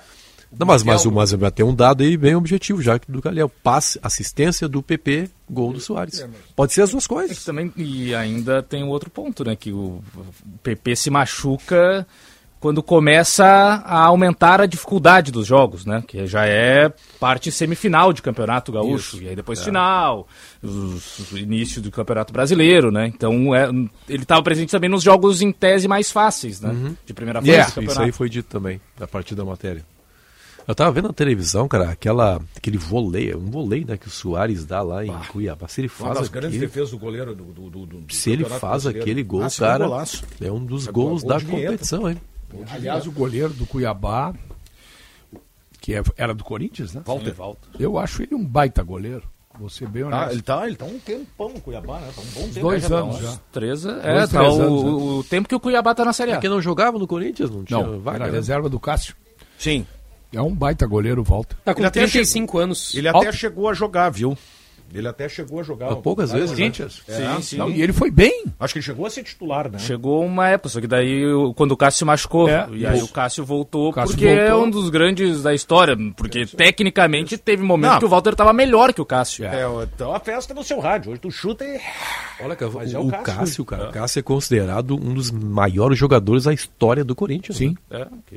Não, 0.58 0.66
mas, 0.66 0.82
mas, 0.82 1.04
o- 1.04 1.12
mas 1.12 1.30
tem 1.54 1.64
um 1.66 1.74
dado 1.74 2.02
aí 2.02 2.16
bem 2.16 2.34
objetivo, 2.34 2.80
já 2.80 2.98
que 2.98 3.12
do 3.12 3.20
Calhau. 3.20 3.50
Passe, 3.62 3.98
assistência 4.02 4.66
do 4.66 4.82
PP, 4.82 5.28
gol 5.50 5.74
do 5.74 5.80
Soares. 5.80 6.24
Pode 6.56 6.72
ser 6.72 6.80
as 6.82 6.90
duas 6.92 7.04
É 7.04 7.08
coisas. 7.08 7.44
também, 7.44 7.70
e 7.76 8.14
ainda 8.14 8.62
tem 8.62 8.82
um 8.82 8.88
outro 8.88 9.10
ponto, 9.10 9.44
né? 9.44 9.54
Que 9.54 9.70
o 9.72 10.02
PP 10.62 10.96
se 10.96 11.10
machuca 11.10 12.06
quando 12.60 12.82
começa 12.82 13.44
a 13.44 14.01
aumentar 14.06 14.60
a 14.60 14.66
dificuldade 14.66 15.30
dos 15.30 15.47
jogos, 15.47 15.86
né? 15.86 16.02
Que 16.06 16.26
já 16.26 16.44
é 16.47 16.93
parte 17.20 17.52
semifinal 17.52 18.12
de 18.12 18.20
campeonato 18.20 18.72
gaúcho, 18.72 19.16
Isso. 19.16 19.24
e 19.24 19.28
aí 19.28 19.36
depois 19.36 19.60
É. 19.60 19.64
final, 19.64 20.26
os- 20.62 21.30
o 21.32 21.39
início 21.39 21.80
do 21.80 21.90
campeonato 21.90 22.32
brasileiro, 22.32 22.90
né? 22.90 23.06
Então 23.06 23.55
é, 23.55 23.68
ele 24.09 24.22
estava 24.22 24.43
presente 24.43 24.70
também 24.70 24.90
nos 24.90 25.02
jogos 25.02 25.40
em 25.40 25.52
tese 25.52 25.86
mais 25.86 26.10
fáceis, 26.10 26.60
né? 26.60 26.94
De 27.06 27.14
primeira 27.14 27.40
fase 27.40 27.51
Yeah, 27.51 27.64
do 27.66 27.68
isso 27.68 27.74
campeonato. 27.80 28.06
aí 28.06 28.12
foi 28.12 28.28
dito 28.28 28.48
também, 28.48 28.80
a 29.01 29.06
partir 29.06 29.35
da 29.35 29.44
matéria. 29.44 29.85
Eu 30.66 30.74
tava 30.74 30.90
vendo 30.90 31.09
na 31.09 31.14
televisão, 31.14 31.66
cara, 31.66 31.89
aquela, 31.90 32.39
aquele 32.55 32.76
voleio, 32.76 33.39
um 33.39 33.51
voleio 33.51 33.86
né, 33.86 33.97
que 33.97 34.06
o 34.06 34.10
Soares 34.10 34.66
dá 34.66 34.82
lá 34.82 35.02
em 35.02 35.10
Cuiabá. 35.28 35.66
Se 35.66 35.80
ele 35.80 35.89
Uma 35.98 36.09
faz 36.09 36.18
das 36.18 36.28
grandes 36.28 36.51
aquele, 36.56 36.66
defesas 36.66 36.90
do 36.90 36.98
goleiro 36.98 37.35
do, 37.35 37.44
do, 37.44 37.70
do- 37.70 37.86
do 37.86 38.14
se 38.14 38.30
ele 38.32 38.44
faz 38.44 38.60
Brasileiro. 38.60 39.01
aquele 39.01 39.22
gol, 39.22 39.43
Ah, 39.44 39.47
um 39.47 39.51
cara, 39.59 39.85
é 40.43 40.52
um 40.52 40.62
dos 40.62 40.86
É 40.86 40.93
gols 40.93 41.22
gol 41.22 41.28
da 41.30 41.40
competição, 41.40 42.10
hein? 42.10 42.20
Aliás, 42.70 43.06
o 43.06 43.12
goleiro 43.12 43.52
do 43.52 43.66
Cuiabá, 43.66 44.34
que 45.80 45.94
é- 45.94 46.02
era 46.16 46.34
do 46.34 46.44
Corinthians, 46.44 46.94
né? 46.94 47.02
Walter. 47.04 47.34
Walter. 47.34 47.68
Eu 47.78 47.98
acho 47.98 48.22
ele 48.22 48.34
um 48.34 48.44
baita 48.44 48.82
goleiro. 48.82 49.22
Você 49.58 49.86
bem 49.86 50.04
honesto. 50.04 50.28
Ah, 50.28 50.32
ele 50.32 50.42
tá, 50.42 50.66
ele 50.66 50.76
tá 50.76 50.84
um 50.84 50.98
tempão 51.00 51.48
no 51.52 51.60
Cuiabá, 51.60 51.98
né? 51.98 52.08
Tá 52.14 52.20
um 52.20 52.24
bom 52.26 52.48
tempo. 52.48 52.60
Dois 52.60 52.88
né, 52.88 52.96
anos 52.96 53.18
já. 53.18 53.36
Três, 53.50 53.82
Dois, 53.82 53.98
é, 54.04 54.26
tá 54.26 54.38
três 54.38 54.54
o, 54.54 54.62
anos, 54.62 54.84
né? 54.84 54.90
o 54.90 55.24
tempo 55.24 55.48
que 55.48 55.54
o 55.54 55.60
Cuiabá 55.60 55.94
tá 55.94 56.04
na 56.04 56.12
Série 56.12 56.30
A. 56.30 56.34
Porque 56.36 56.48
não 56.48 56.62
jogava 56.62 56.96
no 56.96 57.08
Corinthians, 57.08 57.50
não 57.50 57.64
tinha 57.64 57.80
Não, 57.82 57.98
vaga. 57.98 58.18
era 58.18 58.26
né? 58.26 58.32
reserva 58.38 58.68
do 58.68 58.78
Cássio. 58.78 59.16
Sim. 59.58 59.84
É 60.32 60.40
um 60.40 60.54
baita 60.54 60.86
goleiro, 60.86 61.24
Walter. 61.24 61.56
Tá 61.64 61.74
com 61.74 61.80
Ele 61.80 61.86
até 61.88 62.00
35 62.00 62.58
anos. 62.58 62.94
Ele 62.94 63.08
até 63.08 63.32
chegou 63.32 63.68
a 63.68 63.74
jogar, 63.74 64.10
viu? 64.10 64.38
Ele 64.93 65.06
até 65.06 65.28
chegou 65.28 65.60
a 65.60 65.62
jogar. 65.62 65.94
Poucas 65.97 66.32
vezes, 66.32 66.51
né? 66.51 66.56
Corinthians? 66.56 67.02
É, 67.06 67.12
Sim, 67.36 67.43
sim. 67.43 67.56
Não, 67.59 67.69
e 67.70 67.82
ele 67.82 67.93
foi 67.93 68.10
bem. 68.10 68.44
Acho 68.59 68.73
que 68.73 68.78
ele 68.78 68.86
chegou 68.86 69.05
a 69.06 69.10
ser 69.10 69.23
titular, 69.23 69.70
né? 69.70 69.78
Chegou 69.78 70.24
uma 70.24 70.48
época, 70.48 70.69
só 70.70 70.81
que 70.81 70.86
daí 70.86 71.27
o- 71.27 71.52
quando 71.52 71.73
o 71.73 71.77
Cássio 71.77 71.98
se 71.98 72.05
machucou, 72.06 72.48
É, 72.48 72.66
e 72.73 72.86
aí 72.86 72.97
isso. 72.97 73.05
o 73.05 73.09
Cássio 73.09 73.44
voltou, 73.44 73.90
O 73.90 73.93
Cássio 73.93 74.15
porque 74.16 74.27
é 74.27 74.51
voltou. 74.51 74.66
um 74.66 74.70
dos 74.70 74.89
grandes 74.89 75.43
da 75.43 75.52
história, 75.55 75.94
porque 76.16 76.47
tecnicamente 76.47 77.36
teve 77.36 77.62
momento 77.62 77.93
Não. 77.93 77.98
que 77.98 78.05
o 78.06 78.09
Walter 78.09 78.35
tava 78.35 78.52
melhor 78.52 78.93
que 78.94 79.01
o 79.01 79.05
Cássio. 79.05 79.44
É, 79.44 79.65
então 79.82 80.15
a 80.15 80.20
festa 80.20 80.55
no 80.55 80.65
seu 80.65 80.78
rádio. 80.81 81.12
Hoje 81.12 81.20
tu 81.20 81.31
chuta 81.31 81.65
e. 81.65 81.78
Olha, 82.43 82.56
cara, 82.56 82.73
Mas 82.74 82.94
o, 82.94 82.97
é 82.97 83.01
o 83.01 83.06
o 83.09 83.10
Cássio. 83.10 83.24
Cássio, 83.24 83.65
cara. 83.65 83.89
O 83.90 83.93
Cássio 83.93 84.20
é 84.20 84.23
considerado 84.23 84.94
um 84.94 85.12
dos 85.12 85.31
maiores 85.31 85.98
jogadores 85.98 86.44
da 86.44 86.52
história 86.55 87.05
do 87.05 87.15
Corinthians. 87.15 87.59
Sim. 87.59 87.77
né? 87.90 88.06
É, 88.32 88.36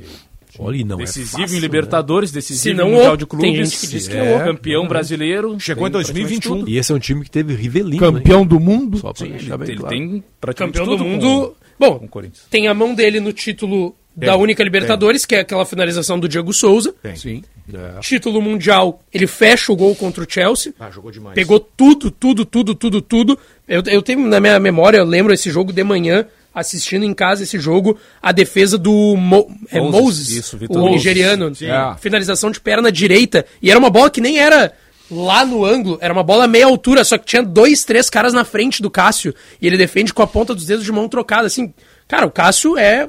Olha, 0.58 0.76
e 0.76 0.84
não 0.84 0.96
decisivo 0.98 1.38
é 1.38 1.40
fácil, 1.42 1.56
em 1.56 1.60
Libertadores, 1.60 2.30
Se 2.30 2.34
decisivo 2.34 2.76
não, 2.76 2.84
no 2.90 2.96
Mundial 2.96 3.16
de 3.16 3.26
tem 3.26 3.38
Clubes, 3.38 3.70
gente 3.70 3.80
que 3.80 3.86
diz 3.86 4.08
que 4.08 4.16
é, 4.16 4.36
o 4.36 4.44
campeão 4.44 4.86
brasileiro. 4.86 5.58
Chegou 5.58 5.86
em 5.86 5.90
tem 5.90 6.00
praticamente 6.00 6.28
2021. 6.28 6.58
tudo. 6.58 6.70
E 6.70 6.78
esse 6.78 6.92
é 6.92 6.94
um 6.94 6.98
time 6.98 7.24
que 7.24 7.30
teve 7.30 7.54
Rivelino. 7.54 8.12
né? 8.12 8.18
Campeão 8.18 8.44
do 8.46 8.60
mundo. 8.60 8.98
Só 8.98 9.12
pra 9.12 9.26
Sim, 9.26 9.32
deixar 9.32 9.56
bem 9.56 9.68
ele 9.68 9.78
claro. 9.78 9.96
tem 9.96 10.24
praticamente 10.40 10.78
Campeão 10.78 10.96
do 10.96 11.04
mundo. 11.04 11.26
com, 11.48 11.62
Bom, 11.78 12.06
com 12.08 12.22
tem 12.50 12.68
a 12.68 12.74
mão 12.74 12.94
dele 12.94 13.18
no 13.18 13.32
título 13.32 13.94
da 14.14 14.32
Tem, 14.34 14.42
única 14.42 14.62
Libertadores, 14.62 15.24
que 15.24 15.34
é 15.34 15.40
aquela 15.40 15.64
finalização 15.64 16.20
do 16.20 16.28
Diego 16.28 16.52
Souza. 16.52 16.94
Tem. 17.02 17.16
Sim. 17.16 17.42
É. 17.72 17.98
Título 18.00 18.42
mundial, 18.42 19.02
ele 19.12 19.26
fecha 19.26 19.72
o 19.72 19.76
gol 19.76 19.94
contra 19.94 20.22
o 20.22 20.26
Chelsea. 20.28 20.74
Ah, 20.78 20.90
jogou 20.90 21.10
demais. 21.10 21.34
Pegou 21.34 21.58
tudo, 21.58 22.10
tudo, 22.10 22.44
tudo, 22.44 22.74
tudo, 22.74 23.00
tudo. 23.00 23.38
Eu, 23.66 23.82
eu 23.86 24.02
tenho 24.02 24.26
na 24.28 24.38
minha 24.40 24.58
memória, 24.60 24.98
eu 24.98 25.04
lembro 25.04 25.32
esse 25.32 25.50
jogo 25.50 25.72
de 25.72 25.82
manhã, 25.82 26.26
assistindo 26.54 27.04
em 27.04 27.14
casa 27.14 27.42
esse 27.42 27.58
jogo, 27.58 27.98
a 28.20 28.32
defesa 28.32 28.76
do 28.76 29.16
Mo, 29.16 29.50
é 29.70 29.80
Moses, 29.80 30.00
Moses, 30.00 30.28
isso, 30.30 30.56
o 30.56 30.78
Moses. 30.78 30.92
nigeriano. 30.92 31.54
Sim. 31.54 31.66
É. 31.66 31.94
Finalização 31.98 32.50
de 32.50 32.60
perna 32.60 32.92
direita. 32.92 33.44
E 33.60 33.70
era 33.70 33.78
uma 33.78 33.90
bola 33.90 34.10
que 34.10 34.20
nem 34.20 34.38
era 34.38 34.72
lá 35.10 35.44
no 35.44 35.64
ângulo, 35.64 35.98
era 36.00 36.12
uma 36.12 36.22
bola 36.22 36.46
meia 36.46 36.66
altura, 36.66 37.04
só 37.04 37.18
que 37.18 37.26
tinha 37.26 37.42
dois, 37.42 37.84
três 37.84 38.08
caras 38.08 38.32
na 38.32 38.44
frente 38.44 38.80
do 38.80 38.90
Cássio. 38.90 39.34
E 39.60 39.66
ele 39.66 39.76
defende 39.76 40.12
com 40.12 40.22
a 40.22 40.26
ponta 40.26 40.54
dos 40.54 40.64
dedos 40.64 40.84
de 40.84 40.92
mão 40.92 41.08
trocada. 41.08 41.46
Assim, 41.46 41.72
cara, 42.08 42.26
o 42.26 42.30
Cássio 42.30 42.78
é. 42.78 43.08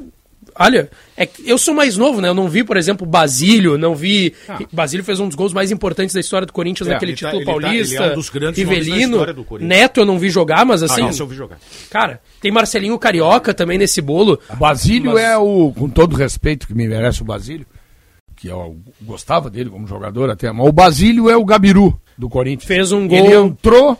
Olha, 0.57 0.89
é 1.17 1.25
que 1.25 1.47
eu 1.49 1.57
sou 1.57 1.73
mais 1.73 1.97
novo, 1.97 2.21
né? 2.21 2.27
Eu 2.29 2.33
não 2.33 2.47
vi, 2.47 2.63
por 2.63 2.77
exemplo, 2.77 3.05
o 3.07 3.09
Basílio, 3.09 3.77
não 3.77 3.95
vi. 3.95 4.33
Basílio 4.71 5.03
fez 5.03 5.19
um 5.19 5.27
dos 5.27 5.35
gols 5.35 5.53
mais 5.53 5.71
importantes 5.71 6.13
da 6.13 6.19
história 6.21 6.45
do 6.45 6.53
Corinthians 6.53 6.87
É, 6.89 6.93
naquele 6.93 7.11
ele 7.13 7.17
tá- 7.19 7.27
título 7.31 7.41
ele 7.41 7.45
tá- 7.45 7.51
paulista. 7.51 7.95
ele 7.95 8.03
é 8.03 8.11
um 8.11 8.15
dos 8.15 8.29
grandes 8.29 8.63
nomes 8.63 8.77
da 8.79 8.83
Rivelino, 8.93 9.11
história 9.13 9.33
do 9.33 9.43
Corinthians. 9.43 9.79
Neto 9.79 9.99
eu 9.99 10.05
não 10.05 10.19
vi 10.19 10.29
jogar, 10.29 10.65
mas 10.65 10.83
assim. 10.83 11.03
Ah, 11.05 11.09
esse 11.09 11.19
eu 11.21 11.27
vi 11.27 11.35
jogar. 11.35 11.57
Cara, 11.89 12.21
tem 12.41 12.51
Marcelinho 12.51 12.97
Carioca 12.99 13.53
também 13.53 13.77
nesse 13.77 14.01
bolo. 14.01 14.39
O 14.49 14.55
Basílio 14.55 15.13
Mas- 15.13 15.23
é 15.23 15.37
o, 15.37 15.71
com 15.75 15.89
todo 15.89 16.13
o 16.13 16.15
respeito 16.15 16.67
que 16.67 16.73
me 16.75 16.87
merece 16.87 17.21
o 17.21 17.25
Basílio, 17.25 17.65
que 18.35 18.47
eu 18.47 18.77
gostava 19.01 19.49
dele 19.49 19.69
como 19.69 19.87
jogador 19.87 20.29
até, 20.29 20.51
mas 20.51 20.67
o 20.67 20.71
Basílio 20.71 21.29
é 21.29 21.35
o 21.35 21.43
Gabiru 21.45 21.99
do 22.17 22.29
Corinthians. 22.29 22.67
Fez 22.67 22.91
um 22.91 23.07
gol. 23.07 23.17
Ele 23.17 23.33
entrou, 23.35 23.97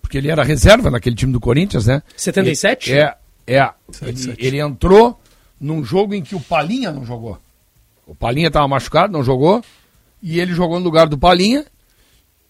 porque 0.00 0.16
ele 0.16 0.30
era 0.30 0.42
reserva 0.42 0.90
naquele 0.90 1.14
time 1.14 1.32
do 1.32 1.40
Corinthians, 1.40 1.86
né? 1.86 2.02
77? 2.16 2.92
É, 2.94 3.14
é. 3.46 3.68
Ele, 4.02 4.34
ele 4.38 4.58
entrou 4.60 5.19
num 5.60 5.84
jogo 5.84 6.14
em 6.14 6.22
que 6.22 6.34
o 6.34 6.40
Palinha 6.40 6.90
não 6.90 7.04
jogou. 7.04 7.38
O 8.06 8.14
Palinha 8.14 8.48
estava 8.48 8.66
machucado, 8.66 9.12
não 9.12 9.22
jogou, 9.22 9.62
e 10.22 10.40
ele 10.40 10.52
jogou 10.54 10.78
no 10.78 10.84
lugar 10.84 11.08
do 11.08 11.18
Palinha 11.18 11.64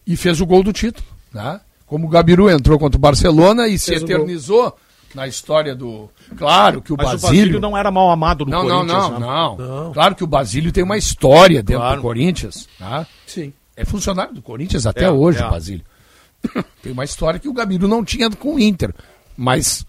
e 0.06 0.16
fez 0.16 0.40
o 0.40 0.46
gol 0.46 0.62
do 0.62 0.72
título, 0.72 1.06
né? 1.32 1.60
Como 1.86 2.06
o 2.06 2.10
Gabiru 2.10 2.48
entrou 2.48 2.78
contra 2.78 2.96
o 2.96 3.00
Barcelona 3.00 3.66
e 3.68 3.78
se 3.78 3.86
Fez 3.90 4.02
gol. 4.02 4.10
eternizou 4.10 4.76
na 5.14 5.26
história 5.26 5.74
do. 5.74 6.08
Claro 6.36 6.80
que 6.80 6.92
o 6.92 6.96
Mas 6.96 7.06
o 7.08 7.10
Basílio. 7.10 7.28
Basílio 7.38 7.60
não 7.60 7.76
era 7.76 7.90
mal 7.90 8.10
amado 8.10 8.44
no 8.44 8.50
Não, 8.52 8.62
não, 8.62 8.76
Corinthians. 8.86 9.10
não, 9.10 9.56
né? 9.56 9.64
não, 9.66 9.92
Claro 9.92 10.14
que 10.14 10.22
o 10.22 10.26
Basílio 10.26 10.70
tem 10.70 10.84
uma 10.84 10.96
história 10.96 11.62
dentro 11.64 11.82
Claro. 11.82 11.96
do 11.96 12.02
Corinthians. 12.02 12.68
Tá? 12.78 13.04
Sim. 13.26 13.52
É 13.76 13.84
funcionário 13.84 14.32
do 14.32 14.40
Corinthians 14.40 14.86
até 14.86 15.04
É, 15.06 15.10
hoje, 15.10 15.40
é. 15.42 15.46
o 15.46 15.50
Basílio. 15.50 15.84
tem 16.80 16.92
uma 16.92 17.04
história 17.04 17.40
que 17.40 17.48
o 17.48 17.52
Gabiru 17.52 17.88
não 17.88 18.04
tinha 18.04 18.30
com 18.30 18.54
o 18.54 18.60
Inter. 18.60 18.94
Mas, 19.36 19.84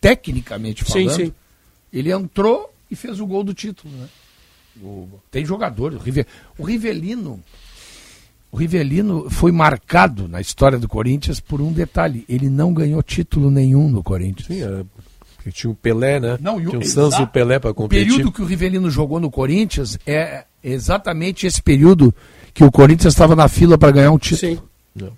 tecnicamente 0.00 0.84
Sim, 0.84 1.08
falando, 1.08 1.16
sim. 1.16 1.32
Ele 1.98 2.12
entrou 2.12 2.72
e 2.90 2.96
fez 2.96 3.20
o 3.20 3.26
gol 3.26 3.42
do 3.44 3.54
título. 3.54 3.92
Né? 3.94 4.06
O- 4.82 5.08
tem 5.30 5.44
jogadores. 5.44 5.98
O, 5.98 6.02
Rive- 6.02 6.26
o 6.58 6.62
Rivelino. 6.62 7.40
O 8.52 8.56
Rivelino 8.56 9.28
foi 9.30 9.50
marcado 9.52 10.28
na 10.28 10.40
história 10.40 10.78
do 10.78 10.88
Corinthians 10.88 11.40
por 11.40 11.60
um 11.60 11.72
detalhe. 11.72 12.24
Ele 12.28 12.48
não 12.48 12.72
ganhou 12.72 13.02
título 13.02 13.50
nenhum 13.50 13.88
no 13.88 14.02
Corinthians. 14.02 14.46
Sim, 14.46 14.62
era- 14.62 14.86
porque 15.36 15.50
tinha 15.52 15.70
o 15.70 15.74
Pelé, 15.74 16.18
né? 16.20 16.38
Não, 16.40 16.60
e 16.60 16.66
o- 16.66 16.70
tinha 16.70 16.80
o 16.80 16.84
Santos 16.84 17.18
e 17.18 17.22
o. 17.22 17.26
Pelé 17.26 17.58
para 17.58 17.70
O 17.70 17.74
competir. 17.74 18.06
período 18.08 18.32
que 18.32 18.40
o 18.42 18.44
Rivelino 18.44 18.90
jogou 18.90 19.20
no 19.20 19.30
Corinthians 19.30 19.98
é 20.06 20.44
exatamente 20.62 21.46
esse 21.46 21.60
período 21.62 22.14
que 22.54 22.64
o 22.64 22.70
Corinthians 22.70 23.12
estava 23.14 23.36
na 23.36 23.48
fila 23.48 23.76
para 23.76 23.92
ganhar 23.92 24.10
um 24.10 24.18
título. 24.18 24.56
Sim. 24.98 25.10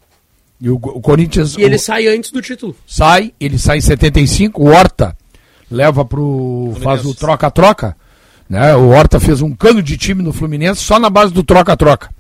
E 0.61 0.69
o, 0.71 0.75
o 0.75 1.01
Corinthians 1.01 1.55
E 1.57 1.63
ele 1.63 1.77
o- 1.77 1.79
sai 1.79 2.09
antes 2.09 2.33
do 2.33 2.43
título. 2.43 2.75
sai, 2.87 3.33
ele 3.39 3.57
sai 3.59 3.79
em 3.79 3.81
75, 3.81 4.61
o 4.63 4.67
Horta 4.67 5.17
leva 5.71 6.05
pro 6.05 6.75
faz 6.83 7.05
o 7.05 7.15
troca-troca, 7.15 7.97
né? 8.49 8.75
O 8.77 8.89
Horta 8.89 9.21
fez 9.21 9.43
um 9.43 9.55
cano 9.55 9.83
de 9.83 9.97
time 9.97 10.23
no 10.23 10.33
Fluminense 10.33 10.83
só 10.83 10.99
na 10.99 11.11
base 11.11 11.33
do 11.33 11.43
troca-troca. 11.43 12.11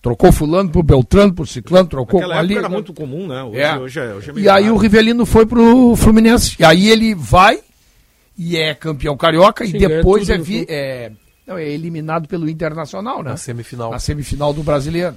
Trocou 0.00 0.30
fulano 0.30 0.70
por 0.70 0.82
Beltrano, 0.84 1.34
por 1.34 1.46
Ciclano, 1.48 1.88
trocou 1.88 2.20
Naquela 2.20 2.38
ali. 2.40 2.54
época 2.54 2.66
era 2.66 2.68
muito 2.72 2.92
comum, 2.94 3.26
né? 3.26 3.42
Hoje 3.42 3.58
É. 3.60 3.76
hoje 3.78 3.98
é, 4.00 4.14
hoje 4.14 4.30
é 4.30 4.32
meio 4.32 4.44
E 4.44 4.48
aí 4.48 4.62
raro. 4.64 4.74
o 4.76 4.78
Rivelino 4.78 5.26
foi 5.26 5.44
pro 5.44 5.96
Fluminense. 5.96 6.54
E 6.58 6.64
aí 6.64 6.88
ele 6.88 7.14
vai 7.16 7.58
e 8.36 8.56
é 8.56 8.74
campeão 8.74 9.16
carioca 9.16 9.66
Sim, 9.66 9.74
e 9.74 9.78
depois 9.80 10.30
é, 10.30 10.38
vi- 10.38 10.66
é, 10.68 11.10
não, 11.44 11.58
é 11.58 11.68
eliminado 11.68 12.28
pelo 12.28 12.48
Internacional, 12.48 13.24
né? 13.24 13.30
Na 13.30 13.36
semifinal. 13.36 13.90
Na 13.90 13.98
semifinal 13.98 14.52
do 14.52 14.62
brasileiro. 14.62 15.14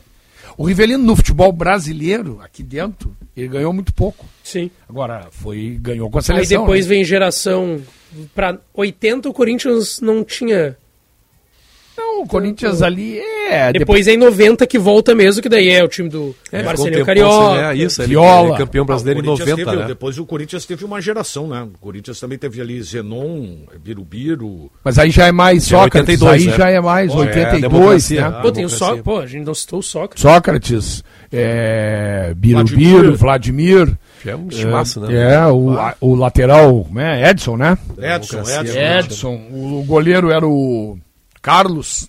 O 0.57 0.65
Rivelino 0.65 1.03
no 1.03 1.15
futebol 1.15 1.51
brasileiro, 1.51 2.39
aqui 2.41 2.63
dentro, 2.63 3.15
ele 3.35 3.47
ganhou 3.47 3.71
muito 3.73 3.93
pouco. 3.93 4.25
Sim. 4.43 4.69
Agora, 4.87 5.27
foi 5.31 5.77
ganhou 5.81 6.09
com 6.09 6.17
a 6.17 6.21
Aí 6.21 6.25
seleção. 6.25 6.61
depois 6.61 6.85
né? 6.85 6.95
vem 6.95 7.03
geração. 7.05 7.81
Pra 8.35 8.57
80 8.73 9.29
o 9.29 9.33
Corinthians 9.33 9.99
não 10.01 10.23
tinha. 10.23 10.77
O 12.21 12.27
Corinthians 12.27 12.81
ali 12.81 13.19
é. 13.19 13.73
Depois 13.73 14.07
é 14.07 14.13
em 14.13 14.17
90 14.17 14.65
que 14.67 14.77
volta 14.77 15.13
mesmo, 15.15 15.41
que 15.41 15.49
daí 15.49 15.69
é 15.69 15.83
o 15.83 15.87
time 15.87 16.07
do 16.07 16.35
É, 16.51 16.61
Marcelinho 16.63 17.05
Carioca. 17.05 17.55
ganhar 17.55 17.75
isso, 17.77 18.01
ele- 18.01 18.09
Viola. 18.09 18.55
é 18.55 18.57
campeão 18.57 18.85
brasileiro 18.85 19.19
Ah, 19.19 19.21
em 19.21 19.23
o 19.23 19.25
Corinthians 19.31 19.49
90, 19.49 19.71
teve- 19.71 19.81
né? 19.81 19.87
Depois 19.87 20.17
o 20.19 20.25
Corinthians 20.25 20.65
teve 20.65 20.85
uma 20.85 21.01
geração, 21.01 21.47
né? 21.47 21.63
O 21.63 21.77
Corinthians 21.79 22.19
também 22.19 22.37
teve 22.37 22.61
ali 22.61 22.81
Zenon, 22.83 23.57
Birubiru. 23.83 24.71
Mas 24.83 24.97
aí 24.99 25.09
já 25.09 25.27
é 25.27 25.31
mais 25.31 25.63
é 25.63 25.69
Sócrates, 25.69 26.21
82, 26.21 26.41
aí 26.43 26.47
né? 26.47 26.57
já 26.57 26.69
é 26.69 26.79
mais 26.79 27.11
Pô, 27.11 27.23
é, 27.23 27.27
82, 27.27 27.61
democracia. 27.61 28.21
né? 28.21 28.27
Ah, 28.37 28.41
Pô, 28.41 28.51
tem 28.51 28.65
o. 28.65 29.03
Pô, 29.03 29.19
a 29.19 29.25
gente 29.27 29.45
não 29.45 29.53
citou 29.53 29.79
o 29.79 29.83
Sócrates. 29.83 30.21
Sócrates, 30.21 31.03
é, 31.31 32.33
Birubiru, 32.35 33.15
Vladimir. 33.15 33.97
Já 34.23 34.31
é 34.31 34.35
um 34.35 34.47
timaço, 34.47 34.99
né? 35.01 35.33
É, 35.33 35.45
o, 35.47 35.71
a- 35.71 35.95
o 35.99 36.13
lateral, 36.15 36.87
né? 36.91 37.29
Edson, 37.29 37.57
né? 37.57 37.77
Edson, 37.97 38.39
Edson. 38.39 38.73
né? 38.79 38.99
Edson. 38.99 39.33
O 39.51 39.83
goleiro 39.87 40.29
era 40.31 40.47
o 40.47 40.97
Carlos. 41.41 42.07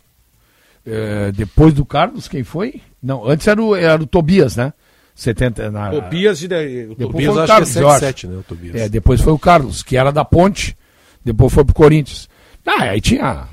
É, 0.85 1.31
depois 1.33 1.73
do 1.73 1.85
Carlos, 1.85 2.27
quem 2.29 2.43
foi? 2.43 2.81
Não, 3.03 3.27
antes 3.27 3.47
era 3.47 3.63
o, 3.63 3.75
era 3.75 4.03
o 4.03 4.07
Tobias, 4.07 4.57
né? 4.57 4.73
70, 5.15 5.71
na, 5.71 5.91
Tobias 5.91 6.43
e 6.43 6.49
daí, 6.49 6.87
o 6.87 6.95
Depois 6.95 7.11
Tobias. 7.11 7.27
foi 7.27 7.37
o 7.37 7.43
acho 7.43 7.53
Carlos, 7.53 7.73
que 7.73 7.79
é 7.79 7.83
eu 7.83 7.89
acho. 7.89 8.01
77, 8.01 8.27
né, 8.27 8.37
o 8.39 8.43
Tobias. 8.43 8.75
É, 8.75 8.89
depois 8.89 9.21
foi 9.21 9.33
o 9.33 9.39
Carlos, 9.39 9.83
que 9.83 9.97
era 9.97 10.11
da 10.11 10.25
Ponte, 10.25 10.77
depois 11.25 11.53
foi 11.53 11.65
pro 11.65 11.75
Corinthians. 11.75 12.29
Ah, 12.67 12.85
aí 12.85 13.01
tinha. 13.01 13.47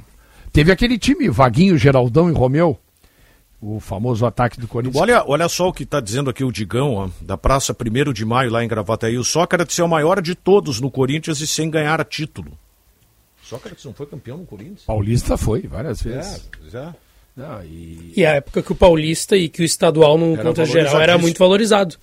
Teve 0.54 0.72
aquele 0.72 0.98
time, 0.98 1.30
Vaguinho, 1.30 1.78
Geraldão 1.78 2.30
e 2.30 2.34
Romeu. 2.34 2.80
O 3.62 3.80
famoso 3.80 4.26
ataque 4.26 4.60
do 4.60 4.70
Corinthians. 4.70 5.02
Olha, 5.02 5.24
olha 5.28 5.50
só 5.50 5.68
o 5.68 5.74
que 5.74 5.84
está 5.84 6.00
dizendo 6.00 6.30
aqui 6.30 6.46
o 6.46 6.52
Digão, 6.52 6.94
ó, 6.94 7.10
da 7.22 7.38
Praça 7.38 7.76
1 7.76 8.14
de 8.14 8.24
Maio, 8.24 8.52
lá 8.52 8.64
em 8.64 8.68
Gravataí. 8.68 9.18
O 9.18 9.24
Sócrates 9.24 9.78
é 9.78 9.84
o 9.84 9.90
maior 9.90 10.22
de 10.22 10.34
todos 10.34 10.80
no 10.80 10.90
Corinthians 10.90 11.42
e 11.42 11.48
sem 11.48 11.70
ganhar 11.70 12.04
título. 12.06 12.58
Sócrates 13.44 13.84
não 13.84 13.94
foi 13.94 14.06
campeão 14.06 14.38
no 14.38 14.46
Corinthians? 14.46 14.84
Paulista 14.84 15.36
foi, 15.36 15.64
várias 15.64 16.02
vezes. 16.02 16.50
É, 16.74 16.78
é. 16.78 16.94
Ah, 17.42 17.62
e... 17.64 18.14
E 18.16 18.26
a 18.26 18.32
época 18.36 18.62
que 18.62 18.72
o 18.72 18.76
Paulista 18.76 19.38
e 19.38 19.48
que 19.50 19.62
o 19.62 19.66
estadual, 19.66 20.18
no 20.18 20.36
Era 20.36 20.66
geral, 20.66 21.02
era 21.02 21.18
muito 21.18 21.38
valorizado. 21.40 21.96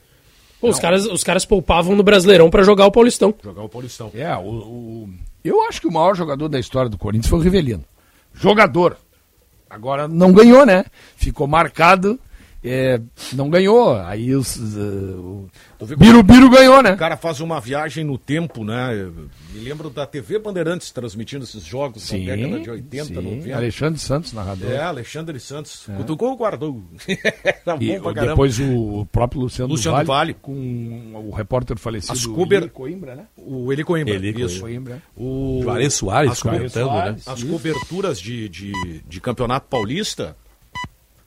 Pô, 0.60 0.68
os, 0.70 0.78
caras, 0.78 1.04
os 1.06 1.22
caras 1.22 1.44
poupavam 1.44 1.94
no 1.94 2.02
Brasileirão 2.02 2.48
pra 2.48 2.62
jogar 2.62 2.86
o 2.86 2.90
Paulistão. 2.90 3.34
Jogar 3.44 3.62
o 3.62 3.68
Paulistão. 3.68 4.10
É, 4.14 4.34
o, 4.36 4.40
o- 4.40 5.08
eu 5.44 5.62
acho 5.68 5.80
que 5.80 5.86
o 5.86 5.92
maior 5.92 6.16
jogador 6.16 6.48
da 6.48 6.58
história 6.58 6.88
do 6.88 6.96
Corinthians 6.98 7.28
foi 7.28 7.38
o 7.38 7.42
Rivelino. 7.42 7.84
Jogador. 8.34 8.96
Agora 9.68 10.08
não 10.08 10.32
ganhou, 10.32 10.64
né? 10.64 10.84
Ficou 11.16 11.46
marcado 11.46 12.18
é, 12.66 13.00
não 13.32 13.48
ganhou. 13.48 13.94
Aí 14.00 14.34
os, 14.34 14.56
uh, 14.56 15.48
o 15.78 15.86
Birubiru 15.96 16.50
ganhou, 16.50 16.82
né? 16.82 16.92
O 16.92 16.96
cara 16.96 17.16
faz 17.16 17.40
uma 17.40 17.60
viagem 17.60 18.04
no 18.04 18.18
tempo, 18.18 18.64
né? 18.64 18.94
Eu 18.98 19.12
me 19.52 19.60
lembro 19.60 19.88
da 19.88 20.04
TV 20.06 20.38
Bandeirantes 20.38 20.90
transmitindo 20.90 21.44
esses 21.44 21.62
jogos 21.62 22.02
sim, 22.02 22.26
na 22.26 22.34
década 22.34 22.60
de 22.60 22.70
80, 22.70 23.04
sim. 23.04 23.14
90. 23.14 23.56
Alexandre 23.56 24.00
Santos, 24.00 24.32
narrador. 24.32 24.70
É, 24.70 24.82
Alexandre 24.82 25.38
Santos. 25.38 25.86
É. 25.88 25.96
Cutucou 25.96 26.36
guardou. 26.36 26.82
tá 27.64 27.76
e 27.80 27.98
depois 28.26 28.58
o 28.58 29.06
próprio 29.12 29.42
Luciano, 29.42 29.70
Luciano 29.70 29.96
vale, 29.96 30.06
vale, 30.06 30.34
com 30.34 31.12
o 31.14 31.30
repórter 31.30 31.78
falecido 31.78 32.14
As 32.14 32.26
Cober... 32.26 32.62
Eli 32.62 32.70
Coimbra, 32.70 33.14
né? 33.14 33.26
O 33.36 33.72
Eli 33.72 33.84
Coimbra, 33.84 34.14
Eli 34.14 34.42
isso. 34.42 34.60
Coimbra. 34.60 35.00
O 35.16 35.60
Juarez 35.62 35.94
Soares 35.94 36.32
as, 36.32 36.42
comentando, 36.42 36.88
Soares, 36.88 37.26
né? 37.26 37.32
As 37.32 37.42
coberturas 37.44 38.20
de, 38.20 38.48
de, 38.48 38.72
de 39.06 39.20
campeonato 39.20 39.68
paulista 39.68 40.36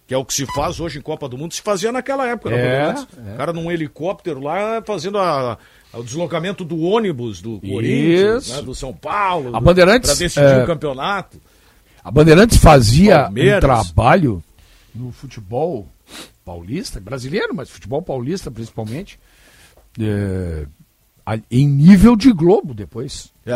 que 0.09 0.15
é 0.15 0.17
o 0.17 0.25
que 0.25 0.33
se 0.33 0.43
faz 0.55 0.79
hoje 0.79 0.97
em 0.97 1.03
Copa 1.03 1.29
do 1.29 1.37
Mundo, 1.37 1.53
se 1.53 1.61
fazia 1.61 1.91
naquela 1.91 2.27
época. 2.27 2.55
É, 2.55 2.95
é. 2.95 3.33
O 3.35 3.37
cara 3.37 3.53
num 3.53 3.71
helicóptero 3.71 4.41
lá 4.41 4.81
fazendo 4.81 5.19
a, 5.19 5.55
a, 5.93 5.99
o 5.99 6.03
deslocamento 6.03 6.65
do 6.65 6.79
ônibus 6.79 7.43
do 7.43 7.61
Corinthians, 7.61 8.49
né, 8.49 8.61
do 8.63 8.73
São 8.73 8.91
Paulo, 8.91 9.55
a 9.55 9.59
Bandeirantes, 9.59 10.09
para 10.09 10.17
decidir 10.17 10.47
é, 10.47 10.63
o 10.63 10.65
campeonato. 10.65 11.39
A 12.03 12.09
Bandeirantes 12.09 12.57
fazia 12.57 13.25
Palmeiras. 13.25 13.57
um 13.57 13.59
trabalho 13.59 14.43
no 14.95 15.11
futebol 15.11 15.87
paulista, 16.43 16.99
brasileiro, 16.99 17.53
mas 17.53 17.69
futebol 17.69 18.01
paulista 18.01 18.49
principalmente, 18.49 19.19
é, 19.99 20.65
em 21.51 21.67
nível 21.67 22.15
de 22.15 22.33
Globo 22.33 22.73
depois. 22.73 23.31
É. 23.45 23.53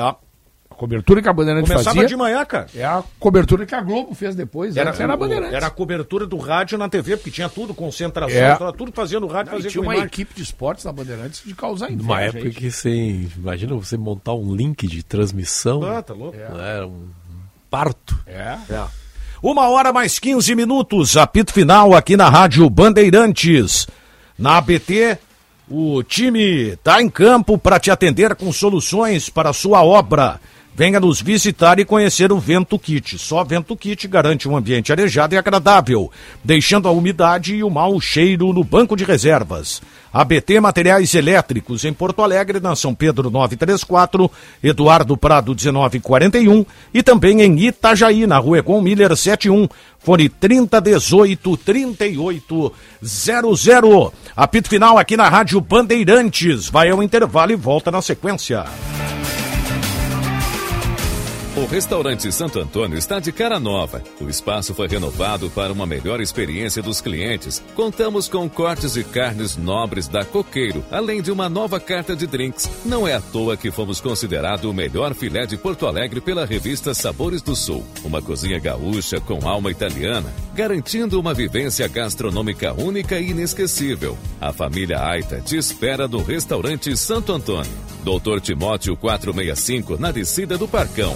A 0.74 0.76
cobertura 0.76 1.22
que 1.22 1.30
a 1.30 1.34
Bandeirantes 1.34 1.70
Começava 1.72 1.96
fazia... 1.96 2.08
de 2.10 2.16
manhã, 2.16 2.44
cara. 2.46 2.68
É 2.76 2.84
a 2.84 3.04
cobertura 3.20 3.64
que 3.66 3.76
a 3.76 3.82
Globo 3.82 4.16
fez 4.16 4.36
depois. 4.36 4.76
Era, 4.76 4.90
era 4.90 5.14
a 5.14 5.16
Bandeirantes. 5.18 5.54
Era 5.54 5.68
a 5.68 5.70
cobertura 5.70 6.26
do 6.26 6.38
rádio 6.38 6.78
na 6.78 6.90
TV, 6.90 7.16
porque 7.16 7.30
tinha 7.30 7.48
tudo, 7.48 7.74
concentração, 7.76 8.36
É. 8.36 8.56
tava 8.56 8.74
tudo 8.74 8.92
fazendo 8.92 9.28
rádio, 9.28 9.52
Não, 9.52 9.60
e 9.60 9.62
fazia 9.62 9.72
tinha 9.72 9.82
uma 9.84 9.94
imagem. 9.94 10.08
equipe 10.08 10.34
de 10.34 10.42
esportes 10.42 10.84
na 10.84 10.92
Bandeirantes 10.92 11.44
de 11.46 11.54
causar 11.54 11.92
inveja. 11.92 12.02
Numa 12.08 12.22
época 12.22 12.44
gente. 12.46 12.56
que 12.56 12.72
você. 12.72 12.90
Imagina 13.38 13.76
você 13.76 13.96
montar 13.98 14.34
um 14.34 14.56
link 14.56 14.88
de 14.88 15.04
transmissão. 15.04 15.84
Ah, 15.84 16.02
tá 16.02 16.14
louco. 16.14 16.36
Era 16.38 16.88
um 16.88 17.08
parto. 17.70 18.18
É. 18.26 18.58
É. 18.70 18.84
Uma 19.42 19.70
hora 19.70 19.94
mais 19.94 20.18
15 20.20 20.56
minutos, 20.56 21.18
apito 21.18 21.54
final 21.54 21.94
aqui 21.94 22.18
na 22.18 22.30
Rádio 22.30 22.68
Bandeirantes. 22.70 23.88
Na 24.40 24.58
ABT, 24.58 25.18
o 25.70 26.02
time 26.04 26.70
está 26.74 27.02
em 27.02 27.10
campo 27.10 27.58
para 27.58 27.80
te 27.80 27.92
atender 27.92 28.36
com 28.36 28.52
soluções 28.52 29.30
para 29.30 29.50
a 29.50 29.54
sua 29.54 29.84
obra. 29.84 30.40
Venha 30.76 31.00
nos 31.00 31.22
visitar 31.22 31.78
e 31.78 31.86
conhecer 31.86 32.32
o 32.32 32.40
Vento 32.40 32.80
Kit. 32.80 33.20
Só 33.20 33.44
Vento 33.44 33.78
Kit 33.78 34.08
garante 34.08 34.50
um 34.50 34.58
ambiente 34.58 34.92
arejado 34.92 35.36
e 35.36 35.38
agradável, 35.38 36.12
deixando 36.44 36.88
a 36.88 36.92
umidade 36.92 37.54
e 37.54 37.64
o 37.64 37.70
mau 37.70 38.02
cheiro 38.02 38.52
no 38.52 38.64
banco 38.64 38.96
de 38.96 39.04
reservas. 39.04 39.84
ABT 40.12 40.60
Materiais 40.60 41.14
Elétricos 41.14 41.86
em 41.86 41.94
Porto 41.94 42.24
Alegre, 42.24 42.60
na 42.60 42.76
São 42.76 42.96
Pedro 42.96 43.30
934, 43.30 44.32
Eduardo 44.64 45.16
Prado 45.16 45.56
1941 45.56 46.66
e 46.92 47.04
também 47.04 47.42
em 47.42 47.68
Itajaí, 47.68 48.26
na 48.26 48.40
Rua 48.40 48.58
Egon 48.60 48.82
Miller 48.82 49.16
71, 49.16 49.68
fone 50.00 50.28
3018 50.28 51.58
3800. 51.58 54.12
Apito 54.36 54.70
final 54.70 54.98
aqui 54.98 55.16
na 55.16 55.30
Rádio 55.30 55.62
Bandeirantes. 55.62 56.68
Vai 56.68 56.90
ao 56.90 57.04
intervalo 57.04 57.52
e 57.52 57.56
volta 57.56 57.92
na 57.92 58.02
sequência. 58.02 58.66
O 61.56 61.66
restaurante 61.68 62.32
Santo 62.32 62.60
Antônio 62.60 62.98
está 62.98 63.20
de 63.20 63.32
cara 63.32 63.60
nova. 63.60 64.02
O 64.20 64.28
espaço 64.28 64.74
foi 64.74 64.88
renovado 64.88 65.52
para 65.52 65.72
uma 65.72 65.86
melhor 65.86 66.20
experiência 66.20 66.82
dos 66.82 67.00
clientes. 67.00 67.64
Contamos 67.76 68.28
com 68.28 68.50
cortes 68.50 68.94
de 68.94 69.04
carnes 69.04 69.56
nobres 69.56 70.08
da 70.08 70.26
Coqueiro, 70.26 70.84
além 70.90 71.22
de 71.22 71.32
uma 71.32 71.48
nova 71.48 71.80
carta 71.80 72.16
de 72.16 72.26
drinks. 72.26 72.68
Não 72.84 73.08
é 73.08 73.14
à 73.14 73.22
toa 73.22 73.56
que 73.56 73.70
fomos 73.70 74.02
considerado 74.02 74.66
o 74.66 74.74
melhor 74.74 75.14
filé 75.14 75.46
de 75.46 75.56
Porto 75.56 75.86
Alegre 75.86 76.20
pela 76.20 76.44
revista 76.44 76.92
Sabores 76.92 77.44
do 77.44 77.56
Sul. 77.56 77.86
Uma 78.04 78.20
cozinha 78.20 78.58
gaúcha 78.58 79.22
com 79.22 79.48
alma 79.48 79.70
italiana, 79.70 80.34
garantindo 80.56 81.20
uma 81.20 81.36
vivência 81.36 81.88
gastronômica 81.88 82.74
única 82.74 83.20
e 83.20 83.30
inesquecível. 83.30 84.18
A 84.42 84.52
família 84.52 85.06
Aita 85.06 85.40
te 85.40 85.56
espera 85.56 86.08
no 86.08 86.24
restaurante 86.24 86.98
Santo 86.98 87.32
Antônio. 87.32 87.72
Doutor 88.04 88.42
Timóteo 88.42 88.98
465, 88.98 90.00
na 90.00 90.12
descida 90.12 90.58
do 90.58 90.68
Parcão. 90.68 91.16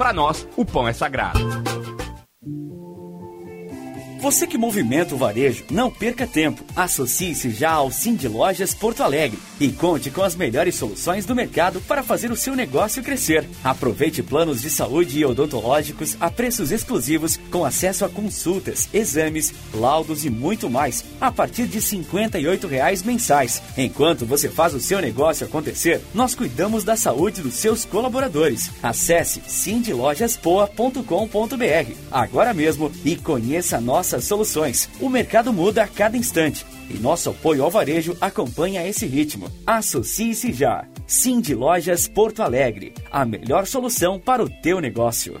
para 0.00 0.14
nós, 0.14 0.48
o 0.56 0.64
pão 0.64 0.88
é 0.88 0.94
sagrado. 0.94 1.38
Você 4.20 4.46
que 4.46 4.58
movimenta 4.58 5.14
o 5.14 5.18
varejo, 5.18 5.64
não 5.70 5.90
perca 5.90 6.26
tempo. 6.26 6.62
Associe-se 6.76 7.50
já 7.50 7.70
ao 7.70 7.90
Cindy 7.90 8.28
Lojas 8.28 8.74
Porto 8.74 9.02
Alegre 9.02 9.38
e 9.58 9.72
conte 9.72 10.10
com 10.10 10.22
as 10.22 10.34
melhores 10.34 10.74
soluções 10.74 11.24
do 11.24 11.34
mercado 11.34 11.80
para 11.80 12.02
fazer 12.02 12.30
o 12.30 12.36
seu 12.36 12.54
negócio 12.54 13.02
crescer. 13.02 13.48
Aproveite 13.64 14.22
planos 14.22 14.60
de 14.60 14.68
saúde 14.68 15.18
e 15.18 15.24
odontológicos 15.24 16.18
a 16.20 16.30
preços 16.30 16.70
exclusivos 16.70 17.38
com 17.50 17.64
acesso 17.64 18.04
a 18.04 18.10
consultas, 18.10 18.90
exames, 18.92 19.54
laudos 19.72 20.26
e 20.26 20.30
muito 20.30 20.68
mais 20.68 21.02
a 21.18 21.32
partir 21.32 21.66
de 21.66 21.80
58 21.80 22.66
reais 22.66 23.02
mensais. 23.02 23.62
Enquanto 23.74 24.26
você 24.26 24.50
faz 24.50 24.74
o 24.74 24.80
seu 24.80 25.00
negócio 25.00 25.46
acontecer, 25.46 26.02
nós 26.12 26.34
cuidamos 26.34 26.84
da 26.84 26.94
saúde 26.94 27.40
dos 27.40 27.54
seus 27.54 27.86
colaboradores. 27.86 28.70
Acesse 28.82 29.40
cindylojaspoa.com.br 29.46 31.94
agora 32.10 32.52
mesmo 32.52 32.92
e 33.02 33.16
conheça 33.16 33.80
nossas 34.10 34.24
soluções. 34.24 34.90
O 35.00 35.08
mercado 35.08 35.52
muda 35.52 35.84
a 35.84 35.88
cada 35.88 36.16
instante 36.16 36.66
e 36.88 36.94
nosso 36.94 37.30
apoio 37.30 37.62
ao 37.62 37.70
varejo 37.70 38.16
acompanha 38.20 38.86
esse 38.86 39.06
ritmo. 39.06 39.48
Associe-se 39.64 40.52
já. 40.52 40.84
Cindy 41.06 41.54
Lojas 41.54 42.08
Porto 42.08 42.42
Alegre, 42.42 42.92
a 43.10 43.24
melhor 43.24 43.66
solução 43.66 44.18
para 44.18 44.42
o 44.42 44.48
teu 44.48 44.80
negócio. 44.80 45.40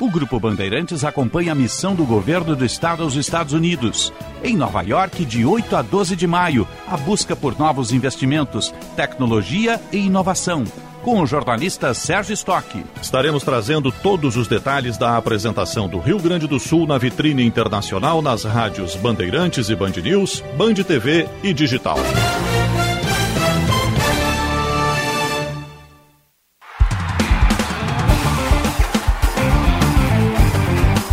O 0.00 0.08
Grupo 0.08 0.38
Bandeirantes 0.38 1.02
acompanha 1.02 1.50
a 1.50 1.54
missão 1.56 1.92
do 1.92 2.04
governo 2.04 2.54
do 2.54 2.64
estado 2.64 3.02
aos 3.02 3.16
Estados 3.16 3.52
Unidos. 3.52 4.12
Em 4.44 4.56
Nova 4.56 4.80
York, 4.82 5.24
de 5.24 5.44
8 5.44 5.74
a 5.74 5.82
12 5.82 6.14
de 6.14 6.24
maio, 6.24 6.68
a 6.86 6.96
busca 6.96 7.34
por 7.34 7.58
novos 7.58 7.92
investimentos, 7.92 8.72
tecnologia 8.94 9.80
e 9.90 9.98
inovação. 9.98 10.64
Com 11.02 11.20
o 11.20 11.26
jornalista 11.26 11.92
Sérgio 11.94 12.32
Stock. 12.34 12.84
Estaremos 13.02 13.42
trazendo 13.42 13.90
todos 13.90 14.36
os 14.36 14.46
detalhes 14.46 14.96
da 14.96 15.16
apresentação 15.16 15.88
do 15.88 15.98
Rio 15.98 16.20
Grande 16.20 16.46
do 16.46 16.60
Sul 16.60 16.86
na 16.86 16.96
vitrine 16.96 17.44
internacional 17.44 18.22
nas 18.22 18.44
rádios 18.44 18.94
Bandeirantes 18.94 19.68
e 19.68 19.74
Band 19.74 19.94
News, 20.02 20.44
Band 20.56 20.74
TV 20.74 21.28
e 21.42 21.52
Digital. 21.52 21.98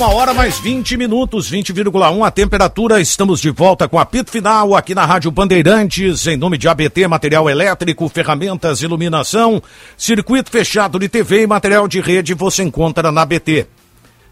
Uma 0.00 0.14
hora 0.14 0.32
mais 0.32 0.58
20 0.58 0.96
minutos, 0.96 1.52
20,1 1.52 2.26
a 2.26 2.30
temperatura. 2.30 3.02
Estamos 3.02 3.38
de 3.38 3.50
volta 3.50 3.86
com 3.86 3.98
a 3.98 4.06
Pito 4.06 4.30
Final 4.30 4.74
aqui 4.74 4.94
na 4.94 5.04
Rádio 5.04 5.30
Bandeirantes, 5.30 6.26
em 6.26 6.38
nome 6.38 6.56
de 6.56 6.66
ABT, 6.66 7.06
material 7.06 7.50
elétrico, 7.50 8.08
ferramentas, 8.08 8.80
iluminação, 8.80 9.62
circuito 9.98 10.50
fechado 10.50 10.98
de 10.98 11.06
TV 11.06 11.42
e 11.42 11.46
material 11.46 11.86
de 11.86 12.00
rede 12.00 12.32
você 12.32 12.62
encontra 12.62 13.12
na 13.12 13.20
ABT. 13.20 13.66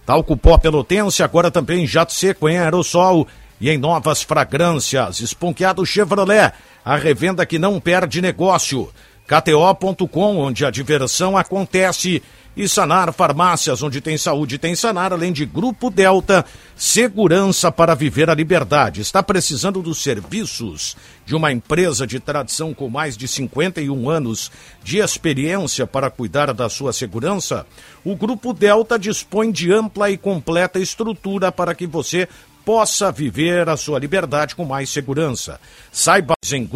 Talco 0.06 0.38
pó 0.38 0.56
pelotense, 0.56 1.22
agora 1.22 1.50
também 1.50 1.86
jato 1.86 2.14
seco 2.14 2.48
em 2.48 2.56
aerossol 2.56 3.28
e 3.60 3.68
em 3.68 3.76
novas 3.76 4.22
fragrâncias. 4.22 5.20
Esponqueado 5.20 5.84
Chevrolet, 5.84 6.50
a 6.82 6.96
revenda 6.96 7.44
que 7.44 7.58
não 7.58 7.78
perde 7.78 8.22
negócio. 8.22 8.88
KTO.com, 9.28 10.38
onde 10.38 10.64
a 10.64 10.70
diversão 10.70 11.36
acontece 11.36 12.22
e 12.56 12.66
Sanar 12.66 13.12
Farmácias, 13.12 13.82
onde 13.82 14.00
tem 14.00 14.16
saúde, 14.16 14.58
tem 14.58 14.74
Sanar, 14.74 15.12
além 15.12 15.32
de 15.32 15.44
Grupo 15.44 15.90
Delta, 15.90 16.44
segurança 16.74 17.70
para 17.70 17.94
viver 17.94 18.30
a 18.30 18.34
liberdade. 18.34 19.02
Está 19.02 19.22
precisando 19.22 19.82
dos 19.82 20.02
serviços 20.02 20.96
de 21.26 21.36
uma 21.36 21.52
empresa 21.52 22.06
de 22.06 22.18
tradição 22.18 22.72
com 22.72 22.88
mais 22.88 23.18
de 23.18 23.28
51 23.28 24.10
anos 24.10 24.50
de 24.82 24.98
experiência 24.98 25.86
para 25.86 26.10
cuidar 26.10 26.52
da 26.54 26.68
sua 26.70 26.92
segurança? 26.92 27.66
O 28.02 28.16
Grupo 28.16 28.54
Delta 28.54 28.98
dispõe 28.98 29.52
de 29.52 29.70
ampla 29.70 30.10
e 30.10 30.16
completa 30.16 30.80
estrutura 30.80 31.52
para 31.52 31.74
que 31.74 31.86
você 31.86 32.26
possa 32.64 33.12
viver 33.12 33.68
a 33.68 33.76
sua 33.76 33.98
liberdade 33.98 34.56
com 34.56 34.64
mais 34.64 34.90
segurança. 34.90 35.60
Saiba 35.92 36.34
em 36.52 36.66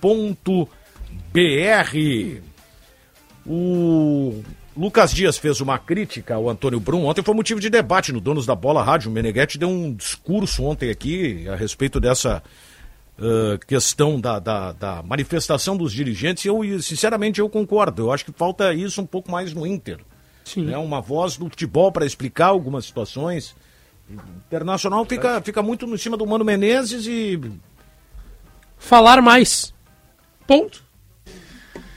grupodelta.net.br. 0.00 2.42
O 3.46 4.42
Lucas 4.76 5.12
Dias 5.12 5.38
fez 5.38 5.60
uma 5.60 5.78
crítica 5.78 6.34
ao 6.34 6.48
Antônio 6.48 6.80
Brum. 6.80 7.06
Ontem 7.06 7.22
foi 7.22 7.34
motivo 7.34 7.60
de 7.60 7.70
debate 7.70 8.12
no 8.12 8.20
Donos 8.20 8.46
da 8.46 8.54
Bola 8.54 8.82
Rádio. 8.82 9.10
O 9.10 9.14
Meneghetti 9.14 9.58
deu 9.58 9.68
um 9.68 9.94
discurso 9.94 10.64
ontem 10.64 10.90
aqui 10.90 11.48
a 11.48 11.56
respeito 11.56 11.98
dessa 11.98 12.42
uh, 13.18 13.58
questão 13.66 14.20
da, 14.20 14.38
da, 14.38 14.72
da, 14.72 15.02
manifestação 15.02 15.76
dos 15.76 15.92
dirigentes. 15.92 16.44
Eu, 16.44 16.60
sinceramente, 16.80 17.40
eu 17.40 17.48
concordo. 17.48 18.04
Eu 18.04 18.12
acho 18.12 18.24
que 18.24 18.32
falta 18.32 18.72
isso 18.72 19.00
um 19.00 19.06
pouco 19.06 19.30
mais 19.30 19.52
no 19.52 19.66
Inter. 19.66 19.98
Sim. 20.44 20.64
Né? 20.64 20.76
Uma 20.76 21.00
voz 21.00 21.36
do 21.36 21.48
futebol 21.48 21.90
para 21.90 22.06
explicar 22.06 22.46
algumas 22.46 22.84
situações. 22.84 23.56
O 24.08 24.14
Internacional 24.46 25.04
fica, 25.04 25.40
fica 25.40 25.62
muito 25.62 25.86
em 25.86 25.96
cima 25.96 26.16
do 26.16 26.26
Mano 26.26 26.44
Menezes 26.44 27.06
e. 27.06 27.40
Falar 28.78 29.20
mais. 29.20 29.74
Ponto. 30.50 30.82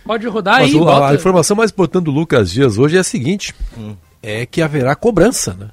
Pode 0.05 0.27
rodar 0.27 0.59
Mas 0.59 0.69
aí. 0.69 0.75
O, 0.75 0.85
bota... 0.85 1.07
A 1.07 1.15
informação 1.15 1.57
mais 1.57 1.71
importante 1.71 2.03
do 2.03 2.11
Lucas 2.11 2.51
Dias 2.51 2.77
hoje 2.77 2.97
é 2.97 2.99
a 2.99 3.03
seguinte: 3.03 3.51
hum. 3.75 3.95
é 4.21 4.45
que 4.45 4.61
haverá 4.61 4.95
cobrança, 4.95 5.55
né? 5.55 5.71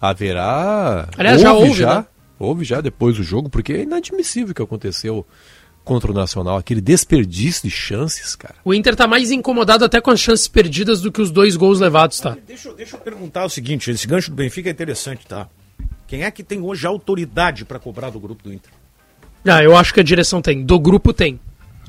Haverá. 0.00 1.08
Aliás, 1.18 1.40
já 1.40 1.52
houve, 1.52 1.74
já, 1.74 1.94
né? 1.96 2.06
houve 2.38 2.64
já 2.64 2.80
depois 2.80 3.16
do 3.16 3.24
jogo, 3.24 3.50
porque 3.50 3.72
é 3.72 3.82
inadmissível 3.82 4.52
o 4.52 4.54
que 4.54 4.62
aconteceu 4.62 5.26
contra 5.84 6.12
o 6.12 6.14
Nacional, 6.14 6.56
aquele 6.56 6.80
desperdício 6.80 7.68
de 7.68 7.74
chances, 7.74 8.36
cara. 8.36 8.54
O 8.64 8.72
Inter 8.72 8.94
tá 8.94 9.08
mais 9.08 9.32
incomodado 9.32 9.84
até 9.84 10.00
com 10.00 10.12
as 10.12 10.20
chances 10.20 10.46
perdidas 10.46 11.00
do 11.00 11.10
que 11.10 11.20
os 11.20 11.32
dois 11.32 11.56
gols 11.56 11.80
levados, 11.80 12.20
tá? 12.20 12.36
Deixa, 12.46 12.72
deixa 12.74 12.94
eu 12.94 13.00
perguntar 13.00 13.44
o 13.44 13.50
seguinte: 13.50 13.90
esse 13.90 14.06
gancho 14.06 14.30
do 14.30 14.36
Benfica 14.36 14.68
é 14.68 14.72
interessante, 14.72 15.26
tá? 15.26 15.48
Quem 16.06 16.22
é 16.22 16.30
que 16.30 16.44
tem 16.44 16.60
hoje 16.60 16.86
autoridade 16.86 17.64
para 17.64 17.80
cobrar 17.80 18.10
do 18.10 18.20
grupo 18.20 18.44
do 18.44 18.52
Inter? 18.52 18.70
Ah, 19.44 19.64
eu 19.64 19.76
acho 19.76 19.92
que 19.92 19.98
a 19.98 20.04
direção 20.04 20.40
tem. 20.40 20.64
Do 20.64 20.78
grupo 20.78 21.12
tem. 21.12 21.40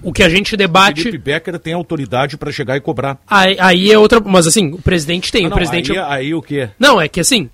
O 0.03 0.13
que 0.13 0.23
a 0.23 0.29
gente 0.29 0.55
debate. 0.55 1.01
O 1.01 1.03
Felipe 1.03 1.23
Becker 1.23 1.57
tem 1.59 1.73
autoridade 1.73 2.37
para 2.37 2.51
chegar 2.51 2.77
e 2.77 2.81
cobrar. 2.81 3.17
Aí, 3.27 3.57
aí, 3.59 3.91
é 3.91 3.97
outra. 3.97 4.19
Mas 4.19 4.45
assim, 4.45 4.71
o 4.71 4.81
presidente 4.81 5.31
tem. 5.31 5.45
Ah, 5.45 5.47
o 5.47 5.49
não, 5.49 5.57
presidente. 5.57 5.91
Aí, 5.91 5.97
aí 5.97 6.33
o 6.33 6.41
quê? 6.41 6.69
Não, 6.79 7.01
é 7.01 7.07
que 7.07 7.19
assim. 7.19 7.49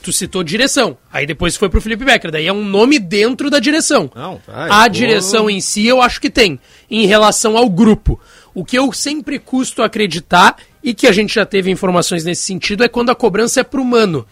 Tu 0.00 0.12
citou 0.12 0.44
direção. 0.44 0.96
Aí 1.12 1.26
depois 1.26 1.56
foi 1.56 1.68
pro 1.68 1.80
Felipe 1.80 2.04
Becker. 2.04 2.30
Daí 2.30 2.46
é 2.46 2.52
um 2.52 2.64
nome 2.64 3.00
dentro 3.00 3.50
da 3.50 3.58
direção. 3.58 4.08
Não, 4.14 4.40
tá, 4.46 4.84
a 4.84 4.86
direção 4.86 5.50
em 5.50 5.60
si 5.60 5.88
eu 5.88 6.00
acho 6.00 6.20
que 6.20 6.30
tem. 6.30 6.60
Em 6.88 7.04
relação 7.06 7.56
ao 7.56 7.68
grupo. 7.68 8.20
O 8.54 8.64
que 8.64 8.78
eu 8.78 8.92
sempre 8.92 9.40
custo 9.40 9.82
acreditar, 9.82 10.56
e 10.82 10.94
que 10.94 11.06
a 11.06 11.12
gente 11.12 11.34
já 11.34 11.44
teve 11.44 11.70
informações 11.70 12.24
nesse 12.24 12.42
sentido, 12.42 12.84
é 12.84 12.88
quando 12.88 13.10
a 13.10 13.14
cobrança 13.14 13.60
é 13.60 13.64
pro 13.64 13.84
mano. 13.84 14.24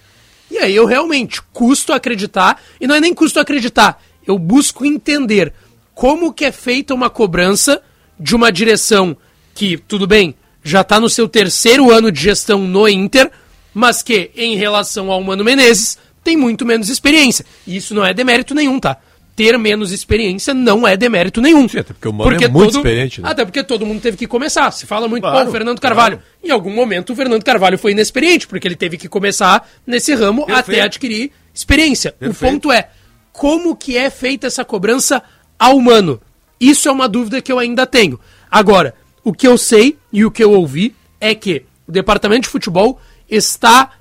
E 0.51 0.59
aí 0.59 0.75
eu 0.75 0.87
realmente 0.87 1.43
custo 1.53 1.93
acreditar, 1.93 2.63
e 2.81 2.87
não 2.87 2.95
é 2.95 3.01
nem 3.01 3.15
custo 3.15 3.41
acreditar, 3.41 4.01
eu 4.27 4.39
busco 4.39 4.85
entender 4.85 5.53
como 5.97 6.31
que 6.31 6.45
é 6.45 6.53
feita 6.53 6.93
uma 6.93 7.09
cobrança 7.09 7.81
de 8.21 8.37
uma 8.37 8.53
direção 8.53 9.17
que, 9.55 9.79
tudo 9.79 10.07
bem, 10.07 10.35
já 10.63 10.83
está 10.83 11.01
no 11.01 11.09
seu 11.09 11.27
terceiro 11.27 11.91
ano 11.91 12.13
de 12.13 12.21
gestão 12.21 12.59
no 12.59 12.87
Inter, 12.87 13.31
mas 13.73 14.03
que, 14.03 14.31
em 14.37 14.57
relação 14.57 15.11
ao 15.11 15.23
Mano 15.23 15.43
Menezes, 15.43 15.97
tem 16.23 16.37
muito 16.37 16.67
menos 16.67 16.91
experiência. 16.91 17.47
E 17.67 17.77
isso 17.77 17.95
não 17.95 18.05
é 18.05 18.13
demérito 18.13 18.55
nenhum, 18.55 18.79
tá? 18.79 18.99
Ter 19.35 19.59
menos 19.59 19.91
experiência 19.91 20.53
não 20.53 20.87
é 20.87 20.99
demérito 20.99 21.41
nenhum. 21.41 21.67
Sim, 21.67 21.79
até 21.79 21.95
porque 21.95 22.09
o 22.09 22.13
Mano 22.13 22.31
porque 22.31 22.45
é 22.45 22.49
muito 22.49 22.73
todo... 22.73 22.77
experiente. 22.81 23.23
Né? 23.23 23.31
Até 23.31 23.45
porque 23.47 23.65
todo 23.65 23.87
mundo 23.87 24.03
teve 24.03 24.19
que 24.19 24.27
começar. 24.27 24.71
Se 24.73 24.85
fala 24.85 25.09
muito, 25.09 25.23
claro, 25.23 25.45
pô, 25.45 25.49
o 25.49 25.53
Fernando 25.53 25.81
Carvalho. 25.81 26.19
Claro. 26.19 26.31
Em 26.45 26.51
algum 26.51 26.75
momento 26.75 27.15
o 27.15 27.17
Fernando 27.17 27.43
Carvalho 27.43 27.79
foi 27.79 27.93
inexperiente, 27.93 28.47
porque 28.47 28.69
ele 28.69 28.77
teve 28.77 28.99
que 28.99 29.09
começar 29.09 29.67
nesse 29.87 30.15
ramo 30.15 30.45
Perfeito. 30.45 30.71
até 30.73 30.81
adquirir 30.83 31.33
experiência. 31.55 32.13
Perfeito. 32.13 32.37
O 32.37 32.53
ponto 32.53 32.71
é, 32.71 32.91
como 33.33 33.75
que 33.75 33.97
é 33.97 34.11
feita 34.11 34.47
essa 34.47 34.63
cobrança 34.63 35.23
ao 35.59 35.81
Mano? 35.81 36.21
Isso 36.61 36.89
é 36.89 36.93
uma 36.93 37.09
dúvida 37.09 37.43
que 37.43 37.53
eu 37.53 37.59
ainda 37.59 37.87
tenho. 37.87 38.19
Agora, 38.51 38.95
o 39.23 39.33
que 39.33 39.47
eu 39.47 39.59
sei 39.59 39.99
e 40.13 40.25
o 40.25 40.31
que 40.31 40.43
eu 40.43 40.53
ouvi 40.53 40.95
é 41.21 41.35
que 41.35 41.65
o 41.87 41.93
departamento 41.93 42.43
de 42.43 42.49
futebol 42.49 43.01
está 43.29 43.93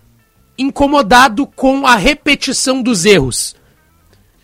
incomodado 0.58 1.46
com 1.46 1.86
a 1.86 1.96
repetição 1.96 2.82
dos 2.82 3.06
erros. 3.06 3.56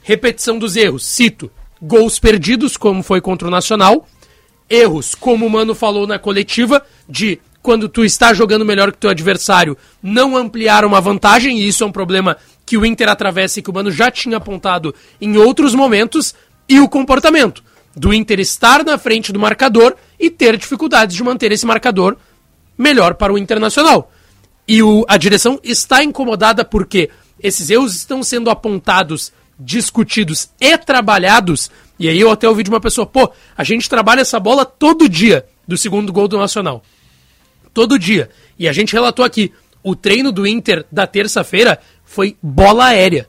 Repetição 0.04 0.58
dos 0.58 0.76
erros, 0.76 1.06
cito, 1.06 1.52
gols 1.82 2.20
perdidos, 2.20 2.76
como 2.76 3.04
foi 3.04 3.22
contra 3.22 3.48
o 3.48 3.52
Nacional, 3.52 4.08
erros, 4.70 5.16
como 5.16 5.46
o 5.46 5.50
Mano 5.50 5.74
falou 5.74 6.06
na 6.06 6.20
coletiva, 6.20 6.84
de 7.08 7.40
quando 7.62 7.88
tu 7.88 8.04
está 8.04 8.34
jogando 8.34 8.66
melhor 8.66 8.92
que 8.92 8.98
teu 8.98 9.10
adversário, 9.10 9.78
não 10.02 10.36
ampliar 10.36 10.84
uma 10.84 11.00
vantagem, 11.00 11.60
e 11.60 11.68
isso 11.68 11.84
é 11.84 11.88
um 11.88 11.92
problema 11.92 12.38
que 12.66 12.78
o 12.78 12.86
Inter 12.86 13.10
atravessa 13.10 13.60
e 13.60 13.62
que 13.62 13.70
o 13.70 13.74
Mano 13.74 13.92
já 13.92 14.10
tinha 14.10 14.38
apontado 14.38 14.96
em 15.20 15.38
outros 15.38 15.76
momentos, 15.76 16.34
e 16.72 16.80
o 16.80 16.88
comportamento 16.88 17.62
do 17.96 18.14
Inter 18.14 18.40
estar 18.40 18.86
na 18.86 18.98
frente 18.98 19.34
do 19.34 19.40
marcador 19.40 19.96
e 20.18 20.30
ter 20.30 20.56
dificuldades 20.56 21.16
de 21.16 21.24
manter 21.24 21.52
esse 21.52 21.66
marcador 21.66 22.16
melhor 22.78 23.16
para 23.16 23.34
o 23.34 23.38
Internacional. 23.38 24.10
E 24.66 24.82
o, 24.82 25.04
a 25.08 25.18
direção 25.18 25.60
está 25.64 26.02
incomodada 26.02 26.64
porque 26.64 27.10
esses 27.42 27.70
erros 27.70 27.94
estão 27.94 28.24
sendo 28.24 28.50
apontados, 28.50 29.34
discutidos 29.60 30.50
e 30.62 30.78
trabalhados. 30.78 31.70
E 32.00 32.08
aí 32.08 32.20
eu 32.20 32.32
até 32.32 32.48
ouvi 32.48 32.64
de 32.64 32.70
uma 32.70 32.80
pessoa, 32.80 33.06
pô, 33.06 33.30
a 33.58 33.64
gente 33.66 33.90
trabalha 33.90 34.22
essa 34.22 34.40
bola 34.40 34.64
todo 34.64 35.10
dia 35.10 35.46
do 35.68 35.78
segundo 35.78 36.14
gol 36.14 36.28
do 36.28 36.38
Nacional. 36.38 36.82
todo 37.74 38.00
dia. 38.00 38.30
E 38.58 38.68
a 38.68 38.74
gente 38.74 38.94
relatou 38.94 39.24
aqui, 39.26 39.52
o 39.84 39.96
treino 39.96 40.32
do 40.32 40.48
Inter 40.48 40.86
da 40.92 41.08
terça-feira 41.08 41.80
foi 42.06 42.38
bola 42.42 42.86
aérea. 42.86 43.28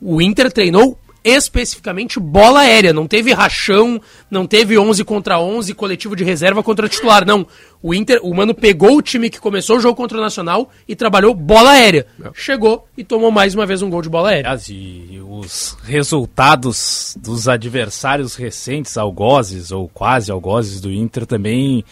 O 0.00 0.20
Inter 0.20 0.52
treinou 0.52 0.98
especificamente 1.26 2.20
bola 2.20 2.60
aérea. 2.60 2.92
Não 2.92 3.06
teve 3.06 3.32
rachão, 3.32 4.00
não 4.30 4.46
teve 4.46 4.78
11 4.78 5.04
contra 5.04 5.40
11, 5.40 5.74
coletivo 5.74 6.14
de 6.14 6.24
reserva 6.24 6.62
contra 6.62 6.88
titular. 6.88 7.26
Não. 7.26 7.46
O 7.82 7.92
Inter, 7.92 8.20
o 8.22 8.34
Mano 8.34 8.54
pegou 8.54 8.96
o 8.96 9.02
time 9.02 9.28
que 9.28 9.40
começou 9.40 9.76
o 9.76 9.80
jogo 9.80 9.96
contra 9.96 10.18
o 10.18 10.20
Nacional 10.20 10.70
e 10.88 10.96
trabalhou 10.96 11.34
bola 11.34 11.72
aérea. 11.72 12.06
Chegou 12.34 12.86
e 12.96 13.04
tomou 13.04 13.30
mais 13.30 13.54
uma 13.54 13.66
vez 13.66 13.82
um 13.82 13.90
gol 13.90 14.02
de 14.02 14.08
bola 14.08 14.30
aérea. 14.30 14.56
E 14.68 15.20
os 15.28 15.76
resultados 15.84 17.16
dos 17.20 17.48
adversários 17.48 18.34
recentes, 18.34 18.96
algozes 18.96 19.70
ou 19.70 19.88
quase 19.88 20.30
algozes 20.30 20.80
do 20.80 20.92
Inter 20.92 21.26
também 21.26 21.84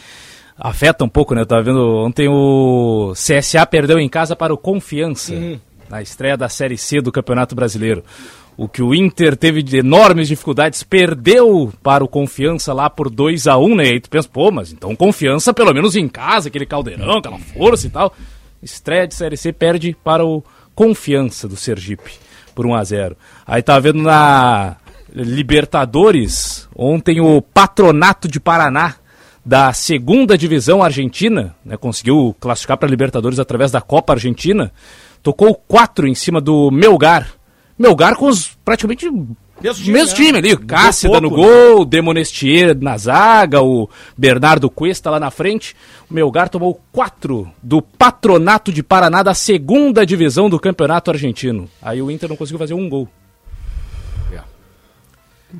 afeta 0.57 1.05
um 1.05 1.09
pouco, 1.09 1.35
né? 1.35 1.43
Eu 1.43 1.47
tava 1.47 1.63
vendo 1.63 1.81
ontem 1.99 2.29
o 2.29 3.13
CSA 3.15 3.67
perdeu 3.67 3.99
em 3.99 4.09
casa 4.09 4.37
para 4.37 4.55
o 4.55 4.59
Confiança. 4.59 5.35
Uhum. 5.35 5.59
Na 5.89 6.01
estreia 6.01 6.37
da 6.37 6.49
Série 6.49 6.79
C 6.79 7.01
do 7.01 7.13
Campeonato 7.13 7.55
Brasileiro. 7.55 8.03
O 8.57 8.69
que 8.69 8.83
o 8.83 8.95
Inter 8.95 9.37
teve 9.37 9.63
de 9.63 9.79
enormes 9.79 10.29
dificuldades, 10.29 10.83
perdeu 10.83 11.73
para 11.83 12.05
o 12.05 12.09
Confiança 12.09 12.73
lá 12.73 12.89
por 12.89 13.11
2 13.11 13.47
a 13.47 13.59
1 13.59 13.75
né? 13.75 13.85
E 13.85 13.89
aí 13.93 14.01
tu 14.01 14.09
pensa, 14.09 14.29
pô, 14.29 14.51
mas 14.51 14.73
então 14.73 14.95
Confiança 14.95 15.53
pelo 15.53 15.75
menos 15.75 15.97
em 15.97 16.09
casa, 16.09 16.49
aquele 16.49 16.67
caldeirão, 16.67 17.19
aquela 17.19 17.39
força 17.39 17.87
e 17.87 17.91
tal. 17.91 18.15
Estreia 18.63 19.07
de 19.07 19.15
Série 19.15 19.37
C 19.37 19.53
perde 19.53 19.97
para 20.05 20.25
o 20.25 20.43
Confiança 20.75 21.49
do 21.49 21.57
Sergipe 21.57 22.13
por 22.55 22.67
1 22.67 22.75
a 22.75 22.85
0 22.85 23.17
Aí 23.47 23.63
tava 23.63 23.81
vendo 23.81 24.03
na 24.03 24.77
Libertadores, 25.13 26.69
ontem 26.75 27.21
o 27.21 27.41
Patronato 27.41 28.27
de 28.27 28.41
Paraná 28.41 28.97
da 29.45 29.73
segunda 29.73 30.39
divisão 30.39 30.83
argentina, 30.83 31.55
né, 31.65 31.77
conseguiu 31.77 32.35
classificar 32.41 32.79
para 32.79 32.89
Libertadores 32.89 33.39
através 33.39 33.71
da 33.71 33.81
Copa 33.81 34.15
Argentina, 34.15 34.73
tocou 35.23 35.55
quatro 35.55 36.09
em 36.09 36.15
cima 36.15 36.41
do 36.41 36.71
Melgar. 36.71 37.29
Melgar 37.79 38.17
com 38.17 38.27
os 38.29 38.57
praticamente 38.65 39.11
mesmo 39.61 39.83
time, 39.85 39.93
mesmo 39.93 40.15
time 40.15 40.39
ali, 40.39 40.53
o 40.53 40.67
Cássio 40.67 41.21
no 41.21 41.31
gol, 41.31 41.85
Demonestier 41.85 42.77
na 42.79 42.97
zaga, 42.99 43.63
o 43.63 43.89
Bernardo 44.17 44.69
Cuesta 44.69 45.11
lá 45.11 45.19
na 45.19 45.31
frente. 45.31 45.75
O 46.11 46.15
Melgar 46.15 46.49
tomou 46.49 46.81
quatro 46.93 47.51
do 47.63 47.81
Patronato 47.81 48.73
de 48.73 48.83
Paraná 48.83 49.23
da 49.23 49.33
segunda 49.33 50.05
divisão 50.05 50.51
do 50.51 50.61
Campeonato 50.61 51.11
Argentino. 51.11 51.69
Aí 51.81 52.03
o 52.03 52.11
Inter 52.11 52.29
não 52.29 52.37
conseguiu 52.37 52.59
fazer 52.59 52.75
um 52.75 52.89
gol. 52.89 53.09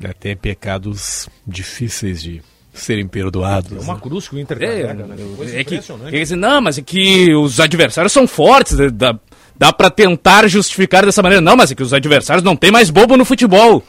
É, 0.03 0.11
tem 0.13 0.35
pecados 0.35 1.29
difíceis 1.47 2.21
de 2.21 2.41
serem 2.73 3.07
perdoados. 3.07 3.71
É 3.71 3.79
uma 3.79 3.97
cruz 3.97 4.27
que 4.27 4.35
o 4.35 4.39
Inter 4.39 4.57
É, 4.61 4.81
carrega, 4.81 5.07
né? 5.07 5.15
Coisa 5.37 5.57
é 5.57 5.63
que, 5.63 5.75
impressionante. 5.75 6.35
não, 6.35 6.61
mas 6.61 6.77
é 6.77 6.81
que 6.81 7.33
os 7.33 7.59
adversários 7.61 8.11
são 8.11 8.27
fortes, 8.27 8.77
né? 8.77 8.89
dá, 8.89 9.17
dá 9.57 9.71
pra 9.73 9.89
tentar 9.89 10.47
justificar 10.47 11.05
dessa 11.05 11.21
maneira. 11.21 11.41
Não, 11.41 11.55
mas 11.55 11.71
é 11.71 11.75
que 11.75 11.83
os 11.83 11.93
adversários 11.93 12.43
não 12.43 12.55
tem 12.55 12.71
mais 12.71 12.89
bobo 12.89 13.15
no 13.17 13.25
futebol. 13.25 13.83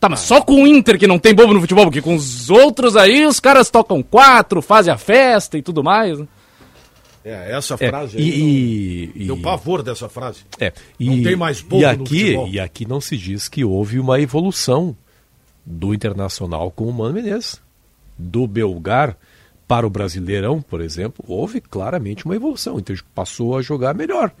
Tá, 0.00 0.08
mas 0.08 0.20
só 0.20 0.40
com 0.40 0.62
o 0.62 0.66
Inter 0.66 0.96
que 0.98 1.08
não 1.08 1.18
tem 1.18 1.34
bobo 1.34 1.52
no 1.52 1.60
futebol, 1.60 1.84
porque 1.86 2.00
com 2.00 2.14
os 2.14 2.48
outros 2.50 2.96
aí 2.96 3.26
os 3.26 3.40
caras 3.40 3.68
tocam 3.68 4.00
quatro, 4.02 4.62
fazem 4.62 4.92
a 4.94 4.96
festa 4.98 5.58
e 5.58 5.62
tudo 5.62 5.82
mais. 5.82 6.18
né? 6.18 6.26
É, 7.24 7.56
essa 7.56 7.74
É, 7.74 7.88
frase 7.88 8.16
e- 8.16 8.20
aí. 8.22 9.12
e- 9.16 9.24
não- 9.26 9.36
e- 9.36 9.42
pavor 9.42 9.82
dessa 9.82 10.08
frase. 10.08 10.40
É, 10.58 10.72
Não 11.00 11.20
tem 11.22 11.34
mais 11.36 11.60
bobo 11.60 11.82
e 11.82 11.84
no 11.84 11.90
aqui, 12.04 12.20
futebol. 12.20 12.48
E 12.48 12.60
aqui 12.60 12.86
não 12.86 13.00
se 13.00 13.16
diz 13.16 13.48
que 13.48 13.64
houve 13.64 13.98
uma 13.98 14.20
evolução 14.20 14.96
do 15.66 15.92
Internacional 15.92 16.70
com 16.70 16.84
o 16.84 16.92
Mano 16.92 17.14
Menezes. 17.14 17.60
Do 18.16 18.46
Belgar 18.46 19.16
para 19.66 19.86
o 19.86 19.90
Brasileirão, 19.90 20.62
por 20.62 20.80
exemplo, 20.80 21.24
houve 21.28 21.60
claramente 21.60 22.24
uma 22.24 22.34
evolução. 22.36 22.76
O 22.76 22.78
Inter 22.78 23.02
passou 23.14 23.58
a 23.58 23.62
jogar 23.62 23.94
melhor. 23.94 24.32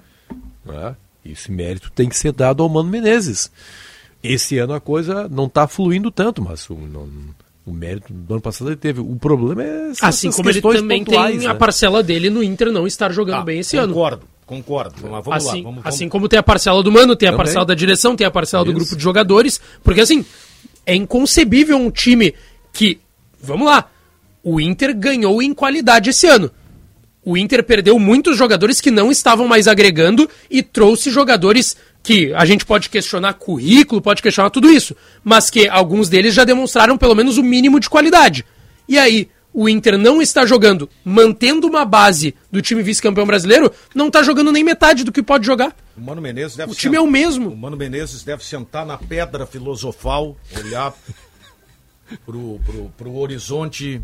Né? 0.72 0.96
Esse 1.24 1.50
mérito 1.50 1.90
tem 1.94 2.08
que 2.08 2.16
ser 2.16 2.32
dado 2.32 2.62
ao 2.62 2.68
Mano 2.68 2.88
Menezes. 2.88 3.50
Esse 4.22 4.58
ano 4.58 4.72
a 4.74 4.80
coisa 4.80 5.28
não 5.28 5.46
está 5.46 5.66
fluindo 5.68 6.10
tanto, 6.10 6.42
mas 6.42 6.68
o, 6.70 6.74
não- 6.74 7.08
o 7.66 7.72
mérito 7.72 8.12
do 8.12 8.34
ano 8.34 8.40
passado 8.40 8.68
ele 8.70 8.76
teve. 8.76 9.00
O 9.00 9.16
problema 9.16 9.62
é 9.62 9.90
essas 9.90 10.02
Assim 10.02 10.30
como 10.30 10.48
ele 10.48 10.60
também 10.60 11.04
pontuais, 11.04 11.38
tem 11.38 11.46
a 11.46 11.52
né? 11.52 11.58
parcela 11.58 12.02
dele 12.02 12.30
no 12.30 12.42
Inter 12.42 12.72
não 12.72 12.86
estar 12.86 13.12
jogando 13.12 13.44
bem 13.44 13.60
esse 13.60 13.76
ano. 13.76 13.92
Concordo, 13.92 14.22
concordo. 14.46 14.94
Mas 15.02 15.24
vamos 15.24 15.46
assim, 15.46 15.56
lá. 15.58 15.62
Vamos, 15.70 15.80
assim 15.86 16.08
como 16.08 16.28
tem 16.28 16.38
a 16.38 16.42
parcela 16.42 16.82
do 16.82 16.90
Mano, 16.90 17.14
tem 17.14 17.28
a 17.28 17.32
Também. 17.32 17.44
parcela 17.44 17.66
da 17.66 17.74
direção, 17.74 18.16
tem 18.16 18.26
a 18.26 18.30
parcela 18.30 18.64
do 18.64 18.70
Isso. 18.70 18.78
grupo 18.80 18.96
de 18.96 19.02
jogadores, 19.02 19.60
porque 19.84 20.00
assim, 20.00 20.24
é 20.86 20.94
inconcebível 20.96 21.76
um 21.76 21.90
time 21.90 22.34
que, 22.72 22.98
vamos 23.40 23.66
lá, 23.66 23.90
o 24.42 24.58
Inter 24.60 24.96
ganhou 24.96 25.42
em 25.42 25.52
qualidade 25.52 26.10
esse 26.10 26.26
ano. 26.26 26.50
O 27.28 27.36
Inter 27.36 27.62
perdeu 27.62 27.98
muitos 27.98 28.38
jogadores 28.38 28.80
que 28.80 28.90
não 28.90 29.12
estavam 29.12 29.46
mais 29.46 29.68
agregando 29.68 30.30
e 30.50 30.62
trouxe 30.62 31.10
jogadores 31.10 31.76
que 32.02 32.32
a 32.32 32.46
gente 32.46 32.64
pode 32.64 32.88
questionar 32.88 33.34
currículo, 33.34 34.00
pode 34.00 34.22
questionar 34.22 34.48
tudo 34.48 34.70
isso, 34.70 34.96
mas 35.22 35.50
que 35.50 35.68
alguns 35.68 36.08
deles 36.08 36.32
já 36.32 36.42
demonstraram 36.42 36.96
pelo 36.96 37.14
menos 37.14 37.36
o 37.36 37.42
mínimo 37.42 37.78
de 37.78 37.90
qualidade. 37.90 38.46
E 38.88 38.98
aí, 38.98 39.28
o 39.52 39.68
Inter 39.68 39.98
não 39.98 40.22
está 40.22 40.46
jogando, 40.46 40.88
mantendo 41.04 41.66
uma 41.66 41.84
base 41.84 42.34
do 42.50 42.62
time 42.62 42.82
vice-campeão 42.82 43.26
brasileiro, 43.26 43.70
não 43.94 44.06
está 44.06 44.22
jogando 44.22 44.50
nem 44.50 44.64
metade 44.64 45.04
do 45.04 45.12
que 45.12 45.22
pode 45.22 45.44
jogar. 45.44 45.76
O 45.98 46.00
Mano 46.00 46.22
Menezes 46.22 46.56
deve 46.56 46.72
O 46.72 46.74
time 46.74 46.96
é 46.96 47.00
o 47.02 47.06
mesmo. 47.06 47.50
O 47.50 47.56
Mano 47.58 47.76
Menezes 47.76 48.22
deve 48.22 48.42
sentar 48.42 48.86
na 48.86 48.96
pedra 48.96 49.44
filosofal, 49.44 50.34
olhar 50.56 50.94
pro, 52.24 52.58
pro, 52.64 52.90
pro 52.96 53.16
horizonte, 53.16 54.00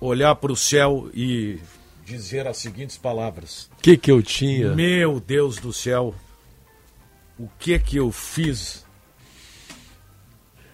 olhar 0.00 0.34
pro 0.36 0.56
céu 0.56 1.10
e 1.12 1.58
dizer 2.06 2.46
as 2.46 2.56
seguintes 2.58 2.96
palavras. 2.96 3.68
O 3.78 3.82
que, 3.82 3.96
que 3.96 4.10
eu 4.10 4.22
tinha? 4.22 4.74
Meu 4.74 5.18
Deus 5.18 5.58
do 5.58 5.72
céu, 5.72 6.14
o 7.36 7.48
que 7.58 7.76
que 7.80 7.96
eu 7.96 8.12
fiz? 8.12 8.86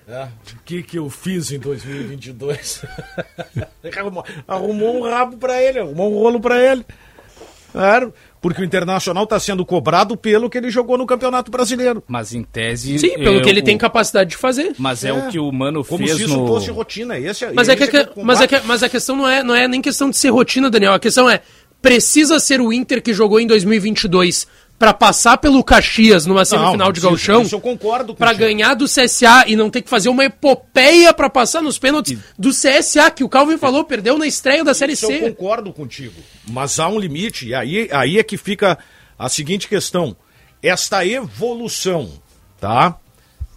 É, 0.06 0.24
o 0.24 0.58
que 0.64 0.82
que 0.82 0.98
eu 0.98 1.08
fiz 1.08 1.50
em 1.50 1.58
2022? 1.58 2.84
arrumou, 3.96 4.24
arrumou 4.46 4.98
um 4.98 5.02
rabo 5.02 5.38
pra 5.38 5.60
ele, 5.62 5.78
arrumou 5.78 6.12
um 6.12 6.18
rolo 6.18 6.40
pra 6.40 6.60
ele. 6.60 6.84
Claro, 7.72 8.12
porque 8.40 8.60
o 8.60 8.64
Internacional 8.64 9.24
está 9.24 9.40
sendo 9.40 9.64
cobrado 9.64 10.16
pelo 10.16 10.50
que 10.50 10.58
ele 10.58 10.70
jogou 10.70 10.98
no 10.98 11.06
Campeonato 11.06 11.50
Brasileiro. 11.50 12.02
Mas 12.06 12.34
em 12.34 12.42
tese. 12.42 12.98
Sim, 12.98 13.14
pelo 13.14 13.38
é, 13.38 13.40
que 13.40 13.48
ele 13.48 13.60
o- 13.60 13.64
tem 13.64 13.78
capacidade 13.78 14.30
de 14.30 14.36
fazer. 14.36 14.74
Mas 14.78 15.04
é, 15.04 15.12
o 15.12 15.28
que 15.28 15.38
o 15.38 15.50
Mano 15.50 15.84
Como 15.84 16.04
fez 16.04 16.16
se 16.18 16.24
isso 16.24 16.36
no... 16.36 16.46
fosse 16.46 16.70
rotina. 16.70 17.18
Esse, 17.18 17.46
Mas 17.52 17.68
é, 17.68 17.74
que, 17.76 17.84
esse 17.84 17.96
a 17.96 18.04
que- 18.04 18.20
o 18.20 18.24
mas, 18.24 18.40
é 18.40 18.46
que, 18.46 18.60
mas 18.66 18.82
a 18.82 18.88
questão 18.88 19.16
não 19.16 19.28
é, 19.28 19.42
não 19.42 19.54
é 19.54 19.66
nem 19.66 19.80
questão 19.80 20.10
de 20.10 20.16
ser 20.16 20.28
rotina, 20.30 20.68
Daniel. 20.68 20.92
A 20.92 20.98
questão 21.00 21.28
é, 21.30 21.40
precisa 21.80 22.38
ser 22.38 22.60
o 22.60 22.72
Inter 22.72 23.02
que 23.02 23.12
jogou 23.14 23.40
em 23.40 23.46
2022 23.46 24.46
para 24.78 24.92
passar 24.92 25.36
pelo 25.38 25.62
Caxias 25.62 26.26
numa 26.26 26.44
semifinal 26.44 26.90
de 26.90 26.98
isso- 26.98 27.08
gauchão, 27.08 27.42
isso 27.42 27.54
eu 27.54 27.60
concordo 27.60 28.14
para 28.16 28.32
ganhar 28.32 28.74
do 28.74 28.86
CSA 28.86 29.44
e 29.46 29.54
não 29.54 29.70
ter 29.70 29.80
que 29.82 29.88
fazer 29.88 30.08
uma 30.08 30.24
epopeia 30.24 31.14
para 31.14 31.30
passar 31.30 31.62
nos 31.62 31.78
pênaltis 31.78 32.18
do 32.36 32.50
CSA, 32.50 33.08
que 33.10 33.22
o 33.22 33.28
Calvin 33.28 33.58
falou, 33.58 33.84
perdeu 33.84 34.18
na 34.18 34.26
estreia 34.26 34.64
da 34.64 34.74
Série 34.74 34.94
Isso 34.94 35.06
eu 35.06 35.10
C. 35.10 35.20
concordo 35.20 35.72
contigo. 35.72 36.20
Mas 36.48 36.80
há 36.80 36.88
um 36.88 36.98
limite, 36.98 37.46
e 37.46 37.54
aí, 37.54 37.88
aí 37.92 38.18
é 38.18 38.22
que 38.24 38.36
fica 38.36 38.76
a 39.16 39.28
seguinte 39.28 39.68
questão. 39.68 40.16
Esta 40.60 41.06
evolução, 41.06 42.10
tá? 42.60 42.96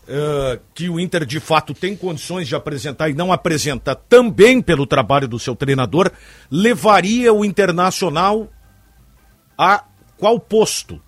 eh, 0.08 0.60
que 0.76 0.88
o 0.88 1.00
Inter 1.00 1.26
de 1.26 1.40
fato 1.40 1.74
tem 1.74 1.96
condições 1.96 2.48
de 2.48 2.56
apresentar 2.56 3.10
e 3.10 3.16
não 3.16 3.34
apresenta 3.34 3.96
também 3.96 4.62
pelo 4.62 4.86
trabalho 4.86 5.28
do 5.28 5.40
seu 5.40 5.56
treinador, 5.56 6.12
levaria 6.52 7.34
o 7.34 7.44
Internacional 7.44 8.48
a 9.58 9.84
qual 10.16 10.40
posto? 10.40 11.02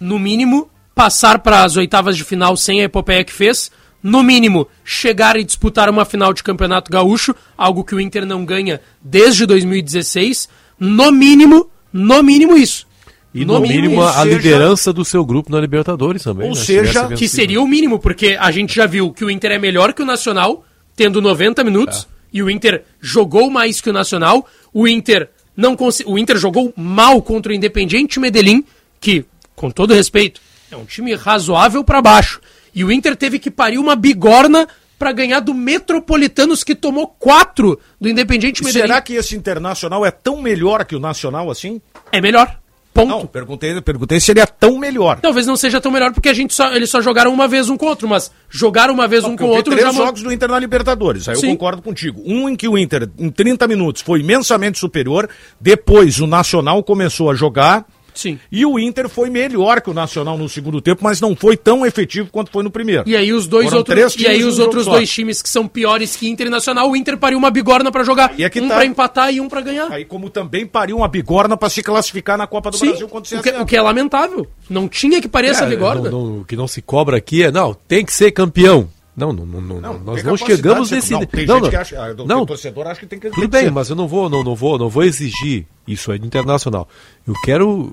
No 0.00 0.18
mínimo, 0.18 0.68
passar 0.94 1.38
para 1.40 1.64
as 1.64 1.76
oitavas 1.76 2.16
de 2.16 2.24
final 2.24 2.56
sem 2.56 2.80
a 2.80 2.84
epopeia 2.84 3.24
que 3.24 3.32
fez. 3.32 3.70
No 4.02 4.22
mínimo, 4.22 4.68
chegar 4.84 5.36
e 5.36 5.42
disputar 5.44 5.90
uma 5.90 6.04
final 6.04 6.32
de 6.32 6.42
campeonato 6.42 6.90
gaúcho, 6.90 7.34
algo 7.56 7.82
que 7.84 7.94
o 7.94 8.00
Inter 8.00 8.24
não 8.24 8.44
ganha 8.44 8.80
desde 9.02 9.44
2016. 9.44 10.48
No 10.78 11.10
mínimo, 11.10 11.68
no 11.92 12.22
mínimo 12.22 12.56
isso. 12.56 12.86
E 13.34 13.44
no, 13.44 13.60
mínimo, 13.60 14.02
a 14.02 14.10
isso. 14.10 14.24
liderança 14.24 14.92
do 14.92 15.04
seu 15.04 15.24
grupo 15.24 15.50
na 15.52 15.60
Libertadores 15.60 16.22
também. 16.22 16.48
Ou 16.48 16.54
né? 16.54 16.60
Se 16.60 16.66
seja, 16.66 17.02
tivesse 17.02 17.14
que 17.16 17.28
seria 17.28 17.60
o 17.60 17.66
mínimo, 17.66 17.98
porque 17.98 18.36
a 18.40 18.50
gente 18.50 18.74
já 18.74 18.86
viu 18.86 19.12
que 19.12 19.24
o 19.24 19.30
Inter 19.30 19.52
é 19.52 19.58
melhor 19.58 19.92
que 19.92 20.02
o 20.02 20.06
Nacional, 20.06 20.64
tendo 20.96 21.20
90 21.20 21.62
minutos, 21.62 22.08
e 22.32 22.42
o 22.42 22.48
Inter 22.48 22.84
jogou 23.00 23.50
mais 23.50 23.80
que 23.80 23.90
o 23.90 23.92
Nacional. 23.92 24.46
O 24.72 24.88
Inter 24.88 25.28
não 25.56 25.76
consi- 25.76 26.04
o 26.06 26.18
Inter 26.18 26.36
jogou 26.38 26.72
mal 26.76 27.20
contra 27.20 27.52
o 27.52 27.54
Independiente 27.54 28.18
Medellín, 28.18 28.64
que, 29.00 29.24
com 29.58 29.70
todo 29.70 29.92
respeito, 29.94 30.40
é 30.70 30.76
um 30.76 30.84
time 30.84 31.14
razoável 31.14 31.82
para 31.84 32.00
baixo. 32.00 32.40
E 32.74 32.84
o 32.84 32.92
Inter 32.92 33.16
teve 33.16 33.38
que 33.38 33.50
parir 33.50 33.78
uma 33.78 33.96
bigorna 33.96 34.68
para 34.98 35.12
ganhar 35.12 35.40
do 35.40 35.54
Metropolitanos, 35.54 36.64
que 36.64 36.74
tomou 36.74 37.06
quatro 37.06 37.78
do 38.00 38.08
Independiente 38.08 38.62
E 38.62 38.64
Medellín. 38.64 38.86
será 38.88 39.00
que 39.00 39.14
esse 39.14 39.36
Internacional 39.36 40.04
é 40.04 40.10
tão 40.10 40.42
melhor 40.42 40.84
que 40.84 40.96
o 40.96 41.00
Nacional 41.00 41.50
assim? 41.50 41.80
É 42.10 42.20
melhor. 42.20 42.58
Ponto. 42.92 43.08
Não, 43.08 43.26
perguntei, 43.26 43.80
perguntei 43.80 44.18
se 44.18 44.32
ele 44.32 44.40
é 44.40 44.46
tão 44.46 44.76
melhor. 44.76 45.20
Talvez 45.20 45.46
não 45.46 45.56
seja 45.56 45.80
tão 45.80 45.92
melhor 45.92 46.12
porque 46.12 46.28
a 46.28 46.34
gente 46.34 46.52
só, 46.52 46.72
eles 46.72 46.90
só 46.90 47.00
jogaram 47.00 47.32
uma 47.32 47.46
vez 47.46 47.68
um 47.68 47.76
com 47.76 47.86
o 47.86 47.88
outro, 47.88 48.08
mas 48.08 48.32
jogaram 48.48 48.92
uma 48.92 49.06
vez 49.06 49.22
um 49.22 49.36
com 49.36 49.44
o 49.44 49.48
outro 49.50 49.72
três 49.72 49.86
já 49.86 49.92
jogos 49.92 50.20
do 50.22 50.32
Inter 50.32 50.48
na 50.48 50.58
Libertadores. 50.58 51.28
Aí 51.28 51.36
Sim. 51.36 51.46
eu 51.46 51.52
concordo 51.52 51.80
contigo. 51.80 52.20
Um 52.24 52.48
em 52.48 52.56
que 52.56 52.66
o 52.66 52.76
Inter, 52.76 53.08
em 53.16 53.30
30 53.30 53.68
minutos, 53.68 54.02
foi 54.02 54.18
imensamente 54.20 54.80
superior. 54.80 55.28
Depois 55.60 56.18
o 56.18 56.26
Nacional 56.26 56.82
começou 56.82 57.30
a 57.30 57.34
jogar. 57.34 57.86
Sim. 58.18 58.36
E 58.50 58.66
o 58.66 58.80
Inter 58.80 59.08
foi 59.08 59.30
melhor 59.30 59.80
que 59.80 59.88
o 59.88 59.94
Nacional 59.94 60.36
no 60.36 60.48
segundo 60.48 60.80
tempo, 60.80 61.04
mas 61.04 61.20
não 61.20 61.36
foi 61.36 61.56
tão 61.56 61.86
efetivo 61.86 62.28
quanto 62.32 62.50
foi 62.50 62.64
no 62.64 62.70
primeiro. 62.70 63.04
E 63.06 63.14
aí 63.14 63.32
os 63.32 63.46
dois 63.46 63.66
Foram 63.66 63.78
outros, 63.78 63.94
três 64.14 64.16
e 64.16 64.26
aí 64.26 64.42
os 64.42 64.58
outros 64.58 64.84
jogo 64.84 64.94
só. 64.94 64.98
dois 64.98 65.08
times 65.08 65.40
que 65.40 65.48
são 65.48 65.68
piores 65.68 66.16
que 66.16 66.28
Inter 66.28 66.48
e 66.48 66.50
Nacional, 66.50 66.90
o 66.90 66.96
Inter 66.96 67.16
pariu 67.16 67.38
uma 67.38 67.50
bigorna 67.50 67.92
pra 67.92 68.02
jogar. 68.02 68.34
E 68.36 68.44
aqui 68.44 68.60
um 68.60 68.66
tá. 68.68 68.74
pra 68.74 68.84
empatar 68.86 69.32
e 69.32 69.40
um 69.40 69.48
pra 69.48 69.60
ganhar. 69.60 69.90
Aí 69.92 70.04
como 70.04 70.28
também 70.28 70.66
pariu 70.66 70.96
uma 70.96 71.06
bigorna 71.06 71.56
pra 71.56 71.68
se 71.70 71.80
classificar 71.82 72.36
na 72.36 72.46
Copa 72.48 72.70
do 72.72 72.76
Sim, 72.76 72.88
Brasil 72.88 73.08
contra 73.08 73.36
o 73.36 73.38
o 73.38 73.42
que, 73.42 73.50
o 73.50 73.66
que 73.66 73.76
é 73.76 73.80
lamentável. 73.82 74.46
Não 74.68 74.88
tinha 74.88 75.20
que 75.22 75.28
parir 75.28 75.48
essa 75.50 75.64
É, 75.64 75.68
bigorna. 75.68 76.10
não- 76.10 76.26
não- 76.26 76.40
o 76.40 76.44
que 76.44 76.56
não 76.56 76.66
se 76.66 76.82
cobra 76.82 77.16
aqui 77.16 77.44
é, 77.44 77.52
não, 77.52 77.72
tem 77.72 78.04
que 78.04 78.12
ser 78.12 78.32
campeão. 78.32 78.88
Não, 79.16 79.32
não, 79.32 79.44
não, 79.44 79.80
não, 79.80 79.98
nós 79.98 80.22
não 80.22 80.36
chegamos 80.36 80.92
nesse... 80.92 81.10
Não, 81.10 81.26
tem 81.26 81.44
não, 81.44 81.56
gente 81.56 81.62
não, 81.64 81.70
que 81.70 81.76
acha, 81.76 82.00
ah, 82.00 82.22
o 82.22 82.24
não, 82.24 82.46
torcedor 82.46 82.86
acha 82.86 83.00
que 83.00 83.06
tem 83.06 83.18
que 83.18 83.28
Tudo 83.30 83.48
bem, 83.48 83.68
mas 83.68 83.90
eu 83.90 83.96
não 83.96 84.06
vou, 84.06 84.30
não, 84.30 84.44
não 84.44 84.54
vou, 84.54 84.78
não 84.78 84.88
vou 84.88 85.02
exigir 85.02 85.66
isso 85.88 86.12
aí 86.12 86.20
do 86.20 86.26
Internacional. 86.26 86.88
Eu 87.26 87.34
quero 87.42 87.92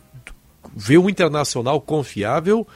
ver 0.76 0.98
um 0.98 1.10
Internacional 1.10 1.80
confiável 1.82 2.68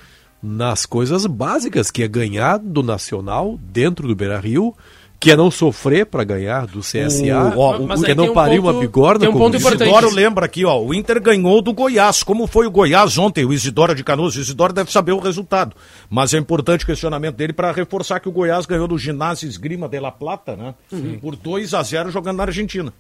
nas 0.41 0.85
coisas 0.85 1.25
básicas, 1.25 1.91
que 1.91 2.01
é 2.03 2.07
ganhar 2.07 2.57
do 2.57 2.81
Nacional 2.81 3.59
dentro 3.61 4.07
do 4.07 4.15
Beira-Rio, 4.15 4.73
que 5.19 5.31
é 5.31 5.35
não 5.35 5.51
sofrer 5.51 6.05
para 6.05 6.23
ganhar 6.23 6.65
do 6.65 6.79
CSA, 6.79 7.53
O- 7.53 7.59
ó, 7.59 7.77
o- 7.77 8.01
que 8.01 8.11
é 8.11 8.15
não 8.15 8.29
um 8.31 8.33
parir 8.33 8.61
ponto- 8.61 8.71
uma 8.71 8.79
bigorna. 8.79 9.19
tem 9.19 9.27
um 9.27 9.33
ponto. 9.33 9.55
O 9.55 9.57
importante. 9.57 9.89
Isidoro 9.89 10.15
lembra 10.15 10.45
aqui, 10.45 10.63
ó, 10.63 10.79
o 10.81 10.93
Inter 10.93 11.21
ganhou 11.21 11.61
do 11.61 11.73
Goiás. 11.73 12.23
Como 12.23 12.47
foi 12.47 12.65
o 12.65 12.71
Goiás 12.71 13.17
ontem, 13.17 13.43
o 13.43 13.51
Isidoro 13.51 13.93
de 13.93 14.01
Canoas? 14.01 14.37
O 14.37 14.39
Isidoro 14.39 14.71
deve 14.71 14.89
saber 14.93 15.11
o 15.11 15.19
resultado. 15.19 15.75
Mas 16.09 16.33
é 16.33 16.37
importante 16.37 16.85
o 16.85 16.87
questionamento 16.87 17.35
dele 17.35 17.51
para 17.51 17.69
reforçar 17.73 18.21
que 18.21 18.29
o 18.29 18.31
Goiás 18.31 18.65
ganhou 18.65 18.87
do 18.87 18.97
Ginásio 18.97 19.49
Esgrima 19.49 19.89
de 19.89 19.99
La 19.99 20.09
Plata, 20.11 20.55
né? 20.55 20.73
Por 21.19 21.35
2 21.35 21.73
a 21.73 21.83
0 21.83 22.09
jogando 22.11 22.37
na 22.37 22.43
Argentina. 22.43 22.93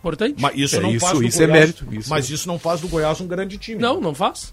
Importante. 0.00 0.36
Mas 0.40 0.56
isso 0.56 0.76
É, 0.76 0.80
não 0.80 0.90
isso- 0.90 1.00
faz 1.06 1.18
do 1.18 1.24
isso 1.24 1.42
é 1.42 1.46
Goiás, 1.46 1.60
mérito, 1.60 1.86
isso 1.94 2.10
mas 2.10 2.30
é. 2.30 2.34
isso 2.34 2.48
não 2.48 2.58
faz 2.58 2.80
do 2.80 2.88
Goiás 2.88 3.20
um 3.20 3.26
grande 3.26 3.58
time. 3.58 3.80
Não, 3.80 4.00
não 4.00 4.14
faz. 4.14 4.52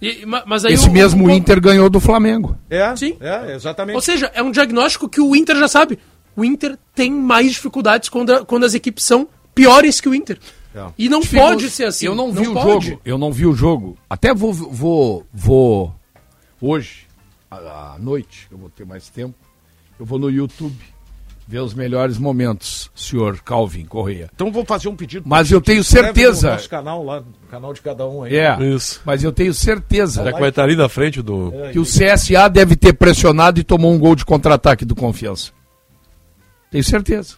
E- 0.00 0.26
ma- 0.26 0.44
mas 0.46 0.64
aí 0.64 0.74
Esse 0.74 0.88
o- 0.88 0.92
mesmo 0.92 1.26
o- 1.26 1.30
Inter 1.30 1.58
ganhou 1.60 1.88
do 1.88 1.98
Flamengo. 1.98 2.56
É, 2.68 2.94
Sim. 2.94 3.16
é, 3.18 3.54
exatamente. 3.54 3.96
Ou 3.96 4.02
seja, 4.02 4.30
é 4.34 4.42
um 4.42 4.50
diagnóstico 4.50 5.08
que 5.08 5.20
o 5.22 5.34
Inter 5.34 5.56
já 5.56 5.68
sabe. 5.68 5.98
O 6.36 6.44
Inter 6.44 6.76
tem 6.94 7.10
mais 7.10 7.52
dificuldades 7.52 8.08
quando, 8.10 8.30
a- 8.34 8.44
quando 8.44 8.64
as 8.64 8.74
equipes 8.74 9.04
são 9.04 9.26
piores 9.54 10.00
que 10.00 10.08
o 10.08 10.14
Inter. 10.14 10.38
É. 10.74 10.84
E 10.98 11.08
não 11.08 11.22
Ficou- 11.22 11.46
pode 11.46 11.70
ser 11.70 11.84
assim. 11.84 12.04
Eu 12.06 12.14
não 12.14 12.30
vi 12.32 12.46
o 12.48 12.52
pode. 12.52 12.88
jogo. 12.88 13.00
Eu 13.04 13.16
não 13.16 13.32
vi 13.32 13.46
o 13.46 13.54
jogo. 13.54 13.96
Até 14.10 14.34
vou, 14.34 14.52
vou, 14.52 15.24
vou 15.32 15.94
hoje, 16.60 17.06
à 17.50 17.94
à 17.94 17.98
noite, 17.98 18.48
eu 18.50 18.58
vou 18.58 18.68
ter 18.68 18.84
mais 18.84 19.08
tempo, 19.08 19.34
eu 19.98 20.04
vou 20.04 20.18
no 20.18 20.28
YouTube 20.28 20.74
ver 21.46 21.58
os 21.60 21.74
melhores 21.74 22.16
momentos, 22.18 22.90
senhor 22.94 23.38
Calvin 23.40 23.84
Correia. 23.84 24.30
Então 24.34 24.50
vou 24.50 24.64
fazer 24.64 24.88
um 24.88 24.96
pedido. 24.96 25.24
Mas 25.28 25.50
eu 25.50 25.60
tenho 25.60 25.84
certeza- 25.84 26.48
No 26.48 26.54
nosso 26.54 26.70
canal 26.70 27.04
lá, 27.04 27.20
no 27.20 27.48
canal 27.50 27.74
de 27.74 27.82
cada 27.82 28.08
um 28.08 28.22
aí. 28.22 28.34
É, 28.36 28.58
Isso. 28.74 29.00
mas 29.04 29.22
eu 29.22 29.30
tenho 29.30 29.52
certeza 29.52 30.24
Já 30.24 30.32
que 30.32 30.40
vai 30.40 30.48
estar 30.48 30.62
ali 30.64 30.74
na 30.74 30.88
frente 30.88 31.20
do... 31.20 31.52
que 31.72 31.78
o 31.78 31.84
CSA 31.84 32.48
deve 32.48 32.76
ter 32.76 32.94
pressionado 32.94 33.60
e 33.60 33.64
tomou 33.64 33.92
um 33.92 33.98
gol 33.98 34.14
de 34.16 34.24
contra-ataque 34.24 34.84
do 34.86 34.94
Confiança. 34.94 35.52
Tenho 36.70 36.82
certeza. 36.82 37.34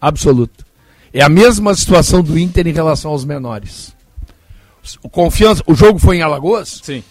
Absoluta. 0.00 0.64
É 1.12 1.22
a 1.22 1.28
mesma 1.28 1.74
situação 1.74 2.22
do 2.22 2.38
Inter 2.38 2.66
em 2.66 2.72
relação 2.72 3.10
aos 3.10 3.24
menores. 3.24 3.94
O 5.02 5.08
Confiança, 5.08 5.62
o 5.66 5.74
jogo 5.74 5.98
foi 5.98 6.16
em 6.16 6.22
Alagoas? 6.22 6.80
Sim. 6.82 7.04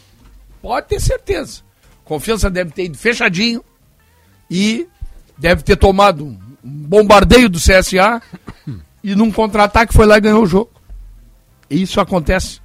Pode 0.61 0.87
ter 0.87 0.99
certeza. 0.99 1.61
Confiança 2.03 2.49
deve 2.49 2.71
ter 2.71 2.85
ido 2.85 2.97
fechadinho 2.97 3.63
e 4.49 4.87
deve 5.41 5.63
ter 5.63 5.75
tomado 5.75 6.23
um 6.23 6.39
bombardeio 6.63 7.49
do 7.49 7.57
CSA 7.57 8.21
e 9.03 9.15
num 9.15 9.31
contra-ataque 9.31 9.91
foi 9.91 10.05
lá 10.05 10.17
e 10.17 10.21
ganhou 10.21 10.43
o 10.43 10.47
jogo. 10.47 10.69
E 11.67 11.81
isso 11.81 11.99
acontece. 11.99 12.61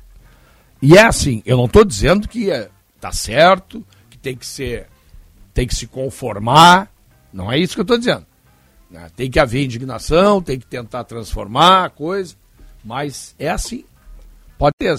E 0.82 0.96
é 0.96 1.06
assim, 1.06 1.42
eu 1.46 1.56
não 1.56 1.64
estou 1.64 1.86
dizendo 1.86 2.28
que 2.28 2.50
é, 2.50 2.68
tá 3.00 3.10
certo, 3.10 3.82
que 4.10 4.18
tem 4.18 4.36
que 4.36 4.46
ser, 4.46 4.88
tem 5.54 5.66
que 5.66 5.74
se 5.74 5.86
conformar, 5.86 6.92
não 7.32 7.50
é 7.50 7.58
isso 7.58 7.74
que 7.74 7.80
eu 7.80 7.84
estou 7.84 7.96
dizendo. 7.98 8.26
né? 8.90 9.08
Tem 9.16 9.30
que 9.30 9.40
haver 9.40 9.64
indignação, 9.64 10.42
tem 10.42 10.58
que 10.58 10.66
tentar 10.66 11.04
transformar 11.04 11.86
a 11.86 11.90
coisa, 11.90 12.34
mas 12.84 13.34
é 13.38 13.48
assim. 13.48 13.84
Pode 14.58 14.74
ter. 14.78 14.94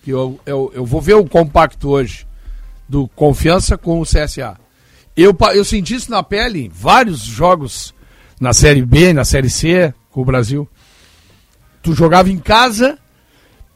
Que 0.00 0.10
eu, 0.10 0.38
eu, 0.46 0.70
eu 0.74 0.86
vou 0.86 1.00
ver 1.00 1.14
o 1.14 1.28
compacto 1.28 1.88
hoje 1.88 2.24
do 2.88 3.08
Confiança 3.08 3.76
com 3.76 4.00
o 4.00 4.04
CSA. 4.04 4.56
Eu, 5.16 5.36
eu 5.54 5.64
senti 5.64 5.94
isso 5.94 6.10
na 6.10 6.22
pele 6.22 6.70
vários 6.72 7.20
jogos 7.20 7.94
na 8.40 8.52
Série 8.52 8.82
B, 8.82 9.12
na 9.12 9.24
Série 9.24 9.50
C 9.50 9.92
com 10.10 10.22
o 10.22 10.24
Brasil. 10.24 10.68
Tu 11.82 11.94
jogava 11.94 12.30
em 12.30 12.38
casa, 12.38 12.98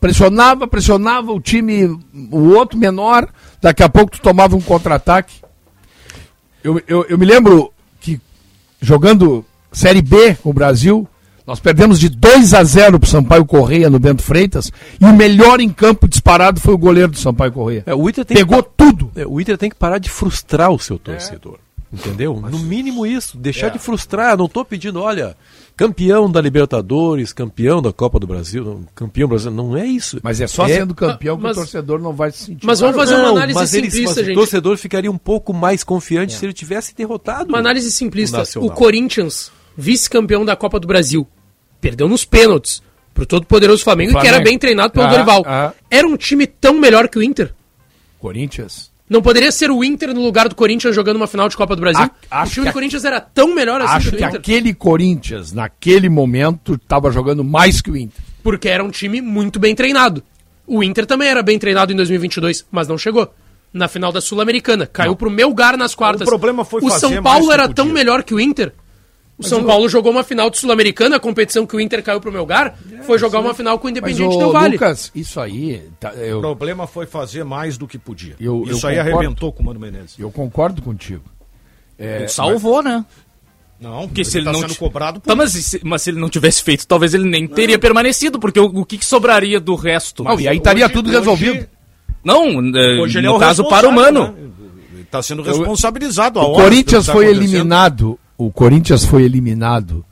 pressionava, 0.01 0.67
pressionava 0.67 1.33
o 1.33 1.41
time, 1.41 1.87
o 2.31 2.55
outro 2.55 2.79
menor, 2.79 3.29
daqui 3.61 3.83
a 3.83 3.89
pouco 3.89 4.13
tu 4.13 4.21
tomava 4.21 4.57
um 4.57 4.61
contra-ataque. 4.61 5.43
Eu, 6.63 6.81
eu, 6.87 7.05
eu 7.09 7.19
me 7.19 7.27
lembro 7.27 7.73
que 8.01 8.21
jogando 8.81 9.45
Série 9.73 10.03
B 10.03 10.35
com 10.37 10.51
o 10.51 10.55
Brasil, 10.55 11.09
nós 11.47 11.61
perdemos 11.61 11.99
de 12.01 12.09
2 12.09 12.55
a 12.55 12.65
0 12.65 12.99
pro 12.99 13.09
Sampaio 13.09 13.45
Correia 13.45 13.91
no 13.91 13.99
Bento 13.99 14.23
Freitas, 14.23 14.73
e 15.01 15.05
o 15.05 15.13
melhor 15.13 15.61
em 15.61 15.69
campo 15.69 16.09
disparado 16.09 16.59
foi 16.61 16.73
o 16.75 16.79
goleiro 16.79 17.13
do 17.13 17.19
Sampaio 17.19 17.53
Correia. 17.53 17.83
É, 17.87 17.95
o 17.95 18.09
Inter 18.09 18.25
tem 18.25 18.37
Pegou 18.37 18.63
que, 18.63 18.71
tudo. 18.77 19.11
é, 19.15 19.27
o 19.27 19.41
Inter 19.41 19.59
tem 19.59 19.69
que 19.71 19.77
parar 19.77 19.99
de 19.99 20.09
frustrar 20.09 20.71
o 20.71 20.79
seu 20.79 20.99
torcedor. 20.99 21.59
Entendeu? 21.93 22.41
No 22.51 22.59
mínimo 22.59 23.07
isso, 23.07 23.37
deixar 23.39 23.69
de 23.69 23.79
frustrar. 23.79 24.37
Não 24.37 24.47
estou 24.47 24.65
pedindo, 24.65 25.01
olha, 25.01 25.37
campeão 25.77 26.29
da 26.29 26.41
Libertadores, 26.41 27.33
campeão 27.33 27.81
da 27.81 27.93
Copa 27.93 28.19
do 28.19 28.27
Brasil, 28.27 28.85
campeão 28.97 29.29
brasileiro. 29.29 29.63
Não 29.63 29.77
é 29.77 29.87
isso. 29.87 30.19
Mas 30.21 30.41
é 30.41 30.49
só 30.49 30.67
É- 30.67 30.79
sendo 30.79 30.93
campeão 30.93 31.37
que 31.37 31.43
mas- 31.45 31.57
o 31.57 31.61
torcedor 31.61 32.01
não 32.01 32.13
vai 32.13 32.33
se 32.33 32.47
sentir. 32.47 32.67
Mas 32.67 32.81
vamos 32.81 32.97
fazer 32.97 33.15
uma 33.15 33.23
Não, 33.29 33.37
análise 33.37 33.57
mas 33.61 33.75
ele- 33.75 33.93
simplista, 33.93 34.17
mas 34.21 34.27
gente. 34.27 34.37
O 34.37 34.41
torcedor 34.41 34.77
ficaria 34.77 35.09
um 35.11 35.17
pouco 35.19 35.53
mais 35.55 35.85
confiante 35.85 36.33
se 36.33 36.45
ele 36.45 36.53
tivesse 36.53 36.93
derrotado. 36.97 37.49
Uma 37.51 37.59
análise 37.59 37.93
simplista. 37.93 38.43
o. 38.57 38.67
O 38.67 38.71
Corinthians, 38.73 39.53
vice-campeão 39.77 40.45
da 40.45 40.55
Copa 40.57 40.79
do 40.81 40.87
Brasil, 40.87 41.27
perdeu 41.81 42.09
nos 42.09 42.25
pênaltis 42.25 42.83
pro 43.13 43.25
todo 43.27 43.47
poderoso 43.47 43.85
Flamengo, 43.85 44.11
e 44.11 44.15
que 44.15 44.21
Flamengo. 44.21 44.35
era 44.37 44.45
bem 44.45 44.59
treinado 44.59 44.93
pelo 44.93 45.07
Ah, 45.07 45.11
Dorival. 45.11 45.43
ah. 45.47 45.73
Era 45.91 46.07
um 46.07 46.17
time 46.17 46.47
tão 46.47 46.75
melhor 46.81 47.09
que 47.09 47.19
o 47.19 47.23
Inter? 47.23 47.53
Corinthians. 48.19 48.93
Não 49.09 49.21
poderia 49.21 49.53
ser 49.53 49.71
o 49.71 49.85
Inter 49.85 50.15
no 50.15 50.23
lugar 50.23 50.49
do 50.49 50.55
Corinthians 50.55 50.95
jogando 50.95 51.17
uma 51.17 51.27
final 51.27 51.47
de 51.49 51.57
Copa 51.57 51.77
do 51.77 51.81
Brasil? 51.83 52.03
A- 52.03 52.07
o 52.07 52.11
acho 52.43 52.55
time 52.55 52.67
que 52.67 52.71
do 52.71 52.73
Corinthians 52.75 53.05
era 53.05 53.21
tão 53.21 53.55
melhor 53.55 53.81
assim 53.83 53.95
Acho 53.95 54.09
que 54.11 54.15
o 54.17 54.19
que 54.19 54.25
Inter. 54.25 54.41
aquele 54.41 54.75
Corinthians, 54.75 55.53
naquele 55.53 56.09
momento, 56.09 56.75
estava 56.75 57.11
jogando 57.11 57.45
mais 57.45 57.83
que 57.83 57.91
o 57.91 57.97
Inter. 57.97 58.25
Porque 58.43 58.69
era 58.69 58.83
um 58.83 58.91
time 58.91 59.21
muito 59.21 59.59
bem 59.61 59.75
treinado. 59.75 60.23
O 60.67 60.83
Inter 60.83 61.05
também 61.05 61.29
era 61.29 61.43
bem 61.43 61.59
treinado 61.59 61.93
em 61.93 61.97
2022, 61.97 62.65
mas 62.73 62.89
não 62.89 62.97
chegou. 62.97 63.33
Na 63.73 63.89
final 63.89 64.11
da 64.11 64.21
Sul-Americana. 64.21 64.87
Caiu 64.87 65.15
pro 65.17 65.31
meu 65.31 65.49
lugar 65.49 65.77
nas 65.77 65.95
quartas. 65.95 66.23
O 66.27 66.31
problema 66.31 66.65
foi 66.65 66.81
O 66.83 66.91
São 66.91 67.23
Paulo 67.23 67.53
era 67.53 67.69
tão 67.69 67.87
melhor 67.87 68.23
que 68.23 68.33
o 68.33 68.41
Inter. 68.41 68.73
O 69.37 69.43
São 69.43 69.63
o- 69.63 69.65
Paulo 69.65 69.89
jogou 69.89 70.13
uma 70.13 70.23
final 70.23 70.49
de 70.49 70.59
Sul-Americana, 70.59 71.17
a 71.17 71.21
competição 71.21 71.67
que 71.67 71.75
o 71.75 71.81
Inter 71.81 72.03
caiu 72.03 72.21
pro 72.21 72.31
meu 72.31 72.43
lugar, 72.43 72.79
foi 73.05 73.19
jogar 73.19 73.41
uma 73.41 73.53
final 73.53 73.79
com 73.79 73.89
o 73.89 73.91
Mas, 73.91 73.99
Independiente 73.99 74.37
ô, 74.37 74.39
Del 74.39 74.53
Vale. 74.53 74.75
Lucas, 74.75 75.11
isso 75.15 75.41
aí... 75.41 75.83
tá, 75.99 76.13
O 76.13 76.19
eu, 76.19 76.41
problema 76.41 76.87
foi 76.87 77.05
fazer 77.07 77.45
mais 77.45 77.77
do 77.77 77.87
que 77.89 77.99
podia. 77.99 78.37
Eu- 78.39 78.63
Isso 78.67 78.87
eu 78.87 78.91
aí 78.91 78.97
concordo. 78.97 79.19
arrebentou 79.19 79.53
com 79.53 79.63
o 79.63 79.67
Mano 79.67 79.81
Menezes. 79.81 80.15
eu 80.19 80.31
concordo 80.31 80.81
contigo. 80.83 81.25
É, 81.99 82.19
Ele 82.19 82.29
salvou, 82.29 82.83
né? 82.83 83.05
Não, 83.81 84.07
Porque 84.07 84.25
se 84.25 84.39
ele 84.39 84.47
tá 84.47 84.53
não 84.53 84.61
sendo 84.61 84.73
t- 84.73 84.79
cobrado 84.79 85.21
por 85.21 85.29
Tá, 85.29 85.35
mas, 85.35 85.51
se, 85.51 85.81
mas 85.85 86.01
se 86.03 86.11
ele 86.11 86.19
não 86.21 86.29
tivesse 86.31 86.63
feito, 86.63 86.87
talvez 86.87 87.13
ele 87.13 87.29
nem 87.29 87.47
teria 87.47 87.79
permanecido, 87.79 88.39
porque 88.39 88.59
o, 88.59 88.67
o 88.67 88.85
que, 88.87 88.97
que 88.97 89.05
sobraria 89.05 89.59
do 89.61 89.75
resto? 89.75 90.23
Não, 90.23 90.39
e 90.39 90.47
aí 90.49 90.57
estaria 90.57 90.89
tudo 90.89 91.11
resolvido. 91.11 91.67
Não, 92.23 92.45
é, 92.75 93.01
Hoje 93.03 93.19
ele 93.19 93.27
no 93.27 93.35
é 93.35 93.37
o 93.37 93.39
caso 93.41 93.69
para 93.69 93.89
o 93.89 93.93
Mano. 93.93 94.29
né? 94.29 94.35
Ele 94.93 95.03
Está 95.03 95.21
sendo 95.23 95.43
responsabilizado. 95.43 96.39
a 96.41 96.45
O 96.47 96.53
Corinthians 96.55 97.07
tá 97.07 97.13
foi 97.13 97.27
eliminado. 97.27 98.19
O 98.37 98.51
Corinthians 98.51 99.05
foi 99.05 99.23
eliminado, 99.23 100.05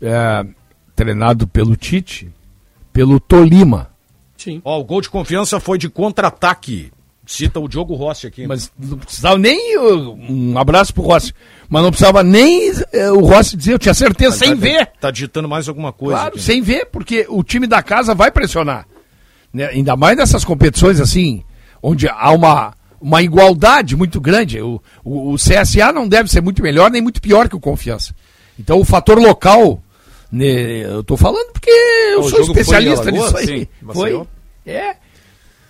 é, 0.00 0.46
treinado 0.94 1.46
pelo 1.46 1.76
Tite, 1.76 2.32
pelo 2.92 3.20
Tolima. 3.20 3.90
Sim. 4.36 4.60
Ó, 4.64 4.80
o 4.80 4.84
gol 4.84 5.00
de 5.00 5.10
confiança 5.10 5.60
foi 5.60 5.78
de 5.78 5.88
contra-ataque. 5.88 6.90
Cita 7.26 7.58
o 7.58 7.68
Diogo 7.68 7.94
Rossi 7.94 8.28
aqui. 8.28 8.46
Mas 8.46 8.70
não 8.78 8.96
precisava 8.98 9.36
nem. 9.36 9.76
Um 9.76 10.56
abraço 10.56 10.94
pro 10.94 11.02
Rossi. 11.02 11.34
Mas 11.68 11.82
não 11.82 11.90
precisava 11.90 12.22
nem 12.22 12.72
eh, 12.92 13.10
o 13.10 13.20
Rossi 13.20 13.56
dizer, 13.56 13.72
eu 13.72 13.78
tinha 13.80 13.94
certeza, 13.94 14.36
sem 14.36 14.50
tá, 14.50 14.54
ver. 14.54 14.86
Tá 15.00 15.10
digitando 15.10 15.48
mais 15.48 15.68
alguma 15.68 15.92
coisa. 15.92 16.14
Claro, 16.14 16.34
aqui. 16.34 16.42
sem 16.42 16.62
ver, 16.62 16.86
porque 16.86 17.26
o 17.28 17.42
time 17.42 17.66
da 17.66 17.82
casa 17.82 18.14
vai 18.14 18.30
pressionar. 18.30 18.86
Né? 19.52 19.66
Ainda 19.66 19.96
mais 19.96 20.16
nessas 20.16 20.44
competições 20.44 21.00
assim, 21.00 21.42
onde 21.82 22.08
há 22.08 22.30
uma, 22.30 22.74
uma 23.00 23.22
igualdade 23.22 23.96
muito 23.96 24.20
grande. 24.20 24.60
O, 24.60 24.80
o, 25.04 25.32
o, 25.32 25.36
CSA 25.36 25.92
não 25.92 26.08
deve 26.08 26.30
ser 26.30 26.40
muito 26.40 26.62
melhor 26.62 26.90
nem 26.90 27.02
muito 27.02 27.20
pior 27.20 27.48
que 27.48 27.56
o 27.56 27.60
Confiança. 27.60 28.14
Então 28.58 28.80
o 28.80 28.84
fator 28.84 29.18
local, 29.18 29.82
né, 30.30 30.84
eu 30.84 31.00
estou 31.00 31.16
falando 31.16 31.52
porque 31.52 31.70
eu 31.70 32.20
o 32.20 32.28
sou 32.28 32.40
especialista 32.40 33.10
nisso 33.10 33.36
aí. 33.36 33.46
Sim, 33.46 33.66
foi. 33.92 34.26
É, 34.64 34.96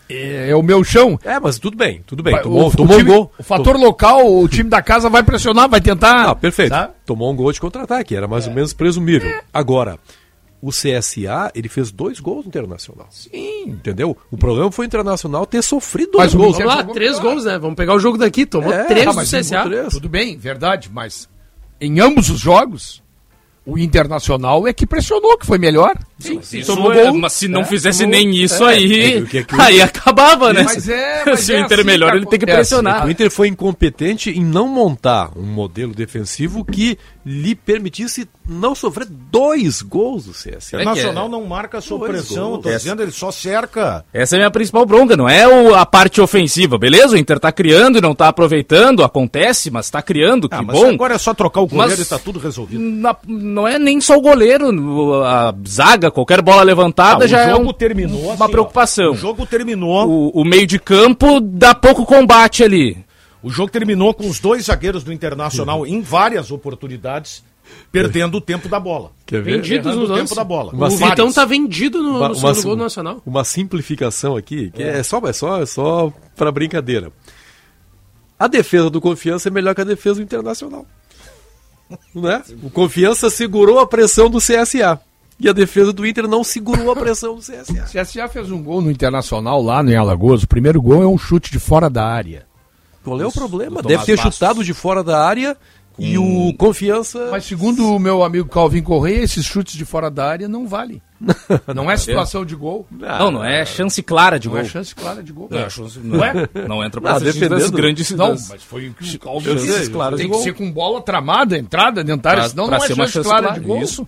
é, 0.08 0.50
é. 0.50 0.56
o 0.56 0.62
meu 0.62 0.82
chão. 0.84 1.18
É, 1.24 1.38
mas 1.38 1.58
tudo 1.58 1.76
bem, 1.76 2.02
tudo 2.06 2.22
bem. 2.22 2.40
Tomou, 2.40 2.68
o, 2.68 2.76
tomou 2.76 2.98
time, 2.98 3.10
um 3.10 3.14
gol. 3.14 3.32
O 3.38 3.42
fator 3.42 3.76
local, 3.76 4.40
o 4.40 4.48
time 4.48 4.70
da 4.70 4.80
casa 4.80 5.08
vai 5.08 5.22
pressionar, 5.22 5.68
vai 5.68 5.80
tentar. 5.80 6.30
Ah, 6.30 6.34
perfeito. 6.34 6.70
Tá? 6.70 6.90
Tomou 7.04 7.32
um 7.32 7.36
gol 7.36 7.52
de 7.52 7.60
contra-ataque, 7.60 8.14
era 8.14 8.28
mais 8.28 8.46
é. 8.46 8.48
ou 8.48 8.54
menos 8.54 8.72
presumível. 8.72 9.28
É. 9.28 9.40
Agora, 9.52 9.98
o 10.66 10.70
CSA, 10.70 11.52
ele 11.54 11.68
fez 11.68 11.92
dois 11.92 12.18
gols 12.18 12.44
no 12.44 12.48
Internacional. 12.48 13.06
Sim. 13.08 13.68
Entendeu? 13.68 14.16
O 14.32 14.36
problema 14.36 14.68
foi 14.72 14.84
o 14.84 14.88
Internacional 14.88 15.46
ter 15.46 15.62
sofrido 15.62 16.10
dois 16.12 16.34
mas 16.34 16.34
gols. 16.34 16.58
Vamos 16.58 16.74
lá, 16.74 16.84
três 16.84 17.20
gols, 17.20 17.44
né? 17.44 17.56
Vamos 17.56 17.76
pegar 17.76 17.94
o 17.94 18.00
jogo 18.00 18.18
daqui. 18.18 18.44
Tomou 18.44 18.72
é, 18.72 18.82
três 18.82 19.04
tá, 19.04 19.12
do 19.12 19.20
CSA. 19.20 19.62
Três. 19.62 19.88
Tudo 19.92 20.08
bem, 20.08 20.36
verdade, 20.36 20.90
mas 20.92 21.28
em 21.80 22.00
ambos 22.00 22.30
os 22.30 22.40
jogos, 22.40 23.00
o 23.64 23.78
Internacional 23.78 24.66
é 24.66 24.72
que 24.72 24.84
pressionou, 24.84 25.38
que 25.38 25.46
foi 25.46 25.56
melhor. 25.56 25.96
Sim, 26.18 26.40
sim, 26.40 26.62
mas 27.20 27.34
é 27.34 27.36
se 27.36 27.46
não 27.46 27.60
é, 27.60 27.64
fizesse 27.64 28.04
tomou, 28.04 28.12
nem 28.12 28.34
isso 28.34 28.64
é, 28.66 28.72
aí, 28.72 29.26
aí 29.58 29.82
acabava, 29.82 30.50
né? 30.50 30.62
Mas 30.62 30.86
mas 31.26 31.40
se 31.40 31.52
o 31.52 31.58
Inter 31.58 31.78
é 31.78 31.80
assim, 31.80 31.86
melhor, 31.86 32.16
ele 32.16 32.24
tem 32.24 32.38
que 32.38 32.46
pressionar. 32.46 33.06
O 33.06 33.10
Inter 33.10 33.30
foi 33.30 33.48
incompetente 33.48 34.30
em 34.30 34.42
não 34.42 34.66
montar 34.66 35.30
um 35.36 35.42
modelo 35.42 35.94
defensivo 35.94 36.64
que 36.64 36.98
lhe 37.26 37.54
permitisse 37.54 38.26
não 38.48 38.74
sofrer 38.74 39.06
dois 39.08 39.82
gols 39.82 40.26
do 40.26 40.32
C.S. 40.32 40.76
o 40.76 40.80
é 40.80 40.84
Nacional 40.84 41.28
não 41.28 41.44
marca 41.44 41.78
a 41.78 41.80
sua 41.80 41.98
pressão, 41.98 42.58
tô 42.58 42.70
dizendo, 42.70 43.02
ele 43.02 43.10
só 43.10 43.32
cerca. 43.32 44.04
Essa 44.12 44.36
é 44.36 44.38
a 44.38 44.40
minha 44.40 44.50
principal 44.50 44.86
bronca, 44.86 45.16
não 45.16 45.28
é 45.28 45.46
o, 45.46 45.74
a 45.74 45.84
parte 45.84 46.20
ofensiva, 46.20 46.78
beleza? 46.78 47.16
O 47.16 47.18
Inter 47.18 47.40
tá 47.40 47.50
criando 47.50 47.98
e 47.98 48.00
não 48.00 48.14
tá 48.14 48.28
aproveitando, 48.28 49.02
acontece, 49.02 49.70
mas 49.70 49.90
tá 49.90 50.00
criando, 50.00 50.48
ah, 50.50 50.58
que 50.58 50.64
bom. 50.64 50.90
agora 50.90 51.14
é 51.14 51.18
só 51.18 51.34
trocar 51.34 51.62
o 51.62 51.66
goleiro 51.66 51.98
mas, 51.98 52.06
e 52.06 52.08
tá 52.08 52.18
tudo 52.18 52.38
resolvido. 52.38 52.80
Na, 52.80 53.16
não 53.26 53.66
é 53.66 53.78
nem 53.78 54.00
só 54.00 54.16
o 54.16 54.20
goleiro, 54.20 55.24
a 55.24 55.52
zaga 55.66 56.05
qualquer 56.10 56.42
bola 56.42 56.62
levantada 56.62 57.24
ah, 57.24 57.28
já 57.28 57.40
é 57.40 57.54
um, 57.54 57.72
terminou, 57.72 58.24
uma 58.24 58.44
assim, 58.44 58.50
preocupação. 58.52 59.10
Ó, 59.10 59.12
o 59.12 59.16
jogo 59.16 59.46
terminou. 59.46 60.08
O, 60.08 60.40
o 60.40 60.44
meio 60.44 60.66
de 60.66 60.78
campo 60.78 61.40
dá 61.40 61.74
pouco 61.74 62.04
combate 62.04 62.62
ali. 62.62 63.04
O 63.42 63.50
jogo 63.50 63.70
terminou 63.70 64.12
com 64.12 64.28
os 64.28 64.40
dois 64.40 64.64
zagueiros 64.64 65.04
do 65.04 65.12
Internacional 65.12 65.86
em 65.86 66.00
várias 66.00 66.50
oportunidades 66.50 67.44
perdendo 67.90 68.38
o 68.38 68.40
tempo 68.40 68.68
da 68.68 68.78
bola. 68.78 69.12
Quer 69.24 69.42
ver? 69.42 69.56
Vendidos 69.56 69.96
no 69.96 70.14
tempo 70.14 70.34
da 70.34 70.44
bola. 70.44 70.72
Uma 70.72 70.88
o 70.88 70.96
Vitão 70.96 71.32
tá 71.32 71.44
vendido 71.44 72.02
no, 72.02 72.18
uma, 72.18 72.28
no 72.28 72.36
uma, 72.36 72.52
gol 72.52 72.76
nacional. 72.76 73.22
Uma 73.24 73.44
simplificação 73.44 74.36
aqui, 74.36 74.70
que 74.70 74.82
é, 74.82 74.98
é 74.98 75.02
só, 75.02 75.20
é 75.26 75.32
só, 75.32 75.62
é 75.62 75.66
só 75.66 76.12
para 76.36 76.52
brincadeira. 76.52 77.12
A 78.38 78.46
defesa 78.46 78.90
do 78.90 79.00
Confiança 79.00 79.48
é 79.48 79.50
melhor 79.50 79.74
que 79.74 79.80
a 79.80 79.84
defesa 79.84 80.16
do 80.16 80.22
Internacional. 80.22 80.86
Né? 82.14 82.42
O 82.62 82.70
Confiança 82.70 83.30
segurou 83.30 83.78
a 83.78 83.86
pressão 83.86 84.28
do 84.28 84.38
CSA. 84.38 85.00
E 85.38 85.48
a 85.48 85.52
defesa 85.52 85.92
do 85.92 86.06
Inter 86.06 86.26
não 86.26 86.42
segurou 86.42 86.90
a 86.90 86.96
pressão 86.96 87.34
do 87.34 87.42
CSA. 87.42 87.62
O 87.72 88.02
CSA 88.02 88.28
fez 88.28 88.50
um 88.50 88.62
gol 88.62 88.80
no 88.80 88.90
Internacional 88.90 89.62
lá 89.62 89.82
no 89.82 89.98
Alagoas. 89.98 90.42
O 90.42 90.48
primeiro 90.48 90.80
gol 90.80 91.02
é 91.02 91.06
um 91.06 91.18
chute 91.18 91.50
de 91.50 91.58
fora 91.58 91.90
da 91.90 92.06
área. 92.06 92.46
Qual 93.04 93.20
é 93.20 93.26
o 93.26 93.32
problema? 93.32 93.82
Deve 93.82 94.04
ter 94.04 94.16
Bastos. 94.16 94.34
chutado 94.34 94.64
de 94.64 94.74
fora 94.74 95.04
da 95.04 95.24
área 95.24 95.56
e 95.98 96.18
o 96.18 96.22
hum. 96.22 96.54
Confiança. 96.56 97.28
Mas 97.30 97.44
segundo 97.44 97.94
o 97.94 97.98
meu 97.98 98.22
amigo 98.22 98.48
Calvin 98.48 98.82
Correia, 98.82 99.22
esses 99.22 99.44
chutes 99.44 99.74
de 99.74 99.84
fora 99.84 100.10
da 100.10 100.26
área 100.26 100.48
não 100.48 100.66
valem. 100.66 101.00
Não 101.74 101.86
tá 101.86 101.92
é 101.92 101.96
situação 101.96 102.44
de 102.44 102.54
gol. 102.54 102.86
Ah, 103.02 103.20
não, 103.20 103.30
não 103.30 103.44
é 103.44 103.64
chance 103.64 104.02
clara 104.02 104.38
de 104.38 104.48
gol. 104.48 104.58
Não 104.58 104.64
é 104.66 104.68
chance 104.68 104.94
clara 104.94 105.22
de 105.22 105.32
gol. 105.32 105.48
Não, 105.50 105.58
é, 105.58 105.62
é. 105.62 105.70
chance, 105.70 105.98
não, 105.98 106.22
é? 106.22 106.32
não 106.68 106.84
entra 106.84 107.00
ah, 107.00 107.02
pra 107.02 107.18
defender 107.18 107.48
das 107.48 107.70
grandes 107.70 108.10
Não, 108.10 108.36
mas 108.50 108.62
foi 108.62 108.88
o 108.88 108.94
que 108.94 109.16
o 109.16 109.18
Calvin 109.18 109.54
disse. 109.54 109.90
Tem 110.14 110.30
que 110.30 110.38
ser 110.42 110.52
com 110.52 110.70
bola 110.70 111.00
tramada, 111.00 111.56
entrada, 111.56 112.04
dentária, 112.04 112.46
senão 112.46 112.66
pra 112.66 112.76
não 112.76 112.84
é 112.84 112.88
chance, 112.88 113.12
chance 113.12 113.26
clara, 113.26 113.46
clara 113.46 113.60
de 113.60 113.66
gol. 113.66 113.80
Isso. 113.80 114.06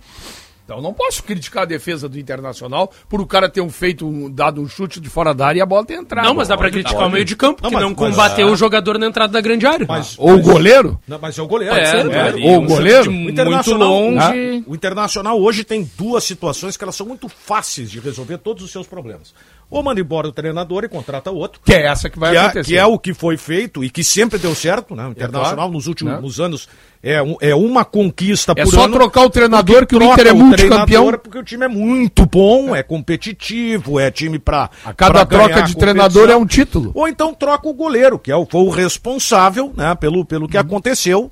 Então 0.69 0.79
não 0.83 0.93
posso 0.93 1.23
criticar 1.23 1.63
a 1.63 1.65
defesa 1.65 2.07
do 2.07 2.19
Internacional 2.19 2.93
por 3.09 3.19
o 3.19 3.25
cara 3.25 3.49
ter 3.49 3.59
um 3.59 3.71
feito 3.71 4.07
um, 4.07 4.29
dado 4.29 4.61
um 4.61 4.67
chute 4.67 4.99
de 4.99 5.09
fora 5.09 5.33
da 5.33 5.47
área 5.47 5.57
e 5.57 5.61
a 5.63 5.65
bola 5.65 5.83
ter 5.83 5.95
entrado. 5.95 6.25
Não, 6.25 6.35
mas 6.35 6.47
dá 6.47 6.55
para 6.55 6.69
criticar 6.69 6.93
pode. 6.93 7.09
o 7.09 7.11
meio 7.11 7.25
de 7.25 7.35
campo, 7.35 7.63
não, 7.63 7.71
que 7.71 7.75
mas, 7.75 7.83
não 7.83 7.95
combateu 7.95 8.45
mas, 8.45 8.53
o 8.53 8.55
jogador 8.55 8.99
na 8.99 9.07
entrada 9.07 9.33
da 9.33 9.41
grande 9.41 9.65
área. 9.65 9.87
Mas, 9.89 10.13
ou 10.19 10.35
o 10.35 10.41
goleiro? 10.43 10.99
Não, 11.07 11.17
mas 11.19 11.39
é 11.39 11.41
o 11.41 11.47
goleiro, 11.47 11.73
é, 11.73 11.81
é. 11.81 12.01
é 12.01 12.51
ou 12.51 12.63
o 12.63 12.67
goleiro? 12.67 13.11
Muito 13.11 13.73
longe. 13.73 14.15
Né? 14.15 14.63
O 14.67 14.75
Internacional 14.75 15.41
hoje 15.41 15.63
tem 15.63 15.89
duas 15.97 16.23
situações 16.23 16.77
que 16.77 16.83
elas 16.83 16.95
são 16.95 17.07
muito 17.07 17.27
fáceis 17.27 17.89
de 17.89 17.99
resolver 17.99 18.37
todos 18.37 18.63
os 18.63 18.69
seus 18.69 18.85
problemas. 18.85 19.33
Ou 19.71 19.81
manda 19.81 19.99
embora 19.99 20.27
o 20.27 20.31
treinador 20.31 20.83
e 20.83 20.89
contrata 20.89 21.31
outro. 21.31 21.61
Que 21.63 21.73
é 21.73 21.85
essa 21.85 22.09
que 22.09 22.19
vai 22.19 22.31
que 22.31 22.37
é 22.37 22.39
acontecer. 22.41 22.59
É, 22.59 22.63
que 22.63 22.77
é 22.77 22.85
o 22.85 22.97
que 22.97 23.13
foi 23.13 23.37
feito 23.37 23.83
e 23.83 23.89
que 23.89 24.03
sempre 24.03 24.37
deu 24.37 24.53
certo, 24.53 24.95
né? 24.95 25.07
O 25.07 25.11
Internacional 25.11 25.51
é 25.51 25.55
claro, 25.55 25.71
nos 25.71 25.87
últimos 25.87 26.37
né? 26.37 26.45
anos 26.45 26.69
é, 27.01 27.19
é 27.39 27.55
uma 27.55 27.85
conquista 27.85 28.51
é 28.57 28.63
por 28.63 28.73
só 28.73 28.85
trocar 28.89 29.23
o 29.23 29.29
treinador 29.29 29.87
que 29.87 29.95
o 29.95 30.03
Inter 30.03 30.27
é 30.27 30.33
multicampeão. 30.33 31.11
Porque 31.13 31.37
o 31.37 31.43
time 31.43 31.63
é 31.63 31.67
muito 31.69 32.25
bom, 32.25 32.75
é 32.75 32.83
competitivo, 32.83 33.99
é 33.99 34.11
time 34.11 34.37
para 34.37 34.69
A 34.83 34.93
cada 34.93 35.25
pra 35.25 35.25
troca 35.25 35.61
de 35.63 35.77
treinador 35.77 36.29
é 36.29 36.35
um 36.35 36.45
título. 36.45 36.91
Ou 36.93 37.07
então 37.07 37.33
troca 37.33 37.69
o 37.69 37.73
goleiro, 37.73 38.19
que 38.19 38.29
é 38.29 38.35
o, 38.35 38.45
foi 38.45 38.61
o 38.61 38.69
responsável 38.69 39.73
né, 39.77 39.95
pelo, 39.95 40.25
pelo 40.25 40.47
que 40.47 40.57
uhum. 40.57 40.61
aconteceu 40.61 41.31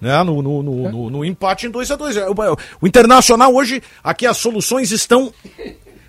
né? 0.00 0.22
No, 0.22 0.40
no, 0.40 0.62
no, 0.62 0.88
é. 0.88 0.92
no, 0.92 1.10
no 1.10 1.24
empate 1.24 1.66
em 1.66 1.70
2 1.70 1.90
a 1.90 1.96
2 1.96 2.16
é, 2.16 2.28
o, 2.28 2.42
é, 2.42 2.56
o, 2.80 2.86
Internacional 2.86 3.54
hoje, 3.54 3.82
aqui 4.02 4.26
as 4.26 4.38
soluções 4.38 4.90
estão 4.90 5.32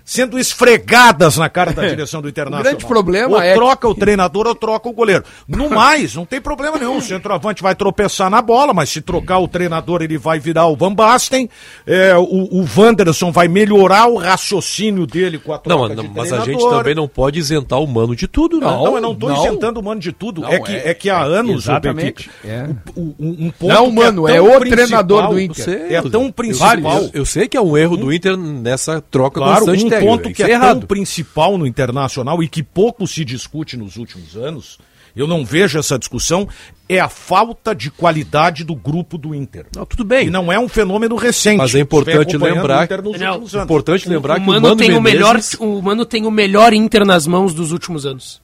sendo 0.04 0.38
esfregadas 0.38 1.36
na 1.36 1.48
cara 1.48 1.72
da 1.72 1.86
direção 1.88 2.20
do 2.20 2.28
Internacional. 2.28 2.62
O 2.62 2.64
grande 2.64 2.86
problema 2.86 3.36
ou 3.36 3.42
é 3.42 3.54
troca 3.54 3.80
que... 3.80 3.86
o 3.86 3.94
treinador 3.94 4.46
ou 4.46 4.54
troca 4.54 4.88
o 4.88 4.92
goleiro. 4.92 5.24
No 5.48 5.68
mais, 5.70 6.14
não 6.14 6.24
tem 6.24 6.40
problema 6.40 6.78
nenhum. 6.78 6.98
O 6.98 7.02
centroavante 7.02 7.62
vai 7.62 7.74
tropeçar 7.74 8.30
na 8.30 8.40
bola, 8.40 8.72
mas 8.72 8.90
se 8.90 9.00
trocar 9.00 9.38
o 9.38 9.48
treinador, 9.48 10.02
ele 10.02 10.18
vai 10.18 10.38
virar 10.38 10.66
o 10.66 10.76
Van 10.76 10.94
Basten. 10.94 11.48
É, 11.86 12.16
o, 12.16 12.22
o 12.22 12.66
Wanderson 12.76 13.32
vai 13.32 13.48
melhorar 13.48 14.06
o 14.06 14.16
raciocínio 14.16 15.06
dele 15.06 15.38
com 15.38 15.52
a 15.52 15.58
troca 15.58 15.94
não, 15.94 16.04
não 16.04 16.12
Mas 16.14 16.32
a 16.32 16.40
gente 16.40 16.62
também 16.68 16.94
não 16.94 17.08
pode 17.08 17.38
isentar 17.38 17.80
o 17.80 17.86
Mano 17.86 18.14
de 18.14 18.26
tudo, 18.26 18.60
não. 18.60 18.70
Não, 18.70 18.84
não 18.84 18.96
eu 18.96 19.00
não 19.00 19.12
estou 19.12 19.32
isentando 19.32 19.80
o 19.80 19.82
Mano 19.82 20.00
de 20.00 20.12
tudo. 20.12 20.44
é, 20.46 20.58
que, 20.60 20.72
é, 20.72 20.90
é 20.90 20.94
que 20.94 21.10
há 21.10 21.22
anos 21.22 21.64
exatamente, 21.64 22.30
o 22.44 22.48
É. 22.48 22.68
O, 22.96 23.14
um 23.18 23.50
ponto 23.50 23.72
não, 23.72 23.86
é 23.86 23.90
Mano, 23.90 24.28
é, 24.28 24.36
é 24.36 24.40
o 24.40 24.60
treinador 24.60 25.28
do 25.28 25.40
Inter. 25.40 25.64
Sei, 25.64 25.94
é 25.94 26.02
tão 26.02 26.30
principal... 26.30 27.02
Eu, 27.02 27.10
eu, 27.14 27.24
sei 27.24 27.48
que 27.48 27.56
é 27.56 27.60
um 27.60 27.76
erro 27.76 27.96
do 27.96 28.12
Inter 28.12 28.36
nessa 28.36 29.00
troca 29.00 29.40
claro, 29.40 29.66
constante 29.66 30.01
é 30.02 30.06
ponto 30.06 30.32
que 30.32 30.42
é, 30.42 30.46
o 30.46 30.50
é 30.50 30.58
tão 30.58 30.80
principal 30.80 31.56
no 31.56 31.66
internacional 31.66 32.42
e 32.42 32.48
que 32.48 32.62
pouco 32.62 33.06
se 33.06 33.24
discute 33.24 33.76
nos 33.76 33.96
últimos 33.96 34.36
anos, 34.36 34.78
eu 35.14 35.26
não 35.26 35.44
vejo 35.44 35.78
essa 35.78 35.98
discussão, 35.98 36.48
é 36.88 36.98
a 36.98 37.08
falta 37.08 37.74
de 37.74 37.90
qualidade 37.90 38.64
do 38.64 38.74
grupo 38.74 39.18
do 39.18 39.34
Inter. 39.34 39.66
Não, 39.74 39.84
tudo 39.84 40.04
bem. 40.04 40.28
E 40.28 40.30
não 40.30 40.50
é 40.50 40.58
um 40.58 40.68
fenômeno 40.68 41.16
recente. 41.16 41.58
Mas 41.58 41.74
é 41.74 41.80
importante 41.80 42.36
lembrar, 42.36 42.88
não, 43.02 43.60
é 43.60 43.62
importante 43.62 44.08
lembrar 44.08 44.38
o, 44.38 44.40
que 44.40 44.42
o 44.42 44.46
Mano, 44.46 44.58
o 44.58 44.62
Mano 44.62 44.76
tem 44.76 44.88
Menezes... 44.88 44.98
o 44.98 45.02
melhor, 45.02 45.40
o 45.60 45.82
Mano 45.82 46.06
tem 46.06 46.26
o 46.26 46.30
melhor 46.30 46.72
Inter 46.72 47.04
nas 47.04 47.26
mãos 47.26 47.52
dos 47.54 47.72
últimos 47.72 48.06
anos. 48.06 48.40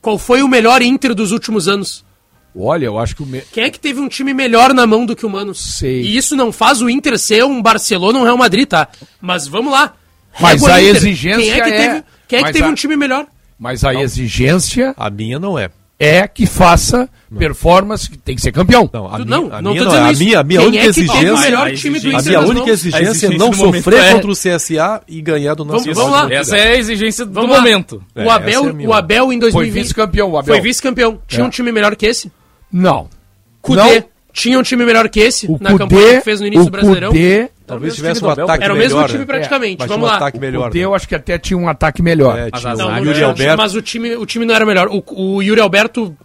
Qual 0.00 0.16
foi 0.16 0.42
o 0.42 0.48
melhor 0.48 0.80
Inter 0.82 1.14
dos 1.14 1.32
últimos 1.32 1.66
anos? 1.66 2.04
Olha, 2.60 2.86
eu 2.86 2.98
acho 2.98 3.14
que 3.14 3.22
o. 3.22 3.26
Me... 3.26 3.40
Quem 3.52 3.64
é 3.64 3.70
que 3.70 3.78
teve 3.78 4.00
um 4.00 4.08
time 4.08 4.34
melhor 4.34 4.74
na 4.74 4.86
mão 4.86 5.06
do 5.06 5.14
que 5.14 5.24
o 5.24 5.30
Mano? 5.30 5.54
Sei. 5.54 6.02
E 6.02 6.16
isso 6.16 6.34
não 6.34 6.50
faz 6.50 6.82
o 6.82 6.90
Inter 6.90 7.18
ser 7.18 7.44
um 7.44 7.62
Barcelona 7.62 8.18
ou 8.18 8.22
um 8.22 8.26
Real 8.26 8.36
Madrid, 8.36 8.66
tá? 8.66 8.88
Mas 9.20 9.46
vamos 9.46 9.72
lá. 9.72 9.94
Mas 10.40 10.62
Régua 10.62 10.74
a 10.74 10.82
Inter. 10.82 10.96
exigência. 10.96 11.40
Quem 11.40 11.50
é 11.50 11.60
que 11.60 11.70
é- 11.70 11.76
teve. 11.76 12.04
Quem 12.26 12.38
é 12.40 12.42
que 12.42 12.52
teve 12.52 12.64
a... 12.64 12.68
um 12.68 12.74
time 12.74 12.96
melhor? 12.96 13.26
Mas 13.58 13.84
a 13.84 13.92
não. 13.92 14.00
exigência. 14.00 14.94
A 14.96 15.08
minha 15.08 15.38
não 15.38 15.58
é. 15.58 15.70
É 16.00 16.28
que 16.28 16.46
faça 16.46 17.08
não. 17.28 17.38
performance, 17.38 18.08
que 18.08 18.16
tem 18.16 18.36
que 18.36 18.40
ser 18.40 18.52
campeão. 18.52 18.88
Não, 18.92 19.06
a 19.06 19.18
tu, 19.18 19.24
minha, 19.24 19.36
não, 19.36 19.52
a 19.52 19.62
não 19.62 19.72
minha, 19.72 19.84
não, 19.84 19.94
é. 19.96 19.98
a 19.98 20.12
minha, 20.12 20.38
a 20.38 20.44
minha 20.44 20.62
única 20.62 20.84
é 20.84 20.86
exigência. 20.86 21.58
A 21.58 22.22
minha 22.22 22.40
única 22.40 22.70
exigência, 22.70 23.26
é 23.26 23.36
não 23.36 23.52
sofrer 23.52 23.98
é. 23.98 24.12
contra 24.12 24.30
o 24.30 24.34
CSA 24.34 25.02
e 25.08 25.20
ganhar 25.20 25.54
do 25.54 25.64
nosso 25.64 25.86
Vamos, 25.86 25.98
vamos 25.98 26.12
lá, 26.12 26.32
essa 26.32 26.56
é 26.56 26.74
a 26.74 26.76
exigência 26.76 27.26
do 27.26 27.32
vamos 27.32 27.56
momento. 27.56 28.00
É, 28.14 28.24
o 28.24 28.30
Abel, 28.30 28.68
é 28.68 28.86
o 28.86 28.92
Abel 28.92 29.32
em 29.32 29.40
2020 29.40 29.72
foi 29.72 29.82
vice-campeão. 29.82 30.42
Foi 30.44 30.60
vice-campeão. 30.60 31.20
Tinha 31.26 31.44
um 31.44 31.50
time 31.50 31.72
melhor 31.72 31.96
que 31.96 32.06
esse? 32.06 32.30
Não. 32.72 33.08
Cudê 33.60 34.00
não. 34.00 34.04
tinha 34.32 34.58
um 34.58 34.62
time 34.62 34.84
melhor 34.84 35.08
que 35.08 35.20
esse 35.20 35.46
o 35.46 35.58
na 35.60 35.70
Cudê, 35.70 35.78
campanha 35.78 36.18
que 36.18 36.24
fez 36.24 36.40
no 36.40 36.46
início 36.46 36.64
do 36.66 36.70
Brasileirão. 36.70 37.10
Cudê, 37.10 37.50
Talvez 37.66 37.94
tivesse 37.94 38.24
um 38.24 38.30
ataque 38.30 38.46
melhor. 38.48 38.64
Era 38.64 38.74
o 38.74 38.76
mesmo 38.76 39.06
time 39.06 39.18
né? 39.18 39.24
praticamente, 39.26 39.82
é, 39.82 39.86
vamos 39.86 40.08
um 40.08 40.10
lá. 40.10 40.16
Ataque 40.16 40.38
melhor, 40.38 40.60
o 40.60 40.64
Cudê, 40.64 40.78
né? 40.78 40.84
eu 40.86 40.94
acho 40.94 41.08
que 41.08 41.14
até 41.14 41.38
tinha 41.38 41.58
um 41.58 41.68
ataque 41.68 42.02
melhor. 42.02 42.38
É, 42.38 42.50
tinha 42.50 42.72
ah, 42.72 42.76
não, 42.76 43.00
o 43.00 43.04
Yuri 43.04 43.22
Alberto. 43.22 43.56
Mas 43.58 43.74
o 43.74 43.82
time, 43.82 44.16
o 44.16 44.24
time 44.24 44.46
não 44.46 44.54
era 44.54 44.64
melhor. 44.64 44.88
O, 44.88 45.02
o 45.36 45.42
Yuri 45.42 45.60
Alberto... 45.60 46.16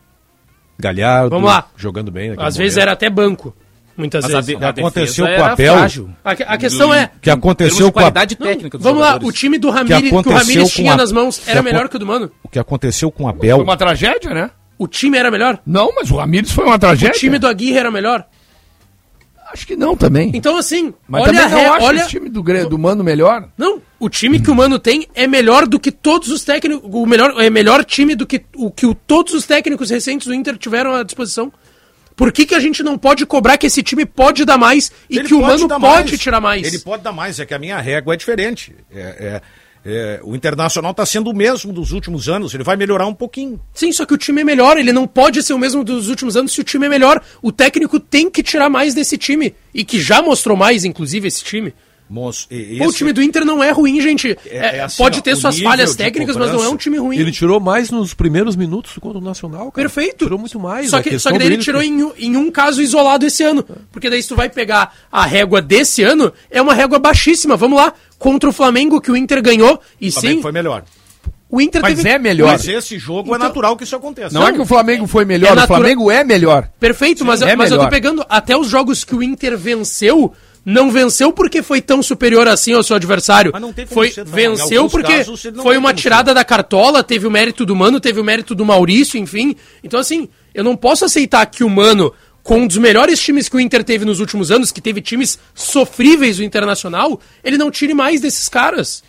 Galhardo, 0.80 1.30
vamos 1.30 1.50
lá. 1.50 1.68
jogando 1.76 2.12
bem. 2.12 2.32
Às 2.32 2.38
momento. 2.38 2.58
vezes 2.58 2.78
era 2.78 2.94
até 2.94 3.10
banco. 3.10 3.56
Muitas 3.96 4.24
mas 4.24 4.48
vezes. 4.48 4.62
A, 4.62 4.68
a 4.68 4.70
aconteceu 4.70 5.26
com 5.26 5.42
o 5.42 5.46
Abel. 5.46 5.76
A, 6.24 6.32
a, 6.32 6.58
questão 6.58 6.88
do, 6.88 6.94
é. 6.96 7.12
Que 7.22 7.30
aconteceu 7.30 7.92
com 7.92 8.00
a 8.00 8.04
qualidade 8.04 8.36
técnica 8.36 8.78
Vamos 8.78 9.00
jogadores. 9.00 9.24
lá, 9.24 9.30
o 9.30 9.32
time 9.32 9.60
do 9.60 9.70
Ramires 9.70 10.02
que, 10.02 10.10
que 10.10 10.30
o 10.30 10.34
Ramires 10.34 10.72
tinha 10.72 10.96
nas 10.96 11.12
mãos 11.12 11.48
era 11.48 11.62
melhor 11.62 11.88
que 11.88 11.96
o 11.96 12.00
do 12.00 12.06
Mano. 12.06 12.32
O 12.42 12.50
que 12.50 12.58
aconteceu 12.58 13.12
com 13.12 13.26
o 13.26 13.28
Abel. 13.28 13.58
Foi 13.58 13.64
uma 13.64 13.78
tragédia, 13.78 14.34
né? 14.34 14.50
O 14.84 14.88
time 14.88 15.18
era 15.18 15.32
melhor? 15.32 15.62
Não, 15.66 15.96
mas 15.96 16.12
o 16.12 16.18
Ramires 16.18 16.52
foi 16.52 16.66
uma 16.66 16.78
tragédia. 16.78 17.16
O 17.16 17.18
time 17.18 17.40
do 17.40 17.48
Aguirre 17.48 17.78
era 17.78 17.90
melhor? 17.90 18.28
Acho 19.50 19.66
que 19.66 19.78
não 19.78 19.96
também. 19.96 20.30
Então, 20.34 20.58
assim, 20.58 20.94
mas 21.08 21.24
olha 21.26 21.46
a 21.46 21.50
não 21.50 21.86
olha... 21.86 22.04
o 22.04 22.08
time 22.10 22.28
do, 22.28 22.44
do 22.68 22.78
Mano 22.78 23.02
melhor. 23.02 23.48
Não, 23.58 23.82
o 23.98 24.10
time 24.10 24.42
que 24.42 24.52
o 24.52 24.56
Mano 24.56 24.78
tem 24.78 25.08
é 25.16 25.26
melhor 25.26 25.66
do 25.68 25.80
que 25.80 25.90
todos 25.90 26.28
os 26.30 26.44
técnicos. 26.44 26.90
O 26.92 27.06
melhor, 27.06 27.42
é 27.42 27.50
melhor 27.50 27.86
time 27.86 28.14
do 28.14 28.28
que 28.28 28.44
o 28.58 28.70
que 28.70 28.86
o, 28.86 28.94
todos 28.94 29.34
os 29.34 29.46
técnicos 29.46 29.90
recentes 29.90 30.28
do 30.28 30.34
Inter 30.34 30.58
tiveram 30.58 30.94
à 30.94 31.04
disposição. 31.04 31.54
Por 32.14 32.30
que, 32.34 32.46
que 32.46 32.54
a 32.56 32.60
gente 32.60 32.84
não 32.84 32.98
pode 32.98 33.26
cobrar 33.26 33.58
que 33.58 33.68
esse 33.68 33.82
time 33.82 34.06
pode 34.06 34.44
dar 34.44 34.58
mais 34.58 34.92
e 35.10 35.18
ele 35.18 35.30
que 35.30 35.34
o 35.34 35.40
Mano 35.40 35.66
pode 35.70 35.80
mais. 35.80 36.20
tirar 36.20 36.42
mais? 36.42 36.68
Ele 36.68 36.80
pode 36.80 37.04
dar 37.04 37.14
mais, 37.14 37.40
é 37.40 37.46
que 37.46 37.54
a 37.54 37.60
minha 37.60 37.80
régua 37.80 38.16
é 38.16 38.18
diferente. 38.18 38.76
É, 38.92 39.00
é, 39.00 39.42
Internacional 40.26 40.92
está 40.92 41.06
sendo 41.06 41.30
o 41.30 41.36
mesmo 41.36 41.74
dos 41.74 41.92
últimos 41.92 42.30
anos, 42.30 42.54
ele 42.54 42.64
vai 42.64 42.78
melhorar 42.78 43.06
um 43.06 43.14
pouquinho. 43.14 43.60
Sim, 43.74 43.92
só 43.92 44.06
que 44.06 44.14
o 44.14 44.18
time 44.18 44.42
é 44.42 44.44
melhor, 44.44 44.78
ele 44.78 44.94
não 44.94 45.06
pode 45.06 45.44
ser 45.44 45.54
o 45.54 45.60
mesmo 45.60 45.84
dos 45.84 46.08
últimos 46.10 46.38
anos 46.38 46.54
se 46.54 46.62
o 46.62 46.64
time 46.64 46.86
é 46.86 46.90
melhor. 46.90 47.22
O 47.42 47.52
técnico 47.52 48.00
tem 48.00 48.30
que 48.30 48.42
tirar 48.42 48.70
mais 48.70 48.94
desse 48.94 49.18
time, 49.18 49.54
e 49.74 49.84
que 49.84 50.00
já 50.00 50.22
mostrou 50.22 50.56
mais, 50.56 50.86
inclusive, 50.86 51.28
esse 51.28 51.44
time. 51.44 51.74
Moço, 52.10 52.48
o 52.82 52.92
time 52.94 53.12
do 53.12 53.24
Inter 53.24 53.44
não 53.44 53.64
é 53.64 53.72
ruim, 53.72 54.00
gente. 54.00 54.38
É- 54.46 54.58
É, 54.58 54.78
é 54.78 54.82
assim, 54.82 54.98
pode 55.02 55.20
ó, 55.20 55.22
ter 55.22 55.34
o 55.34 55.36
suas 55.36 55.60
falhas 55.60 55.96
técnicas, 55.96 56.36
mas 56.38 56.52
não 56.52 56.64
é 56.64 56.70
um 56.70 56.78
time 56.78 56.98
ruim. 56.98 57.18
Ele 57.18 57.32
tirou 57.32 57.60
mais 57.60 57.90
nos 57.90 58.14
primeiros 58.14 58.56
minutos 58.56 58.94
contra 59.00 59.18
o 59.18 59.22
Nacional, 59.22 59.72
cara. 59.72 59.88
Perfeito. 59.90 60.26
Tirou 60.26 60.38
muito 60.38 60.60
mais. 60.60 60.90
Só 60.92 60.98
a 60.98 61.02
que, 61.04 61.18
só 61.18 61.32
que 61.32 61.40
daí 61.40 61.48
ele 61.48 61.58
tirou 61.58 61.82
em, 61.82 62.04
um- 62.04 62.12
em 62.18 62.38
um 62.38 62.52
caso 62.52 62.82
isolado 62.82 63.26
esse 63.26 63.42
ano. 63.44 63.66
Porque 63.92 64.10
daí 64.10 64.22
se 64.22 64.30
tu 64.30 64.36
vai 64.36 64.50
pegar 64.50 64.94
a 65.12 65.26
régua 65.26 65.62
desse 65.62 66.04
ano, 66.04 66.32
é 66.52 66.62
uma 66.62 66.74
régua 66.74 67.00
baixíssima. 67.00 67.56
Vamos 67.58 67.78
lá. 67.80 67.94
Contra 68.20 68.50
o 68.50 68.54
Flamengo, 68.54 69.02
que 69.02 69.12
o 69.12 69.18
Inter 69.18 69.42
ganhou. 69.42 69.82
E 70.00 70.10
O 70.10 70.12
Flamengo 70.12 70.36
sim, 70.36 70.42
foi 70.42 70.52
melhor. 70.52 70.84
o 71.50 71.60
Inter 71.62 71.82
Mas 71.82 71.96
teve... 71.98 72.10
é 72.10 72.20
melhor. 72.20 72.52
Mas 72.52 72.68
esse 72.68 72.98
jogo 73.00 73.34
é 73.34 73.38
natural 73.40 73.76
que 73.76 73.84
isso 73.86 73.96
aconteça. 73.96 74.34
Não, 74.38 74.48
é 74.48 74.52
que 74.54 74.62
o 74.62 74.66
Flamengo 74.66 75.08
foi 75.08 75.26
melhor, 75.26 75.50
É 75.50 75.52
o 75.54 75.56
natura- 75.56 75.80
Flamengo 75.80 76.12
é 76.12 76.24
melhor. 76.24 76.70
Perfeito, 76.80 77.26
mas, 77.26 77.42
é 77.42 77.56
mas 77.56 77.72
eu 77.72 77.78
tô 77.78 77.84
melhor. 77.84 77.90
pegando 77.92 78.26
até 78.30 78.56
os 78.56 78.68
jogos 78.68 79.04
que 79.04 79.16
o 79.16 79.24
Inter 79.24 79.58
venceu. 79.58 80.32
Não 80.66 80.90
venceu 80.92 81.32
porque 81.34 81.62
foi 81.62 81.82
tão 81.82 82.02
superior 82.02 82.48
assim 82.48 82.72
ao 82.74 82.82
seu 82.84 82.96
adversário. 82.96 83.52
Mas 83.52 83.62
não 83.62 83.74
tem 83.74 83.86
como 83.86 83.94
foi 83.96 84.10
Venceu 84.24 84.90
porque 84.90 85.18
casos, 85.18 85.42
foi 85.62 85.78
uma 85.78 85.90
como 85.90 86.02
tirada 86.02 86.34
da 86.34 86.46
cartola, 86.46 87.04
teve 87.04 87.28
o 87.28 87.32
mérito 87.32 87.66
do 87.66 87.76
Mano, 87.76 88.00
teve 88.00 88.20
o 88.20 88.24
mérito 88.24 88.56
do 88.56 88.64
Maurício, 88.66 89.20
enfim. 89.20 89.56
Então, 89.84 90.00
assim, 90.00 90.30
eu 90.54 90.64
não 90.64 90.76
posso 90.78 91.04
aceitar 91.04 91.46
que 91.48 91.64
o 91.66 91.70
Mano, 91.70 92.14
com 92.42 92.60
um 92.60 92.68
dos 92.68 92.78
melhores 92.78 93.20
times 93.22 93.50
que 93.50 93.58
o 93.58 93.60
Inter 93.60 93.84
teve 93.84 94.06
nos 94.06 94.20
últimos 94.22 94.52
anos, 94.52 94.72
que 94.72 94.80
teve 94.80 95.02
times 95.02 95.38
sofríveis 95.54 96.38
do 96.38 96.44
Internacional, 96.44 97.20
ele 97.44 97.58
não 97.58 97.70
tire 97.70 97.94
mais 97.94 98.22
desses 98.22 98.48
caras. 98.48 99.04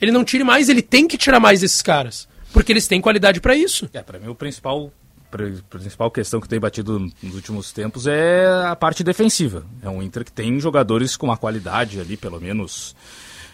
Ele 0.00 0.10
não 0.12 0.24
tire 0.24 0.44
mais, 0.44 0.68
ele 0.68 0.82
tem 0.82 1.06
que 1.08 1.18
tirar 1.18 1.40
mais 1.40 1.60
desses 1.60 1.82
caras. 1.82 2.26
Porque 2.52 2.72
eles 2.72 2.86
têm 2.88 3.00
qualidade 3.02 3.40
pra 3.40 3.54
isso. 3.54 3.88
É, 3.92 4.00
pra 4.02 4.18
mim 4.18 4.28
o 4.28 4.34
principal, 4.34 4.90
pri- 4.90 4.92
principal 5.68 6.10
questão 6.10 6.40
que 6.40 6.48
tem 6.48 6.60
batido 6.60 6.98
nos 7.22 7.34
últimos 7.34 7.72
tempos 7.72 8.06
é 8.06 8.46
a 8.66 8.76
parte 8.76 9.04
defensiva. 9.04 9.64
É 9.82 9.88
um 9.88 10.02
Inter 10.02 10.24
que 10.24 10.32
tem 10.32 10.58
jogadores 10.60 11.16
com 11.16 11.26
uma 11.26 11.36
qualidade 11.36 12.00
ali, 12.00 12.16
pelo 12.16 12.40
menos, 12.40 12.94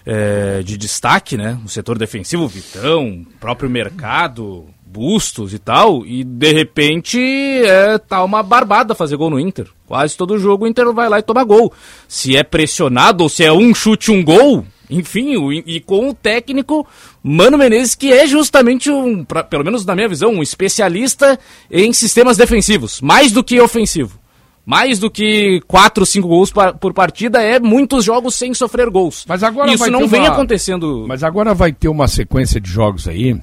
é, 0.05 0.63
de 0.63 0.77
destaque, 0.77 1.37
né? 1.37 1.59
No 1.61 1.69
setor 1.69 1.99
defensivo, 1.99 2.49
Vitão, 2.49 3.27
próprio 3.41 3.71
mercado, 3.71 4.67
Bustos 4.85 5.55
e 5.55 5.59
tal, 5.59 6.05
e 6.05 6.23
de 6.23 6.53
repente 6.53 7.19
é, 7.19 7.97
tá 7.97 8.23
uma 8.23 8.43
barbada 8.43 8.95
fazer 8.95 9.17
gol 9.17 9.31
no 9.31 9.41
Inter. 9.41 9.67
Quase 9.87 10.17
todo 10.17 10.39
jogo 10.39 10.65
o 10.65 10.69
Inter 10.69 10.93
vai 10.93 11.09
lá 11.09 11.19
e 11.19 11.23
toma 11.23 11.43
gol. 11.45 11.73
Se 12.07 12.37
é 12.37 12.43
pressionado 12.43 13.23
ou 13.23 13.31
se 13.31 13.43
é 13.43 13.51
um 13.51 13.75
chute, 13.75 14.11
um 14.11 14.23
gol, 14.23 14.67
enfim, 14.93 15.37
o- 15.37 15.53
e 15.53 15.81
com 15.81 16.09
o 16.11 16.15
técnico 16.15 16.87
Mano 17.23 17.57
Menezes, 17.59 17.95
que 17.95 18.13
é 18.13 18.27
justamente 18.27 18.91
um, 18.91 19.25
pra- 19.25 19.43
pelo 19.45 19.65
menos 19.65 19.85
na 19.85 19.95
minha 19.95 20.09
visão, 20.09 20.31
um 20.33 20.43
especialista 20.43 21.39
em 21.71 21.93
sistemas 21.93 22.37
defensivos, 22.37 23.01
mais 23.01 23.33
do 23.33 23.43
que 23.43 23.61
ofensivo. 23.61 24.21
Mais 24.65 25.01
do 25.01 25.11
que 25.11 25.61
4, 25.67 26.07
5 26.07 26.29
gols 26.29 26.53
por 26.79 26.93
partida, 26.95 27.43
é 27.43 27.59
muitos 27.59 28.05
jogos 28.05 28.37
sem 28.37 28.55
sofrer 28.55 28.89
gols. 28.91 29.25
Mas 29.27 29.43
agora 29.43 29.71
Isso 29.71 29.79
vai 29.81 29.91
não 29.91 30.07
vem 30.07 30.21
uma- 30.21 30.29
acontecendo. 30.29 31.05
Mas 31.09 31.25
agora 31.25 31.53
vai 31.53 31.73
ter 31.73 31.89
uma 31.89 32.07
sequência 32.07 32.61
de 32.61 32.71
jogos 32.71 33.09
aí, 33.09 33.37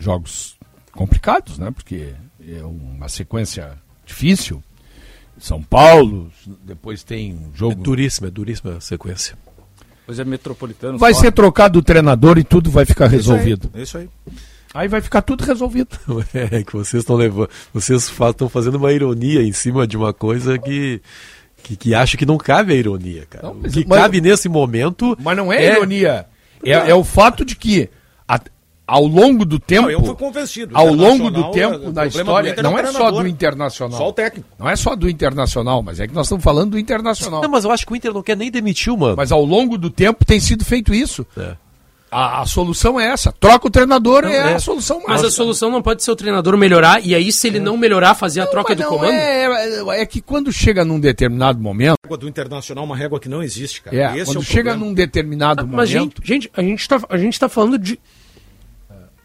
jogos 0.00 0.56
complicados, 0.92 1.56
né? 1.56 1.70
Porque 1.70 2.08
é 2.48 2.64
uma 2.64 3.08
sequência 3.08 3.78
difícil. 4.04 4.60
São 5.38 5.62
Paulo, 5.62 6.30
depois 6.64 7.02
tem 7.04 7.32
um 7.32 7.54
jogo. 7.54 7.72
É 7.72 7.76
duríssima, 7.76 8.26
é 8.26 8.30
duríssima 8.30 8.76
a 8.76 8.80
sequência. 8.80 9.38
Pois 10.10 10.18
é, 10.18 10.24
metropolitano. 10.24 10.98
Vai 10.98 11.12
fora. 11.12 11.24
ser 11.26 11.30
trocado 11.32 11.78
o 11.78 11.82
treinador 11.82 12.36
e 12.36 12.42
tudo 12.42 12.68
vai 12.68 12.84
ficar 12.84 13.06
resolvido. 13.06 13.70
É 13.74 13.82
isso 13.82 13.96
aí. 13.96 14.08
Aí 14.74 14.88
vai 14.88 15.00
ficar 15.00 15.22
tudo 15.22 15.44
resolvido. 15.44 15.96
É 16.34 16.64
que 16.64 16.72
vocês 16.72 17.02
estão 17.02 17.14
levando. 17.14 17.48
Vocês 17.72 18.10
estão 18.10 18.48
fazendo 18.48 18.74
uma 18.74 18.92
ironia 18.92 19.40
em 19.40 19.52
cima 19.52 19.86
de 19.86 19.96
uma 19.96 20.12
coisa 20.12 20.58
que. 20.58 21.00
Que, 21.62 21.76
que 21.76 21.94
acho 21.94 22.16
que 22.16 22.26
não 22.26 22.38
cabe 22.38 22.72
a 22.72 22.76
ironia, 22.76 23.24
cara. 23.30 23.46
Não, 23.46 23.52
o 23.52 23.60
mas- 23.62 23.72
que 23.72 23.84
mas- 23.86 23.98
cabe 24.00 24.20
nesse 24.20 24.48
momento. 24.48 25.16
Mas 25.20 25.36
não 25.36 25.52
é, 25.52 25.64
ironia. 25.76 26.26
É, 26.64 26.72
é 26.72 26.94
o 26.94 27.04
fato 27.04 27.44
de 27.44 27.54
que 27.54 27.88
a- 28.26 28.40
ao 28.90 29.06
longo 29.06 29.44
do 29.44 29.60
tempo. 29.60 29.82
Não, 29.82 29.90
eu 29.90 30.02
fui 30.02 30.16
convencido. 30.16 30.76
Ao 30.76 30.92
longo 30.92 31.30
do 31.30 31.44
é, 31.44 31.50
tempo, 31.52 31.92
na 31.92 32.06
história, 32.06 32.54
é 32.58 32.60
não 32.62 32.76
é 32.76 32.86
só 32.86 33.08
do 33.12 33.24
Internacional. 33.24 33.96
Só 33.96 34.08
o 34.08 34.12
técnico. 34.12 34.48
Não 34.58 34.68
é 34.68 34.74
só 34.74 34.96
do 34.96 35.08
Internacional, 35.08 35.80
mas 35.80 36.00
é 36.00 36.08
que 36.08 36.14
nós 36.14 36.26
estamos 36.26 36.42
falando 36.42 36.72
do 36.72 36.78
Internacional. 36.78 37.40
Não, 37.40 37.48
mas 37.48 37.64
eu 37.64 37.70
acho 37.70 37.86
que 37.86 37.92
o 37.92 37.96
Inter 37.96 38.12
não 38.12 38.22
quer 38.22 38.36
nem 38.36 38.50
demitir 38.50 38.92
o 38.92 38.98
mano. 38.98 39.14
Mas 39.16 39.30
ao 39.30 39.44
longo 39.44 39.78
do 39.78 39.90
tempo 39.90 40.24
tem 40.24 40.40
sido 40.40 40.64
feito 40.64 40.92
isso. 40.92 41.24
É. 41.36 41.54
A, 42.10 42.42
a 42.42 42.46
solução 42.46 42.98
é 42.98 43.06
essa. 43.06 43.30
Troca 43.30 43.68
o 43.68 43.70
treinador 43.70 44.22
Não, 44.22 44.30
é, 44.30 44.34
é. 44.34 44.54
a 44.54 44.58
solução 44.58 44.96
Mas 44.98 45.08
máxima. 45.08 45.28
a 45.28 45.30
solução 45.30 45.70
não 45.70 45.80
pode 45.80 46.02
ser 46.02 46.10
o 46.10 46.16
treinador 46.16 46.56
melhorar, 46.56 47.06
e 47.06 47.14
aí 47.14 47.30
se 47.30 47.46
ele 47.46 47.60
não 47.60 47.76
melhorar, 47.76 48.16
fazer 48.16 48.40
a 48.40 48.46
troca 48.48 48.74
do 48.74 48.82
Não, 48.82 48.88
comando? 48.88 49.12
é, 49.12 49.44
é, 49.44 50.00
é 50.00 50.06
que 50.06 50.20
quando 50.20 50.52
chega 50.52 50.84
num 50.84 50.98
determinado 50.98 51.60
momento. 51.60 51.94
A 52.02 52.06
régua 52.06 52.18
do 52.18 52.28
Internacional 52.28 52.82
é 52.82 52.86
uma 52.86 52.96
régua 52.96 53.20
que 53.20 53.28
não 53.28 53.40
existe, 53.40 53.82
cara. 53.82 53.96
É, 53.96 54.16
Esse 54.16 54.24
quando 54.24 54.38
é 54.38 54.40
o 54.40 54.42
chega 54.42 54.70
problema. 54.70 54.84
num 54.84 54.92
determinado 54.92 55.64
Mas, 55.68 55.88
gente, 55.88 56.00
momento. 56.00 56.22
gente, 56.24 56.50
a 56.52 56.62
gente 56.62 56.88
tá, 56.88 57.00
a 57.08 57.16
gente 57.16 57.38
tá 57.38 57.48
falando 57.48 57.78
de. 57.78 57.96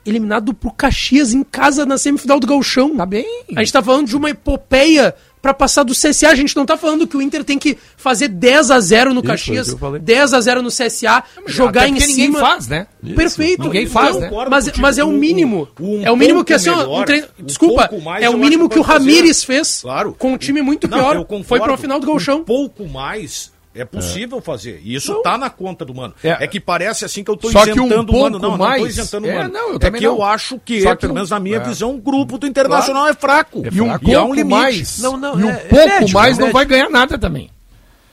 Eliminado 0.06 0.54
pro 0.54 0.72
Caxias 0.72 1.34
em 1.34 1.44
casa 1.44 1.86
na 1.86 1.98
semifinal 1.98 2.40
do 2.40 2.46
Gauchão. 2.48 2.96
Tá 2.96 3.06
bem. 3.06 3.26
A 3.56 3.60
gente 3.62 3.74
tá 3.74 3.82
falando 3.82 4.08
de 4.08 4.16
uma 4.16 4.30
epopeia 4.30 5.16
pra 5.42 5.54
passar 5.54 5.84
do 5.84 5.94
CSA. 5.94 6.30
A 6.30 6.36
gente 6.36 6.56
não 6.56 6.66
tá 6.66 6.76
falando 6.78 7.06
que 7.08 7.16
o 7.16 7.22
Inter 7.22 7.44
tem 7.44 7.58
que 7.60 7.78
fazer 7.98 8.28
10 8.28 8.72
a 8.72 8.80
0 8.80 9.14
no 9.14 9.20
Isso, 9.22 9.28
Caxias, 9.30 9.68
é 9.68 9.72
o 9.72 9.74
que 9.78 9.84
eu 9.84 9.88
falei. 9.88 10.02
10 10.02 10.34
a 10.34 10.42
0 10.42 10.62
no 10.62 10.70
CSA, 10.70 11.24
jogar 11.48 11.82
Até 11.82 11.90
em 11.90 12.00
cima. 12.00 12.16
ninguém 12.28 12.34
faz, 12.42 12.68
né? 12.68 12.88
Perfeito. 13.16 13.64
Ninguém 13.64 13.86
faz, 13.88 14.16
né? 14.18 14.32
Mas, 14.50 14.72
mas 14.78 14.98
é 14.98 15.04
o 15.04 15.10
O- 15.10 15.12
mínimo. 15.12 15.68
o- 15.80 15.98
um 15.98 16.04
é 16.04 16.12
o 16.12 16.16
mínimo 16.18 16.44
que 16.44 16.54
assim, 16.54 16.70
melhor, 16.72 17.02
um 17.02 17.06
treino- 17.06 17.28
um 17.40 17.44
desculpa, 17.44 17.90
mais 18.04 18.24
é 18.24 18.30
o 18.30 18.38
mínimo 18.38 18.68
que 18.70 18.80
o 18.80 18.82
que 18.84 18.88
pode 18.88 19.00
Ramires 19.06 19.44
fazer. 19.44 19.58
fez 19.60 19.82
Claro. 19.82 20.16
com 20.18 20.34
um 20.34 20.38
time 20.38 20.62
muito 20.62 20.88
Não, 20.88 20.98
pior. 20.98 21.16
concordo. 21.26 21.44
Foi 21.46 21.60
pra 21.60 21.78
final 21.78 22.00
do 22.00 22.08
Gauchão. 22.08 22.40
Um 22.40 22.44
pouco 22.44 22.88
mais 22.88 23.52
é 23.76 23.86
possível 23.86 24.42
fazer. 24.42 24.82
E 24.84 24.96
isso 24.96 25.22
tá 25.22 25.38
na 25.38 25.50
conta 25.50 25.84
do 25.86 25.94
mano. 25.94 26.14
É. 26.24 26.44
É, 26.44 26.48
que 26.48 26.60
parece 26.60 27.04
assim 27.06 27.24
que 27.24 27.30
eu 27.32 27.36
tô 27.38 27.52
Só 27.52 27.64
que 27.66 27.80
um 27.80 27.86
isentando 27.86 28.14
o 28.14 28.22
mano. 28.22 28.40
Não, 28.40 28.58
mais- 28.58 28.72
não 28.74 28.80
tô 28.80 28.88
isentando 28.88 29.28
o 29.28 29.30
É, 29.30 29.36
mano. 29.36 29.54
não, 29.54 29.70
eu 29.72 29.80
é 29.82 29.92
que 29.92 30.04
eu 30.04 30.16
não. 30.16 30.24
acho 30.24 30.60
que, 30.60 30.82
Só 30.82 30.92
é, 30.92 30.96
que 30.96 31.02
pelo 31.02 31.12
um- 31.14 31.16
menos 31.16 31.30
na 31.30 31.40
minha 31.40 31.58
é. 31.58 31.60
visão, 31.60 31.94
o 31.96 31.98
grupo 32.02 32.38
do 32.38 32.48
Internacional 32.48 33.08
é 33.08 33.14
fraco. 33.14 33.64
E 33.72 33.82
um 33.82 33.98
e 34.02 34.16
há 34.16 34.24
um 34.24 34.34
limite. 34.34 34.44
mais. 34.50 35.00
Não, 35.00 35.18
não, 35.18 35.40
e 35.40 35.44
um 35.44 35.50
é- 35.50 35.54
é 35.54 35.58
pouco 36.00 36.12
mais 36.14 36.38
é 36.40 36.42
não 36.42 36.52
vai 36.52 36.66
ganhar 36.66 36.90
nada 36.90 37.18
também. 37.18 37.50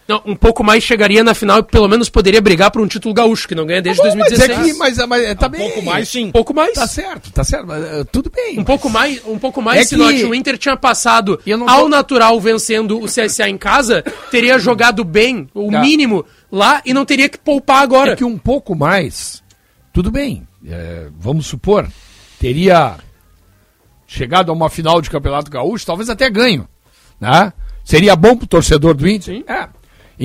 Não, 0.08 0.20
um 0.26 0.34
pouco 0.34 0.64
mais 0.64 0.82
chegaria 0.82 1.22
na 1.22 1.32
final 1.32 1.60
e 1.60 1.62
pelo 1.62 1.88
menos 1.88 2.08
poderia 2.08 2.40
brigar 2.40 2.70
por 2.72 2.82
um 2.82 2.86
título 2.88 3.14
gaúcho, 3.14 3.46
que 3.46 3.54
não 3.54 3.64
ganha 3.64 3.80
desde 3.80 4.02
Bom, 4.02 4.08
mas 4.08 4.28
2016. 4.30 4.58
é 4.68 4.72
que, 4.72 4.78
mas, 4.78 5.06
mas, 5.06 5.22
é, 5.22 5.34
tá 5.34 5.46
Um 5.46 5.50
bem. 5.50 5.60
pouco 5.60 5.82
mais, 5.82 6.08
sim. 6.08 6.26
Um 6.26 6.32
pouco 6.32 6.52
mais. 6.54 6.72
Tá 6.74 6.86
certo, 6.88 7.30
tá 7.32 7.44
certo. 7.44 7.66
mas, 7.66 7.84
eh, 7.84 8.04
tudo 8.10 8.30
bem. 8.30 8.58
Um 8.58 8.64
pouco 8.64 8.90
mais, 8.90 9.22
um 9.24 9.38
pouco 9.38 9.62
mais, 9.62 9.78
É 9.78 9.82
que- 9.82 9.88
Sinote, 9.90 10.24
o 10.24 10.34
Inter 10.34 10.58
tinha 10.58 10.76
passado 10.76 11.40
E 11.46 11.52
ao 11.52 11.60
tô- 11.82 11.88
natural 11.88 12.40
vencendo 12.40 12.98
o 13.00 13.06
CSA 13.06 13.48
em 13.48 13.56
casa, 13.56 14.02
teria 14.30 14.58
jogado 14.60 15.04
bem, 15.04 15.48
o 15.54 15.70
Tá. 15.70 15.80
mínimo, 15.80 16.24
lá 16.50 16.82
e 16.84 16.92
não 16.92 17.04
teria 17.04 17.28
que 17.28 17.38
poupar 17.38 17.82
agora. 17.82 18.12
É 18.12 18.16
que 18.16 18.24
um 18.24 18.36
pouco 18.36 18.74
mais, 18.74 19.40
tudo 19.92 20.10
bem. 20.10 20.46
é, 20.68 21.06
vamos 21.18 21.46
supor, 21.46 21.86
teria 22.40 22.96
chegado 24.06 24.50
a 24.50 24.52
uma 24.54 24.68
final 24.68 25.00
de 25.00 25.08
Campeonato 25.10 25.50
Gaúcho, 25.50 25.86
talvez 25.86 26.10
até 26.10 26.28
ganho. 26.28 26.68
Né? 27.20 27.52
Seria 27.84 28.14
bom 28.16 28.36
pro 28.36 28.46
torcedor 28.46 28.94
do 28.94 29.08
Inter? 29.08 29.36
Sim. 29.36 29.44
É. 29.46 29.68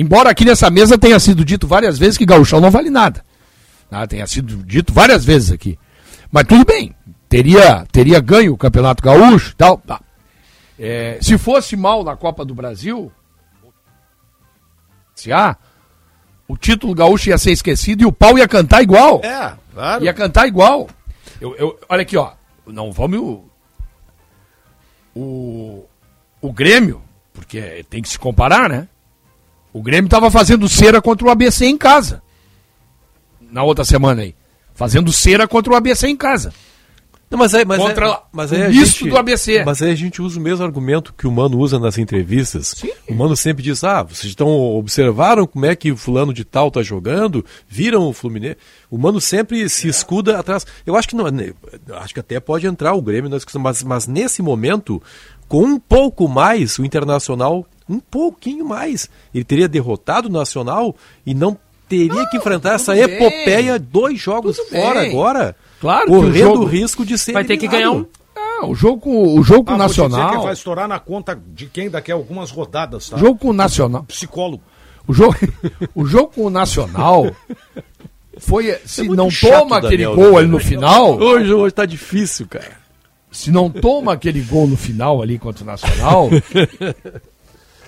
Embora 0.00 0.30
aqui 0.30 0.44
nessa 0.44 0.70
mesa 0.70 0.96
tenha 0.96 1.18
sido 1.18 1.44
dito 1.44 1.66
várias 1.66 1.98
vezes 1.98 2.16
que 2.16 2.24
Gaúchão 2.24 2.60
não 2.60 2.70
vale 2.70 2.88
nada. 2.88 3.24
Né? 3.90 4.06
Tenha 4.06 4.26
sido 4.28 4.58
dito 4.64 4.92
várias 4.92 5.24
vezes 5.24 5.50
aqui. 5.50 5.76
Mas 6.30 6.44
tudo 6.46 6.64
bem. 6.64 6.94
Teria, 7.28 7.84
teria 7.90 8.20
ganho 8.20 8.52
o 8.52 8.56
Campeonato 8.56 9.02
Gaúcho 9.02 9.50
e 9.50 9.56
tal. 9.56 9.78
Tá. 9.78 10.00
É, 10.78 11.18
se 11.20 11.36
fosse 11.36 11.76
mal 11.76 12.04
na 12.04 12.14
Copa 12.16 12.44
do 12.44 12.54
Brasil, 12.54 13.10
se 15.16 15.32
há, 15.32 15.56
o 16.46 16.56
título 16.56 16.94
gaúcho 16.94 17.30
ia 17.30 17.36
ser 17.38 17.50
esquecido 17.50 18.02
e 18.02 18.06
o 18.06 18.12
pau 18.12 18.38
ia 18.38 18.46
cantar 18.46 18.82
igual. 18.82 19.20
É, 19.24 19.52
claro. 19.74 20.04
Ia 20.04 20.14
cantar 20.14 20.46
igual. 20.46 20.88
Eu, 21.40 21.56
eu- 21.56 21.78
olha 21.88 22.02
aqui, 22.02 22.16
ó. 22.16 22.30
Não 22.68 22.92
vamos. 22.92 23.40
O, 25.14 25.84
o 26.40 26.52
Grêmio, 26.52 27.02
porque 27.32 27.84
tem 27.90 28.00
que 28.00 28.08
se 28.08 28.18
comparar, 28.18 28.68
né? 28.68 28.86
O 29.72 29.82
Grêmio 29.82 30.06
estava 30.06 30.30
fazendo 30.30 30.68
cera 30.68 31.00
contra 31.00 31.26
o 31.26 31.30
ABC 31.30 31.66
em 31.66 31.76
casa. 31.78 32.22
Na 33.50 33.62
outra 33.62 33.84
semana 33.84 34.22
aí. 34.22 34.34
Fazendo 34.74 35.12
cera 35.12 35.46
contra 35.48 35.72
o 35.72 35.76
ABC 35.76 36.06
em 36.06 36.16
casa. 36.16 36.52
Não, 37.30 37.38
mas 37.38 37.52
é, 37.52 37.62
mas 37.62 37.78
Contra 37.78 38.06
é, 38.08 38.18
mas 38.32 38.50
o 38.50 38.54
é 38.54 38.66
a 38.66 38.68
misto 38.70 39.00
gente- 39.00 39.10
do 39.10 39.18
ABC. 39.18 39.62
Mas 39.62 39.82
aí 39.82 39.90
a 39.90 39.94
gente 39.94 40.22
usa 40.22 40.38
o 40.38 40.42
mesmo 40.42 40.64
argumento 40.64 41.12
que 41.12 41.26
o 41.26 41.30
Mano 41.30 41.58
usa 41.58 41.78
nas 41.78 41.98
entrevistas. 41.98 42.74
O 43.06 43.12
Mano 43.14 43.36
sempre 43.36 43.62
diz: 43.62 43.84
ah, 43.84 44.02
vocês 44.02 44.30
estão 44.30 44.48
observaram 44.48 45.46
como 45.46 45.66
é 45.66 45.76
que 45.76 45.92
o 45.92 45.96
fulano 45.96 46.32
de 46.32 46.42
tal 46.42 46.70
tá 46.70 46.82
jogando, 46.82 47.44
viram 47.68 48.08
o 48.08 48.14
Fluminense. 48.14 48.56
O 48.90 48.96
Mano 48.96 49.20
sempre 49.20 49.68
se 49.68 49.88
escuda 49.88 50.38
atrás. 50.38 50.66
Eu 50.86 50.96
acho 50.96 51.08
que 51.08 51.14
não, 51.16 51.26
né, 51.28 51.52
acho 51.96 52.14
que 52.14 52.20
até 52.20 52.40
pode 52.40 52.66
entrar 52.66 52.94
o 52.94 53.02
Grêmio 53.02 53.28
na 53.28 53.36
discussão, 53.36 53.60
mas, 53.60 53.82
mas 53.82 54.06
nesse 54.06 54.40
momento, 54.40 55.02
com 55.46 55.64
um 55.64 55.78
pouco 55.78 56.26
mais, 56.28 56.78
o 56.78 56.84
Internacional, 56.84 57.66
um 57.88 57.98
pouquinho 58.00 58.64
mais, 58.66 59.08
ele 59.34 59.44
teria 59.44 59.68
derrotado 59.68 60.28
o 60.28 60.32
Nacional 60.32 60.94
e 61.24 61.34
não 61.34 61.56
teria 61.88 62.26
que 62.28 62.36
enfrentar 62.36 62.74
essa 62.74 62.92
bem. 62.92 63.02
epopeia, 63.02 63.78
dois 63.78 64.20
jogos 64.20 64.56
Tudo 64.56 64.68
fora 64.70 65.00
bem. 65.00 65.10
agora, 65.10 65.56
Claro 65.80 66.06
que 66.06 66.12
correndo 66.12 66.60
o 66.60 66.64
risco 66.64 67.04
de 67.06 67.16
ser 67.16 67.32
Vai 67.32 67.44
ter 67.44 67.56
que 67.56 67.66
eliminado. 67.66 67.92
ganhar 67.92 68.02
um. 68.02 68.06
Não, 68.60 68.70
o 68.70 68.74
jogo, 68.74 69.00
com- 69.00 69.38
o 69.38 69.42
jogo 69.42 69.70
Ah, 69.72 69.76
Nacional. 69.76 70.30
que 70.38 70.44
vai 70.44 70.52
estourar 70.52 70.86
na 70.88 70.98
conta 70.98 71.40
de 71.54 71.66
quem 71.66 71.88
daqui 71.88 72.10
a 72.10 72.14
algumas 72.14 72.50
rodadas, 72.50 73.08
tá? 73.08 73.16
O 73.16 73.18
jogo 73.18 73.38
com 73.38 73.48
o 73.50 73.52
Nacional. 73.52 74.02
Psicólogo. 74.04 74.62
O 75.06 75.14
jogo, 75.14 75.36
o 75.94 76.04
jogo 76.04 76.32
com 76.34 76.42
o 76.46 76.50
Nacional 76.50 77.30
foi. 78.38 78.76
Se 78.84 79.02
muito 79.04 79.16
não 79.16 79.30
chato, 79.30 79.60
toma 79.60 79.78
aquele 79.78 80.04
Daniel, 80.04 80.14
gol 80.16 80.32
né? 80.32 80.38
ali 80.38 80.48
no 80.48 80.58
final. 80.58 81.16
Hoje, 81.18 81.52
hoje 81.52 81.74
tá 81.74 81.86
difícil, 81.86 82.46
cara. 82.48 82.76
Se 83.30 83.50
não 83.50 83.70
toma 83.70 84.12
aquele 84.12 84.40
gol 84.40 84.66
no 84.66 84.76
final 84.76 85.22
ali 85.22 85.38
contra 85.38 85.62
o 85.62 85.66
Nacional. 85.66 86.28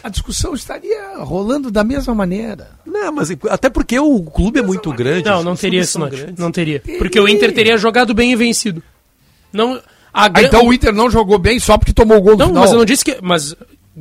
A 0.03 0.09
discussão 0.09 0.55
estaria 0.55 1.17
rolando 1.19 1.71
da 1.71 1.85
mesma 1.85 2.15
maneira. 2.15 2.71
Não, 2.87 3.13
mas 3.13 3.31
até 3.51 3.69
porque 3.69 3.99
o 3.99 4.23
clube 4.23 4.59
é 4.59 4.63
muito 4.63 4.91
grande. 4.93 5.25
Não, 5.29 5.43
não 5.43 5.55
teria 5.57 5.83
note. 5.99 6.17
grandes. 6.17 6.37
Não 6.39 6.51
teria. 6.51 6.83
Porque 6.99 7.21
o 7.21 7.29
Inter 7.29 7.53
teria 7.53 7.77
jogado 7.77 8.15
bem 8.15 8.33
e 8.33 8.37
vencido. 8.37 8.83
Não. 9.53 9.75
A 10.13 10.25
Ah, 10.25 10.29
gran- 10.29 10.47
então 10.49 10.67
o 10.67 10.73
Inter 10.73 10.93
não 10.93 11.11
jogou 11.11 11.39
bem 11.39 11.59
só 11.61 11.77
porque 11.79 11.93
tomou 11.93 12.17
o 12.19 12.21
gol 12.21 12.33
no 12.33 12.39
Não, 12.39 12.47
final. 12.49 12.63
mas 12.63 12.73
eu 12.73 12.79
não 12.79 12.85
disse 12.85 13.05
que. 13.05 13.19
Mas, 13.23 13.55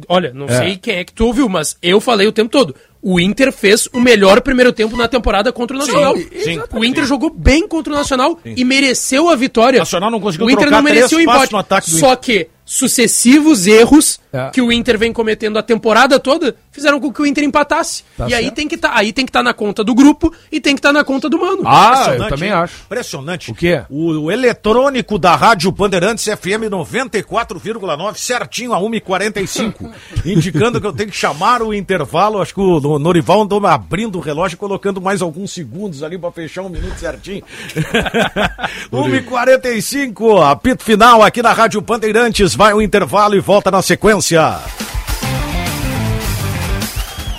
olha, 0.07 0.31
não 0.33 0.47
É. 0.47 0.57
sei 0.57 0.77
quem 0.77 0.95
é 0.95 1.03
que 1.03 1.13
tu 1.13 1.25
ouviu, 1.25 1.47
mas 1.49 1.77
eu 1.83 1.99
falei 2.01 2.27
o 2.27 2.31
tempo 2.31 2.49
todo. 2.49 2.75
O 3.01 3.19
Inter 3.19 3.51
fez 3.53 3.87
o 3.93 3.99
melhor 3.99 4.41
primeiro 4.41 4.73
tempo 4.73 4.97
na 4.97 5.07
temporada 5.07 5.51
contra 5.53 5.75
o 5.75 5.79
Nacional. 5.79 6.15
sim. 6.17 6.59
O 6.73 6.83
Inter 6.83 7.05
jogou 7.05 7.29
bem 7.29 7.67
contra 7.67 7.93
o 7.93 7.95
Nacional 7.95 8.39
e 8.43 8.65
mereceu 8.65 9.29
a 9.29 9.35
vitória. 9.35 9.77
O 9.77 9.81
Nacional 9.81 10.09
não 10.11 10.19
conseguiu 10.19 10.47
O 10.47 10.49
Inter 10.49 10.67
trocar 10.67 10.75
não 10.77 10.83
mereceu 10.83 11.17
o 11.17 11.21
empate. 11.21 11.51
no 11.53 11.59
ataque 11.59 11.91
do 11.91 11.97
Só 11.97 12.15
que 12.15 12.47
sucessivos 12.69 13.65
erros 13.65 14.19
que 14.53 14.61
o 14.61 14.71
Inter 14.71 14.95
vem 14.95 15.11
cometendo 15.11 15.57
a 15.57 15.63
temporada 15.63 16.19
toda 16.19 16.55
fizeram 16.71 16.99
com 16.99 17.11
que 17.11 17.21
o 17.21 17.25
Inter 17.25 17.43
empatasse. 17.43 18.03
Tá 18.17 18.27
e 18.29 18.33
aí 18.33 18.43
certo. 18.45 18.55
tem 18.55 18.67
que 18.67 18.77
tá, 18.77 18.91
aí 18.93 19.11
tem 19.11 19.25
que 19.25 19.29
estar 19.29 19.43
na 19.43 19.53
conta 19.53 19.83
do 19.83 19.93
grupo 19.95 20.33
e 20.51 20.59
tem 20.59 20.75
que 20.75 20.79
estar 20.79 20.93
na 20.93 21.03
conta 21.03 21.29
do 21.29 21.39
mano. 21.39 21.63
Ah, 21.65 21.85
eu 21.85 21.91
Impressionante, 22.01 22.29
também 22.29 22.51
acho. 22.51 22.73
Impressionante. 22.85 23.51
O 23.51 23.55
quê? 23.55 23.81
O, 23.89 24.11
o 24.23 24.31
eletrônico 24.31 25.17
da 25.17 25.35
Rádio 25.35 25.71
Bandeirantes 25.71 26.23
FM 26.25 26.69
94,9, 26.69 28.15
certinho 28.17 28.73
a 28.73 28.79
1h45, 28.79 29.91
indicando 30.25 30.79
que 30.79 30.87
eu 30.87 30.93
tenho 30.93 31.09
que 31.09 31.15
chamar 31.17 31.61
o 31.61 31.73
intervalo. 31.73 32.41
Acho 32.41 32.53
que 32.53 32.59
o 32.61 32.79
No- 32.79 32.99
Norival 32.99 33.41
andou 33.41 33.65
abrindo 33.65 34.17
o 34.17 34.21
relógio 34.21 34.55
e 34.55 34.57
colocando 34.57 35.01
mais 35.01 35.21
alguns 35.21 35.51
segundos 35.53 36.03
ali 36.03 36.17
para 36.17 36.31
fechar 36.31 36.61
um 36.61 36.69
minuto 36.69 36.97
certinho. 36.97 37.43
1h45, 38.91 40.49
apito 40.51 40.83
final 40.83 41.23
aqui 41.23 41.41
na 41.41 41.53
Rádio 41.53 41.81
Bandeirantes. 41.81 42.55
Vai 42.55 42.73
o 42.73 42.81
intervalo 42.81 43.35
e 43.35 43.39
volta 43.39 43.69
na 43.71 43.81
sequência. 43.81 44.59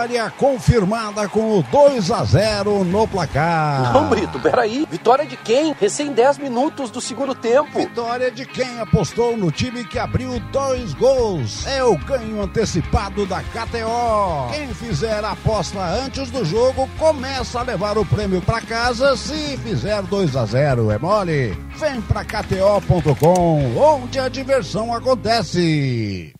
Vitória 0.00 0.30
confirmada 0.30 1.28
com 1.28 1.58
o 1.58 1.62
2 1.62 2.10
a 2.10 2.24
0 2.24 2.84
no 2.84 3.06
placar. 3.06 3.92
Não, 3.92 4.08
Brito, 4.08 4.40
peraí. 4.40 4.86
Vitória 4.90 5.26
de 5.26 5.36
quem? 5.36 5.74
Recém 5.78 6.10
10 6.10 6.38
minutos 6.38 6.90
do 6.90 7.02
segundo 7.02 7.34
tempo. 7.34 7.78
Vitória 7.78 8.30
de 8.30 8.46
quem 8.46 8.80
apostou 8.80 9.36
no 9.36 9.52
time 9.52 9.84
que 9.84 9.98
abriu 9.98 10.40
dois 10.50 10.94
gols. 10.94 11.66
É 11.66 11.84
o 11.84 11.98
ganho 11.98 12.42
antecipado 12.42 13.26
da 13.26 13.42
KTO. 13.42 14.50
Quem 14.54 14.72
fizer 14.72 15.22
a 15.22 15.32
aposta 15.32 15.78
antes 15.78 16.30
do 16.30 16.46
jogo 16.46 16.88
começa 16.98 17.60
a 17.60 17.62
levar 17.62 17.98
o 17.98 18.06
prêmio 18.06 18.40
para 18.40 18.62
casa 18.62 19.18
se 19.18 19.58
fizer 19.58 20.00
2 20.00 20.34
a 20.34 20.46
0 20.46 20.90
É 20.90 20.98
mole? 20.98 21.50
Vem 21.76 22.00
pra 22.00 22.24
KTO.com, 22.24 23.76
onde 23.76 24.18
a 24.18 24.30
diversão 24.30 24.94
acontece. 24.94 26.32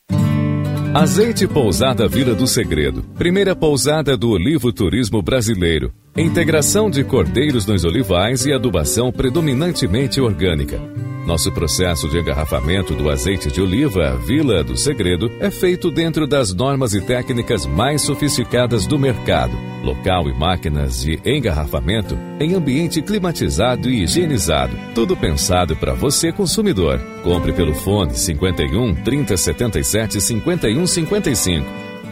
Azeite 0.92 1.46
Pousada 1.46 2.08
Vila 2.08 2.34
do 2.34 2.48
Segredo. 2.48 3.04
Primeira 3.16 3.54
pousada 3.54 4.16
do 4.16 4.30
olivo 4.30 4.72
turismo 4.72 5.22
brasileiro. 5.22 5.92
Integração 6.16 6.90
de 6.90 7.04
cordeiros 7.04 7.66
nos 7.66 7.84
olivais 7.84 8.44
e 8.44 8.52
adubação 8.52 9.12
predominantemente 9.12 10.20
orgânica. 10.20 10.78
Nosso 11.24 11.52
processo 11.52 12.08
de 12.08 12.18
engarrafamento 12.18 12.94
do 12.94 13.08
azeite 13.08 13.50
de 13.50 13.60
oliva 13.60 14.16
Vila 14.26 14.64
do 14.64 14.76
Segredo 14.76 15.30
é 15.38 15.50
feito 15.50 15.88
dentro 15.88 16.26
das 16.26 16.52
normas 16.52 16.94
e 16.94 17.00
técnicas 17.00 17.64
mais 17.64 18.02
sofisticadas 18.02 18.86
do 18.86 18.98
mercado. 18.98 19.56
Local 19.84 20.28
e 20.28 20.34
máquinas 20.34 21.00
de 21.00 21.20
engarrafamento 21.24 22.18
em 22.40 22.54
ambiente 22.54 23.00
climatizado 23.00 23.88
e 23.88 24.02
higienizado. 24.02 24.76
Tudo 24.94 25.16
pensado 25.16 25.76
para 25.76 25.94
você 25.94 26.32
consumidor. 26.32 26.98
Compre 27.22 27.52
pelo 27.52 27.74
fone 27.74 28.14
51 28.14 28.96
30 28.96 29.36
77 29.36 30.20
51 30.20 30.86
55. 30.86 31.66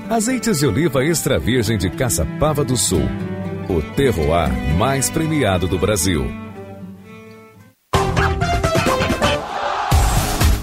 Azeites 0.09 0.61
de 0.61 0.67
oliva 0.67 1.05
extra 1.05 1.39
virgem 1.39 1.77
de 1.77 1.91
Caçapava 1.91 2.65
do 2.65 2.77
Sul. 2.77 3.03
O 3.69 3.83
terroir 3.95 4.51
mais 4.79 5.11
premiado 5.11 5.69
do 5.69 5.79
Brasil. 5.79 6.25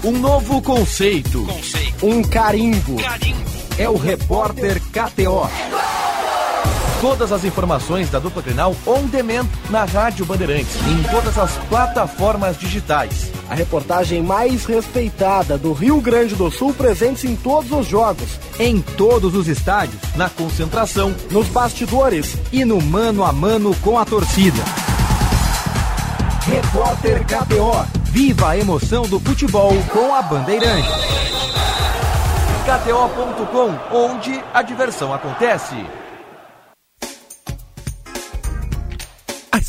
Um 0.03 0.11
novo 0.19 0.59
conceito. 0.61 1.45
Um 2.01 2.23
carimbo. 2.23 2.95
É 3.77 3.87
o 3.87 3.95
repórter 3.95 4.81
KTO. 4.81 5.47
Todas 7.05 7.31
as 7.31 7.43
informações 7.43 8.09
da 8.09 8.17
dupla 8.17 8.41
Grenal 8.41 8.75
on 8.83 9.03
demand 9.03 9.45
na 9.69 9.85
Rádio 9.85 10.25
Bandeirantes, 10.25 10.75
em 10.87 11.03
todas 11.03 11.37
as 11.37 11.51
plataformas 11.69 12.57
digitais. 12.57 13.31
A 13.47 13.53
reportagem 13.53 14.23
mais 14.23 14.65
respeitada 14.65 15.55
do 15.55 15.71
Rio 15.71 16.01
Grande 16.01 16.33
do 16.33 16.49
Sul 16.49 16.73
presente 16.73 17.27
em 17.27 17.35
todos 17.35 17.71
os 17.71 17.85
jogos. 17.85 18.39
Em 18.59 18.81
todos 18.81 19.35
os 19.35 19.47
estádios, 19.47 20.01
na 20.15 20.31
concentração, 20.31 21.13
Nos 21.29 21.47
bastidores. 21.47 22.35
e 22.51 22.65
no 22.65 22.81
mano 22.81 23.23
a 23.23 23.31
mano 23.31 23.75
com 23.83 23.99
a 23.99 24.03
torcida. 24.03 24.63
Repórter 26.41 27.23
KTO. 27.23 27.85
Viva 28.05 28.49
a 28.49 28.57
emoção 28.57 29.03
do 29.03 29.19
futebol 29.19 29.73
com 29.93 30.15
a 30.15 30.23
Bandeirante. 30.23 30.89
KTO.com, 32.65 33.95
onde 33.95 34.43
a 34.51 34.63
diversão 34.63 35.13
acontece. 35.13 35.75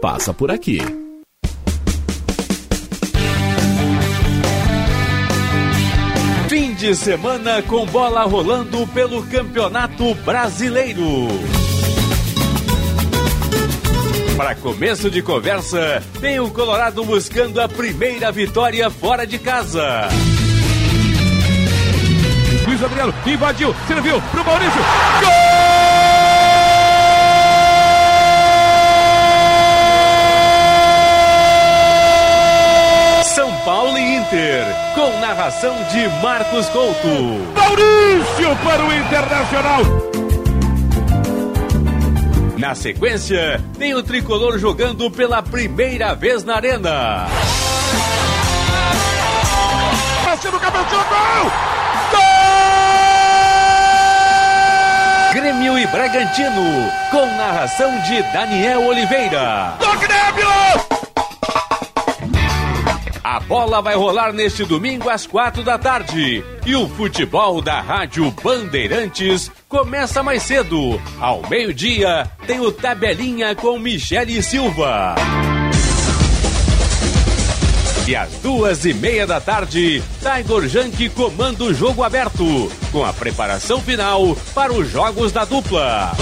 passa 0.00 0.32
por 0.32 0.50
aqui. 0.50 0.80
Fim 6.48 6.74
de 6.74 6.94
semana 6.94 7.62
com 7.62 7.84
bola 7.86 8.22
rolando 8.24 8.86
pelo 8.88 9.22
Campeonato 9.24 10.14
Brasileiro. 10.24 11.28
Para 14.36 14.54
começo 14.54 15.10
de 15.10 15.20
conversa, 15.20 16.02
tem 16.20 16.38
o 16.38 16.48
Colorado 16.50 17.04
buscando 17.04 17.60
a 17.60 17.68
primeira 17.68 18.30
vitória 18.30 18.88
fora 18.88 19.26
de 19.26 19.38
casa. 19.38 20.08
Luiz 22.66 22.82
Adriano 22.82 23.12
invadiu, 23.26 23.74
serviu 23.88 24.22
pro 24.30 24.44
Maurício. 24.44 24.80
Gol! 25.20 25.58
Paulo 33.68 33.98
e 33.98 34.16
Inter, 34.28 34.66
com 34.94 35.20
narração 35.20 35.74
de 35.84 36.06
Marcos 36.22 36.68
Couto. 36.68 37.08
Maurício 37.56 38.56
para 38.62 38.84
o 38.84 38.92
Internacional. 38.92 39.80
Na 42.58 42.74
sequência, 42.74 43.64
tem 43.78 43.94
o 43.94 44.02
tricolor 44.02 44.58
jogando 44.58 45.10
pela 45.10 45.42
primeira 45.42 46.14
vez 46.14 46.44
na 46.44 46.56
Arena. 46.56 47.26
Do 50.42 50.60
cabeção, 50.60 51.04
gol! 51.08 51.50
Grêmio 55.32 55.78
e 55.78 55.86
Bragantino, 55.86 56.92
com 57.10 57.26
narração 57.36 57.98
de 58.02 58.22
Daniel 58.24 58.86
Oliveira. 58.86 59.74
Do 59.80 59.98
Grêmio! 59.98 60.87
A 63.30 63.40
bola 63.40 63.82
vai 63.82 63.94
rolar 63.94 64.32
neste 64.32 64.64
domingo 64.64 65.10
às 65.10 65.26
quatro 65.26 65.62
da 65.62 65.76
tarde. 65.76 66.42
E 66.64 66.74
o 66.74 66.88
futebol 66.88 67.60
da 67.60 67.78
Rádio 67.78 68.30
Bandeirantes 68.42 69.50
começa 69.68 70.22
mais 70.22 70.44
cedo. 70.44 70.98
Ao 71.20 71.46
meio-dia, 71.46 72.26
tem 72.46 72.58
o 72.58 72.72
Tabelinha 72.72 73.54
com 73.54 73.78
Michele 73.78 74.42
Silva. 74.42 75.14
E 78.06 78.16
às 78.16 78.32
duas 78.42 78.86
e 78.86 78.94
meia 78.94 79.26
da 79.26 79.38
tarde, 79.38 80.02
Tiger 80.20 80.66
Junk 80.66 81.10
comanda 81.10 81.64
o 81.64 81.74
jogo 81.74 82.02
aberto, 82.02 82.72
com 82.90 83.04
a 83.04 83.12
preparação 83.12 83.78
final 83.82 84.34
para 84.54 84.72
os 84.72 84.90
jogos 84.90 85.32
da 85.32 85.44
dupla. 85.44 86.16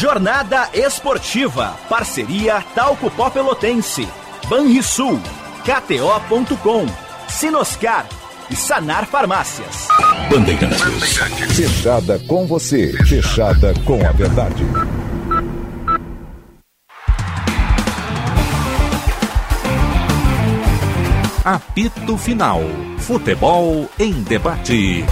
Jornada 0.00 0.70
Esportiva. 0.72 1.76
Parceria 1.86 2.64
Talco 2.74 3.10
Pó 3.10 3.28
Pelotense. 3.28 4.08
Banrisul. 4.48 5.20
KTO.com. 5.62 6.86
Sinoscar. 7.28 8.06
E 8.48 8.56
Sanar 8.56 9.04
Farmácias. 9.04 9.88
Bandeirantes. 10.30 11.18
Fechada 11.54 12.18
com 12.20 12.46
você. 12.46 12.94
Fechada 13.06 13.74
com 13.84 14.00
a 14.06 14.10
verdade. 14.12 14.64
Apito 21.44 22.16
Final. 22.16 22.62
Futebol 23.00 23.86
em 23.98 24.14
debate. 24.22 25.04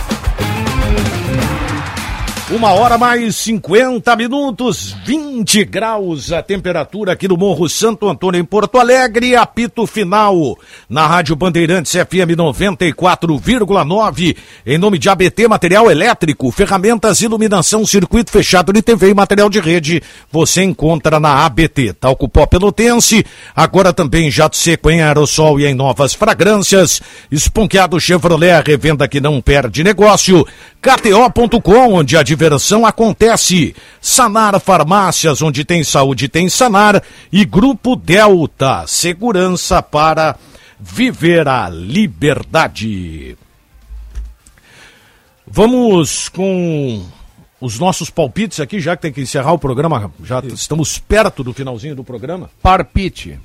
Uma 2.50 2.72
hora 2.72 2.96
mais 2.96 3.36
50 3.36 4.16
minutos, 4.16 4.96
20 5.04 5.66
graus 5.66 6.32
a 6.32 6.42
temperatura 6.42 7.12
aqui 7.12 7.28
no 7.28 7.36
Morro 7.36 7.68
Santo 7.68 8.08
Antônio, 8.08 8.40
em 8.40 8.44
Porto 8.44 8.78
Alegre. 8.78 9.36
Apito 9.36 9.86
final 9.86 10.56
na 10.88 11.06
Rádio 11.06 11.36
Bandeirantes 11.36 11.92
FM 11.92 12.32
94,9. 12.38 14.34
Em 14.64 14.78
nome 14.78 14.98
de 14.98 15.10
ABT 15.10 15.46
Material 15.46 15.90
Elétrico, 15.90 16.50
ferramentas, 16.50 17.20
iluminação, 17.20 17.84
circuito 17.84 18.30
fechado 18.30 18.72
de 18.72 18.80
TV 18.80 19.10
e 19.10 19.14
material 19.14 19.50
de 19.50 19.60
rede. 19.60 20.02
Você 20.32 20.62
encontra 20.62 21.20
na 21.20 21.44
ABT. 21.44 21.92
Talco 22.00 22.30
Pó 22.30 22.46
Pelotense, 22.46 23.26
agora 23.54 23.92
também 23.92 24.30
jato 24.30 24.56
seco 24.56 24.88
em 24.90 25.02
aerossol 25.02 25.60
e 25.60 25.66
em 25.66 25.74
novas 25.74 26.14
fragrâncias. 26.14 27.02
Esponqueado 27.30 28.00
Chevrolet, 28.00 28.62
revenda 28.66 29.06
que 29.06 29.20
não 29.20 29.38
perde 29.38 29.84
negócio. 29.84 30.46
KTO.com, 30.88 31.92
onde 31.92 32.16
a 32.16 32.22
diversão 32.22 32.86
acontece. 32.86 33.76
Sanar 34.00 34.58
Farmácias, 34.58 35.42
onde 35.42 35.62
tem 35.62 35.84
saúde, 35.84 36.28
tem 36.28 36.48
Sanar. 36.48 37.02
E 37.30 37.44
Grupo 37.44 37.94
Delta, 37.94 38.86
segurança 38.86 39.82
para 39.82 40.36
viver 40.80 41.46
a 41.46 41.68
liberdade. 41.68 43.36
Vamos 45.46 46.30
com 46.30 47.04
os 47.60 47.78
nossos 47.78 48.08
palpites 48.08 48.58
aqui, 48.58 48.80
já 48.80 48.96
que 48.96 49.02
tem 49.02 49.12
que 49.12 49.20
encerrar 49.20 49.52
o 49.52 49.58
programa. 49.58 50.10
Já 50.24 50.40
estamos 50.40 50.98
perto 50.98 51.44
do 51.44 51.52
finalzinho 51.52 51.94
do 51.94 52.04
programa. 52.04 52.48
Parpite. 52.62 53.38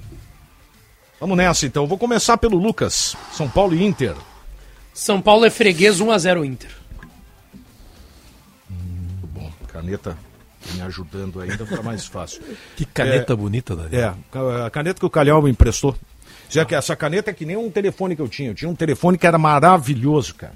Vamos 1.19 1.35
nessa 1.35 1.65
então. 1.65 1.87
Vou 1.87 1.97
começar 1.97 2.37
pelo 2.37 2.57
Lucas. 2.57 3.17
São 3.33 3.49
Paulo 3.49 3.75
e 3.75 3.83
Inter. 3.83 4.15
São 4.93 5.19
Paulo 5.21 5.43
é 5.43 5.49
freguês 5.49 5.99
1x0 5.99 6.45
Inter. 6.45 6.82
Caneta 9.73 10.17
me 10.73 10.81
ajudando 10.81 11.41
ainda, 11.41 11.65
fica 11.65 11.81
mais 11.81 12.05
fácil. 12.05 12.41
que 12.77 12.85
caneta 12.85 13.33
é, 13.33 13.35
bonita, 13.35 13.75
Daniel. 13.75 14.15
É, 14.33 14.65
a 14.65 14.69
caneta 14.69 14.99
que 14.99 15.05
o 15.05 15.09
Calhau 15.09 15.41
me 15.41 15.49
emprestou. 15.49 15.95
Já 16.49 16.63
que 16.63 16.75
essa 16.75 16.95
caneta 16.95 17.31
é 17.31 17.33
que 17.33 17.45
nem 17.45 17.57
um 17.57 17.69
telefone 17.71 18.15
que 18.15 18.21
eu 18.21 18.27
tinha. 18.27 18.51
Eu 18.51 18.55
tinha 18.55 18.69
um 18.69 18.75
telefone 18.75 19.17
que 19.17 19.25
era 19.25 19.39
maravilhoso, 19.39 20.35
cara. 20.35 20.53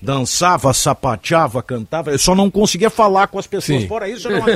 Dançava, 0.00 0.72
sapateava, 0.72 1.62
cantava. 1.62 2.10
Eu 2.10 2.18
só 2.18 2.34
não 2.34 2.50
conseguia 2.50 2.88
falar 2.88 3.26
com 3.26 3.38
as 3.38 3.46
pessoas. 3.46 3.82
Sim. 3.82 3.88
Fora 3.88 4.08
isso, 4.08 4.28
eu 4.28 4.38
não 4.38 4.48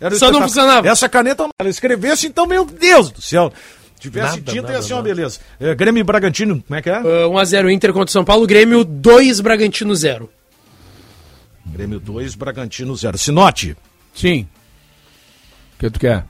era 0.00 0.14
Só 0.16 0.30
não 0.30 0.42
funcionava. 0.42 0.88
Essa 0.88 1.08
caneta, 1.08 1.48
ela 1.58 1.70
escrevesse, 1.70 2.26
então, 2.26 2.46
meu 2.46 2.64
Deus 2.66 3.10
do 3.10 3.22
céu. 3.22 3.52
Tivesse 3.98 4.40
nada, 4.40 4.52
tinta, 4.52 4.72
ia 4.72 4.82
ser 4.82 4.92
uma 4.92 5.02
beleza. 5.02 5.40
É, 5.58 5.74
Grêmio 5.74 6.00
e 6.00 6.04
Bragantino, 6.04 6.62
como 6.62 6.78
é 6.78 6.82
que 6.82 6.90
é? 6.90 7.00
Uh, 7.00 7.30
1x0 7.30 7.72
Inter 7.72 7.92
contra 7.94 8.12
São 8.12 8.24
Paulo, 8.24 8.46
Grêmio 8.46 8.84
2, 8.84 9.40
Bragantino 9.40 9.94
0. 9.94 10.30
Grêmio 11.72 12.00
2, 12.00 12.34
Bragantino 12.34 12.94
0. 12.94 13.18
Sinote. 13.18 13.76
Sim. 14.14 14.46
O 15.74 15.78
que 15.78 15.90
tu 15.90 16.00
quer? 16.00 16.24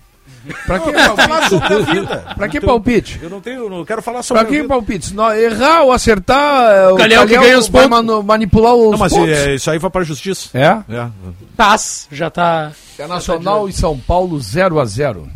Pra 0.66 0.78
que 0.78 0.92
palpite? 0.92 2.34
pra 2.36 2.48
que 2.48 2.60
palpite? 2.60 3.20
Eu 3.22 3.30
não 3.30 3.40
tenho, 3.40 3.68
não 3.68 3.84
quero 3.84 4.00
falar 4.00 4.22
sobre 4.22 4.44
Pra 4.44 4.52
que 4.52 4.64
palpite? 4.64 5.06
Se 5.06 5.14
errar 5.14 5.82
ou 5.82 5.92
acertar, 5.92 6.92
o 6.92 6.96
Calhau, 6.96 7.26
que 7.26 7.36
ganha 7.36 7.58
os 7.58 7.68
pontos. 7.68 7.88
Manu, 7.88 8.22
manipular 8.22 8.74
os 8.74 8.92
não, 8.92 8.98
mas 8.98 9.12
pontos. 9.12 9.28
É, 9.28 9.54
isso 9.54 9.70
aí 9.70 9.78
vai 9.78 9.90
pra 9.90 10.04
justiça. 10.04 10.56
É? 10.56 10.94
É. 10.94 11.08
Paz, 11.56 12.08
já 12.12 12.30
tá... 12.30 12.72
Internacional 12.94 13.68
e 13.68 13.72
São 13.72 13.98
Paulo 13.98 14.40
0 14.40 14.80
a 14.80 14.84
0 14.84 15.28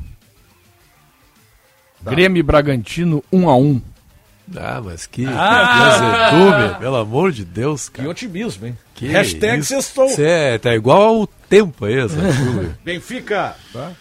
tá. 2.05 2.11
Grêmio 2.11 2.41
e 2.41 2.43
Bragantino 2.43 3.23
1 3.33 3.51
a 3.51 3.57
1 3.57 3.83
ah, 4.57 4.81
mas 4.85 5.07
que 5.07 5.27
ah! 5.27 6.77
pelo 6.79 6.97
amor 6.97 7.31
de 7.31 7.45
Deus, 7.45 7.89
cara. 7.89 8.05
Que 8.05 8.11
otimismo, 8.11 8.67
hein? 8.67 8.79
Que 8.95 9.07
Hashtag 9.07 9.63
sextou. 9.63 10.11
É, 10.19 10.59
tá 10.59 10.75
igual 10.75 11.03
ao 11.03 11.27
tempo 11.27 11.85
aí, 11.85 11.99
essa 11.99 12.17
Benfica. 12.85 13.57
Tá? 13.73 13.93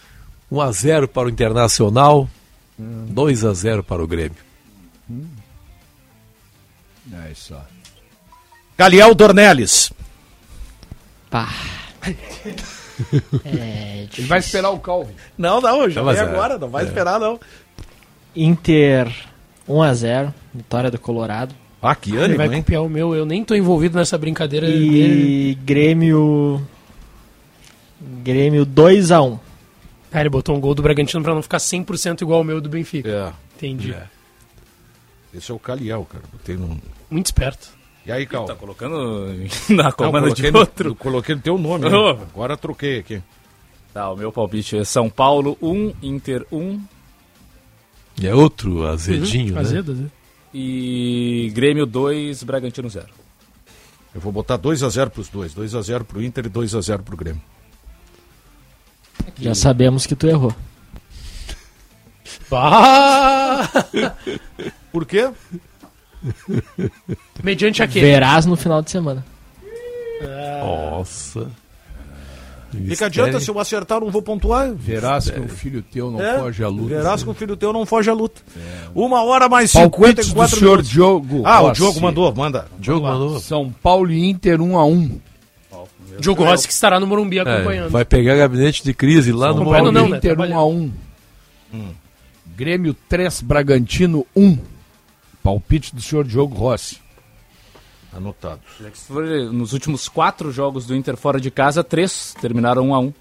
1x0 0.52 1.06
para 1.06 1.28
o 1.28 1.30
Internacional, 1.30 2.28
hum. 2.78 3.06
2x0 3.14 3.82
para 3.82 4.02
o 4.02 4.06
Grêmio. 4.06 4.36
Hum. 5.08 5.26
É 7.12 7.32
isso. 7.32 7.54
Galiel 8.76 9.14
Dornelles. 9.14 9.92
Pá. 11.30 11.48
é, 13.44 14.08
Ele 14.16 14.26
vai 14.26 14.38
esperar 14.40 14.70
o 14.70 14.80
Calvin. 14.80 15.14
Não, 15.38 15.60
não, 15.60 15.88
já 15.88 16.02
vai 16.02 16.16
é 16.16 16.20
agora, 16.20 16.58
não 16.58 16.68
vai 16.68 16.84
é. 16.84 16.86
esperar 16.88 17.20
não. 17.20 17.38
Inter 18.34 19.29
1x0, 19.70 20.32
vitória 20.52 20.90
do 20.90 20.98
Colorado. 20.98 21.54
Ah, 21.82 21.94
que 21.94 22.10
ânimo, 22.10 22.24
Ele 22.24 22.36
vai 22.36 22.46
hein? 22.48 22.62
copiar 22.62 22.82
o 22.82 22.88
meu, 22.88 23.14
eu 23.14 23.24
nem 23.24 23.42
tô 23.42 23.54
envolvido 23.54 23.96
nessa 23.96 24.18
brincadeira 24.18 24.68
e 24.68 24.72
dele. 24.90 25.54
Grêmio... 25.64 26.60
Grêmio 28.22 28.66
2x1. 28.66 29.38
Ah, 30.12 30.20
ele 30.20 30.28
botou 30.28 30.56
um 30.56 30.60
gol 30.60 30.74
do 30.74 30.82
Bragantino 30.82 31.22
pra 31.22 31.34
não 31.34 31.42
ficar 31.42 31.58
100% 31.58 32.22
igual 32.22 32.38
ao 32.38 32.44
meu 32.44 32.60
do 32.60 32.68
Benfica. 32.68 33.08
É. 33.08 33.32
Entendi. 33.56 33.92
É. 33.92 34.06
Esse 35.34 35.50
é 35.50 35.54
o 35.54 35.58
Caliel, 35.58 36.06
cara. 36.10 36.24
Botei 36.32 36.56
no... 36.56 36.78
Muito 37.10 37.26
esperto. 37.26 37.68
E 38.04 38.10
aí, 38.10 38.26
Cal? 38.26 38.46
Tá 38.46 38.54
colocando 38.54 39.34
na 39.70 39.92
comanda 39.92 40.30
de 40.30 40.46
outro? 40.48 40.88
No, 40.90 40.94
coloquei 40.96 41.34
no 41.34 41.40
teu 41.40 41.58
nome, 41.58 41.88
né? 41.88 41.96
oh. 41.96 42.10
Agora 42.10 42.56
troquei 42.56 42.98
aqui. 42.98 43.22
Tá, 43.92 44.10
o 44.10 44.16
meu 44.16 44.32
palpite 44.32 44.78
é 44.78 44.84
São 44.84 45.08
Paulo 45.10 45.56
1, 45.60 45.94
Inter 46.02 46.46
1, 46.50 46.80
e 48.18 48.26
é 48.26 48.34
outro 48.34 48.86
azedinho, 48.86 49.48
uhum, 49.48 49.54
né? 49.54 49.60
Azedo, 49.60 49.92
azedo. 49.92 50.12
E 50.52 51.50
Grêmio 51.54 51.86
2, 51.86 52.42
Bragantino 52.42 52.88
0. 52.88 53.06
Eu 54.14 54.20
vou 54.20 54.32
botar 54.32 54.58
2x0 54.58 55.10
pros 55.10 55.28
dois. 55.28 55.54
2x0 55.54 56.04
pro 56.04 56.22
Inter 56.22 56.46
e 56.46 56.50
2x0 56.50 57.02
pro 57.02 57.16
Grêmio. 57.16 57.42
Já 59.38 59.54
sabemos 59.54 60.06
que 60.06 60.16
tu 60.16 60.26
errou. 60.26 60.54
Por 64.90 65.06
quê? 65.06 65.30
Mediante 67.42 67.82
a 67.82 67.88
quê? 67.88 68.00
Verás 68.00 68.44
no 68.44 68.56
final 68.56 68.82
de 68.82 68.90
semana. 68.90 69.24
Nossa. 70.60 71.50
E 72.74 72.96
que 72.96 73.04
adianta 73.04 73.40
se 73.40 73.50
eu 73.50 73.58
acertar, 73.58 73.98
eu 73.98 74.04
não 74.04 74.10
vou 74.10 74.22
pontuar? 74.22 74.72
Verás 74.74 75.28
que 75.28 75.40
um 75.40 75.48
filho 75.48 75.82
teu 75.82 76.10
não 76.10 76.22
é, 76.22 76.38
foge 76.38 76.62
à 76.62 76.68
luta. 76.68 76.94
Verás 76.94 77.22
que 77.22 77.30
um 77.30 77.34
filho 77.34 77.56
teu 77.56 77.72
não 77.72 77.84
foge 77.84 78.10
à 78.10 78.14
luta. 78.14 78.40
É. 78.56 78.88
Uma 78.94 79.22
hora 79.22 79.48
mais 79.48 79.72
Palpites 79.72 80.26
54 80.26 80.56
do 80.56 80.58
senhor 80.58 80.82
Diogo. 80.82 81.42
Ah, 81.44 81.58
Rossi. 81.58 81.70
o 81.70 81.84
Diogo 81.84 82.00
mandou, 82.00 82.34
manda. 82.34 82.66
Diogo 82.78 83.06
mandou. 83.06 83.40
São 83.40 83.72
Paulo 83.82 84.10
e 84.10 84.28
Inter 84.28 84.60
1 84.60 84.78
a 84.78 84.84
1 84.84 85.20
Diogo 86.18 86.44
Rossi 86.44 86.66
que 86.66 86.72
estará 86.72 87.00
no 87.00 87.06
Morumbi 87.06 87.40
acompanhando. 87.40 87.86
É, 87.86 87.90
vai 87.90 88.04
pegar 88.04 88.36
gabinete 88.36 88.84
de 88.84 88.92
crise 88.92 89.32
lá 89.32 89.52
no 89.52 89.64
Morumbi. 89.64 89.90
Não, 89.90 90.08
né? 90.08 90.16
Inter 90.16 90.38
1 90.38 90.58
a 90.58 90.66
1 90.66 90.92
hum. 91.72 91.88
Grêmio 92.56 92.94
3, 93.08 93.40
Bragantino 93.40 94.26
1. 94.36 94.58
Palpite 95.42 95.94
do 95.94 96.02
senhor 96.02 96.24
Diogo 96.24 96.54
Rossi. 96.54 96.98
Anotado. 98.12 98.60
Nos 99.52 99.72
últimos 99.72 100.08
quatro 100.08 100.50
jogos 100.50 100.86
do 100.86 100.96
Inter 100.96 101.16
fora 101.16 101.40
de 101.40 101.50
casa, 101.50 101.84
três 101.84 102.34
terminaram 102.40 102.88
1 102.88 102.94
a 102.94 103.00
1 103.00 103.12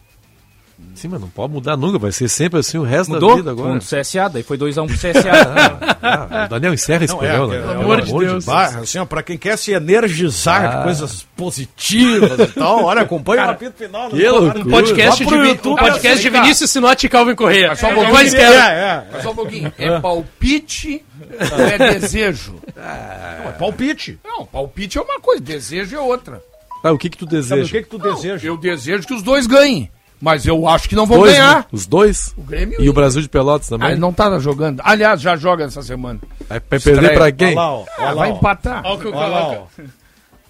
Sim, 1.00 1.08
mas 1.08 1.22
não 1.22 1.30
pode 1.30 1.54
mudar 1.54 1.78
nunca, 1.78 1.98
vai 1.98 2.12
ser 2.12 2.28
sempre 2.28 2.60
assim 2.60 2.78
o 2.78 2.84
resto 2.84 3.14
Mudou 3.14 3.30
da 3.30 3.36
vida 3.38 3.52
agora. 3.52 3.70
Com 3.70 3.78
o 3.78 3.80
CSA, 3.80 4.28
daí 4.28 4.44
foi 4.44 4.58
2x1 4.58 4.84
um 4.84 4.88
pro 4.88 4.96
CSA. 4.98 5.32
ah, 6.04 6.46
o 6.46 6.50
Daniel 6.50 6.74
encerra 6.74 7.06
esse 7.06 7.16
programa, 7.16 7.48
né? 7.48 7.62
Pelo 7.62 7.82
amor 7.82 8.02
de 8.02 8.14
Deus. 8.14 8.44
De 8.44 8.52
assim, 8.52 9.00
ó, 9.00 9.06
pra 9.06 9.24
quem 9.24 9.38
quer 9.38 9.58
se 9.58 9.72
energizar 9.72 10.66
ah. 10.66 10.68
de 10.68 10.84
coisas 10.84 11.26
positivas 11.38 12.38
e 12.38 12.48
tal, 12.48 12.84
olha, 12.84 13.04
acompanha 13.04 13.44
Cara, 13.44 13.52
o 13.52 13.56
apito 13.56 13.78
final. 13.78 14.08
Um 14.08 14.70
podcast, 14.70 15.26
de, 15.26 15.34
YouTube, 15.34 15.80
podcast 15.80 16.22
de 16.22 16.30
Vinícius 16.30 16.70
Sinote 16.70 17.06
e 17.06 17.10
Calvin 17.10 17.36
Correia. 17.36 17.76
Só 17.78 17.90
um 17.92 17.96
pouquinho. 17.96 18.36
É, 18.36 19.06
é. 19.16 19.22
Só 19.22 19.32
um 19.32 19.36
pouquinho. 19.36 19.74
É 19.78 20.00
palpite 20.02 21.06
ou 21.54 21.60
é 21.66 21.78
desejo? 21.78 22.56
Não, 22.76 23.50
é 23.50 23.56
palpite. 23.58 24.20
Não, 24.22 24.46
palpite 24.46 24.98
é 24.98 25.02
uma 25.02 25.22
coisa, 25.22 25.42
desejo 25.42 25.96
é 25.96 26.00
outra. 26.02 26.44
Ah, 26.84 26.92
o 26.92 26.98
que 26.98 27.10
que 27.10 27.18
tu 27.18 27.26
deseja? 27.26 27.64
o 27.64 27.70
que 27.70 27.84
que 27.84 27.90
tu 27.90 27.98
Não, 27.98 28.16
deseja? 28.16 28.48
Eu 28.48 28.58
desejo 28.58 29.08
que 29.08 29.14
os 29.14 29.22
dois 29.22 29.48
ganhem. 29.48 29.90
Mas 30.22 30.46
eu 30.46 30.68
acho 30.68 30.90
que 30.90 30.96
não 30.96 31.06
vão 31.06 31.20
dois, 31.20 31.32
ganhar. 31.32 31.58
Né? 31.58 31.66
Os 31.72 31.86
dois? 31.86 32.34
O 32.38 32.42
Grêmio 32.42 32.82
e 32.82 32.90
o 32.90 32.94
Brasil 32.94 33.22
de 33.22 33.30
Pelotas 33.30 33.70
também? 33.70 33.88
Ah, 33.88 33.92
ele 33.92 34.00
não 34.02 34.12
tá 34.12 34.38
jogando. 34.40 34.82
Aliás, 34.84 35.22
já 35.22 35.36
joga 35.38 35.64
essa 35.64 35.82
semana. 35.82 36.20
Vai, 36.48 36.60
perder 36.60 37.14
pra 37.14 37.32
quem? 37.32 37.56
Lá, 37.56 37.74
ó, 37.74 37.86
ah, 37.98 38.14
vai 38.14 38.32
empatar. 38.32 38.82
Olha 38.84 38.96
o 38.96 39.00
que 39.00 39.08
eu 39.08 39.12
coloco. 39.14 39.70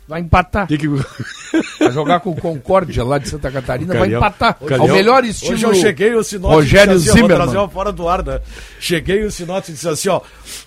Vai 0.10 0.22
empatar. 0.22 0.66
Que 0.66 0.76
que... 0.76 0.88
vai 1.80 1.92
jogar 1.92 2.20
com 2.20 2.32
o 2.32 2.36
Concórdia 2.36 3.04
lá 3.04 3.20
de 3.20 3.30
Santa 3.30 3.52
Catarina, 3.52 3.94
vai 3.94 4.12
empatar. 4.12 4.56
Calhão. 4.56 4.88
Ao 4.88 4.96
melhor 4.96 5.24
estilo. 5.24 5.54
Hoje 5.54 5.66
eu 5.68 5.76
cheguei 5.76 6.16
o 6.16 6.24
Sinote 6.24 6.56
Rogério 6.56 6.98
disse 6.98 7.12
assim, 7.12 7.20
Zimmermann. 7.20 7.46
Vou 7.46 7.54
trazer 7.54 7.72
fora 7.72 7.92
do 7.92 8.10
ar, 8.10 8.26
né? 8.26 8.42
Cheguei 8.80 9.24
o 9.24 9.30
Sinote 9.30 9.72
disse 9.72 9.88
assim, 9.88 10.10
ó, 10.10 10.20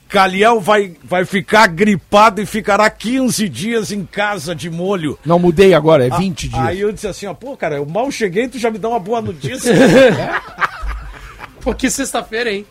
Calhão 0.08 0.60
vai, 0.60 0.94
vai 1.02 1.24
ficar 1.24 1.66
gripado 1.66 2.40
e 2.40 2.46
ficará 2.46 2.88
15 2.88 3.48
dias 3.48 3.90
em 3.90 4.06
casa 4.06 4.54
de 4.54 4.70
molho. 4.70 5.18
Não 5.26 5.40
mudei 5.40 5.74
agora, 5.74 6.06
é 6.06 6.10
20 6.16 6.48
dias. 6.48 6.62
Aí 6.62 6.80
eu 6.80 6.92
disse 6.92 7.08
assim, 7.08 7.26
ó, 7.26 7.34
pô, 7.34 7.56
cara, 7.56 7.78
eu 7.78 7.84
mal 7.84 8.12
cheguei, 8.12 8.46
tu 8.46 8.60
já 8.60 8.70
me 8.70 8.78
dá 8.78 8.90
uma 8.90 9.00
boa 9.00 9.20
notícia. 9.20 9.74
pô, 11.60 11.74
que 11.74 11.90
sexta-feira, 11.90 12.52
hein? 12.52 12.64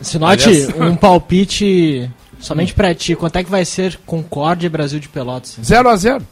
Sinote, 0.00 0.50
um 0.76 0.96
palpite 0.96 2.10
Somente 2.40 2.72
pra 2.74 2.94
ti, 2.94 3.14
quanto 3.14 3.36
é 3.36 3.44
que 3.44 3.50
vai 3.50 3.64
ser 3.64 3.98
Concórdia 4.06 4.66
e 4.66 4.70
Brasil 4.70 5.00
de 5.00 5.08
Pelotas? 5.08 5.58
0x0. 5.62 6.22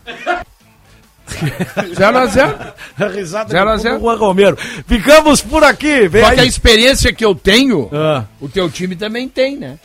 0x0. 1.28 2.74
A 2.98 3.08
risada 3.08 3.50
0 3.50 3.70
a 3.70 3.76
0. 3.76 4.00
Juan 4.00 4.16
Romero. 4.16 4.56
Ficamos 4.86 5.42
por 5.42 5.62
aqui. 5.64 6.08
Vem 6.08 6.24
Só 6.24 6.34
que 6.34 6.40
a 6.40 6.44
experiência 6.44 7.12
que 7.12 7.24
eu 7.24 7.34
tenho, 7.34 7.90
ah. 7.92 8.24
o 8.40 8.48
teu 8.48 8.70
time 8.70 8.96
também 8.96 9.28
tem, 9.28 9.56
né? 9.56 9.78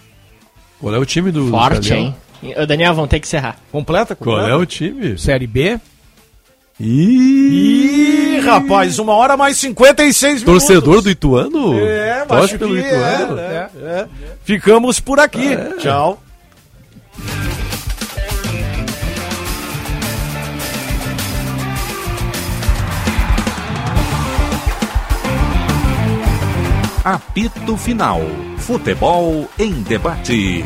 Qual 0.80 0.93
é 0.93 0.98
o 0.98 1.06
time 1.06 1.31
do 1.31 1.49
Forte, 1.49 1.93
hein? 1.93 2.15
O 2.57 2.65
Daniel, 2.65 2.95
vamos 2.95 3.10
ter 3.10 3.19
que 3.19 3.27
encerrar. 3.27 3.57
Completa, 3.72 4.15
completa. 4.15 4.41
Qual 4.41 4.49
é 4.49 4.56
o 4.56 4.65
time? 4.65 5.18
Série 5.18 5.45
B? 5.45 5.80
Ih, 6.84 8.40
rapaz, 8.40 8.98
uma 8.98 9.14
hora 9.14 9.38
mais 9.38 9.56
56 9.58 10.44
minutos. 10.44 10.66
Torcedor 10.66 11.02
do 11.03 11.12
Ituano? 11.12 11.80
É, 11.80 12.26
Torce 12.26 12.58
pelo 12.58 12.76
Ituano. 12.76 13.38
É, 13.38 13.70
é, 13.76 13.80
é. 13.84 14.08
Ficamos 14.44 14.99
por 14.99 15.20
aqui. 15.20 15.53
É. 15.53 15.76
Tchau. 15.78 16.20
Apito 27.03 27.78
Final. 27.78 28.22
Futebol 28.58 29.48
em 29.60 29.72
debate. 29.84 30.66